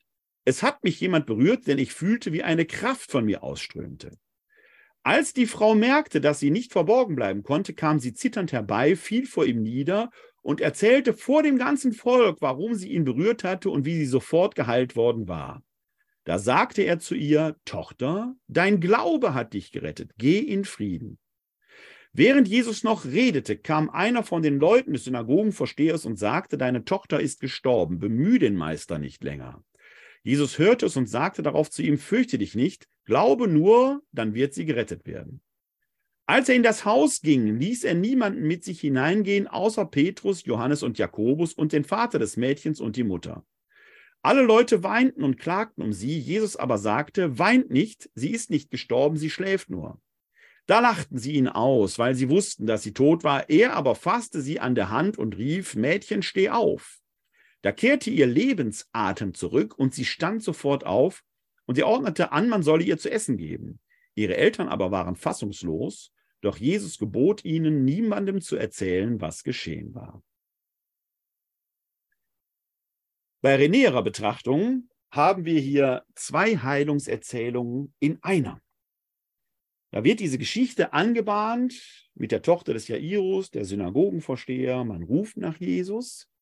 es 0.45 0.61
hat 0.61 0.83
mich 0.83 0.99
jemand 0.99 1.25
berührt, 1.25 1.67
denn 1.67 1.79
ich 1.79 1.93
fühlte, 1.93 2.31
wie 2.31 2.43
eine 2.43 2.65
Kraft 2.65 3.11
von 3.11 3.25
mir 3.25 3.43
ausströmte. 3.43 4.17
Als 5.03 5.33
die 5.33 5.47
Frau 5.47 5.75
merkte, 5.75 6.21
dass 6.21 6.39
sie 6.39 6.49
nicht 6.49 6.71
verborgen 6.71 7.15
bleiben 7.15 7.43
konnte, 7.43 7.73
kam 7.73 7.99
sie 7.99 8.13
zitternd 8.13 8.53
herbei, 8.53 8.95
fiel 8.95 9.25
vor 9.25 9.45
ihm 9.45 9.61
nieder 9.61 10.11
und 10.41 10.61
erzählte 10.61 11.13
vor 11.13 11.43
dem 11.43 11.57
ganzen 11.57 11.91
Volk, 11.91 12.37
warum 12.39 12.73
sie 12.73 12.89
ihn 12.89 13.03
berührt 13.03 13.43
hatte 13.43 13.69
und 13.69 13.85
wie 13.85 13.95
sie 13.95 14.05
sofort 14.05 14.55
geheilt 14.55 14.95
worden 14.95 15.27
war. 15.27 15.61
Da 16.23 16.39
sagte 16.39 16.83
er 16.83 16.99
zu 16.99 17.15
ihr, 17.15 17.57
Tochter, 17.65 18.35
dein 18.47 18.79
Glaube 18.79 19.33
hat 19.33 19.53
dich 19.53 19.73
gerettet, 19.73 20.11
geh 20.17 20.39
in 20.39 20.63
Frieden. 20.63 21.19
Während 22.13 22.47
Jesus 22.47 22.83
noch 22.83 23.03
redete, 23.03 23.57
kam 23.57 23.89
einer 23.89 24.23
von 24.23 24.41
den 24.41 24.57
Leuten 24.59 24.93
des 24.93 25.03
Synagogenvorstehers 25.03 26.05
und 26.05 26.17
sagte, 26.17 26.57
deine 26.57 26.85
Tochter 26.85 27.19
ist 27.19 27.41
gestorben, 27.41 27.99
bemühe 27.99 28.39
den 28.39 28.55
Meister 28.55 28.99
nicht 28.99 29.23
länger. 29.23 29.63
Jesus 30.23 30.57
hörte 30.57 30.85
es 30.85 30.95
und 30.95 31.07
sagte 31.07 31.43
darauf 31.43 31.69
zu 31.69 31.83
ihm, 31.83 31.97
fürchte 31.97 32.37
dich 32.37 32.55
nicht, 32.55 32.87
glaube 33.05 33.47
nur, 33.47 34.01
dann 34.11 34.33
wird 34.33 34.53
sie 34.53 34.65
gerettet 34.65 35.05
werden. 35.05 35.41
Als 36.25 36.47
er 36.47 36.55
in 36.55 36.63
das 36.63 36.85
Haus 36.85 37.19
ging, 37.21 37.59
ließ 37.59 37.83
er 37.83 37.95
niemanden 37.95 38.43
mit 38.43 38.63
sich 38.63 38.79
hineingehen, 38.79 39.47
außer 39.47 39.85
Petrus, 39.85 40.45
Johannes 40.45 40.81
und 40.81 40.97
Jakobus 40.97 41.53
und 41.53 41.73
den 41.73 41.83
Vater 41.83 42.17
des 42.17 42.37
Mädchens 42.37 42.79
und 42.79 42.95
die 42.95 43.03
Mutter. 43.03 43.45
Alle 44.21 44.41
Leute 44.41 44.83
weinten 44.83 45.21
und 45.21 45.37
klagten 45.37 45.83
um 45.83 45.91
sie, 45.91 46.17
Jesus 46.17 46.55
aber 46.55 46.77
sagte, 46.77 47.37
weint 47.39 47.69
nicht, 47.71 48.09
sie 48.15 48.31
ist 48.31 48.49
nicht 48.49 48.71
gestorben, 48.71 49.17
sie 49.17 49.29
schläft 49.29 49.69
nur. 49.69 50.01
Da 50.65 50.79
lachten 50.79 51.17
sie 51.17 51.33
ihn 51.33 51.49
aus, 51.49 51.99
weil 51.99 52.15
sie 52.15 52.29
wussten, 52.29 52.65
dass 52.65 52.83
sie 52.83 52.93
tot 52.93 53.25
war. 53.25 53.49
Er 53.49 53.73
aber 53.73 53.95
fasste 53.95 54.41
sie 54.41 54.61
an 54.61 54.75
der 54.75 54.89
Hand 54.89 55.17
und 55.17 55.37
rief, 55.37 55.75
Mädchen, 55.75 56.21
steh 56.21 56.49
auf. 56.49 57.01
Da 57.63 57.71
kehrte 57.71 58.09
ihr 58.09 58.27
Lebensatem 58.27 59.33
zurück 59.33 59.79
und 59.79 59.93
sie 59.93 60.03
stand 60.03 60.43
sofort 60.43 60.85
auf 60.85 61.23
und 61.65 61.75
sie 61.75 61.83
ordnete 61.83 62.33
an, 62.33 62.49
man 62.49 62.61
solle 62.61 62.83
ihr 62.83 62.97
zu 62.97 63.09
essen 63.09 63.37
geben. 63.37 63.79
Ihre 64.15 64.35
Eltern 64.35 64.67
aber 64.67 64.91
waren 64.91 65.15
fassungslos, 65.15 66.11
doch 66.41 66.57
Jesus 66.57 66.97
gebot 66.97 67.45
ihnen, 67.45 67.85
niemandem 67.85 68.41
zu 68.41 68.57
erzählen, 68.57 69.21
was 69.21 69.45
geschehen 69.45 69.95
war. 69.95 70.21
Bei 73.41 73.55
renäerer 73.55 74.03
Betrachtung 74.03 74.89
haben 75.09 75.45
wir 75.45 75.59
hier 75.61 76.05
zwei 76.15 76.57
Heilungserzählungen 76.57 77.93
in 77.99 78.21
einer. 78.23 78.61
Da 79.91 80.03
wird 80.03 80.19
diese 80.19 80.37
Geschichte 80.37 80.91
angebahnt 80.91 82.09
mit 82.13 82.33
der 82.33 82.41
Tochter 82.41 82.73
des 82.73 82.89
Jairus, 82.89 83.51
der 83.51 83.63
Synagogenvorsteher. 83.63 84.83
Man 84.83 85.03
ruft 85.03 85.37
nach 85.37 85.57
Jesus 85.61 86.32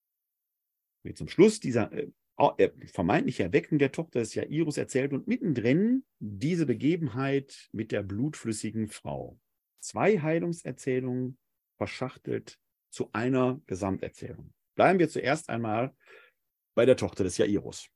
wird 1.04 1.18
zum 1.18 1.28
Schluss 1.28 1.60
dieser 1.60 1.92
äh, 1.92 2.12
äh, 2.58 2.72
vermeintliche 2.88 3.44
Erweckung 3.44 3.78
der 3.78 3.92
Tochter 3.92 4.20
des 4.20 4.34
Jairus 4.34 4.78
erzählt 4.78 5.14
und 5.14 5.28
mittendrin 5.28 6.04
diese 6.20 6.66
Begebenheit 6.66 7.70
mit 7.72 7.92
der 7.92 8.04
blutflüssigen 8.04 8.88
Frau. 8.88 9.40
Zwei 9.80 10.20
Heilungserzählungen 10.20 11.38
verschachtelt 11.78 12.60
zu 12.92 13.10
einer 13.14 13.62
Gesamterzählung. 13.68 14.54
Bleiben 14.76 15.00
wir 15.00 15.10
zuerst 15.10 15.50
einmal 15.50 15.96
bei 16.76 16.86
der 16.86 16.98
Tochter 16.98 17.24
des 17.24 17.38
Jairus. 17.38 17.90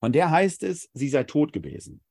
Von 0.00 0.12
der 0.12 0.30
heißt 0.30 0.62
es, 0.62 0.90
sie 0.94 1.08
sei 1.08 1.24
tot 1.24 1.52
gewesen. 1.52 2.02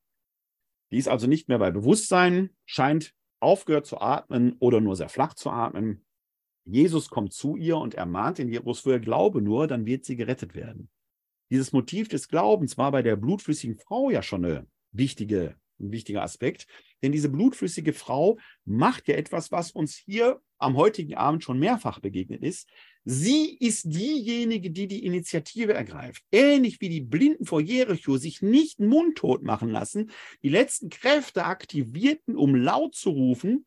Die 0.92 0.98
ist 0.98 1.08
also 1.08 1.28
nicht 1.28 1.48
mehr 1.48 1.60
bei 1.60 1.72
Bewusstsein, 1.72 2.56
scheint 2.66 3.16
aufgehört 3.40 3.86
zu 3.86 4.00
atmen 4.00 4.56
oder 4.60 4.82
nur 4.82 4.96
sehr 4.96 5.10
flach 5.10 5.34
zu 5.34 5.50
atmen. 5.50 6.06
Jesus 6.66 7.10
kommt 7.10 7.34
zu 7.34 7.56
ihr 7.56 7.78
und 7.78 7.96
ermahnt 7.96 8.40
Jerus 8.40 8.82
für 8.82 9.00
Glaube 9.00 9.42
nur, 9.42 9.68
dann 9.68 9.86
wird 9.86 10.06
sie 10.06 10.16
gerettet 10.16 10.56
werden. 10.56 10.90
Dieses 11.50 11.74
Motiv 11.74 12.08
des 12.08 12.28
Glaubens 12.28 12.78
war 12.78 12.92
bei 12.92 13.02
der 13.02 13.16
blutflüssigen 13.16 13.78
Frau 13.78 14.10
ja 14.10 14.22
schon 14.22 14.46
eine 14.46 14.68
wichtige, 14.92 15.56
ein 15.80 15.92
wichtiger 15.92 16.24
Aspekt, 16.24 16.68
denn 17.02 17.12
diese 17.12 17.30
blutflüssige 17.30 17.94
Frau 17.94 18.38
macht 18.64 19.08
ja 19.08 19.16
etwas, 19.16 19.52
was 19.52 19.72
uns 19.72 19.96
hier 19.96 20.40
am 20.60 20.78
heutigen 20.78 21.16
Abend 21.16 21.44
schon 21.44 21.60
mehrfach 21.60 22.00
begegnet 22.00 22.44
ist. 22.44 22.70
Sie 23.04 23.58
ist 23.60 23.86
diejenige, 23.86 24.70
die 24.70 24.88
die 24.88 25.04
Initiative 25.04 25.74
ergreift. 25.74 26.24
Ähnlich 26.32 26.80
wie 26.82 26.90
die 26.90 27.02
Blinden 27.02 27.46
vor 27.46 27.60
Jericho 27.60 28.18
sich 28.18 28.44
nicht 28.44 28.80
mundtot 28.80 29.42
machen 29.42 29.70
lassen, 29.70 30.12
die 30.44 30.50
letzten 30.50 30.90
Kräfte 30.90 31.46
aktivierten, 31.46 32.36
um 32.36 32.56
laut 32.56 32.94
zu 32.94 33.10
rufen, 33.10 33.66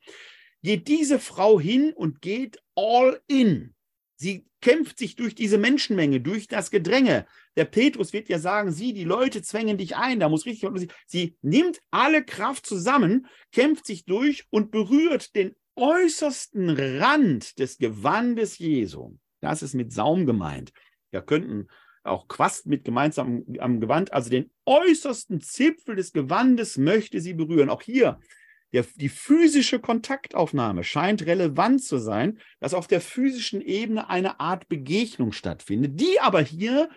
geht 0.65 0.89
diese 0.89 1.21
Frau 1.21 1.61
hin 1.61 1.93
und 1.95 2.23
geht 2.23 2.59
all 2.75 3.21
in. 3.29 3.75
Sie 4.17 4.47
kämpft 4.63 4.99
sich 4.99 5.15
durch 5.15 5.35
diese 5.35 5.59
Menschenmenge, 5.59 6.23
durch 6.23 6.49
das 6.49 6.71
Gedränge. 6.71 7.27
Der 7.55 7.67
Petrus 7.67 8.15
wird 8.15 8.31
ja 8.31 8.39
sagen, 8.39 8.73
sie, 8.73 8.95
die 8.95 9.05
Leute 9.05 9.43
zwängen 9.43 9.77
dich 9.77 9.95
ein, 9.95 10.21
da 10.21 10.31
muss 10.31 10.47
richtig. 10.47 10.91
Sie 11.07 11.37
nimmt 11.43 11.81
alle 11.91 12.25
Kraft 12.25 12.65
zusammen, 12.65 13.27
kämpft 13.53 13.87
sich 13.87 14.07
durch 14.07 14.47
und 14.49 14.71
berührt 14.71 15.37
den 15.37 15.55
äußersten 15.77 16.71
Rand 16.71 17.59
des 17.59 17.77
Gewandes 17.77 18.57
Jesu. 18.59 19.19
Das 19.43 19.63
ist 19.63 19.75
mit 19.75 19.93
Saum 19.93 20.25
gemeint. 20.25 20.73
Da 21.11 21.21
könnten 21.21 21.69
auch 22.05 22.27
Quast 22.27 22.67
mit 22.67 22.85
gemeinsam 22.85 23.45
am 23.59 23.81
Gewand, 23.81 24.15
also 24.15 24.31
den 24.31 24.51
äußersten 24.65 25.43
Zipfel 25.43 25.97
des 25.97 26.13
Gewandes 26.13 26.79
möchte 26.79 27.21
sie 27.21 27.35
berühren. 27.35 27.69
Auch 27.69 27.83
hier 27.83 28.19
der, 28.75 28.85
die 28.97 29.09
physische 29.09 29.79
Kontaktaufnahme 29.79 30.83
scheint 30.83 31.25
relevant 31.25 31.85
zu 31.85 31.99
sein, 31.99 32.41
dass 32.59 32.75
auf 32.75 32.89
der 32.89 33.01
physischen 33.01 33.61
Ebene 33.61 34.11
eine 34.11 34.41
Art 34.41 34.69
Begegnung 34.69 35.31
stattfindet, 35.31 36.01
die 36.01 36.19
aber 36.21 36.41
hier 36.43 36.91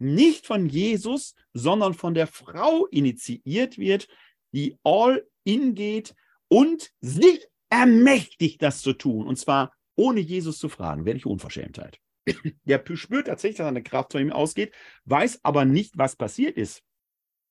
nicht 0.00 0.44
von 0.44 0.68
Jesus, 0.68 1.36
sondern 1.52 1.94
von 1.94 2.14
der 2.14 2.26
Frau 2.26 2.86
initiiert 2.86 3.78
wird, 3.78 4.08
die 4.52 4.76
all 4.82 5.24
in 5.44 5.76
geht 5.76 6.16
und 6.48 6.90
sich 7.00 7.46
ermächtigt, 7.68 8.60
das 8.60 8.82
zu 8.82 8.92
tun. 8.92 9.24
Und 9.24 9.38
zwar 9.38 9.72
ohne 9.94 10.18
Jesus 10.18 10.58
zu 10.58 10.68
fragen. 10.68 11.04
Welche 11.04 11.28
Unverschämtheit. 11.28 12.00
Der 12.64 12.82
spürt 12.94 13.28
tatsächlich, 13.28 13.58
dass 13.58 13.66
seine 13.66 13.84
Kraft 13.84 14.12
von 14.12 14.20
ihm 14.20 14.32
ausgeht, 14.32 14.74
weiß 15.04 15.44
aber 15.44 15.64
nicht, 15.64 15.96
was 15.96 16.16
passiert 16.16 16.56
ist. 16.56 16.82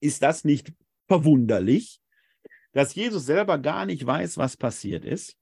Ist 0.02 0.22
das 0.22 0.44
nicht 0.44 0.74
verwunderlich? 1.08 2.02
Dass 2.72 2.96
Jesus 2.96 3.26
selber 3.26 3.58
gar 3.58 3.86
nicht 3.86 4.06
weiß, 4.06 4.38
was 4.38 4.58
passiert 4.58 5.06
ist. 5.06 5.38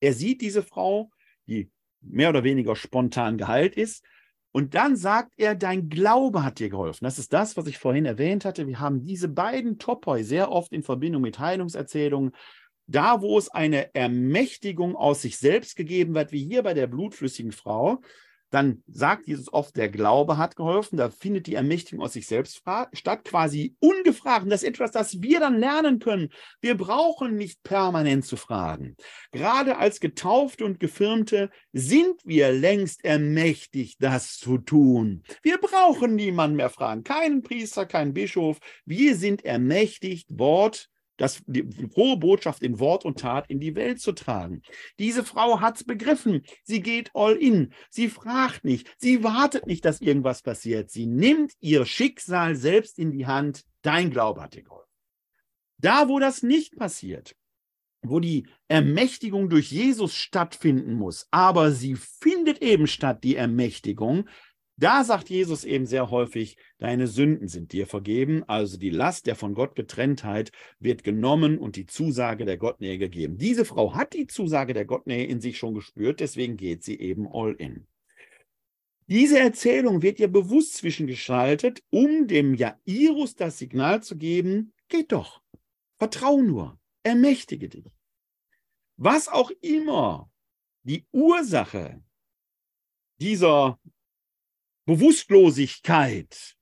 Er 0.00 0.12
sieht 0.12 0.40
diese 0.40 0.62
Frau, 0.62 1.10
die 1.46 1.70
mehr 2.00 2.28
oder 2.28 2.44
weniger 2.44 2.76
spontan 2.76 3.38
geheilt 3.38 3.74
ist. 3.76 4.04
Und 4.52 4.74
dann 4.74 4.96
sagt 4.96 5.32
er, 5.36 5.54
dein 5.54 5.88
Glaube 5.88 6.44
hat 6.44 6.60
dir 6.60 6.68
geholfen. 6.68 7.04
Das 7.04 7.18
ist 7.18 7.32
das, 7.32 7.56
was 7.56 7.66
ich 7.66 7.78
vorhin 7.78 8.04
erwähnt 8.04 8.44
hatte. 8.44 8.68
Wir 8.68 8.78
haben 8.78 9.02
diese 9.02 9.28
beiden 9.28 9.78
Topoi 9.78 10.22
sehr 10.22 10.52
oft 10.52 10.72
in 10.72 10.82
Verbindung 10.84 11.22
mit 11.22 11.38
Heilungserzählungen. 11.38 12.32
Da, 12.86 13.20
wo 13.22 13.38
es 13.38 13.48
eine 13.48 13.94
Ermächtigung 13.94 14.94
aus 14.94 15.22
sich 15.22 15.38
selbst 15.38 15.74
gegeben 15.74 16.14
wird, 16.14 16.30
wie 16.30 16.44
hier 16.44 16.62
bei 16.62 16.74
der 16.74 16.86
blutflüssigen 16.86 17.50
Frau, 17.50 18.00
dann 18.54 18.82
sagt 18.86 19.26
Jesus 19.26 19.52
oft, 19.52 19.76
der 19.76 19.88
Glaube 19.88 20.38
hat 20.38 20.54
geholfen. 20.54 20.96
Da 20.96 21.10
findet 21.10 21.46
die 21.46 21.56
Ermächtigung 21.56 22.04
aus 22.04 22.12
sich 22.12 22.26
selbst 22.26 22.62
statt, 22.92 23.24
quasi 23.24 23.74
ungefragt. 23.80 24.44
Und 24.44 24.50
das 24.50 24.62
ist 24.62 24.68
etwas, 24.68 24.92
das 24.92 25.20
wir 25.20 25.40
dann 25.40 25.58
lernen 25.58 25.98
können. 25.98 26.28
Wir 26.60 26.76
brauchen 26.76 27.36
nicht 27.36 27.62
permanent 27.64 28.24
zu 28.24 28.36
fragen. 28.36 28.96
Gerade 29.32 29.76
als 29.78 29.98
Getaufte 29.98 30.64
und 30.64 30.78
Gefirmte 30.78 31.50
sind 31.72 32.20
wir 32.24 32.52
längst 32.52 33.04
ermächtigt, 33.04 33.96
das 34.00 34.38
zu 34.38 34.58
tun. 34.58 35.24
Wir 35.42 35.58
brauchen 35.58 36.14
niemanden 36.14 36.56
mehr 36.56 36.70
fragen. 36.70 37.02
Keinen 37.02 37.42
Priester, 37.42 37.86
keinen 37.86 38.14
Bischof. 38.14 38.58
Wir 38.84 39.16
sind 39.16 39.44
ermächtigt, 39.44 40.28
Wort 40.38 40.88
das, 41.16 41.42
die 41.46 41.64
frohe 41.92 42.16
Botschaft 42.16 42.62
in 42.62 42.78
Wort 42.78 43.04
und 43.04 43.20
Tat 43.20 43.48
in 43.48 43.60
die 43.60 43.74
Welt 43.74 44.00
zu 44.00 44.12
tragen. 44.12 44.62
Diese 44.98 45.24
Frau 45.24 45.60
hat 45.60 45.76
es 45.76 45.84
begriffen. 45.84 46.42
Sie 46.64 46.80
geht 46.80 47.10
all 47.14 47.36
in. 47.36 47.72
Sie 47.90 48.08
fragt 48.08 48.64
nicht. 48.64 48.92
Sie 48.98 49.22
wartet 49.22 49.66
nicht, 49.66 49.84
dass 49.84 50.00
irgendwas 50.00 50.42
passiert. 50.42 50.90
Sie 50.90 51.06
nimmt 51.06 51.52
ihr 51.60 51.86
Schicksal 51.86 52.56
selbst 52.56 52.98
in 52.98 53.12
die 53.12 53.26
Hand. 53.26 53.64
Dein 53.82 54.10
Glaube 54.10 54.42
hat 54.42 54.56
ihr 54.56 54.62
geholfen. 54.62 54.90
Da, 55.78 56.08
wo 56.08 56.18
das 56.18 56.42
nicht 56.42 56.76
passiert, 56.76 57.36
wo 58.02 58.20
die 58.20 58.46
Ermächtigung 58.68 59.48
durch 59.48 59.70
Jesus 59.70 60.14
stattfinden 60.14 60.94
muss, 60.94 61.26
aber 61.30 61.72
sie 61.72 61.96
findet 61.96 62.62
eben 62.62 62.86
statt, 62.86 63.24
die 63.24 63.36
Ermächtigung, 63.36 64.28
da 64.76 65.04
sagt 65.04 65.30
Jesus 65.30 65.64
eben 65.64 65.86
sehr 65.86 66.10
häufig, 66.10 66.56
deine 66.78 67.06
Sünden 67.06 67.46
sind 67.46 67.72
dir 67.72 67.86
vergeben, 67.86 68.42
also 68.48 68.76
die 68.76 68.90
Last 68.90 69.26
der 69.26 69.36
von 69.36 69.54
Gott 69.54 69.76
Getrenntheit 69.76 70.50
wird 70.80 71.04
genommen 71.04 71.58
und 71.58 71.76
die 71.76 71.86
Zusage 71.86 72.44
der 72.44 72.56
Gottnähe 72.56 72.98
gegeben. 72.98 73.38
Diese 73.38 73.64
Frau 73.64 73.94
hat 73.94 74.14
die 74.14 74.26
Zusage 74.26 74.74
der 74.74 74.84
Gottnähe 74.84 75.26
in 75.26 75.40
sich 75.40 75.58
schon 75.58 75.74
gespürt, 75.74 76.18
deswegen 76.18 76.56
geht 76.56 76.82
sie 76.82 76.98
eben 76.98 77.28
all 77.32 77.54
in. 77.54 77.86
Diese 79.06 79.38
Erzählung 79.38 80.02
wird 80.02 80.18
ihr 80.18 80.28
bewusst 80.28 80.74
zwischengeschaltet, 80.78 81.82
um 81.90 82.26
dem 82.26 82.54
Jairus 82.54 83.36
das 83.36 83.58
Signal 83.58 84.02
zu 84.02 84.16
geben, 84.16 84.72
geht 84.88 85.12
doch, 85.12 85.42
vertrau 85.98 86.40
nur, 86.40 86.80
ermächtige 87.04 87.68
dich. 87.68 87.92
Was 88.96 89.28
auch 89.28 89.50
immer 89.60 90.30
die 90.82 91.06
Ursache 91.12 92.02
dieser 93.20 93.78
Bewusstlosigkeit 94.86 96.56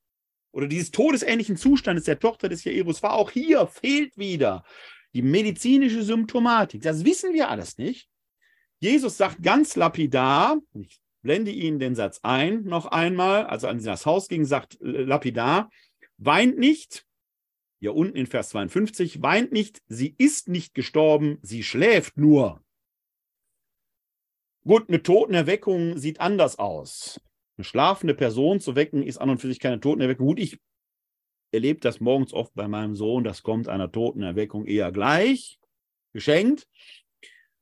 oder 0.52 0.66
dieses 0.66 0.90
todesähnlichen 0.90 1.56
Zustandes 1.56 2.04
der 2.04 2.18
Tochter 2.18 2.48
des 2.48 2.64
Jairus 2.64 3.02
war 3.02 3.14
auch 3.14 3.30
hier, 3.30 3.66
fehlt 3.66 4.16
wieder 4.16 4.64
die 5.14 5.22
medizinische 5.22 6.02
Symptomatik. 6.02 6.82
Das 6.82 7.04
wissen 7.04 7.32
wir 7.32 7.48
alles 7.50 7.78
nicht. 7.78 8.08
Jesus 8.78 9.16
sagt 9.16 9.42
ganz 9.42 9.76
lapidar, 9.76 10.58
ich 10.74 11.00
blende 11.22 11.50
Ihnen 11.50 11.78
den 11.78 11.94
Satz 11.94 12.20
ein, 12.22 12.64
noch 12.64 12.86
einmal, 12.86 13.46
als 13.46 13.62
er 13.62 13.70
an 13.70 13.82
das 13.82 14.06
Haus 14.06 14.28
ging, 14.28 14.44
sagt 14.44 14.78
lapidar, 14.80 15.70
weint 16.16 16.58
nicht, 16.58 17.06
hier 17.80 17.94
unten 17.94 18.16
in 18.16 18.26
Vers 18.26 18.50
52, 18.50 19.22
weint 19.22 19.52
nicht, 19.52 19.82
sie 19.88 20.14
ist 20.18 20.48
nicht 20.48 20.74
gestorben, 20.74 21.38
sie 21.42 21.62
schläft 21.62 22.16
nur. 22.16 22.64
Gut, 24.64 24.88
eine 24.88 25.02
Totenerweckung 25.02 25.98
sieht 25.98 26.20
anders 26.20 26.58
aus 26.58 27.20
eine 27.62 27.64
schlafende 27.64 28.14
Person 28.14 28.60
zu 28.60 28.74
wecken, 28.74 29.02
ist 29.02 29.18
an 29.18 29.30
und 29.30 29.38
für 29.38 29.46
sich 29.46 29.60
keine 29.60 29.80
Totenerweckung. 29.80 30.26
Gut, 30.26 30.40
ich 30.40 30.58
erlebe 31.52 31.80
das 31.80 32.00
morgens 32.00 32.32
oft 32.32 32.54
bei 32.54 32.66
meinem 32.66 32.96
Sohn, 32.96 33.24
das 33.24 33.42
kommt 33.42 33.68
einer 33.68 33.90
Totenerweckung 33.90 34.66
eher 34.66 34.90
gleich, 34.90 35.58
geschenkt. 36.12 36.66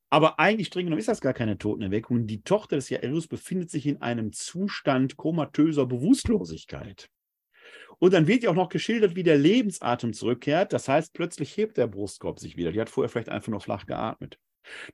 Aber 0.08 0.40
eigentlich 0.40 0.70
genommen 0.70 0.98
ist 0.98 1.08
das 1.08 1.20
gar 1.20 1.34
keine 1.34 1.58
Totenerweckung. 1.58 2.26
Die 2.26 2.42
Tochter 2.42 2.76
des 2.76 2.88
Jairus 2.88 3.28
befindet 3.28 3.70
sich 3.70 3.86
in 3.86 4.02
einem 4.02 4.32
Zustand 4.32 5.16
komatöser 5.16 5.86
Bewusstlosigkeit. 5.86 7.08
Und 7.98 8.14
dann 8.14 8.26
wird 8.26 8.42
ja 8.42 8.50
auch 8.50 8.54
noch 8.54 8.70
geschildert, 8.70 9.14
wie 9.14 9.22
der 9.22 9.36
Lebensatem 9.36 10.12
zurückkehrt. 10.14 10.72
Das 10.72 10.88
heißt, 10.88 11.12
plötzlich 11.12 11.56
hebt 11.56 11.76
der 11.76 11.86
Brustkorb 11.86 12.40
sich 12.40 12.56
wieder. 12.56 12.72
Die 12.72 12.80
hat 12.80 12.88
vorher 12.88 13.10
vielleicht 13.10 13.28
einfach 13.28 13.50
nur 13.50 13.60
flach 13.60 13.86
geatmet. 13.86 14.38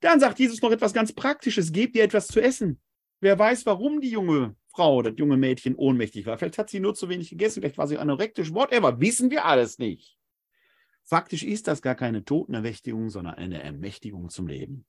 Dann 0.00 0.20
sagt 0.20 0.38
Jesus 0.38 0.60
noch 0.60 0.72
etwas 0.72 0.92
ganz 0.92 1.14
Praktisches: 1.14 1.72
Gebt 1.72 1.96
ihr 1.96 2.04
etwas 2.04 2.26
zu 2.26 2.40
essen. 2.40 2.80
Wer 3.20 3.38
weiß, 3.38 3.64
warum 3.64 4.00
die 4.00 4.10
junge 4.10 4.54
Frau, 4.76 5.00
das 5.00 5.14
junge 5.16 5.38
Mädchen 5.38 5.74
ohnmächtig 5.74 6.26
war. 6.26 6.36
Vielleicht 6.36 6.58
hat 6.58 6.68
sie 6.68 6.80
nur 6.80 6.94
zu 6.94 7.08
wenig 7.08 7.30
gegessen, 7.30 7.62
vielleicht 7.62 7.78
war 7.78 7.88
sie 7.88 7.96
anorektisch, 7.96 8.52
whatever. 8.52 9.00
Wissen 9.00 9.30
wir 9.30 9.46
alles 9.46 9.78
nicht. 9.78 10.18
Faktisch 11.02 11.44
ist 11.44 11.66
das 11.66 11.80
gar 11.80 11.94
keine 11.94 12.24
Totenermächtigung, 12.24 13.08
sondern 13.08 13.36
eine 13.36 13.62
Ermächtigung 13.62 14.28
zum 14.28 14.46
Leben. 14.46 14.84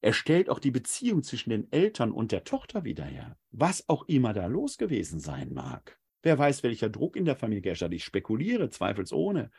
Er 0.00 0.12
stellt 0.12 0.50
auch 0.50 0.58
die 0.58 0.72
Beziehung 0.72 1.22
zwischen 1.22 1.50
den 1.50 1.70
Eltern 1.70 2.10
und 2.10 2.32
der 2.32 2.42
Tochter 2.42 2.82
wieder 2.82 3.04
her. 3.04 3.36
Was 3.52 3.88
auch 3.88 4.08
immer 4.08 4.32
da 4.32 4.46
los 4.46 4.76
gewesen 4.76 5.20
sein 5.20 5.52
mag. 5.52 6.00
Wer 6.22 6.36
weiß, 6.38 6.64
welcher 6.64 6.88
Druck 6.88 7.14
in 7.14 7.24
der 7.24 7.36
Familie 7.36 7.70
herrscht. 7.70 7.86
Ich 7.92 8.02
spekuliere, 8.02 8.70
zweifelsohne. 8.70 9.52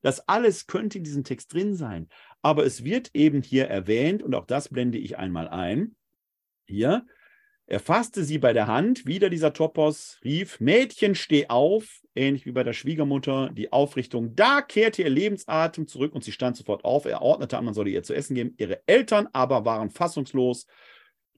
Das 0.00 0.28
alles 0.28 0.68
könnte 0.68 0.98
in 0.98 1.04
diesem 1.04 1.24
Text 1.24 1.52
drin 1.52 1.74
sein. 1.74 2.08
Aber 2.40 2.64
es 2.64 2.84
wird 2.84 3.10
eben 3.14 3.42
hier 3.42 3.66
erwähnt, 3.66 4.22
und 4.22 4.36
auch 4.36 4.46
das 4.46 4.68
blende 4.68 4.98
ich 4.98 5.18
einmal 5.18 5.48
ein. 5.48 5.96
Hier, 6.66 7.04
er 7.70 7.80
fasste 7.80 8.24
sie 8.24 8.38
bei 8.38 8.54
der 8.54 8.66
Hand, 8.66 9.04
wieder 9.04 9.28
dieser 9.28 9.52
Topos, 9.52 10.18
rief, 10.24 10.58
Mädchen, 10.58 11.14
steh 11.14 11.48
auf, 11.48 12.00
ähnlich 12.14 12.46
wie 12.46 12.52
bei 12.52 12.64
der 12.64 12.72
Schwiegermutter, 12.72 13.50
die 13.52 13.70
Aufrichtung. 13.72 14.34
Da 14.34 14.62
kehrte 14.62 15.02
ihr 15.02 15.10
Lebensatem 15.10 15.86
zurück 15.86 16.14
und 16.14 16.24
sie 16.24 16.32
stand 16.32 16.56
sofort 16.56 16.82
auf. 16.84 17.04
Er 17.04 17.20
ordnete 17.20 17.58
an, 17.58 17.66
man 17.66 17.74
solle 17.74 17.90
ihr 17.90 18.02
zu 18.02 18.14
essen 18.14 18.34
geben. 18.34 18.54
Ihre 18.56 18.80
Eltern 18.86 19.28
aber 19.34 19.66
waren 19.66 19.90
fassungslos, 19.90 20.66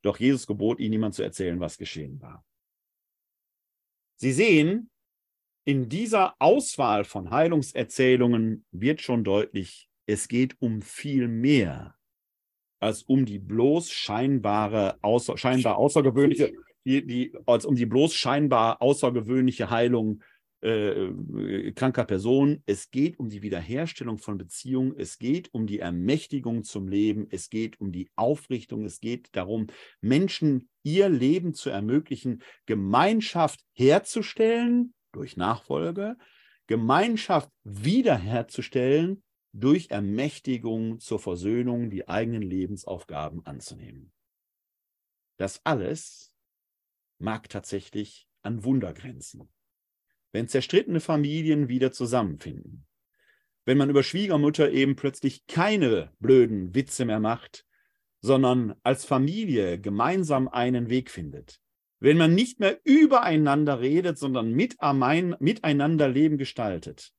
doch 0.02 0.20
Jesus 0.20 0.46
gebot 0.46 0.78
ihnen, 0.78 0.90
niemand 0.90 1.16
zu 1.16 1.24
erzählen, 1.24 1.58
was 1.58 1.78
geschehen 1.78 2.22
war. 2.22 2.44
Sie 4.14 4.32
sehen, 4.32 4.88
in 5.64 5.88
dieser 5.88 6.36
Auswahl 6.38 7.02
von 7.02 7.30
Heilungserzählungen 7.30 8.64
wird 8.70 9.00
schon 9.00 9.24
deutlich, 9.24 9.90
es 10.06 10.28
geht 10.28 10.62
um 10.62 10.80
viel 10.80 11.26
mehr 11.26 11.96
als 12.80 13.02
um 13.02 13.26
die 13.26 13.38
bloß 13.38 13.90
scheinbare, 13.90 14.96
außer, 15.02 15.36
scheinbar 15.36 15.76
außergewöhnliche, 15.76 16.52
die, 16.84 17.06
die, 17.06 17.36
als 17.46 17.66
um 17.66 17.76
die 17.76 17.86
bloß 17.86 18.14
scheinbar 18.14 18.80
außergewöhnliche 18.82 19.70
Heilung 19.70 20.22
äh, 20.62 21.72
kranker 21.72 22.04
Personen. 22.04 22.62
Es 22.66 22.90
geht 22.90 23.18
um 23.18 23.28
die 23.28 23.42
Wiederherstellung 23.42 24.18
von 24.18 24.38
Beziehungen. 24.38 24.94
Es 24.96 25.18
geht 25.18 25.52
um 25.52 25.66
die 25.66 25.78
Ermächtigung 25.78 26.64
zum 26.64 26.88
Leben. 26.88 27.26
Es 27.30 27.50
geht 27.50 27.80
um 27.80 27.92
die 27.92 28.10
Aufrichtung. 28.16 28.84
Es 28.84 29.00
geht 29.00 29.28
darum, 29.32 29.68
Menschen 30.00 30.68
ihr 30.82 31.08
Leben 31.08 31.54
zu 31.54 31.70
ermöglichen, 31.70 32.42
Gemeinschaft 32.66 33.60
herzustellen 33.72 34.94
durch 35.12 35.36
Nachfolge, 35.36 36.16
Gemeinschaft 36.66 37.50
wiederherzustellen 37.64 39.22
durch 39.52 39.90
Ermächtigung 39.90 41.00
zur 41.00 41.18
Versöhnung 41.18 41.90
die 41.90 42.08
eigenen 42.08 42.42
Lebensaufgaben 42.42 43.44
anzunehmen. 43.44 44.12
Das 45.36 45.60
alles 45.64 46.32
mag 47.18 47.48
tatsächlich 47.48 48.28
an 48.42 48.64
Wunder 48.64 48.92
grenzen. 48.92 49.50
Wenn 50.32 50.48
zerstrittene 50.48 51.00
Familien 51.00 51.68
wieder 51.68 51.92
zusammenfinden, 51.92 52.86
wenn 53.64 53.78
man 53.78 53.90
über 53.90 54.02
Schwiegermutter 54.02 54.70
eben 54.70 54.96
plötzlich 54.96 55.46
keine 55.46 56.12
blöden 56.18 56.74
Witze 56.74 57.04
mehr 57.04 57.20
macht, 57.20 57.66
sondern 58.20 58.74
als 58.82 59.04
Familie 59.04 59.80
gemeinsam 59.80 60.48
einen 60.48 60.88
Weg 60.88 61.10
findet. 61.10 61.60
Wenn 61.98 62.16
man 62.16 62.34
nicht 62.34 62.60
mehr 62.60 62.80
übereinander 62.84 63.80
redet, 63.80 64.18
sondern 64.18 64.52
miteinander 64.52 66.08
Leben 66.08 66.38
gestaltet. 66.38 67.12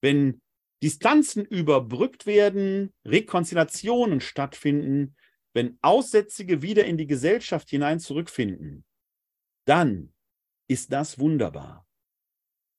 Wenn 0.00 0.40
Distanzen 0.82 1.44
überbrückt 1.44 2.26
werden, 2.26 2.92
Rekonziliationen 3.04 4.20
stattfinden, 4.20 5.16
wenn 5.52 5.78
Aussätzige 5.82 6.62
wieder 6.62 6.84
in 6.84 6.96
die 6.96 7.06
Gesellschaft 7.06 7.68
hinein 7.70 7.98
zurückfinden, 7.98 8.84
dann 9.64 10.12
ist 10.68 10.92
das 10.92 11.18
wunderbar. 11.18 11.86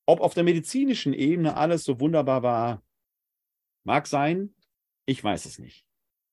Ob 0.05 0.21
auf 0.21 0.33
der 0.33 0.43
medizinischen 0.43 1.13
Ebene 1.13 1.55
alles 1.55 1.83
so 1.83 1.99
wunderbar 1.99 2.41
war, 2.41 2.83
mag 3.83 4.07
sein, 4.07 4.55
ich 5.05 5.23
weiß 5.23 5.45
es 5.45 5.59
nicht. 5.59 5.85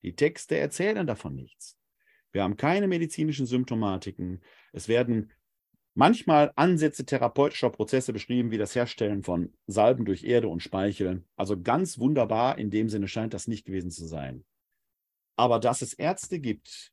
Die 0.03 0.15
Texte 0.15 0.57
erzählen 0.57 1.07
davon 1.07 1.35
nichts. 1.35 1.77
Wir 2.31 2.43
haben 2.43 2.57
keine 2.57 2.87
medizinischen 2.87 3.47
Symptomatiken. 3.47 4.43
Es 4.73 4.89
werden 4.89 5.33
manchmal 5.97 6.52
Ansätze 6.56 7.05
therapeutischer 7.06 7.70
Prozesse 7.70 8.12
beschrieben, 8.12 8.51
wie 8.51 8.59
das 8.59 8.74
Herstellen 8.74 9.23
von 9.23 9.52
Salben 9.66 10.05
durch 10.05 10.24
Erde 10.24 10.48
und 10.48 10.62
Speichel. 10.62 11.24
Also 11.36 11.60
ganz 11.60 11.98
wunderbar, 11.98 12.59
in 12.59 12.70
dem 12.70 12.89
Sinne 12.89 13.09
scheint 13.09 13.35
das 13.35 13.48
nicht 13.48 13.64
gewesen 13.64 13.90
zu 13.90 14.06
sein. 14.06 14.44
Aber 15.36 15.59
dass 15.59 15.82
es 15.82 15.94
Ärzte 15.94 16.39
gibt, 16.39 16.93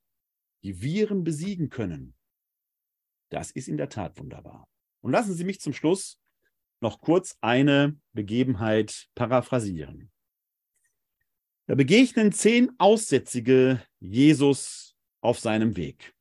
die 0.64 0.82
Viren 0.82 1.24
besiegen 1.24 1.70
können, 1.70 2.16
das 3.30 3.52
ist 3.52 3.68
in 3.68 3.78
der 3.78 3.90
Tat 3.90 4.18
wunderbar. 4.20 4.68
Und 5.02 5.12
lassen 5.12 5.34
Sie 5.34 5.44
mich 5.44 5.60
zum 5.60 5.74
Schluss 5.74 6.18
noch 6.80 7.02
kurz 7.02 7.38
eine 7.42 7.98
Begebenheit 8.14 9.10
paraphrasieren. 9.16 10.12
Da 11.66 11.76
begegnen 11.76 12.32
zehn 12.32 12.72
Aussätzige 12.78 13.82
Jesus 14.00 14.96
auf 15.22 15.40
seinem 15.40 15.76
Weg. 15.76 16.14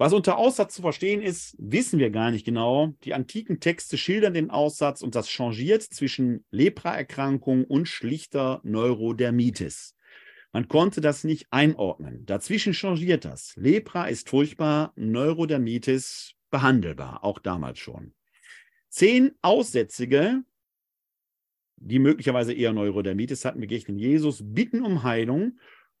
Was 0.00 0.14
unter 0.14 0.38
Aussatz 0.38 0.76
zu 0.76 0.80
verstehen 0.80 1.20
ist, 1.20 1.54
wissen 1.58 1.98
wir 1.98 2.08
gar 2.08 2.30
nicht 2.30 2.46
genau. 2.46 2.94
Die 3.04 3.12
antiken 3.12 3.60
Texte 3.60 3.98
schildern 3.98 4.32
den 4.32 4.48
Aussatz 4.48 5.02
und 5.02 5.14
das 5.14 5.28
changiert 5.28 5.82
zwischen 5.82 6.42
Lepraerkrankung 6.50 7.66
und 7.66 7.86
schlichter 7.86 8.62
Neurodermitis. 8.64 9.94
Man 10.52 10.68
konnte 10.68 11.02
das 11.02 11.22
nicht 11.22 11.48
einordnen. 11.50 12.24
Dazwischen 12.24 12.72
changiert 12.72 13.26
das. 13.26 13.52
Lepra 13.56 14.06
ist 14.06 14.30
furchtbar, 14.30 14.94
Neurodermitis 14.96 16.32
behandelbar, 16.50 17.22
auch 17.22 17.38
damals 17.38 17.78
schon. 17.78 18.14
Zehn 18.88 19.32
Aussätzige, 19.42 20.42
die 21.76 21.98
möglicherweise 21.98 22.54
eher 22.54 22.72
Neurodermitis 22.72 23.44
hatten, 23.44 23.60
begegnen 23.60 23.98
Jesus, 23.98 24.42
bitten 24.42 24.80
um 24.80 25.02
Heilung 25.02 25.58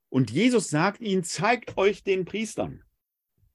und 0.08 0.30
Jesus 0.30 0.70
sagt 0.70 1.02
ihnen, 1.02 1.22
zeigt 1.22 1.76
euch 1.76 2.02
den 2.02 2.24
Priestern. 2.24 2.82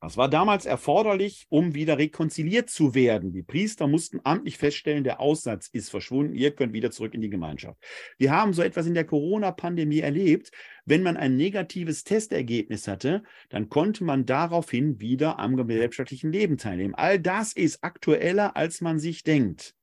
Das 0.06 0.18
war 0.18 0.30
damals 0.30 0.68
erforderlich, 0.68 1.48
um 1.50 1.74
wieder 1.74 1.98
rekonziliert 1.98 2.70
zu 2.70 2.94
werden. 2.94 3.32
Die 3.32 3.42
Priester 3.42 3.88
mussten 3.88 4.20
amtlich 4.24 4.60
feststellen, 4.60 5.04
der 5.04 5.20
Aussatz 5.20 5.68
ist 5.68 5.90
verschwunden, 5.90 6.36
ihr 6.36 6.52
könnt 6.52 6.74
wieder 6.74 6.92
zurück 6.92 7.16
in 7.16 7.22
die 7.22 7.32
Gemeinschaft. 7.32 7.84
Wir 8.20 8.30
haben 8.32 8.54
so 8.54 8.62
etwas 8.62 8.86
in 8.86 8.94
der 8.94 9.06
Corona-Pandemie 9.06 10.02
erlebt. 10.02 10.52
Wenn 10.86 11.02
man 11.02 11.18
ein 11.18 11.36
negatives 11.36 12.04
Testergebnis 12.04 12.88
hatte, 12.88 13.24
dann 13.50 13.68
konnte 13.70 14.04
man 14.04 14.28
daraufhin 14.28 15.00
wieder 15.00 15.40
am 15.40 15.58
gesellschaftlichen 15.58 16.32
Leben 16.32 16.58
teilnehmen. 16.58 16.94
All 16.94 17.20
das 17.20 17.54
ist 17.54 17.84
aktueller, 17.84 18.56
als 18.56 18.82
man 18.82 19.00
sich 19.00 19.24
denkt. 19.24 19.74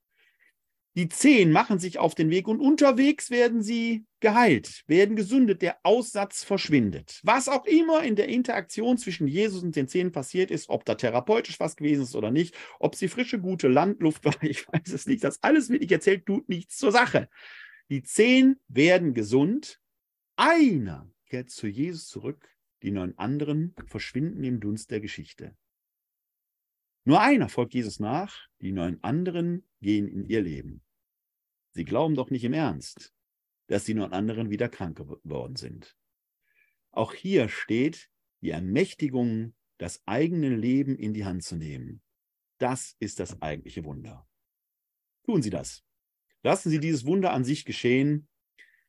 Die 0.95 1.09
zehn 1.09 1.53
machen 1.53 1.79
sich 1.79 1.99
auf 1.99 2.15
den 2.15 2.29
Weg 2.29 2.47
und 2.47 2.61
unterwegs 2.61 3.31
werden 3.31 3.63
sie 3.63 4.05
geheilt, 4.21 4.85
werden 4.87 5.17
gesundet, 5.17 5.63
der 5.63 5.79
Aussatz 5.85 6.45
verschwindet. 6.45 7.21
Was 7.23 7.49
auch 7.49 7.65
immer 7.65 8.03
in 8.03 8.15
der 8.15 8.29
Interaktion 8.29 8.99
zwischen 8.99 9.27
Jesus 9.27 9.63
und 9.63 9.75
den 9.75 9.89
zehn 9.89 10.13
passiert 10.13 10.51
ist, 10.51 10.69
ob 10.69 10.85
da 10.85 10.95
therapeutisch 10.95 11.59
was 11.59 11.77
gewesen 11.77 12.03
ist 12.03 12.15
oder 12.15 12.31
nicht, 12.31 12.55
ob 12.79 12.95
sie 12.95 13.09
frische, 13.09 13.41
gute 13.41 13.69
Landluft 13.69 14.25
war, 14.27 14.43
ich 14.43 14.69
weiß 14.69 14.93
es 14.93 15.07
nicht. 15.07 15.25
Das 15.25 15.43
alles, 15.43 15.71
was 15.71 15.79
ich 15.81 15.91
erzählt, 15.91 16.27
tut 16.27 16.49
nichts 16.51 16.77
zur 16.77 16.93
Sache. 16.93 17.29
Die 17.89 18.03
zehn 18.03 18.57
werden 18.69 19.15
gesund. 19.15 19.81
Einer 20.37 21.11
kehrt 21.27 21.51
zu 21.51 21.67
Jesus 21.67 22.07
zurück, 22.07 22.55
die 22.83 22.91
neun 22.91 23.17
anderen 23.17 23.75
verschwinden 23.87 24.45
im 24.45 24.61
Dunst 24.61 24.91
der 24.91 25.01
Geschichte. 25.01 25.57
Nur 27.05 27.21
einer 27.21 27.49
folgt 27.49 27.75
Jesus 27.75 27.99
nach, 27.99 28.47
die 28.61 28.73
neun 28.73 28.99
anderen 29.03 29.69
gehen 29.81 30.07
in 30.07 30.25
ihr 30.25 30.41
Leben. 30.41 30.83
Sie 31.73 31.85
glauben 31.85 32.15
doch 32.15 32.31
nicht 32.31 32.45
im 32.45 32.53
Ernst, 32.53 33.13
dass 33.67 33.85
die 33.85 33.95
neun 33.95 34.13
anderen 34.13 34.51
wieder 34.51 34.69
krank 34.69 34.99
geworden 34.99 35.57
sind. 35.57 35.97
Auch 36.93 37.15
hier 37.15 37.49
steht 37.49 38.11
die 38.43 38.51
Ermächtigung, 38.51 39.55
das 39.79 40.03
eigene 40.07 40.55
Leben 40.55 40.97
in 40.97 41.15
die 41.15 41.25
Hand 41.25 41.43
zu 41.43 41.57
nehmen. 41.57 42.03
Das 42.59 42.95
ist 43.01 43.19
das 43.19 43.41
eigentliche 43.43 43.85
Wunder. 43.85 44.29
Tun 45.25 45.43
Sie 45.43 45.51
das. 45.51 45.83
Lassen 46.45 46.71
Sie 46.71 46.79
dieses 46.79 47.05
Wunder 47.05 47.33
an 47.33 47.45
sich 47.45 47.65
geschehen. 47.65 48.29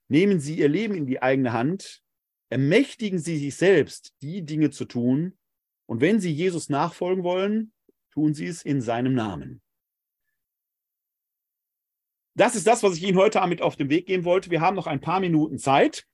Nehmen 0.08 0.40
Sie 0.40 0.60
Ihr 0.60 0.70
Leben 0.70 0.94
in 0.94 1.08
die 1.08 1.22
eigene 1.22 1.54
Hand. 1.54 2.04
Ermächtigen 2.50 3.18
Sie 3.18 3.38
sich 3.38 3.56
selbst, 3.56 4.14
die 4.22 4.44
Dinge 4.44 4.70
zu 4.70 4.86
tun. 4.86 5.38
Und 5.88 6.02
wenn 6.02 6.20
Sie 6.20 6.32
Jesus 6.32 6.70
nachfolgen 6.70 7.24
wollen, 7.24 7.74
tun 8.14 8.34
Sie 8.34 8.46
es 8.46 8.64
in 8.64 8.82
seinem 8.82 9.14
Namen. 9.16 9.62
Das 12.36 12.56
ist 12.56 12.68
das, 12.68 12.84
was 12.84 12.98
ich 12.98 13.04
Ihnen 13.04 13.18
heute 13.18 13.40
damit 13.40 13.62
auf 13.62 13.76
den 13.76 13.90
Weg 13.90 14.08
geben 14.08 14.26
wollte. 14.26 14.50
Wir 14.50 14.62
haben 14.62 14.76
noch 14.76 14.88
ein 14.88 15.02
paar 15.02 15.20
Minuten 15.20 15.58
Zeit. 15.58 16.06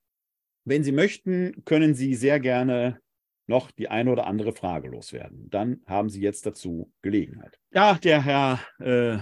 Wenn 0.65 0.83
Sie 0.83 0.91
möchten, 0.91 1.63
können 1.65 1.93
Sie 1.95 2.13
sehr 2.15 2.39
gerne 2.39 2.99
noch 3.47 3.71
die 3.71 3.89
eine 3.89 4.11
oder 4.11 4.27
andere 4.27 4.53
Frage 4.53 4.89
loswerden. 4.89 5.49
Dann 5.49 5.81
haben 5.87 6.09
Sie 6.09 6.21
jetzt 6.21 6.45
dazu 6.45 6.91
Gelegenheit. 7.01 7.59
Ja, 7.71 7.95
der 7.95 8.23
Herr 8.23 8.59
äh, 8.79 9.19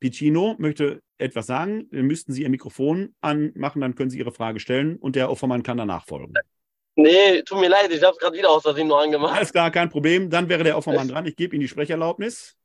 Piccino 0.00 0.56
möchte 0.58 1.02
etwas 1.18 1.46
sagen. 1.46 1.86
Müssten 1.90 2.32
Sie 2.32 2.42
Ihr 2.42 2.50
Mikrofon 2.50 3.14
anmachen, 3.20 3.80
dann 3.80 3.94
können 3.94 4.10
Sie 4.10 4.18
Ihre 4.18 4.32
Frage 4.32 4.58
stellen 4.58 4.96
und 4.96 5.16
der 5.16 5.30
Offermann 5.30 5.62
kann 5.62 5.76
danach 5.76 6.06
folgen. 6.06 6.34
Nee, 6.94 7.42
tut 7.42 7.58
mir 7.58 7.68
leid, 7.68 7.90
ich 7.90 8.02
habe 8.02 8.12
es 8.12 8.18
gerade 8.18 8.36
wieder 8.36 8.50
aus 8.50 8.62
Versehen 8.62 8.88
nur 8.88 9.00
angemacht. 9.00 9.36
Alles 9.36 9.52
klar, 9.52 9.70
kein 9.70 9.88
Problem. 9.88 10.28
Dann 10.28 10.48
wäre 10.48 10.62
der 10.62 10.76
Offermann 10.76 11.08
dran. 11.08 11.26
Ich 11.26 11.36
gebe 11.36 11.54
Ihnen 11.54 11.62
die 11.62 11.68
Sprecherlaubnis. 11.68 12.56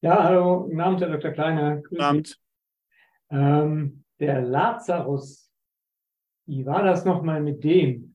Ja, 0.00 0.22
hallo, 0.22 0.64
guten 0.64 0.80
Abend, 0.80 1.00
Herr 1.00 1.08
Dr. 1.08 1.30
Kleiner. 1.32 1.76
Guten 1.76 2.00
Abend. 2.00 2.38
Ähm, 3.30 4.04
der 4.20 4.42
Lazarus, 4.42 5.50
wie 6.46 6.64
war 6.64 6.82
das 6.82 7.04
nochmal 7.04 7.40
mit 7.40 7.64
dem? 7.64 8.13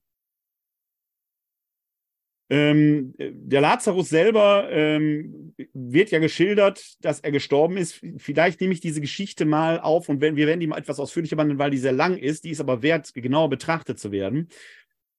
Ähm, 2.52 3.14
der 3.18 3.60
Lazarus 3.60 4.08
selber 4.08 4.68
ähm, 4.70 5.54
wird 5.72 6.10
ja 6.10 6.18
geschildert, 6.18 6.96
dass 7.00 7.20
er 7.20 7.30
gestorben 7.30 7.76
ist. 7.76 8.00
Vielleicht 8.18 8.60
nehme 8.60 8.72
ich 8.72 8.80
diese 8.80 9.00
Geschichte 9.00 9.44
mal 9.44 9.78
auf 9.78 10.08
und 10.08 10.20
wenn, 10.20 10.34
wir 10.34 10.48
werden 10.48 10.58
die 10.58 10.66
mal 10.66 10.78
etwas 10.78 10.98
ausführlicher 10.98 11.36
behandeln, 11.36 11.60
weil 11.60 11.70
die 11.70 11.78
sehr 11.78 11.92
lang 11.92 12.16
ist. 12.16 12.44
Die 12.44 12.50
ist 12.50 12.60
aber 12.60 12.82
wert, 12.82 13.14
genauer 13.14 13.50
betrachtet 13.50 14.00
zu 14.00 14.10
werden. 14.10 14.48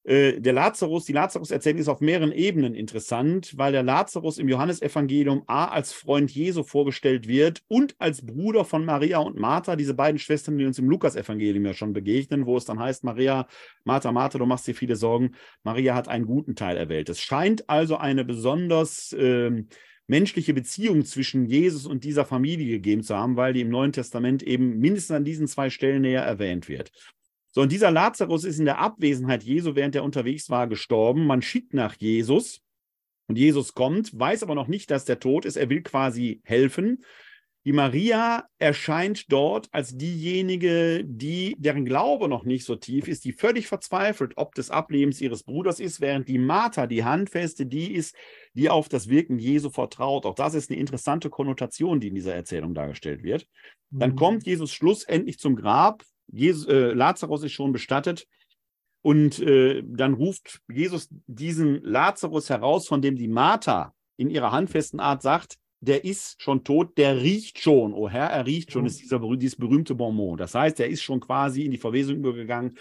Äh, 0.03 0.41
der 0.41 0.53
Lazarus, 0.53 1.05
die 1.05 1.13
Lazarus-Erzählung 1.13 1.79
ist 1.79 1.87
auf 1.87 2.01
mehreren 2.01 2.31
Ebenen 2.31 2.73
interessant, 2.73 3.55
weil 3.57 3.71
der 3.71 3.83
Lazarus 3.83 4.39
im 4.39 4.49
Johannesevangelium 4.49 5.43
A 5.45 5.65
als 5.65 5.93
Freund 5.93 6.31
Jesu 6.31 6.63
vorgestellt 6.63 7.27
wird 7.27 7.61
und 7.67 7.95
als 7.99 8.25
Bruder 8.25 8.65
von 8.65 8.83
Maria 8.83 9.19
und 9.19 9.37
Martha, 9.37 9.75
diese 9.75 9.93
beiden 9.93 10.17
Schwestern, 10.17 10.57
die 10.57 10.65
uns 10.65 10.79
im 10.79 10.89
Lukas-Evangelium 10.89 11.65
ja 11.65 11.73
schon 11.73 11.93
begegnen, 11.93 12.47
wo 12.47 12.57
es 12.57 12.65
dann 12.65 12.79
heißt, 12.79 13.03
Maria, 13.03 13.47
Martha, 13.83 14.11
Martha, 14.11 14.39
du 14.39 14.45
machst 14.47 14.65
dir 14.65 14.75
viele 14.75 14.95
Sorgen. 14.95 15.35
Maria 15.63 15.93
hat 15.93 16.07
einen 16.07 16.25
guten 16.25 16.55
Teil 16.55 16.77
erwählt. 16.77 17.09
Es 17.09 17.21
scheint 17.21 17.69
also 17.69 17.97
eine 17.97 18.25
besonders 18.25 19.13
äh, 19.13 19.63
menschliche 20.07 20.53
Beziehung 20.55 21.05
zwischen 21.05 21.45
Jesus 21.45 21.85
und 21.85 22.03
dieser 22.03 22.25
Familie 22.25 22.67
gegeben 22.67 23.03
zu 23.03 23.15
haben, 23.15 23.37
weil 23.37 23.53
die 23.53 23.61
im 23.61 23.69
Neuen 23.69 23.93
Testament 23.93 24.41
eben 24.41 24.79
mindestens 24.79 25.15
an 25.15 25.25
diesen 25.25 25.47
zwei 25.47 25.69
Stellen 25.69 26.01
näher 26.01 26.23
erwähnt 26.23 26.67
wird. 26.67 26.91
So, 27.51 27.61
und 27.61 27.71
dieser 27.71 27.91
Lazarus 27.91 28.45
ist 28.45 28.59
in 28.59 28.65
der 28.65 28.79
Abwesenheit 28.79 29.43
Jesu, 29.43 29.75
während 29.75 29.95
er 29.95 30.03
unterwegs 30.03 30.49
war, 30.49 30.67
gestorben. 30.67 31.25
Man 31.25 31.41
schickt 31.41 31.73
nach 31.73 31.95
Jesus 31.95 32.61
und 33.27 33.37
Jesus 33.37 33.73
kommt, 33.73 34.17
weiß 34.17 34.43
aber 34.43 34.55
noch 34.55 34.67
nicht, 34.67 34.89
dass 34.89 35.05
der 35.05 35.19
tot 35.19 35.45
ist. 35.45 35.57
Er 35.57 35.69
will 35.69 35.81
quasi 35.81 36.41
helfen. 36.45 37.03
Die 37.63 37.73
Maria 37.73 38.47
erscheint 38.57 39.31
dort 39.31 39.67
als 39.71 39.95
diejenige, 39.95 41.03
die, 41.05 41.55
deren 41.59 41.85
Glaube 41.85 42.27
noch 42.27 42.43
nicht 42.43 42.65
so 42.65 42.75
tief 42.75 43.07
ist, 43.07 43.23
die 43.23 43.33
völlig 43.33 43.67
verzweifelt, 43.67 44.33
ob 44.37 44.55
des 44.55 44.71
Ablebens 44.71 45.21
ihres 45.21 45.43
Bruders 45.43 45.79
ist, 45.79 46.01
während 46.01 46.27
die 46.27 46.39
Martha, 46.39 46.87
die 46.87 47.03
Handfeste, 47.03 47.67
die 47.67 47.93
ist, 47.93 48.15
die 48.55 48.69
auf 48.69 48.89
das 48.89 49.09
Wirken 49.09 49.37
Jesu 49.37 49.69
vertraut. 49.69 50.25
Auch 50.25 50.33
das 50.33 50.55
ist 50.55 50.71
eine 50.71 50.79
interessante 50.79 51.29
Konnotation, 51.29 51.99
die 51.99 52.07
in 52.07 52.15
dieser 52.15 52.33
Erzählung 52.33 52.73
dargestellt 52.73 53.21
wird. 53.21 53.45
Dann 53.91 54.11
mhm. 54.11 54.15
kommt 54.15 54.45
Jesus 54.47 54.71
schlussendlich 54.71 55.37
zum 55.37 55.55
Grab, 55.55 56.03
Jesus, 56.31 56.67
äh, 56.67 56.93
Lazarus 56.93 57.43
ist 57.43 57.53
schon 57.53 57.71
bestattet 57.71 58.27
Und 59.01 59.39
äh, 59.39 59.83
dann 59.85 60.13
ruft 60.13 60.61
Jesus 60.71 61.09
diesen 61.27 61.81
Lazarus 61.83 62.49
heraus, 62.49 62.87
von 62.87 63.01
dem 63.01 63.15
die 63.15 63.27
Martha 63.27 63.93
in 64.17 64.29
ihrer 64.29 64.51
handfesten 64.51 64.99
Art 64.99 65.21
sagt, 65.21 65.57
der 65.79 66.05
ist 66.05 66.41
schon 66.41 66.63
tot, 66.63 66.97
der 66.97 67.21
riecht 67.21 67.59
schon. 67.59 67.93
Oh 67.93 68.07
Herr, 68.07 68.27
er 68.27 68.45
riecht 68.45 68.71
schon, 68.71 68.85
ist 68.85 69.01
dieser, 69.01 69.19
dieses 69.35 69.55
berühmte 69.55 69.95
Bonmot. 69.95 70.39
Das 70.39 70.53
heißt, 70.53 70.79
er 70.79 70.87
ist 70.87 71.01
schon 71.01 71.19
quasi 71.19 71.63
in 71.63 71.71
die 71.71 71.79
Verwesung 71.79 72.17
übergegangen, 72.17 72.77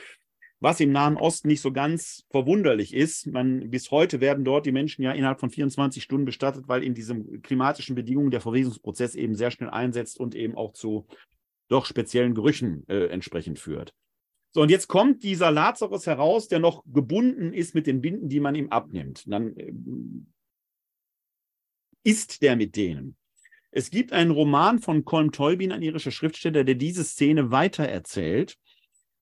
was 0.60 0.81
im 0.81 0.93
Nahen 0.93 1.16
Osten 1.16 1.48
nicht 1.48 1.62
so 1.62 1.72
ganz 1.72 2.27
verwunderlich 2.31 2.93
ist. 2.93 3.27
Man, 3.27 3.70
bis 3.70 3.90
heute 3.90 4.20
werden 4.20 4.44
dort 4.44 4.66
die 4.66 4.72
Menschen 4.72 5.02
ja 5.02 5.12
innerhalb 5.12 5.40
von 5.40 5.48
24 5.48 6.02
Stunden 6.02 6.27
bestattet, 6.27 6.68
weil 6.68 6.85
in 6.85 6.93
diesen 6.93 7.40
klimatischen 7.40 7.94
Bedingungen 7.97 8.31
der 8.31 8.43
Verwesungsprozess 8.43 9.14
eben 9.14 9.35
sehr 9.35 9.51
schnell 9.51 9.70
einsetzt 9.70 10.20
und 10.20 10.35
eben 10.35 10.55
auch 10.55 10.74
zu 10.74 11.06
doch 11.70 11.86
speziellen 11.86 12.34
Gerüchen 12.34 12.84
äh, 12.88 13.06
entsprechend 13.06 13.59
führt. 13.59 13.94
So, 14.52 14.62
und 14.62 14.70
jetzt 14.70 14.88
kommt 14.88 15.22
dieser 15.22 15.51
Lazarus 15.51 16.06
heraus, 16.06 16.48
der 16.48 16.59
noch 16.59 16.82
gebunden 16.86 17.52
ist 17.52 17.74
mit 17.74 17.86
den 17.86 18.01
Binden, 18.01 18.28
die 18.28 18.40
man 18.40 18.56
ihm 18.56 18.68
abnimmt. 18.68 19.24
Und 19.26 19.32
dann 19.32 19.56
äh, 19.56 19.72
ist 22.02 22.42
der 22.42 22.56
mit 22.56 22.76
denen. 22.76 23.16
Es 23.70 23.90
gibt 23.90 24.12
einen 24.12 24.32
Roman 24.32 24.80
von 24.80 25.05
Colm 25.05 25.30
Tolbin, 25.30 25.70
ein 25.70 25.82
irischer 25.82 26.10
Schriftsteller, 26.10 26.64
der 26.64 26.74
diese 26.74 27.05
Szene 27.05 27.52
weitererzählt. 27.52 28.56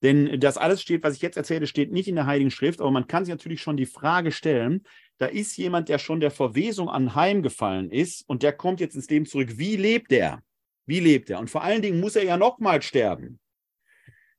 Denn 0.01 0.39
das 0.39 0.57
alles 0.57 0.81
steht, 0.81 1.03
was 1.03 1.15
ich 1.15 1.21
jetzt 1.21 1.37
erzähle, 1.37 1.67
steht 1.67 1.91
nicht 1.91 2.07
in 2.07 2.15
der 2.15 2.25
Heiligen 2.25 2.51
Schrift, 2.51 2.79
aber 2.79 2.89
man 2.89 3.07
kann 3.07 3.25
sich 3.25 3.33
natürlich 3.33 3.61
schon 3.61 3.77
die 3.77 3.85
Frage 3.85 4.31
stellen, 4.31 4.83
da 5.17 5.25
ist 5.25 5.57
jemand, 5.57 5.89
der 5.89 5.99
schon 5.99 6.21
der 6.21 6.31
Verwesung 6.31 6.89
anheimgefallen 6.89 7.91
ist 7.91 8.27
und 8.27 8.41
der 8.41 8.53
kommt 8.53 8.79
jetzt 8.79 8.95
ins 8.95 9.09
Leben 9.09 9.25
zurück. 9.25 9.57
Wie 9.57 9.75
lebt 9.75 10.11
er? 10.13 10.41
Wie 10.89 10.99
lebt 10.99 11.29
er? 11.29 11.39
Und 11.39 11.51
vor 11.51 11.63
allen 11.63 11.83
Dingen 11.83 11.99
muss 11.99 12.15
er 12.15 12.23
ja 12.23 12.35
nochmal 12.35 12.81
sterben. 12.81 13.39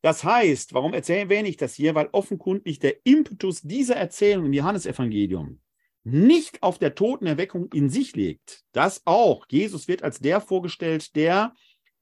Das 0.02 0.24
heißt, 0.24 0.74
warum 0.74 0.94
erwähne 0.94 1.48
ich 1.48 1.56
das 1.56 1.74
hier? 1.74 1.94
Weil 1.94 2.08
offenkundig 2.10 2.80
der 2.80 2.96
Impetus 3.04 3.62
dieser 3.62 3.94
Erzählung 3.94 4.46
im 4.46 4.52
Johannesevangelium 4.52 5.60
nicht 6.02 6.62
auf 6.62 6.78
der 6.78 6.96
Totenerweckung 6.96 7.68
in 7.72 7.88
sich 7.88 8.16
liegt. 8.16 8.64
Das 8.72 9.02
auch. 9.04 9.46
Jesus 9.48 9.86
wird 9.86 10.02
als 10.02 10.18
der 10.18 10.40
vorgestellt, 10.40 11.14
der 11.14 11.54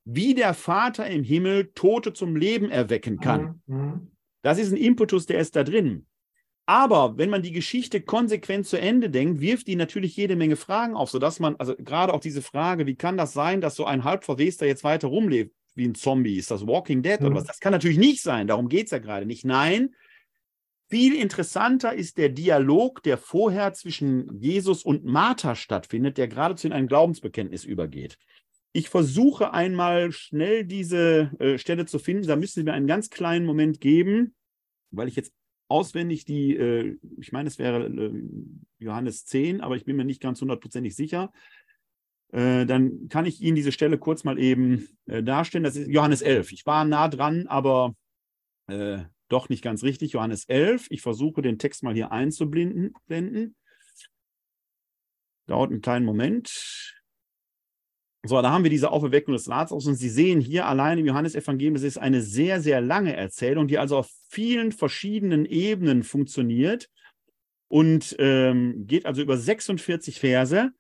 wie 0.04 0.34
der 0.34 0.54
Vater 0.54 1.06
im 1.08 1.24
Himmel 1.24 1.72
Tote 1.74 2.14
zum 2.14 2.34
Leben 2.34 2.70
erwecken 2.70 3.20
kann. 3.20 3.60
Mhm. 3.66 3.76
mhm. 3.76 4.10
Das 4.40 4.58
ist 4.58 4.72
ein 4.72 4.78
Impetus, 4.78 5.26
der 5.26 5.40
ist 5.40 5.56
da 5.56 5.64
drin. 5.64 6.06
Aber 6.68 7.16
wenn 7.16 7.30
man 7.30 7.40
die 7.40 7.52
Geschichte 7.52 8.02
konsequent 8.02 8.66
zu 8.66 8.78
Ende 8.78 9.08
denkt, 9.08 9.40
wirft 9.40 9.68
die 9.68 9.74
natürlich 9.74 10.14
jede 10.18 10.36
Menge 10.36 10.54
Fragen 10.54 10.96
auf, 10.96 11.08
sodass 11.08 11.40
man, 11.40 11.56
also 11.56 11.74
gerade 11.74 12.12
auch 12.12 12.20
diese 12.20 12.42
Frage, 12.42 12.84
wie 12.84 12.94
kann 12.94 13.16
das 13.16 13.32
sein, 13.32 13.62
dass 13.62 13.74
so 13.74 13.86
ein 13.86 14.04
Halbverwester 14.04 14.66
jetzt 14.66 14.84
weiter 14.84 15.08
rumlebt 15.08 15.56
wie 15.74 15.88
ein 15.88 15.94
Zombie? 15.94 16.36
Ist 16.36 16.50
das 16.50 16.66
Walking 16.66 17.02
Dead 17.02 17.20
mhm. 17.20 17.28
oder 17.28 17.36
was? 17.36 17.44
Das 17.44 17.60
kann 17.60 17.72
natürlich 17.72 17.96
nicht 17.96 18.20
sein, 18.20 18.46
darum 18.46 18.68
geht 18.68 18.84
es 18.84 18.90
ja 18.90 18.98
gerade 18.98 19.24
nicht. 19.24 19.46
Nein, 19.46 19.94
viel 20.90 21.14
interessanter 21.14 21.94
ist 21.94 22.18
der 22.18 22.28
Dialog, 22.28 23.02
der 23.02 23.16
vorher 23.16 23.72
zwischen 23.72 24.38
Jesus 24.38 24.82
und 24.82 25.06
Martha 25.06 25.54
stattfindet, 25.54 26.18
der 26.18 26.28
geradezu 26.28 26.66
in 26.66 26.74
ein 26.74 26.86
Glaubensbekenntnis 26.86 27.64
übergeht. 27.64 28.18
Ich 28.72 28.90
versuche 28.90 29.54
einmal 29.54 30.12
schnell 30.12 30.66
diese 30.66 31.30
äh, 31.38 31.56
Stelle 31.56 31.86
zu 31.86 31.98
finden. 31.98 32.26
Da 32.26 32.36
müssen 32.36 32.60
Sie 32.60 32.64
mir 32.64 32.74
einen 32.74 32.86
ganz 32.86 33.08
kleinen 33.08 33.46
Moment 33.46 33.80
geben, 33.80 34.34
weil 34.90 35.08
ich 35.08 35.16
jetzt 35.16 35.32
auswendig 35.68 36.24
die, 36.24 36.56
äh, 36.56 36.98
ich 37.18 37.32
meine, 37.32 37.48
es 37.48 37.58
wäre 37.58 37.86
äh, 37.86 38.12
Johannes 38.78 39.24
10, 39.26 39.60
aber 39.60 39.76
ich 39.76 39.84
bin 39.84 39.96
mir 39.96 40.04
nicht 40.04 40.20
ganz 40.20 40.40
hundertprozentig 40.40 40.96
sicher. 40.96 41.32
Äh, 42.32 42.66
dann 42.66 43.08
kann 43.08 43.26
ich 43.26 43.40
Ihnen 43.40 43.56
diese 43.56 43.72
Stelle 43.72 43.98
kurz 43.98 44.24
mal 44.24 44.38
eben 44.38 44.88
äh, 45.06 45.22
darstellen. 45.22 45.64
Das 45.64 45.76
ist 45.76 45.88
Johannes 45.88 46.22
11. 46.22 46.52
Ich 46.52 46.66
war 46.66 46.84
nah 46.84 47.08
dran, 47.08 47.46
aber 47.46 47.94
äh, 48.66 49.04
doch 49.28 49.48
nicht 49.48 49.62
ganz 49.62 49.82
richtig. 49.82 50.12
Johannes 50.12 50.44
11. 50.46 50.88
Ich 50.90 51.02
versuche 51.02 51.42
den 51.42 51.58
Text 51.58 51.82
mal 51.82 51.94
hier 51.94 52.12
einzublenden. 52.12 53.54
Dauert 55.46 55.70
einen 55.70 55.80
kleinen 55.80 56.04
Moment. 56.04 56.97
So, 58.24 58.42
da 58.42 58.50
haben 58.50 58.64
wir 58.64 58.70
diese 58.70 58.90
Auferweckung 58.90 59.32
des 59.32 59.46
Lazarus 59.46 59.86
und 59.86 59.94
Sie 59.94 60.08
sehen 60.08 60.40
hier 60.40 60.66
allein 60.66 60.98
im 60.98 61.06
Johannesevangelium, 61.06 61.76
es 61.76 61.84
ist 61.84 61.98
eine 61.98 62.20
sehr, 62.20 62.60
sehr 62.60 62.80
lange 62.80 63.14
Erzählung, 63.14 63.68
die 63.68 63.78
also 63.78 63.96
auf 63.96 64.10
vielen 64.28 64.72
verschiedenen 64.72 65.46
Ebenen 65.46 66.02
funktioniert 66.02 66.88
und 67.68 68.16
ähm, 68.18 68.86
geht 68.86 69.06
also 69.06 69.22
über 69.22 69.36
46 69.36 70.18
Verse. 70.18 70.70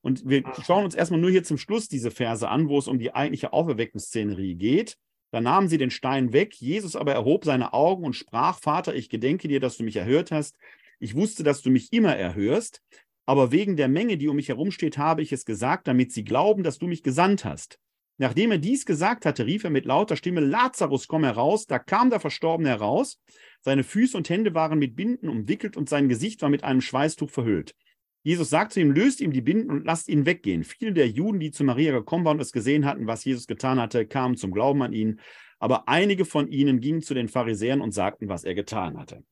Und 0.00 0.28
wir 0.28 0.44
schauen 0.64 0.84
uns 0.84 0.94
erstmal 0.94 1.20
nur 1.20 1.30
hier 1.30 1.42
zum 1.42 1.58
Schluss 1.58 1.88
diese 1.88 2.10
Verse 2.10 2.48
an, 2.48 2.68
wo 2.68 2.78
es 2.78 2.88
um 2.88 2.98
die 2.98 3.14
eigentliche 3.14 3.52
Auferweckungsszenerie 3.52 4.54
geht. 4.54 4.96
Da 5.32 5.40
nahmen 5.40 5.68
sie 5.68 5.78
den 5.78 5.90
Stein 5.90 6.32
weg. 6.32 6.54
Jesus 6.54 6.96
aber 6.96 7.12
erhob 7.12 7.44
seine 7.44 7.72
Augen 7.72 8.04
und 8.04 8.14
sprach: 8.14 8.60
Vater, 8.60 8.94
ich 8.94 9.10
gedenke 9.10 9.48
dir, 9.48 9.60
dass 9.60 9.76
du 9.76 9.84
mich 9.84 9.96
erhört 9.96 10.30
hast. 10.30 10.56
Ich 10.98 11.14
wusste, 11.14 11.42
dass 11.42 11.60
du 11.60 11.70
mich 11.70 11.92
immer 11.92 12.16
erhörst. 12.16 12.82
Aber 13.26 13.50
wegen 13.50 13.76
der 13.76 13.88
Menge, 13.88 14.16
die 14.16 14.28
um 14.28 14.36
mich 14.36 14.48
herumsteht, 14.48 14.98
habe 14.98 15.20
ich 15.20 15.32
es 15.32 15.44
gesagt, 15.44 15.88
damit 15.88 16.12
sie 16.12 16.24
glauben, 16.24 16.62
dass 16.62 16.78
du 16.78 16.86
mich 16.86 17.02
gesandt 17.02 17.44
hast. 17.44 17.78
Nachdem 18.18 18.50
er 18.52 18.58
dies 18.58 18.86
gesagt 18.86 19.26
hatte, 19.26 19.44
rief 19.44 19.64
er 19.64 19.70
mit 19.70 19.84
lauter 19.84 20.16
Stimme: 20.16 20.40
Lazarus, 20.40 21.06
komm 21.06 21.24
heraus. 21.24 21.66
Da 21.66 21.78
kam 21.78 22.08
der 22.08 22.20
Verstorbene 22.20 22.68
heraus. 22.68 23.20
Seine 23.60 23.84
Füße 23.84 24.16
und 24.16 24.30
Hände 24.30 24.54
waren 24.54 24.78
mit 24.78 24.96
Binden 24.96 25.28
umwickelt 25.28 25.76
und 25.76 25.88
sein 25.88 26.08
Gesicht 26.08 26.40
war 26.40 26.48
mit 26.48 26.64
einem 26.64 26.80
Schweißtuch 26.80 27.30
verhüllt. 27.30 27.74
Jesus 28.22 28.50
sagt 28.50 28.72
zu 28.72 28.80
ihm, 28.80 28.90
löst 28.90 29.20
ihm 29.20 29.32
die 29.32 29.40
Binden 29.40 29.70
und 29.70 29.84
lasst 29.84 30.08
ihn 30.08 30.26
weggehen. 30.26 30.64
Viele 30.64 30.92
der 30.92 31.08
Juden, 31.08 31.38
die 31.38 31.50
zu 31.50 31.62
Maria 31.62 31.92
gekommen 31.92 32.24
waren 32.24 32.38
und 32.38 32.42
es 32.42 32.52
gesehen 32.52 32.84
hatten, 32.84 33.06
was 33.06 33.24
Jesus 33.24 33.46
getan 33.46 33.78
hatte, 33.78 34.06
kamen 34.06 34.36
zum 34.36 34.50
Glauben 34.50 34.82
an 34.82 34.92
ihn. 34.92 35.20
Aber 35.58 35.88
einige 35.88 36.24
von 36.24 36.48
ihnen 36.48 36.80
gingen 36.80 37.02
zu 37.02 37.14
den 37.14 37.28
Pharisäern 37.28 37.80
und 37.80 37.92
sagten, 37.92 38.28
was 38.28 38.44
er 38.44 38.54
getan 38.54 38.98
hatte. 38.98 39.22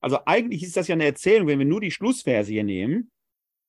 Also 0.00 0.18
eigentlich 0.26 0.62
ist 0.62 0.76
das 0.76 0.88
ja 0.88 0.94
eine 0.94 1.04
Erzählung, 1.04 1.46
wenn 1.46 1.58
wir 1.58 1.66
nur 1.66 1.80
die 1.80 1.90
Schlussverse 1.90 2.50
hier 2.50 2.64
nehmen, 2.64 3.10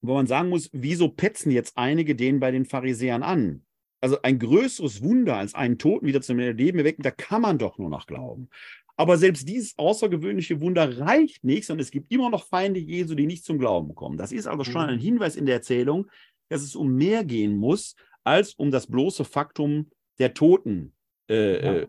wo 0.03 0.13
man 0.13 0.27
sagen 0.27 0.49
muss, 0.49 0.69
wieso 0.73 1.07
petzen 1.09 1.51
jetzt 1.51 1.77
einige 1.77 2.15
den 2.15 2.39
bei 2.39 2.51
den 2.51 2.65
Pharisäern 2.65 3.23
an? 3.23 3.63
Also 4.01 4.21
ein 4.21 4.38
größeres 4.38 5.01
Wunder 5.01 5.38
als 5.38 5.55
einen 5.55 5.77
Toten 5.77 6.05
wieder 6.05 6.21
zum 6.21 6.38
Leben 6.38 6.77
erwecken, 6.77 7.03
da 7.03 7.11
kann 7.11 7.41
man 7.41 7.57
doch 7.57 7.77
nur 7.77 7.89
noch 7.89 8.05
glauben. 8.05 8.49
Aber 8.97 9.17
selbst 9.17 9.47
dieses 9.47 9.77
außergewöhnliche 9.77 10.61
Wunder 10.61 10.99
reicht 10.99 11.43
nicht, 11.43 11.65
sondern 11.65 11.84
es 11.84 11.91
gibt 11.91 12.11
immer 12.11 12.30
noch 12.30 12.45
Feinde 12.45 12.80
Jesu, 12.80 13.15
die 13.15 13.25
nicht 13.25 13.45
zum 13.45 13.57
Glauben 13.57 13.95
kommen. 13.95 14.17
Das 14.17 14.31
ist 14.31 14.45
also 14.45 14.63
schon 14.63 14.84
mhm. 14.84 14.89
ein 14.89 14.99
Hinweis 14.99 15.35
in 15.35 15.45
der 15.45 15.55
Erzählung, 15.55 16.07
dass 16.49 16.61
es 16.61 16.75
um 16.75 16.93
mehr 16.95 17.23
gehen 17.23 17.55
muss, 17.55 17.95
als 18.23 18.53
um 18.53 18.71
das 18.71 18.88
bloße 18.88 19.25
Faktum 19.25 19.89
der 20.19 20.34
Totenerweckung. 20.34 20.93
Äh, 21.30 21.65
ja. 21.65 21.88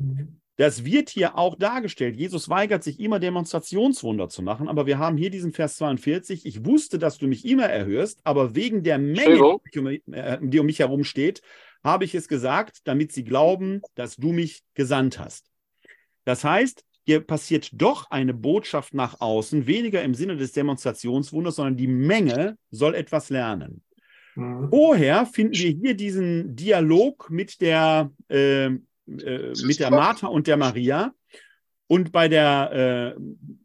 Mhm. 0.00 0.40
Das 0.56 0.84
wird 0.84 1.10
hier 1.10 1.36
auch 1.36 1.56
dargestellt. 1.56 2.16
Jesus 2.16 2.48
weigert 2.48 2.84
sich 2.84 3.00
immer 3.00 3.18
Demonstrationswunder 3.18 4.28
zu 4.28 4.42
machen, 4.42 4.68
aber 4.68 4.86
wir 4.86 4.98
haben 4.98 5.16
hier 5.16 5.30
diesen 5.30 5.52
Vers 5.52 5.76
42. 5.76 6.46
Ich 6.46 6.64
wusste, 6.64 6.98
dass 6.98 7.18
du 7.18 7.26
mich 7.26 7.44
immer 7.44 7.64
erhörst, 7.64 8.20
aber 8.22 8.54
wegen 8.54 8.84
der 8.84 8.98
Menge, 8.98 9.58
die 9.74 9.78
um, 9.78 9.86
äh, 9.86 10.38
die 10.40 10.60
um 10.60 10.66
mich 10.66 10.78
herum 10.78 11.02
steht, 11.02 11.42
habe 11.82 12.04
ich 12.04 12.14
es 12.14 12.28
gesagt, 12.28 12.78
damit 12.84 13.12
sie 13.12 13.24
glauben, 13.24 13.82
dass 13.94 14.16
du 14.16 14.32
mich 14.32 14.62
gesandt 14.74 15.18
hast. 15.18 15.50
Das 16.24 16.44
heißt, 16.44 16.84
hier 17.04 17.20
passiert 17.20 17.70
doch 17.72 18.10
eine 18.10 18.32
Botschaft 18.32 18.94
nach 18.94 19.20
außen, 19.20 19.66
weniger 19.66 20.02
im 20.02 20.14
Sinne 20.14 20.36
des 20.36 20.52
Demonstrationswunders, 20.52 21.56
sondern 21.56 21.76
die 21.76 21.86
Menge 21.86 22.56
soll 22.70 22.94
etwas 22.94 23.28
lernen. 23.28 23.82
Mhm. 24.34 24.70
Vorher 24.70 25.26
finden 25.26 25.54
wir 25.54 25.70
hier 25.70 25.94
diesen 25.94 26.56
Dialog 26.56 27.28
mit 27.30 27.60
der, 27.60 28.10
äh, 28.28 28.70
äh, 29.06 29.52
mit 29.64 29.80
der 29.80 29.90
Martha 29.90 30.26
und 30.26 30.46
der 30.46 30.56
Maria. 30.56 31.14
Und 31.86 32.12
bei, 32.12 32.28
der, 32.28 33.14
äh, 33.16 33.20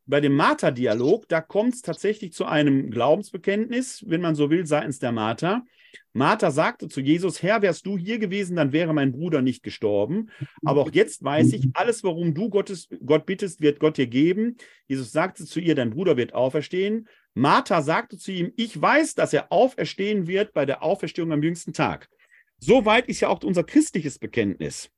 bei 0.06 0.20
dem 0.20 0.36
Martha-Dialog, 0.36 1.28
da 1.30 1.40
kommt 1.40 1.76
es 1.76 1.82
tatsächlich 1.82 2.34
zu 2.34 2.46
einem 2.46 2.92
Glaubensbekenntnis, 2.92 4.04
wenn 4.08 4.22
man 4.22 4.36
so 4.36 4.50
will, 4.50 4.66
seitens 4.66 5.00
der 5.00 5.14
Martha. 5.14 5.64
Martha 6.12 6.52
sagte 6.52 6.90
zu 6.90 7.00
Jesus, 7.00 7.42
Herr, 7.42 7.62
wärst 7.62 7.86
du 7.86 7.98
hier 7.98 8.20
gewesen, 8.20 8.58
dann 8.58 8.74
wäre 8.74 8.94
mein 8.94 9.14
Bruder 9.14 9.42
nicht 9.42 9.64
gestorben. 9.64 10.30
Aber 10.66 10.82
auch 10.82 10.92
jetzt 10.92 11.24
weiß 11.24 11.54
ich, 11.54 11.70
alles, 11.76 12.04
warum 12.04 12.34
du 12.34 12.50
Gottes, 12.50 12.90
Gott 13.06 13.26
bittest, 13.26 13.62
wird 13.62 13.80
Gott 13.80 13.98
dir 13.98 14.08
geben. 14.08 14.58
Jesus 14.88 15.12
sagte 15.12 15.46
zu 15.46 15.60
ihr, 15.62 15.76
dein 15.76 15.92
Bruder 15.92 16.18
wird 16.18 16.34
auferstehen. 16.34 17.08
Martha 17.36 17.82
sagte 17.82 18.18
zu 18.18 18.32
ihm, 18.32 18.52
ich 18.58 18.80
weiß, 18.80 19.16
dass 19.16 19.34
er 19.34 19.52
auferstehen 19.52 20.28
wird 20.28 20.54
bei 20.54 20.66
der 20.66 20.84
Auferstehung 20.84 21.32
am 21.32 21.42
jüngsten 21.42 21.74
Tag. 21.74 22.10
Soweit 22.58 23.08
ist 23.08 23.22
ja 23.22 23.30
auch 23.30 23.42
unser 23.44 23.64
christliches 23.64 24.20
Bekenntnis 24.20 24.92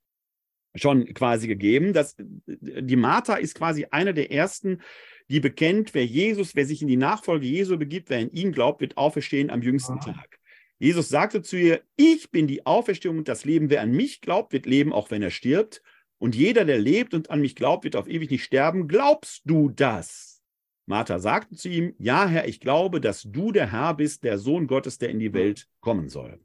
schon 0.76 1.06
quasi 1.14 1.48
gegeben. 1.48 1.94
Dass, 1.94 2.16
die 2.18 2.96
Martha 2.96 3.36
ist 3.36 3.56
quasi 3.56 3.88
eine 3.92 4.14
der 4.14 4.32
ersten, 4.32 4.82
die 5.30 5.40
bekennt, 5.40 5.94
wer 5.94 6.06
Jesus, 6.06 6.56
wer 6.56 6.66
sich 6.66 6.82
in 6.82 6.88
die 6.88 6.98
Nachfolge 6.98 7.46
Jesu 7.46 7.78
begibt, 7.78 8.10
wer 8.10 8.20
in 8.20 8.32
ihn 8.32 8.52
glaubt, 8.52 8.82
wird 8.82 8.98
auferstehen 8.98 9.50
am 9.50 9.62
jüngsten 9.62 10.00
ah. 10.00 10.06
Tag. 10.06 10.40
Jesus 10.80 11.10
sagte 11.10 11.44
zu 11.44 11.58
ihr, 11.58 11.82
ich 11.96 12.32
bin 12.32 12.48
die 12.48 12.66
Auferstehung 12.66 13.20
und 13.20 13.28
das 13.28 13.46
Leben. 13.46 13.70
Wer 13.70 13.82
an 13.82 13.92
mich 13.92 14.20
glaubt, 14.20 14.52
wird 14.52 14.66
leben, 14.66 14.92
auch 14.92 15.12
wenn 15.12 15.22
er 15.22 15.30
stirbt. 15.30 15.84
Und 16.18 16.36
jeder, 16.36 16.66
der 16.66 16.80
lebt 16.80 17.14
und 17.14 17.30
an 17.30 17.40
mich 17.40 17.56
glaubt, 17.56 17.84
wird 17.84 17.96
auf 17.96 18.08
ewig 18.08 18.32
nicht 18.32 18.44
sterben. 18.44 18.88
Glaubst 18.88 19.42
du 19.46 19.70
das? 19.70 20.42
Martha 20.88 21.20
sagte 21.20 21.56
zu 21.56 21.70
ihm, 21.70 21.94
ja, 22.00 22.28
Herr, 22.28 22.48
ich 22.48 22.60
glaube, 22.60 23.00
dass 23.00 23.22
du 23.24 23.52
der 23.52 23.72
Herr 23.72 23.94
bist, 23.94 24.24
der 24.24 24.38
Sohn 24.38 24.68
Gottes, 24.68 24.98
der 24.98 25.10
in 25.10 25.20
die 25.20 25.34
Welt 25.34 25.68
kommen 25.80 26.10
soll. 26.10 26.40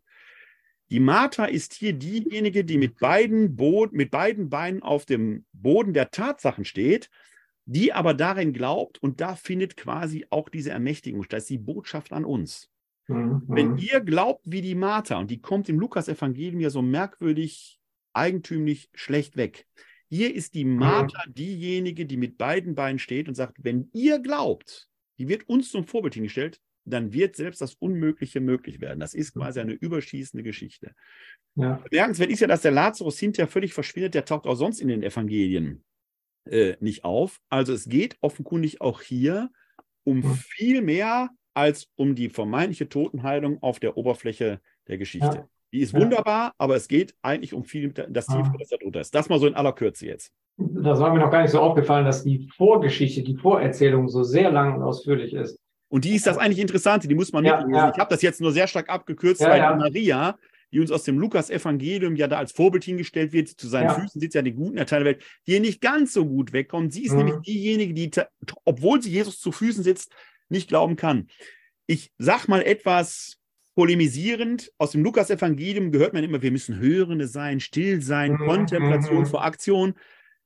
Die 0.91 1.01
Martha 1.01 1.47
ist 1.47 1.75
hier 1.75 1.93
diejenige, 1.93 2.65
die 2.65 2.79
mit 2.79 2.99
beiden, 2.99 3.57
Bo 3.57 3.89
mit 3.91 4.11
beiden 4.11 4.49
Beinen 4.49 4.83
auf 4.83 5.05
dem 5.05 5.45
Boden 5.53 5.93
der 5.93 6.11
Tatsachen 6.11 6.65
steht 6.65 7.11
die 7.67 7.93
aber 7.93 8.15
darin 8.15 8.53
glaubt 8.53 9.03
und 9.03 9.21
da 9.21 9.35
findet 9.35 9.77
quasi 9.77 10.25
auch 10.31 10.49
diese 10.49 10.71
Ermächtigung 10.71 11.25
statt. 11.25 11.39
Das 11.39 11.45
ist 11.45 11.51
die 11.51 11.59
Botschaft 11.59 12.13
an 12.13 12.25
uns. 12.25 12.71
Mhm. 13.09 13.43
Wenn 13.49 13.77
ihr 13.77 14.01
glaubt 14.01 14.45
wie 14.47 14.63
die 14.63 14.77
Martha, 14.77 15.19
und 15.19 15.31
die 15.31 15.41
kommt 15.41 15.69
im 15.69 15.79
Lukas-Evangelium 15.79 16.61
ja 16.61 16.71
so 16.71 16.81
merkwürdig, 16.81 17.81
eigentümlich 18.13 18.89
schlecht 18.95 19.37
weg. 19.37 19.67
Hier 20.09 20.33
ist 20.33 20.55
die 20.55 20.65
Martha 20.65 21.21
diejenige, 21.29 22.07
die 22.07 22.17
mit 22.17 22.39
beiden 22.39 22.77
Beinen 22.77 23.01
steht 23.01 23.29
und 23.29 23.35
sagt, 23.35 23.65
wenn 23.65 23.91
ihr 23.93 24.21
glaubt, 24.21 24.89
die 25.19 25.29
wird 25.29 25.49
uns 25.49 25.71
zum 25.71 25.85
Vorbild 25.85 26.15
hingestellt, 26.15 26.61
dann 26.87 27.13
wird 27.13 27.37
selbst 27.37 27.61
das 27.61 27.75
Unmögliche 27.75 28.41
möglich 28.41 28.81
werden. 28.81 29.01
Das 29.01 29.13
ist 29.13 29.35
quasi 29.35 29.61
eine 29.61 29.73
überschießende 29.73 30.43
Geschichte. 30.43 30.93
Ja. 31.57 31.83
Bemerkenswert 31.91 32.31
ist 32.31 32.41
ja, 32.41 32.47
dass 32.47 32.63
der 32.63 32.71
Lazarus 32.71 33.19
hinterher 33.19 33.49
völlig 33.49 33.75
verschwindet, 33.75 34.15
der 34.15 34.25
taucht 34.25 34.47
auch 34.47 34.55
sonst 34.55 34.81
in 34.81 34.89
den 34.89 35.03
Evangelien 35.03 35.85
äh, 36.49 36.77
nicht 36.81 37.05
auf. 37.05 37.39
Also 37.49 37.73
es 37.73 37.89
geht 37.89 38.17
offenkundig 38.21 38.81
auch 38.81 39.03
hier 39.03 39.51
um 40.05 40.23
viel 40.35 40.81
mehr 40.83 41.31
als 41.55 41.89
um 41.97 42.15
die 42.15 42.29
vermeintliche 42.29 42.89
Totenheilung 42.89 43.63
auf 43.63 43.81
der 43.81 43.97
Oberfläche 43.97 44.61
der 44.87 44.99
Geschichte. 44.99 45.27
Ja. 45.27 45.49
Die 45.73 45.81
ist 45.81 45.93
Ja. 45.93 46.01
wunderbar, 46.01 46.55
aber 46.59 46.77
es 46.77 46.87
geht 46.87 47.15
eigentlich 47.23 47.53
um 47.55 47.65
viel, 47.65 47.91
das 47.93 48.29
Ah. 48.29 48.37
Tiefere, 48.37 48.59
das 48.59 48.69
darunter 48.69 49.01
ist. 49.01 49.15
Das 49.15 49.29
mal 49.29 49.41
so 49.41 49.47
in 49.49 49.55
aller 49.55 49.73
Kürze 49.73 50.07
jetzt. 50.07 50.33
Das 50.59 51.01
war 51.01 51.13
mir 51.13 51.19
noch 51.21 51.31
gar 51.31 51.43
nicht 51.43 51.51
so 51.51 51.61
aufgefallen, 51.61 52.05
dass 52.07 52.23
die 52.23 52.49
Vorgeschichte, 52.57 53.23
die 53.23 53.37
Vorerzählung 53.37 54.09
so 54.09 54.23
sehr 54.23 54.51
lang 54.51 54.77
und 54.77 54.83
ausführlich 54.83 55.35
ist. 55.35 55.59
Und 55.89 56.05
die 56.05 56.15
ist 56.15 56.27
das 56.27 56.37
eigentlich 56.39 56.59
Interessante, 56.59 57.07
die 57.09 57.15
muss 57.15 57.33
man 57.33 57.45
Ja, 57.45 57.57
mitlesen. 57.59 57.75
ja. 57.75 57.91
Ich 57.93 57.99
habe 57.99 58.11
das 58.11 58.23
jetzt 58.23 58.41
nur 58.41 58.53
sehr 58.53 58.67
stark 58.67 58.89
abgekürzt, 58.89 59.41
Ja, 59.41 59.51
weil 59.51 59.59
ja. 59.59 59.77
Maria, 59.77 60.39
die 60.73 60.81
uns 60.81 60.91
aus 60.91 61.05
dem 61.05 61.19
Lukas-Evangelium 61.19 62.17
ja 62.17 62.27
da 62.27 62.39
als 62.39 62.53
Vorbild 62.53 62.83
hingestellt 62.85 63.33
wird, 63.33 63.49
zu 63.49 63.69
seinen. 63.69 63.91
Füßen 63.91 64.21
sitzt 64.21 64.35
ja 64.35 64.43
die 64.43 64.53
guten 64.53 64.77
der 64.77 65.05
Welt, 65.05 65.23
die 65.47 65.53
hier 65.53 65.61
nicht 65.61 65.81
ganz 65.81 66.13
so 66.13 66.27
gut 66.27 66.53
wegkommt. 66.53 66.93
Sie 66.93 67.05
ist 67.05 67.13
Mhm. 67.13 67.19
nämlich 67.19 67.37
diejenige, 67.43 67.95
die, 67.95 68.11
obwohl 68.65 69.01
sie 69.01 69.11
Jesus 69.11 69.39
zu 69.39 69.53
Füßen 69.53 69.85
sitzt, 69.85 70.13
nicht 70.49 70.69
glauben 70.69 70.97
kann. 70.97 71.29
Ich 71.87 72.11
sag 72.19 72.49
mal 72.49 72.63
etwas 72.63 73.39
polemisierend, 73.77 74.73
aus 74.79 74.91
dem 74.93 75.05
Lukas-Evangelium 75.05 75.93
gehört 75.93 76.15
man 76.15 76.25
immer, 76.25 76.43
wir 76.43 76.51
müssen 76.51 76.79
Hörende 76.79 77.29
sein, 77.29 77.61
still 77.61 78.03
sein, 78.03 78.33
Mhm, 78.33 78.39
Kontemplation 78.39 79.21
mhm. 79.21 79.27
vor 79.27 79.45
Aktion. 79.45 79.95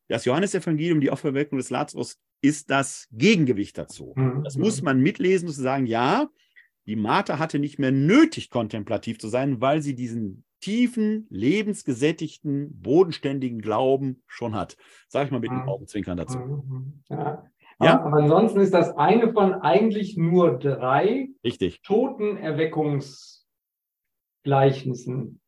Das 0.08 0.24
Johannesevangelium, 0.24 1.00
die 1.00 1.10
Auferweckung 1.10 1.56
des 1.56 1.70
Lazarus, 1.70 2.18
ist 2.42 2.70
das 2.70 3.08
Gegengewicht 3.12 3.76
dazu. 3.78 4.12
Mhm. 4.16 4.42
Das 4.44 4.56
muss 4.56 4.82
man 4.82 5.00
mitlesen 5.00 5.48
und 5.48 5.54
zu 5.54 5.60
sagen, 5.62 5.86
ja, 5.86 6.28
die 6.86 6.96
Martha 6.96 7.38
hatte 7.38 7.58
nicht 7.58 7.78
mehr 7.78 7.92
nötig, 7.92 8.50
kontemplativ 8.50 9.18
zu 9.18 9.28
sein, 9.28 9.60
weil 9.60 9.82
sie 9.82 9.94
diesen 9.94 10.44
tiefen, 10.60 11.26
lebensgesättigten, 11.30 12.80
bodenständigen 12.82 13.60
Glauben 13.60 14.22
schon 14.26 14.54
hat. 14.54 14.76
Sag 15.08 15.26
ich 15.26 15.30
mal 15.30 15.40
mit 15.40 15.50
dem 15.50 15.62
Mhm. 15.62 15.68
Augenzwinkern 15.68 16.16
dazu. 16.18 16.38
Mhm. 16.38 17.02
Ja. 17.08 17.44
Ja. 17.82 18.00
Aber, 18.02 18.18
ansonsten 18.18 18.60
ist 18.60 18.74
das 18.74 18.94
eine 18.98 19.32
von 19.32 19.54
eigentlich 19.54 20.18
nur 20.18 20.58
drei 20.58 21.28
Richtig. 21.42 21.80
Totenerweckungsgleichnissen. 24.44 25.40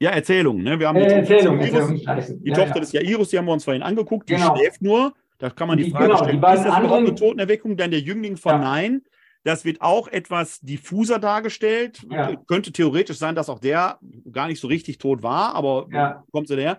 Ja, 0.00 0.10
Erzählung. 0.10 0.62
Ne? 0.62 0.78
Wir 0.78 0.88
haben 0.88 0.96
Äh, 0.96 1.06
die, 1.08 1.14
Erzählung, 1.14 1.58
Tochter, 1.58 1.58
des 1.58 1.72
Erzählung, 1.74 1.96
Jairus, 1.96 2.02
Gleichnissen. 2.04 2.42
die 2.44 2.48
Ja, 2.50 2.54
Tochter 2.56 2.74
ja. 2.74 2.80
des 2.80 2.92
Jairus, 2.92 3.28
die 3.30 3.38
haben 3.38 3.44
wir 3.46 3.52
uns 3.52 3.64
vorhin 3.64 3.82
angeguckt, 3.82 4.28
die 4.28 4.34
Genau. 4.34 4.56
schläft 4.56 4.82
nur. 4.82 5.14
Da 5.38 5.50
kann 5.50 5.68
man 5.68 5.76
die 5.78 5.84
Die- 5.84 5.90
Frage 5.90 6.06
genau, 6.06 6.18
die 6.20 6.24
stellen, 6.24 6.40
beiden 6.40 6.58
ist 6.58 6.64
das 6.64 6.78
überhaupt 6.78 6.86
eine 6.88 6.96
anderen- 6.98 7.16
Totenerweckung? 7.16 7.76
Dann 7.76 7.90
der 7.90 8.00
Jüngling 8.00 8.36
von 8.36 8.52
Ja. 8.52 8.58
Nein. 8.58 9.02
Das 9.42 9.66
wird 9.66 9.82
auch 9.82 10.08
etwas 10.08 10.60
diffuser 10.60 11.18
dargestellt. 11.18 12.02
Ja. 12.08 12.34
Könnte 12.46 12.72
theoretisch 12.72 13.18
sein, 13.18 13.34
dass 13.34 13.50
auch 13.50 13.58
der 13.58 13.98
gar 14.32 14.46
nicht 14.46 14.58
so 14.60 14.68
richtig 14.68 14.96
tot 14.96 15.22
war, 15.22 15.54
aber 15.54 15.86
Ja. 15.90 16.24
kommt 16.32 16.48
sie 16.48 16.56
der? 16.56 16.76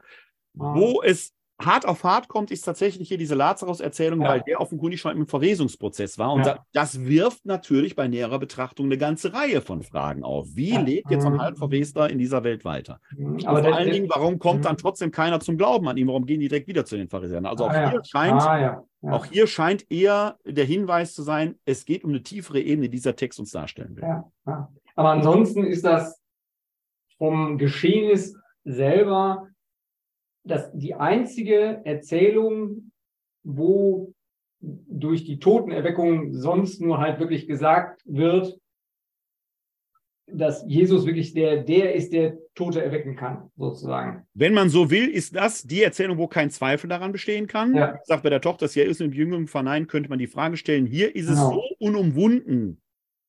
Ah. 0.59 0.73
Wo 0.73 1.03
es 1.03 1.34
hart 1.61 1.87
auf 1.87 2.03
hart 2.03 2.27
kommt, 2.27 2.51
ist 2.51 2.61
tatsächlich 2.63 3.07
hier 3.07 3.17
diese 3.17 3.33
Lazarus-Erzählung, 3.35 4.21
Ja. 4.21 4.27
weil 4.29 4.41
der 4.41 4.59
offenkundig 4.59 4.99
schon 4.99 5.15
im 5.15 5.25
Verwesungsprozess 5.25 6.17
war. 6.17 6.33
Und 6.33 6.45
Ja. 6.45 6.55
da, 6.55 6.65
das 6.73 7.05
wirft 7.05 7.45
natürlich 7.45 7.95
bei 7.95 8.07
näherer 8.09 8.39
Betrachtung 8.39 8.87
eine 8.87 8.97
ganze 8.97 9.33
Reihe 9.33 9.61
von 9.61 9.81
Fragen 9.81 10.23
auf. 10.23 10.47
Wie 10.53 10.71
Ja. 10.73 10.81
lebt 10.81 11.09
jetzt 11.11 11.25
ein 11.25 11.33
Mhm. 11.33 11.41
Halbverwester 11.41 12.09
in 12.09 12.17
dieser 12.19 12.43
Welt 12.43 12.65
weiter? 12.65 12.99
Mhm. 13.15 13.25
Und 13.35 13.47
Aber 13.47 13.63
vor 13.63 13.73
allen 13.73 13.89
Dingen, 13.91 14.09
warum 14.09 14.37
kommt 14.37 14.65
dann 14.65 14.73
Mhm. 14.73 14.79
trotzdem 14.79 15.11
keiner 15.11 15.39
zum 15.39 15.57
Glauben 15.57 15.87
an 15.87 15.95
ihn? 15.97 16.07
Warum 16.07 16.25
gehen 16.25 16.41
die 16.41 16.49
direkt 16.49 16.67
wieder 16.67 16.83
zu 16.85 16.97
den 16.97 17.07
Pharisäern? 17.07 17.45
Also 17.45 17.65
auch 17.65 17.69
Ah, 17.69 17.89
hier 17.91 18.01
scheint 18.03 18.41
Ah, 18.41 18.83
auch 19.03 19.25
hier 19.25 19.47
scheint 19.47 19.89
eher 19.89 20.37
der 20.45 20.65
Hinweis 20.65 21.13
zu 21.13 21.21
sein, 21.23 21.55
es 21.63 21.85
geht 21.85 22.03
um 22.03 22.09
eine 22.09 22.23
tiefere 22.23 22.59
Ebene, 22.59 22.89
die 22.89 22.97
dieser 22.97 23.15
Text 23.15 23.39
uns 23.39 23.51
darstellen 23.51 23.95
will. 23.95 24.03
Aber 24.95 25.09
ansonsten 25.11 25.63
ist 25.63 25.85
das 25.85 26.19
vom 27.17 27.57
Geschehnis 27.57 28.35
selber 28.65 29.47
das 30.45 30.71
die 30.73 30.93
einzige 30.93 31.81
Erzählung, 31.83 32.91
wo 33.43 34.13
durch 34.61 35.25
die 35.25 35.39
Totenerweckung 35.39 36.33
sonst 36.33 36.81
nur 36.81 36.99
halt 36.99 37.19
wirklich 37.19 37.47
gesagt 37.47 38.01
wird, 38.05 38.57
dass 40.27 40.63
Jesus 40.67 41.05
wirklich 41.05 41.33
der, 41.33 41.63
der 41.63 41.93
ist, 41.93 42.11
der 42.11 42.37
Tote 42.55 42.83
erwecken 42.83 43.15
kann, 43.15 43.51
sozusagen. 43.57 44.25
Wenn 44.33 44.55
man 44.55 44.69
so 44.69 44.89
will, 44.89 45.07
ist 45.07 45.35
das 45.35 45.63
die 45.63 45.83
Erzählung, 45.83 46.17
wo 46.17 46.27
kein 46.27 46.49
Zweifel 46.49 46.87
daran 46.87 47.11
bestehen 47.11 47.45
kann. 47.45 47.75
Ja. 47.75 47.93
Ich 47.95 48.05
sage, 48.05 48.23
bei 48.23 48.31
der 48.31 48.41
Tochter 48.41 48.65
des 48.65 48.73
Jairus 48.73 49.01
und 49.01 49.13
Jüngling 49.13 49.47
verneinen, 49.47 49.87
könnte 49.87 50.09
man 50.09 50.17
die 50.17 50.27
Frage 50.27 50.57
stellen, 50.57 50.87
hier 50.87 51.15
ist 51.15 51.29
es 51.29 51.37
Genau. 51.37 51.51
so 51.51 51.63
unumwunden, 51.79 52.81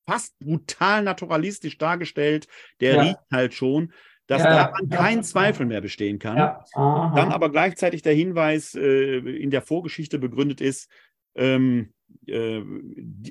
fast 0.08 0.38
brutal 0.38 1.02
naturalistisch 1.02 1.76
dargestellt, 1.76 2.46
der 2.80 2.94
Ja. 2.94 3.02
riecht 3.02 3.18
halt 3.30 3.52
schon, 3.52 3.92
dass 4.26 4.42
Ja, 4.42 4.50
daran 4.50 4.88
ja. 4.90 4.96
kein 4.96 5.22
Zweifel 5.24 5.66
mehr 5.66 5.80
bestehen 5.80 6.18
kann. 6.18 6.36
Ja. 6.36 6.64
Dann 6.74 7.32
aber 7.32 7.50
gleichzeitig 7.50 8.02
der 8.02 8.14
Hinweis 8.14 8.74
äh, 8.74 9.18
in 9.18 9.50
der 9.50 9.62
Vorgeschichte 9.62 10.18
begründet 10.18 10.60
ist, 10.60 10.90
ähm, 11.34 11.92
äh, 12.26 12.62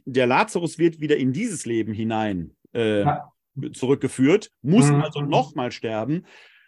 der 0.05 0.27
Lazarus 0.27 0.77
wird 0.79 0.99
wieder 0.99 1.17
in 1.17 1.33
dieses 1.33 1.65
Leben 1.65 1.93
hinein 1.93 2.55
äh, 2.73 3.05
zurückgeführt, 3.73 4.51
muss 4.61 4.89
Mhm. 4.91 5.01
also 5.01 5.21
nochmal 5.21 5.71
sterben. 5.71 6.25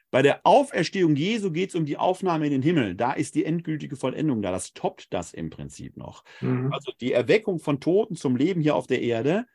Bei 0.09 0.21
der 0.21 0.39
Auferstehung 0.45 1.17
Jesu 1.17 1.51
geht 1.51 1.69
es 1.69 1.75
um 1.75 1.85
die 1.85 1.97
Aufnahme 1.97 2.45
in 2.45 2.51
den 2.53 2.61
Himmel. 2.61 2.95
Da 2.95 3.11
ist 3.11 3.35
die 3.35 3.43
endgültige 3.43 3.97
Vollendung 3.97 4.41
da. 4.41 4.51
Das 4.51 4.73
toppt 4.73 5.13
das 5.13 5.33
im 5.33 5.49
Prinzip 5.49 5.97
noch. 5.97 6.23
Mhm. 6.39 6.71
Also 6.71 6.93
die 7.01 7.11
Erweckung 7.11 7.59
von 7.59 7.81
Toten 7.81 8.15
zum 8.15 8.37
Leben 8.37 8.61
hier 8.61 8.75
auf 8.75 8.87
der 8.87 9.01
Erde 9.01 9.45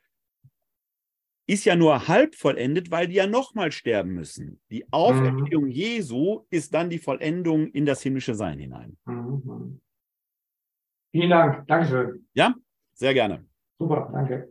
ist 1.46 1.64
ja 1.64 1.76
nur 1.76 2.08
halb 2.08 2.34
vollendet, 2.34 2.90
weil 2.90 3.08
die 3.08 3.14
ja 3.14 3.26
nochmal 3.26 3.72
sterben 3.72 4.14
müssen. 4.14 4.60
Die 4.70 4.90
Auferstehung 4.92 5.68
Jesu 5.68 6.44
ist 6.50 6.72
dann 6.72 6.90
die 6.90 6.98
Vollendung 6.98 7.68
in 7.72 7.84
das 7.84 8.02
himmlische 8.02 8.34
Sein 8.34 8.58
hinein. 8.58 8.96
Mhm. 9.04 9.80
Vielen 11.10 11.30
Dank. 11.30 11.66
Dankeschön. 11.66 12.26
Sehr 12.94 13.14
gerne. 13.14 13.44
Super, 13.78 14.08
danke. 14.12 14.48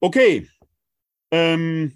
Okay. 0.00 0.48
Ähm, 1.30 1.92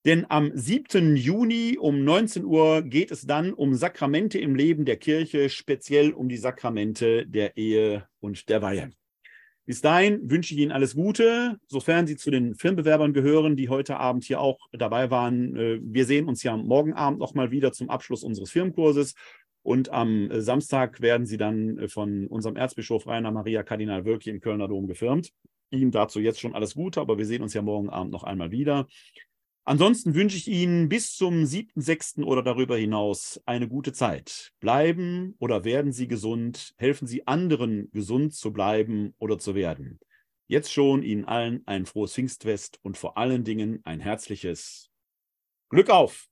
Denn 0.10 0.26
am 0.28 0.50
7. 0.56 1.16
Juni 1.16 1.78
um 1.80 2.04
19 2.04 2.44
Uhr 2.44 2.82
geht 2.82 3.12
es 3.12 3.28
dann 3.28 3.54
um 3.54 3.76
Sakramente 3.76 4.40
im 4.40 4.56
Leben 4.56 4.84
der 4.84 4.98
Kirche, 4.98 5.50
speziell 5.50 6.14
um 6.14 6.30
die 6.30 6.38
Sakramente 6.38 7.28
der 7.28 7.58
Ehe 7.58 8.08
und 8.20 8.50
der 8.50 8.64
Weihe. 8.64 8.90
Bis 9.68 9.82
dahin 9.82 10.28
wünsche 10.28 10.56
ich 10.56 10.62
Ihnen 10.62 10.72
alles 10.72 10.96
Gute, 10.96 11.60
sofern 11.68 12.08
Sie 12.08 12.18
zu 12.18 12.32
den 12.32 12.56
Filmbewerbern 12.56 13.14
gehören, 13.14 13.56
die 13.56 13.70
heute 13.70 13.98
Abend 13.98 14.24
hier 14.24 14.42
auch 14.42 14.58
dabei 14.72 15.12
waren. 15.12 15.56
Äh, 15.56 15.80
Wir 15.84 16.06
sehen 16.06 16.28
uns 16.28 16.42
ja 16.42 16.58
morgen 16.58 16.94
Abend 16.96 17.20
nochmal 17.20 17.52
wieder 17.52 17.72
zum 17.72 17.92
Abschluss 17.92 18.24
unseres 18.24 18.50
Firmenkurses. 18.50 19.14
Und 19.62 19.90
am 19.90 20.32
äh, 20.32 20.42
Samstag 20.42 21.02
werden 21.02 21.28
Sie 21.28 21.38
dann 21.38 21.78
äh, 21.78 21.88
von 21.88 22.26
unserem 22.26 22.56
Erzbischof 22.56 23.06
Rainer 23.06 23.30
Maria 23.30 23.62
Kardinal 23.62 24.06
Wölki 24.06 24.32
im 24.32 24.42
Kölner 24.42 24.68
Dom 24.68 24.88
gefirmt. 24.88 25.30
Ihm 25.70 25.92
dazu 25.92 26.20
jetzt 26.20 26.40
schon 26.40 26.56
alles 26.56 26.74
Gute, 26.74 27.00
aber 27.00 27.20
wir 27.20 27.28
sehen 27.28 27.44
uns 27.44 27.54
ja 27.54 27.62
morgen 27.62 27.92
Abend 27.92 28.12
noch 28.12 28.24
einmal 28.24 28.50
wieder. 28.50 28.88
Ansonsten 29.70 30.16
wünsche 30.16 30.36
ich 30.36 30.48
Ihnen 30.48 30.90
bis 30.90 31.16
zum 31.16 31.44
7.6. 31.44 32.24
oder 32.24 32.42
darüber 32.42 32.76
hinaus 32.76 33.40
eine 33.46 33.68
gute 33.68 33.94
Zeit. 33.94 34.52
Bleiben 34.60 35.36
oder 35.38 35.64
werden 35.64 35.92
Sie 35.92 36.08
gesund. 36.08 36.74
Helfen 36.78 37.08
Sie 37.08 37.28
anderen, 37.28 37.92
gesund 37.92 38.34
zu 38.34 38.52
bleiben 38.52 39.14
oder 39.20 39.38
zu 39.38 39.54
werden. 39.54 40.00
Jetzt 40.48 40.74
schon 40.74 41.04
Ihnen 41.04 41.26
allen 41.26 41.62
ein 41.68 41.86
frohes 41.86 42.16
Pfingstfest 42.16 42.80
und 42.82 42.98
vor 42.98 43.16
allen 43.20 43.44
Dingen 43.44 43.82
ein 43.84 44.00
herzliches 44.00 44.90
Glück 45.70 45.92
auf! 45.92 46.28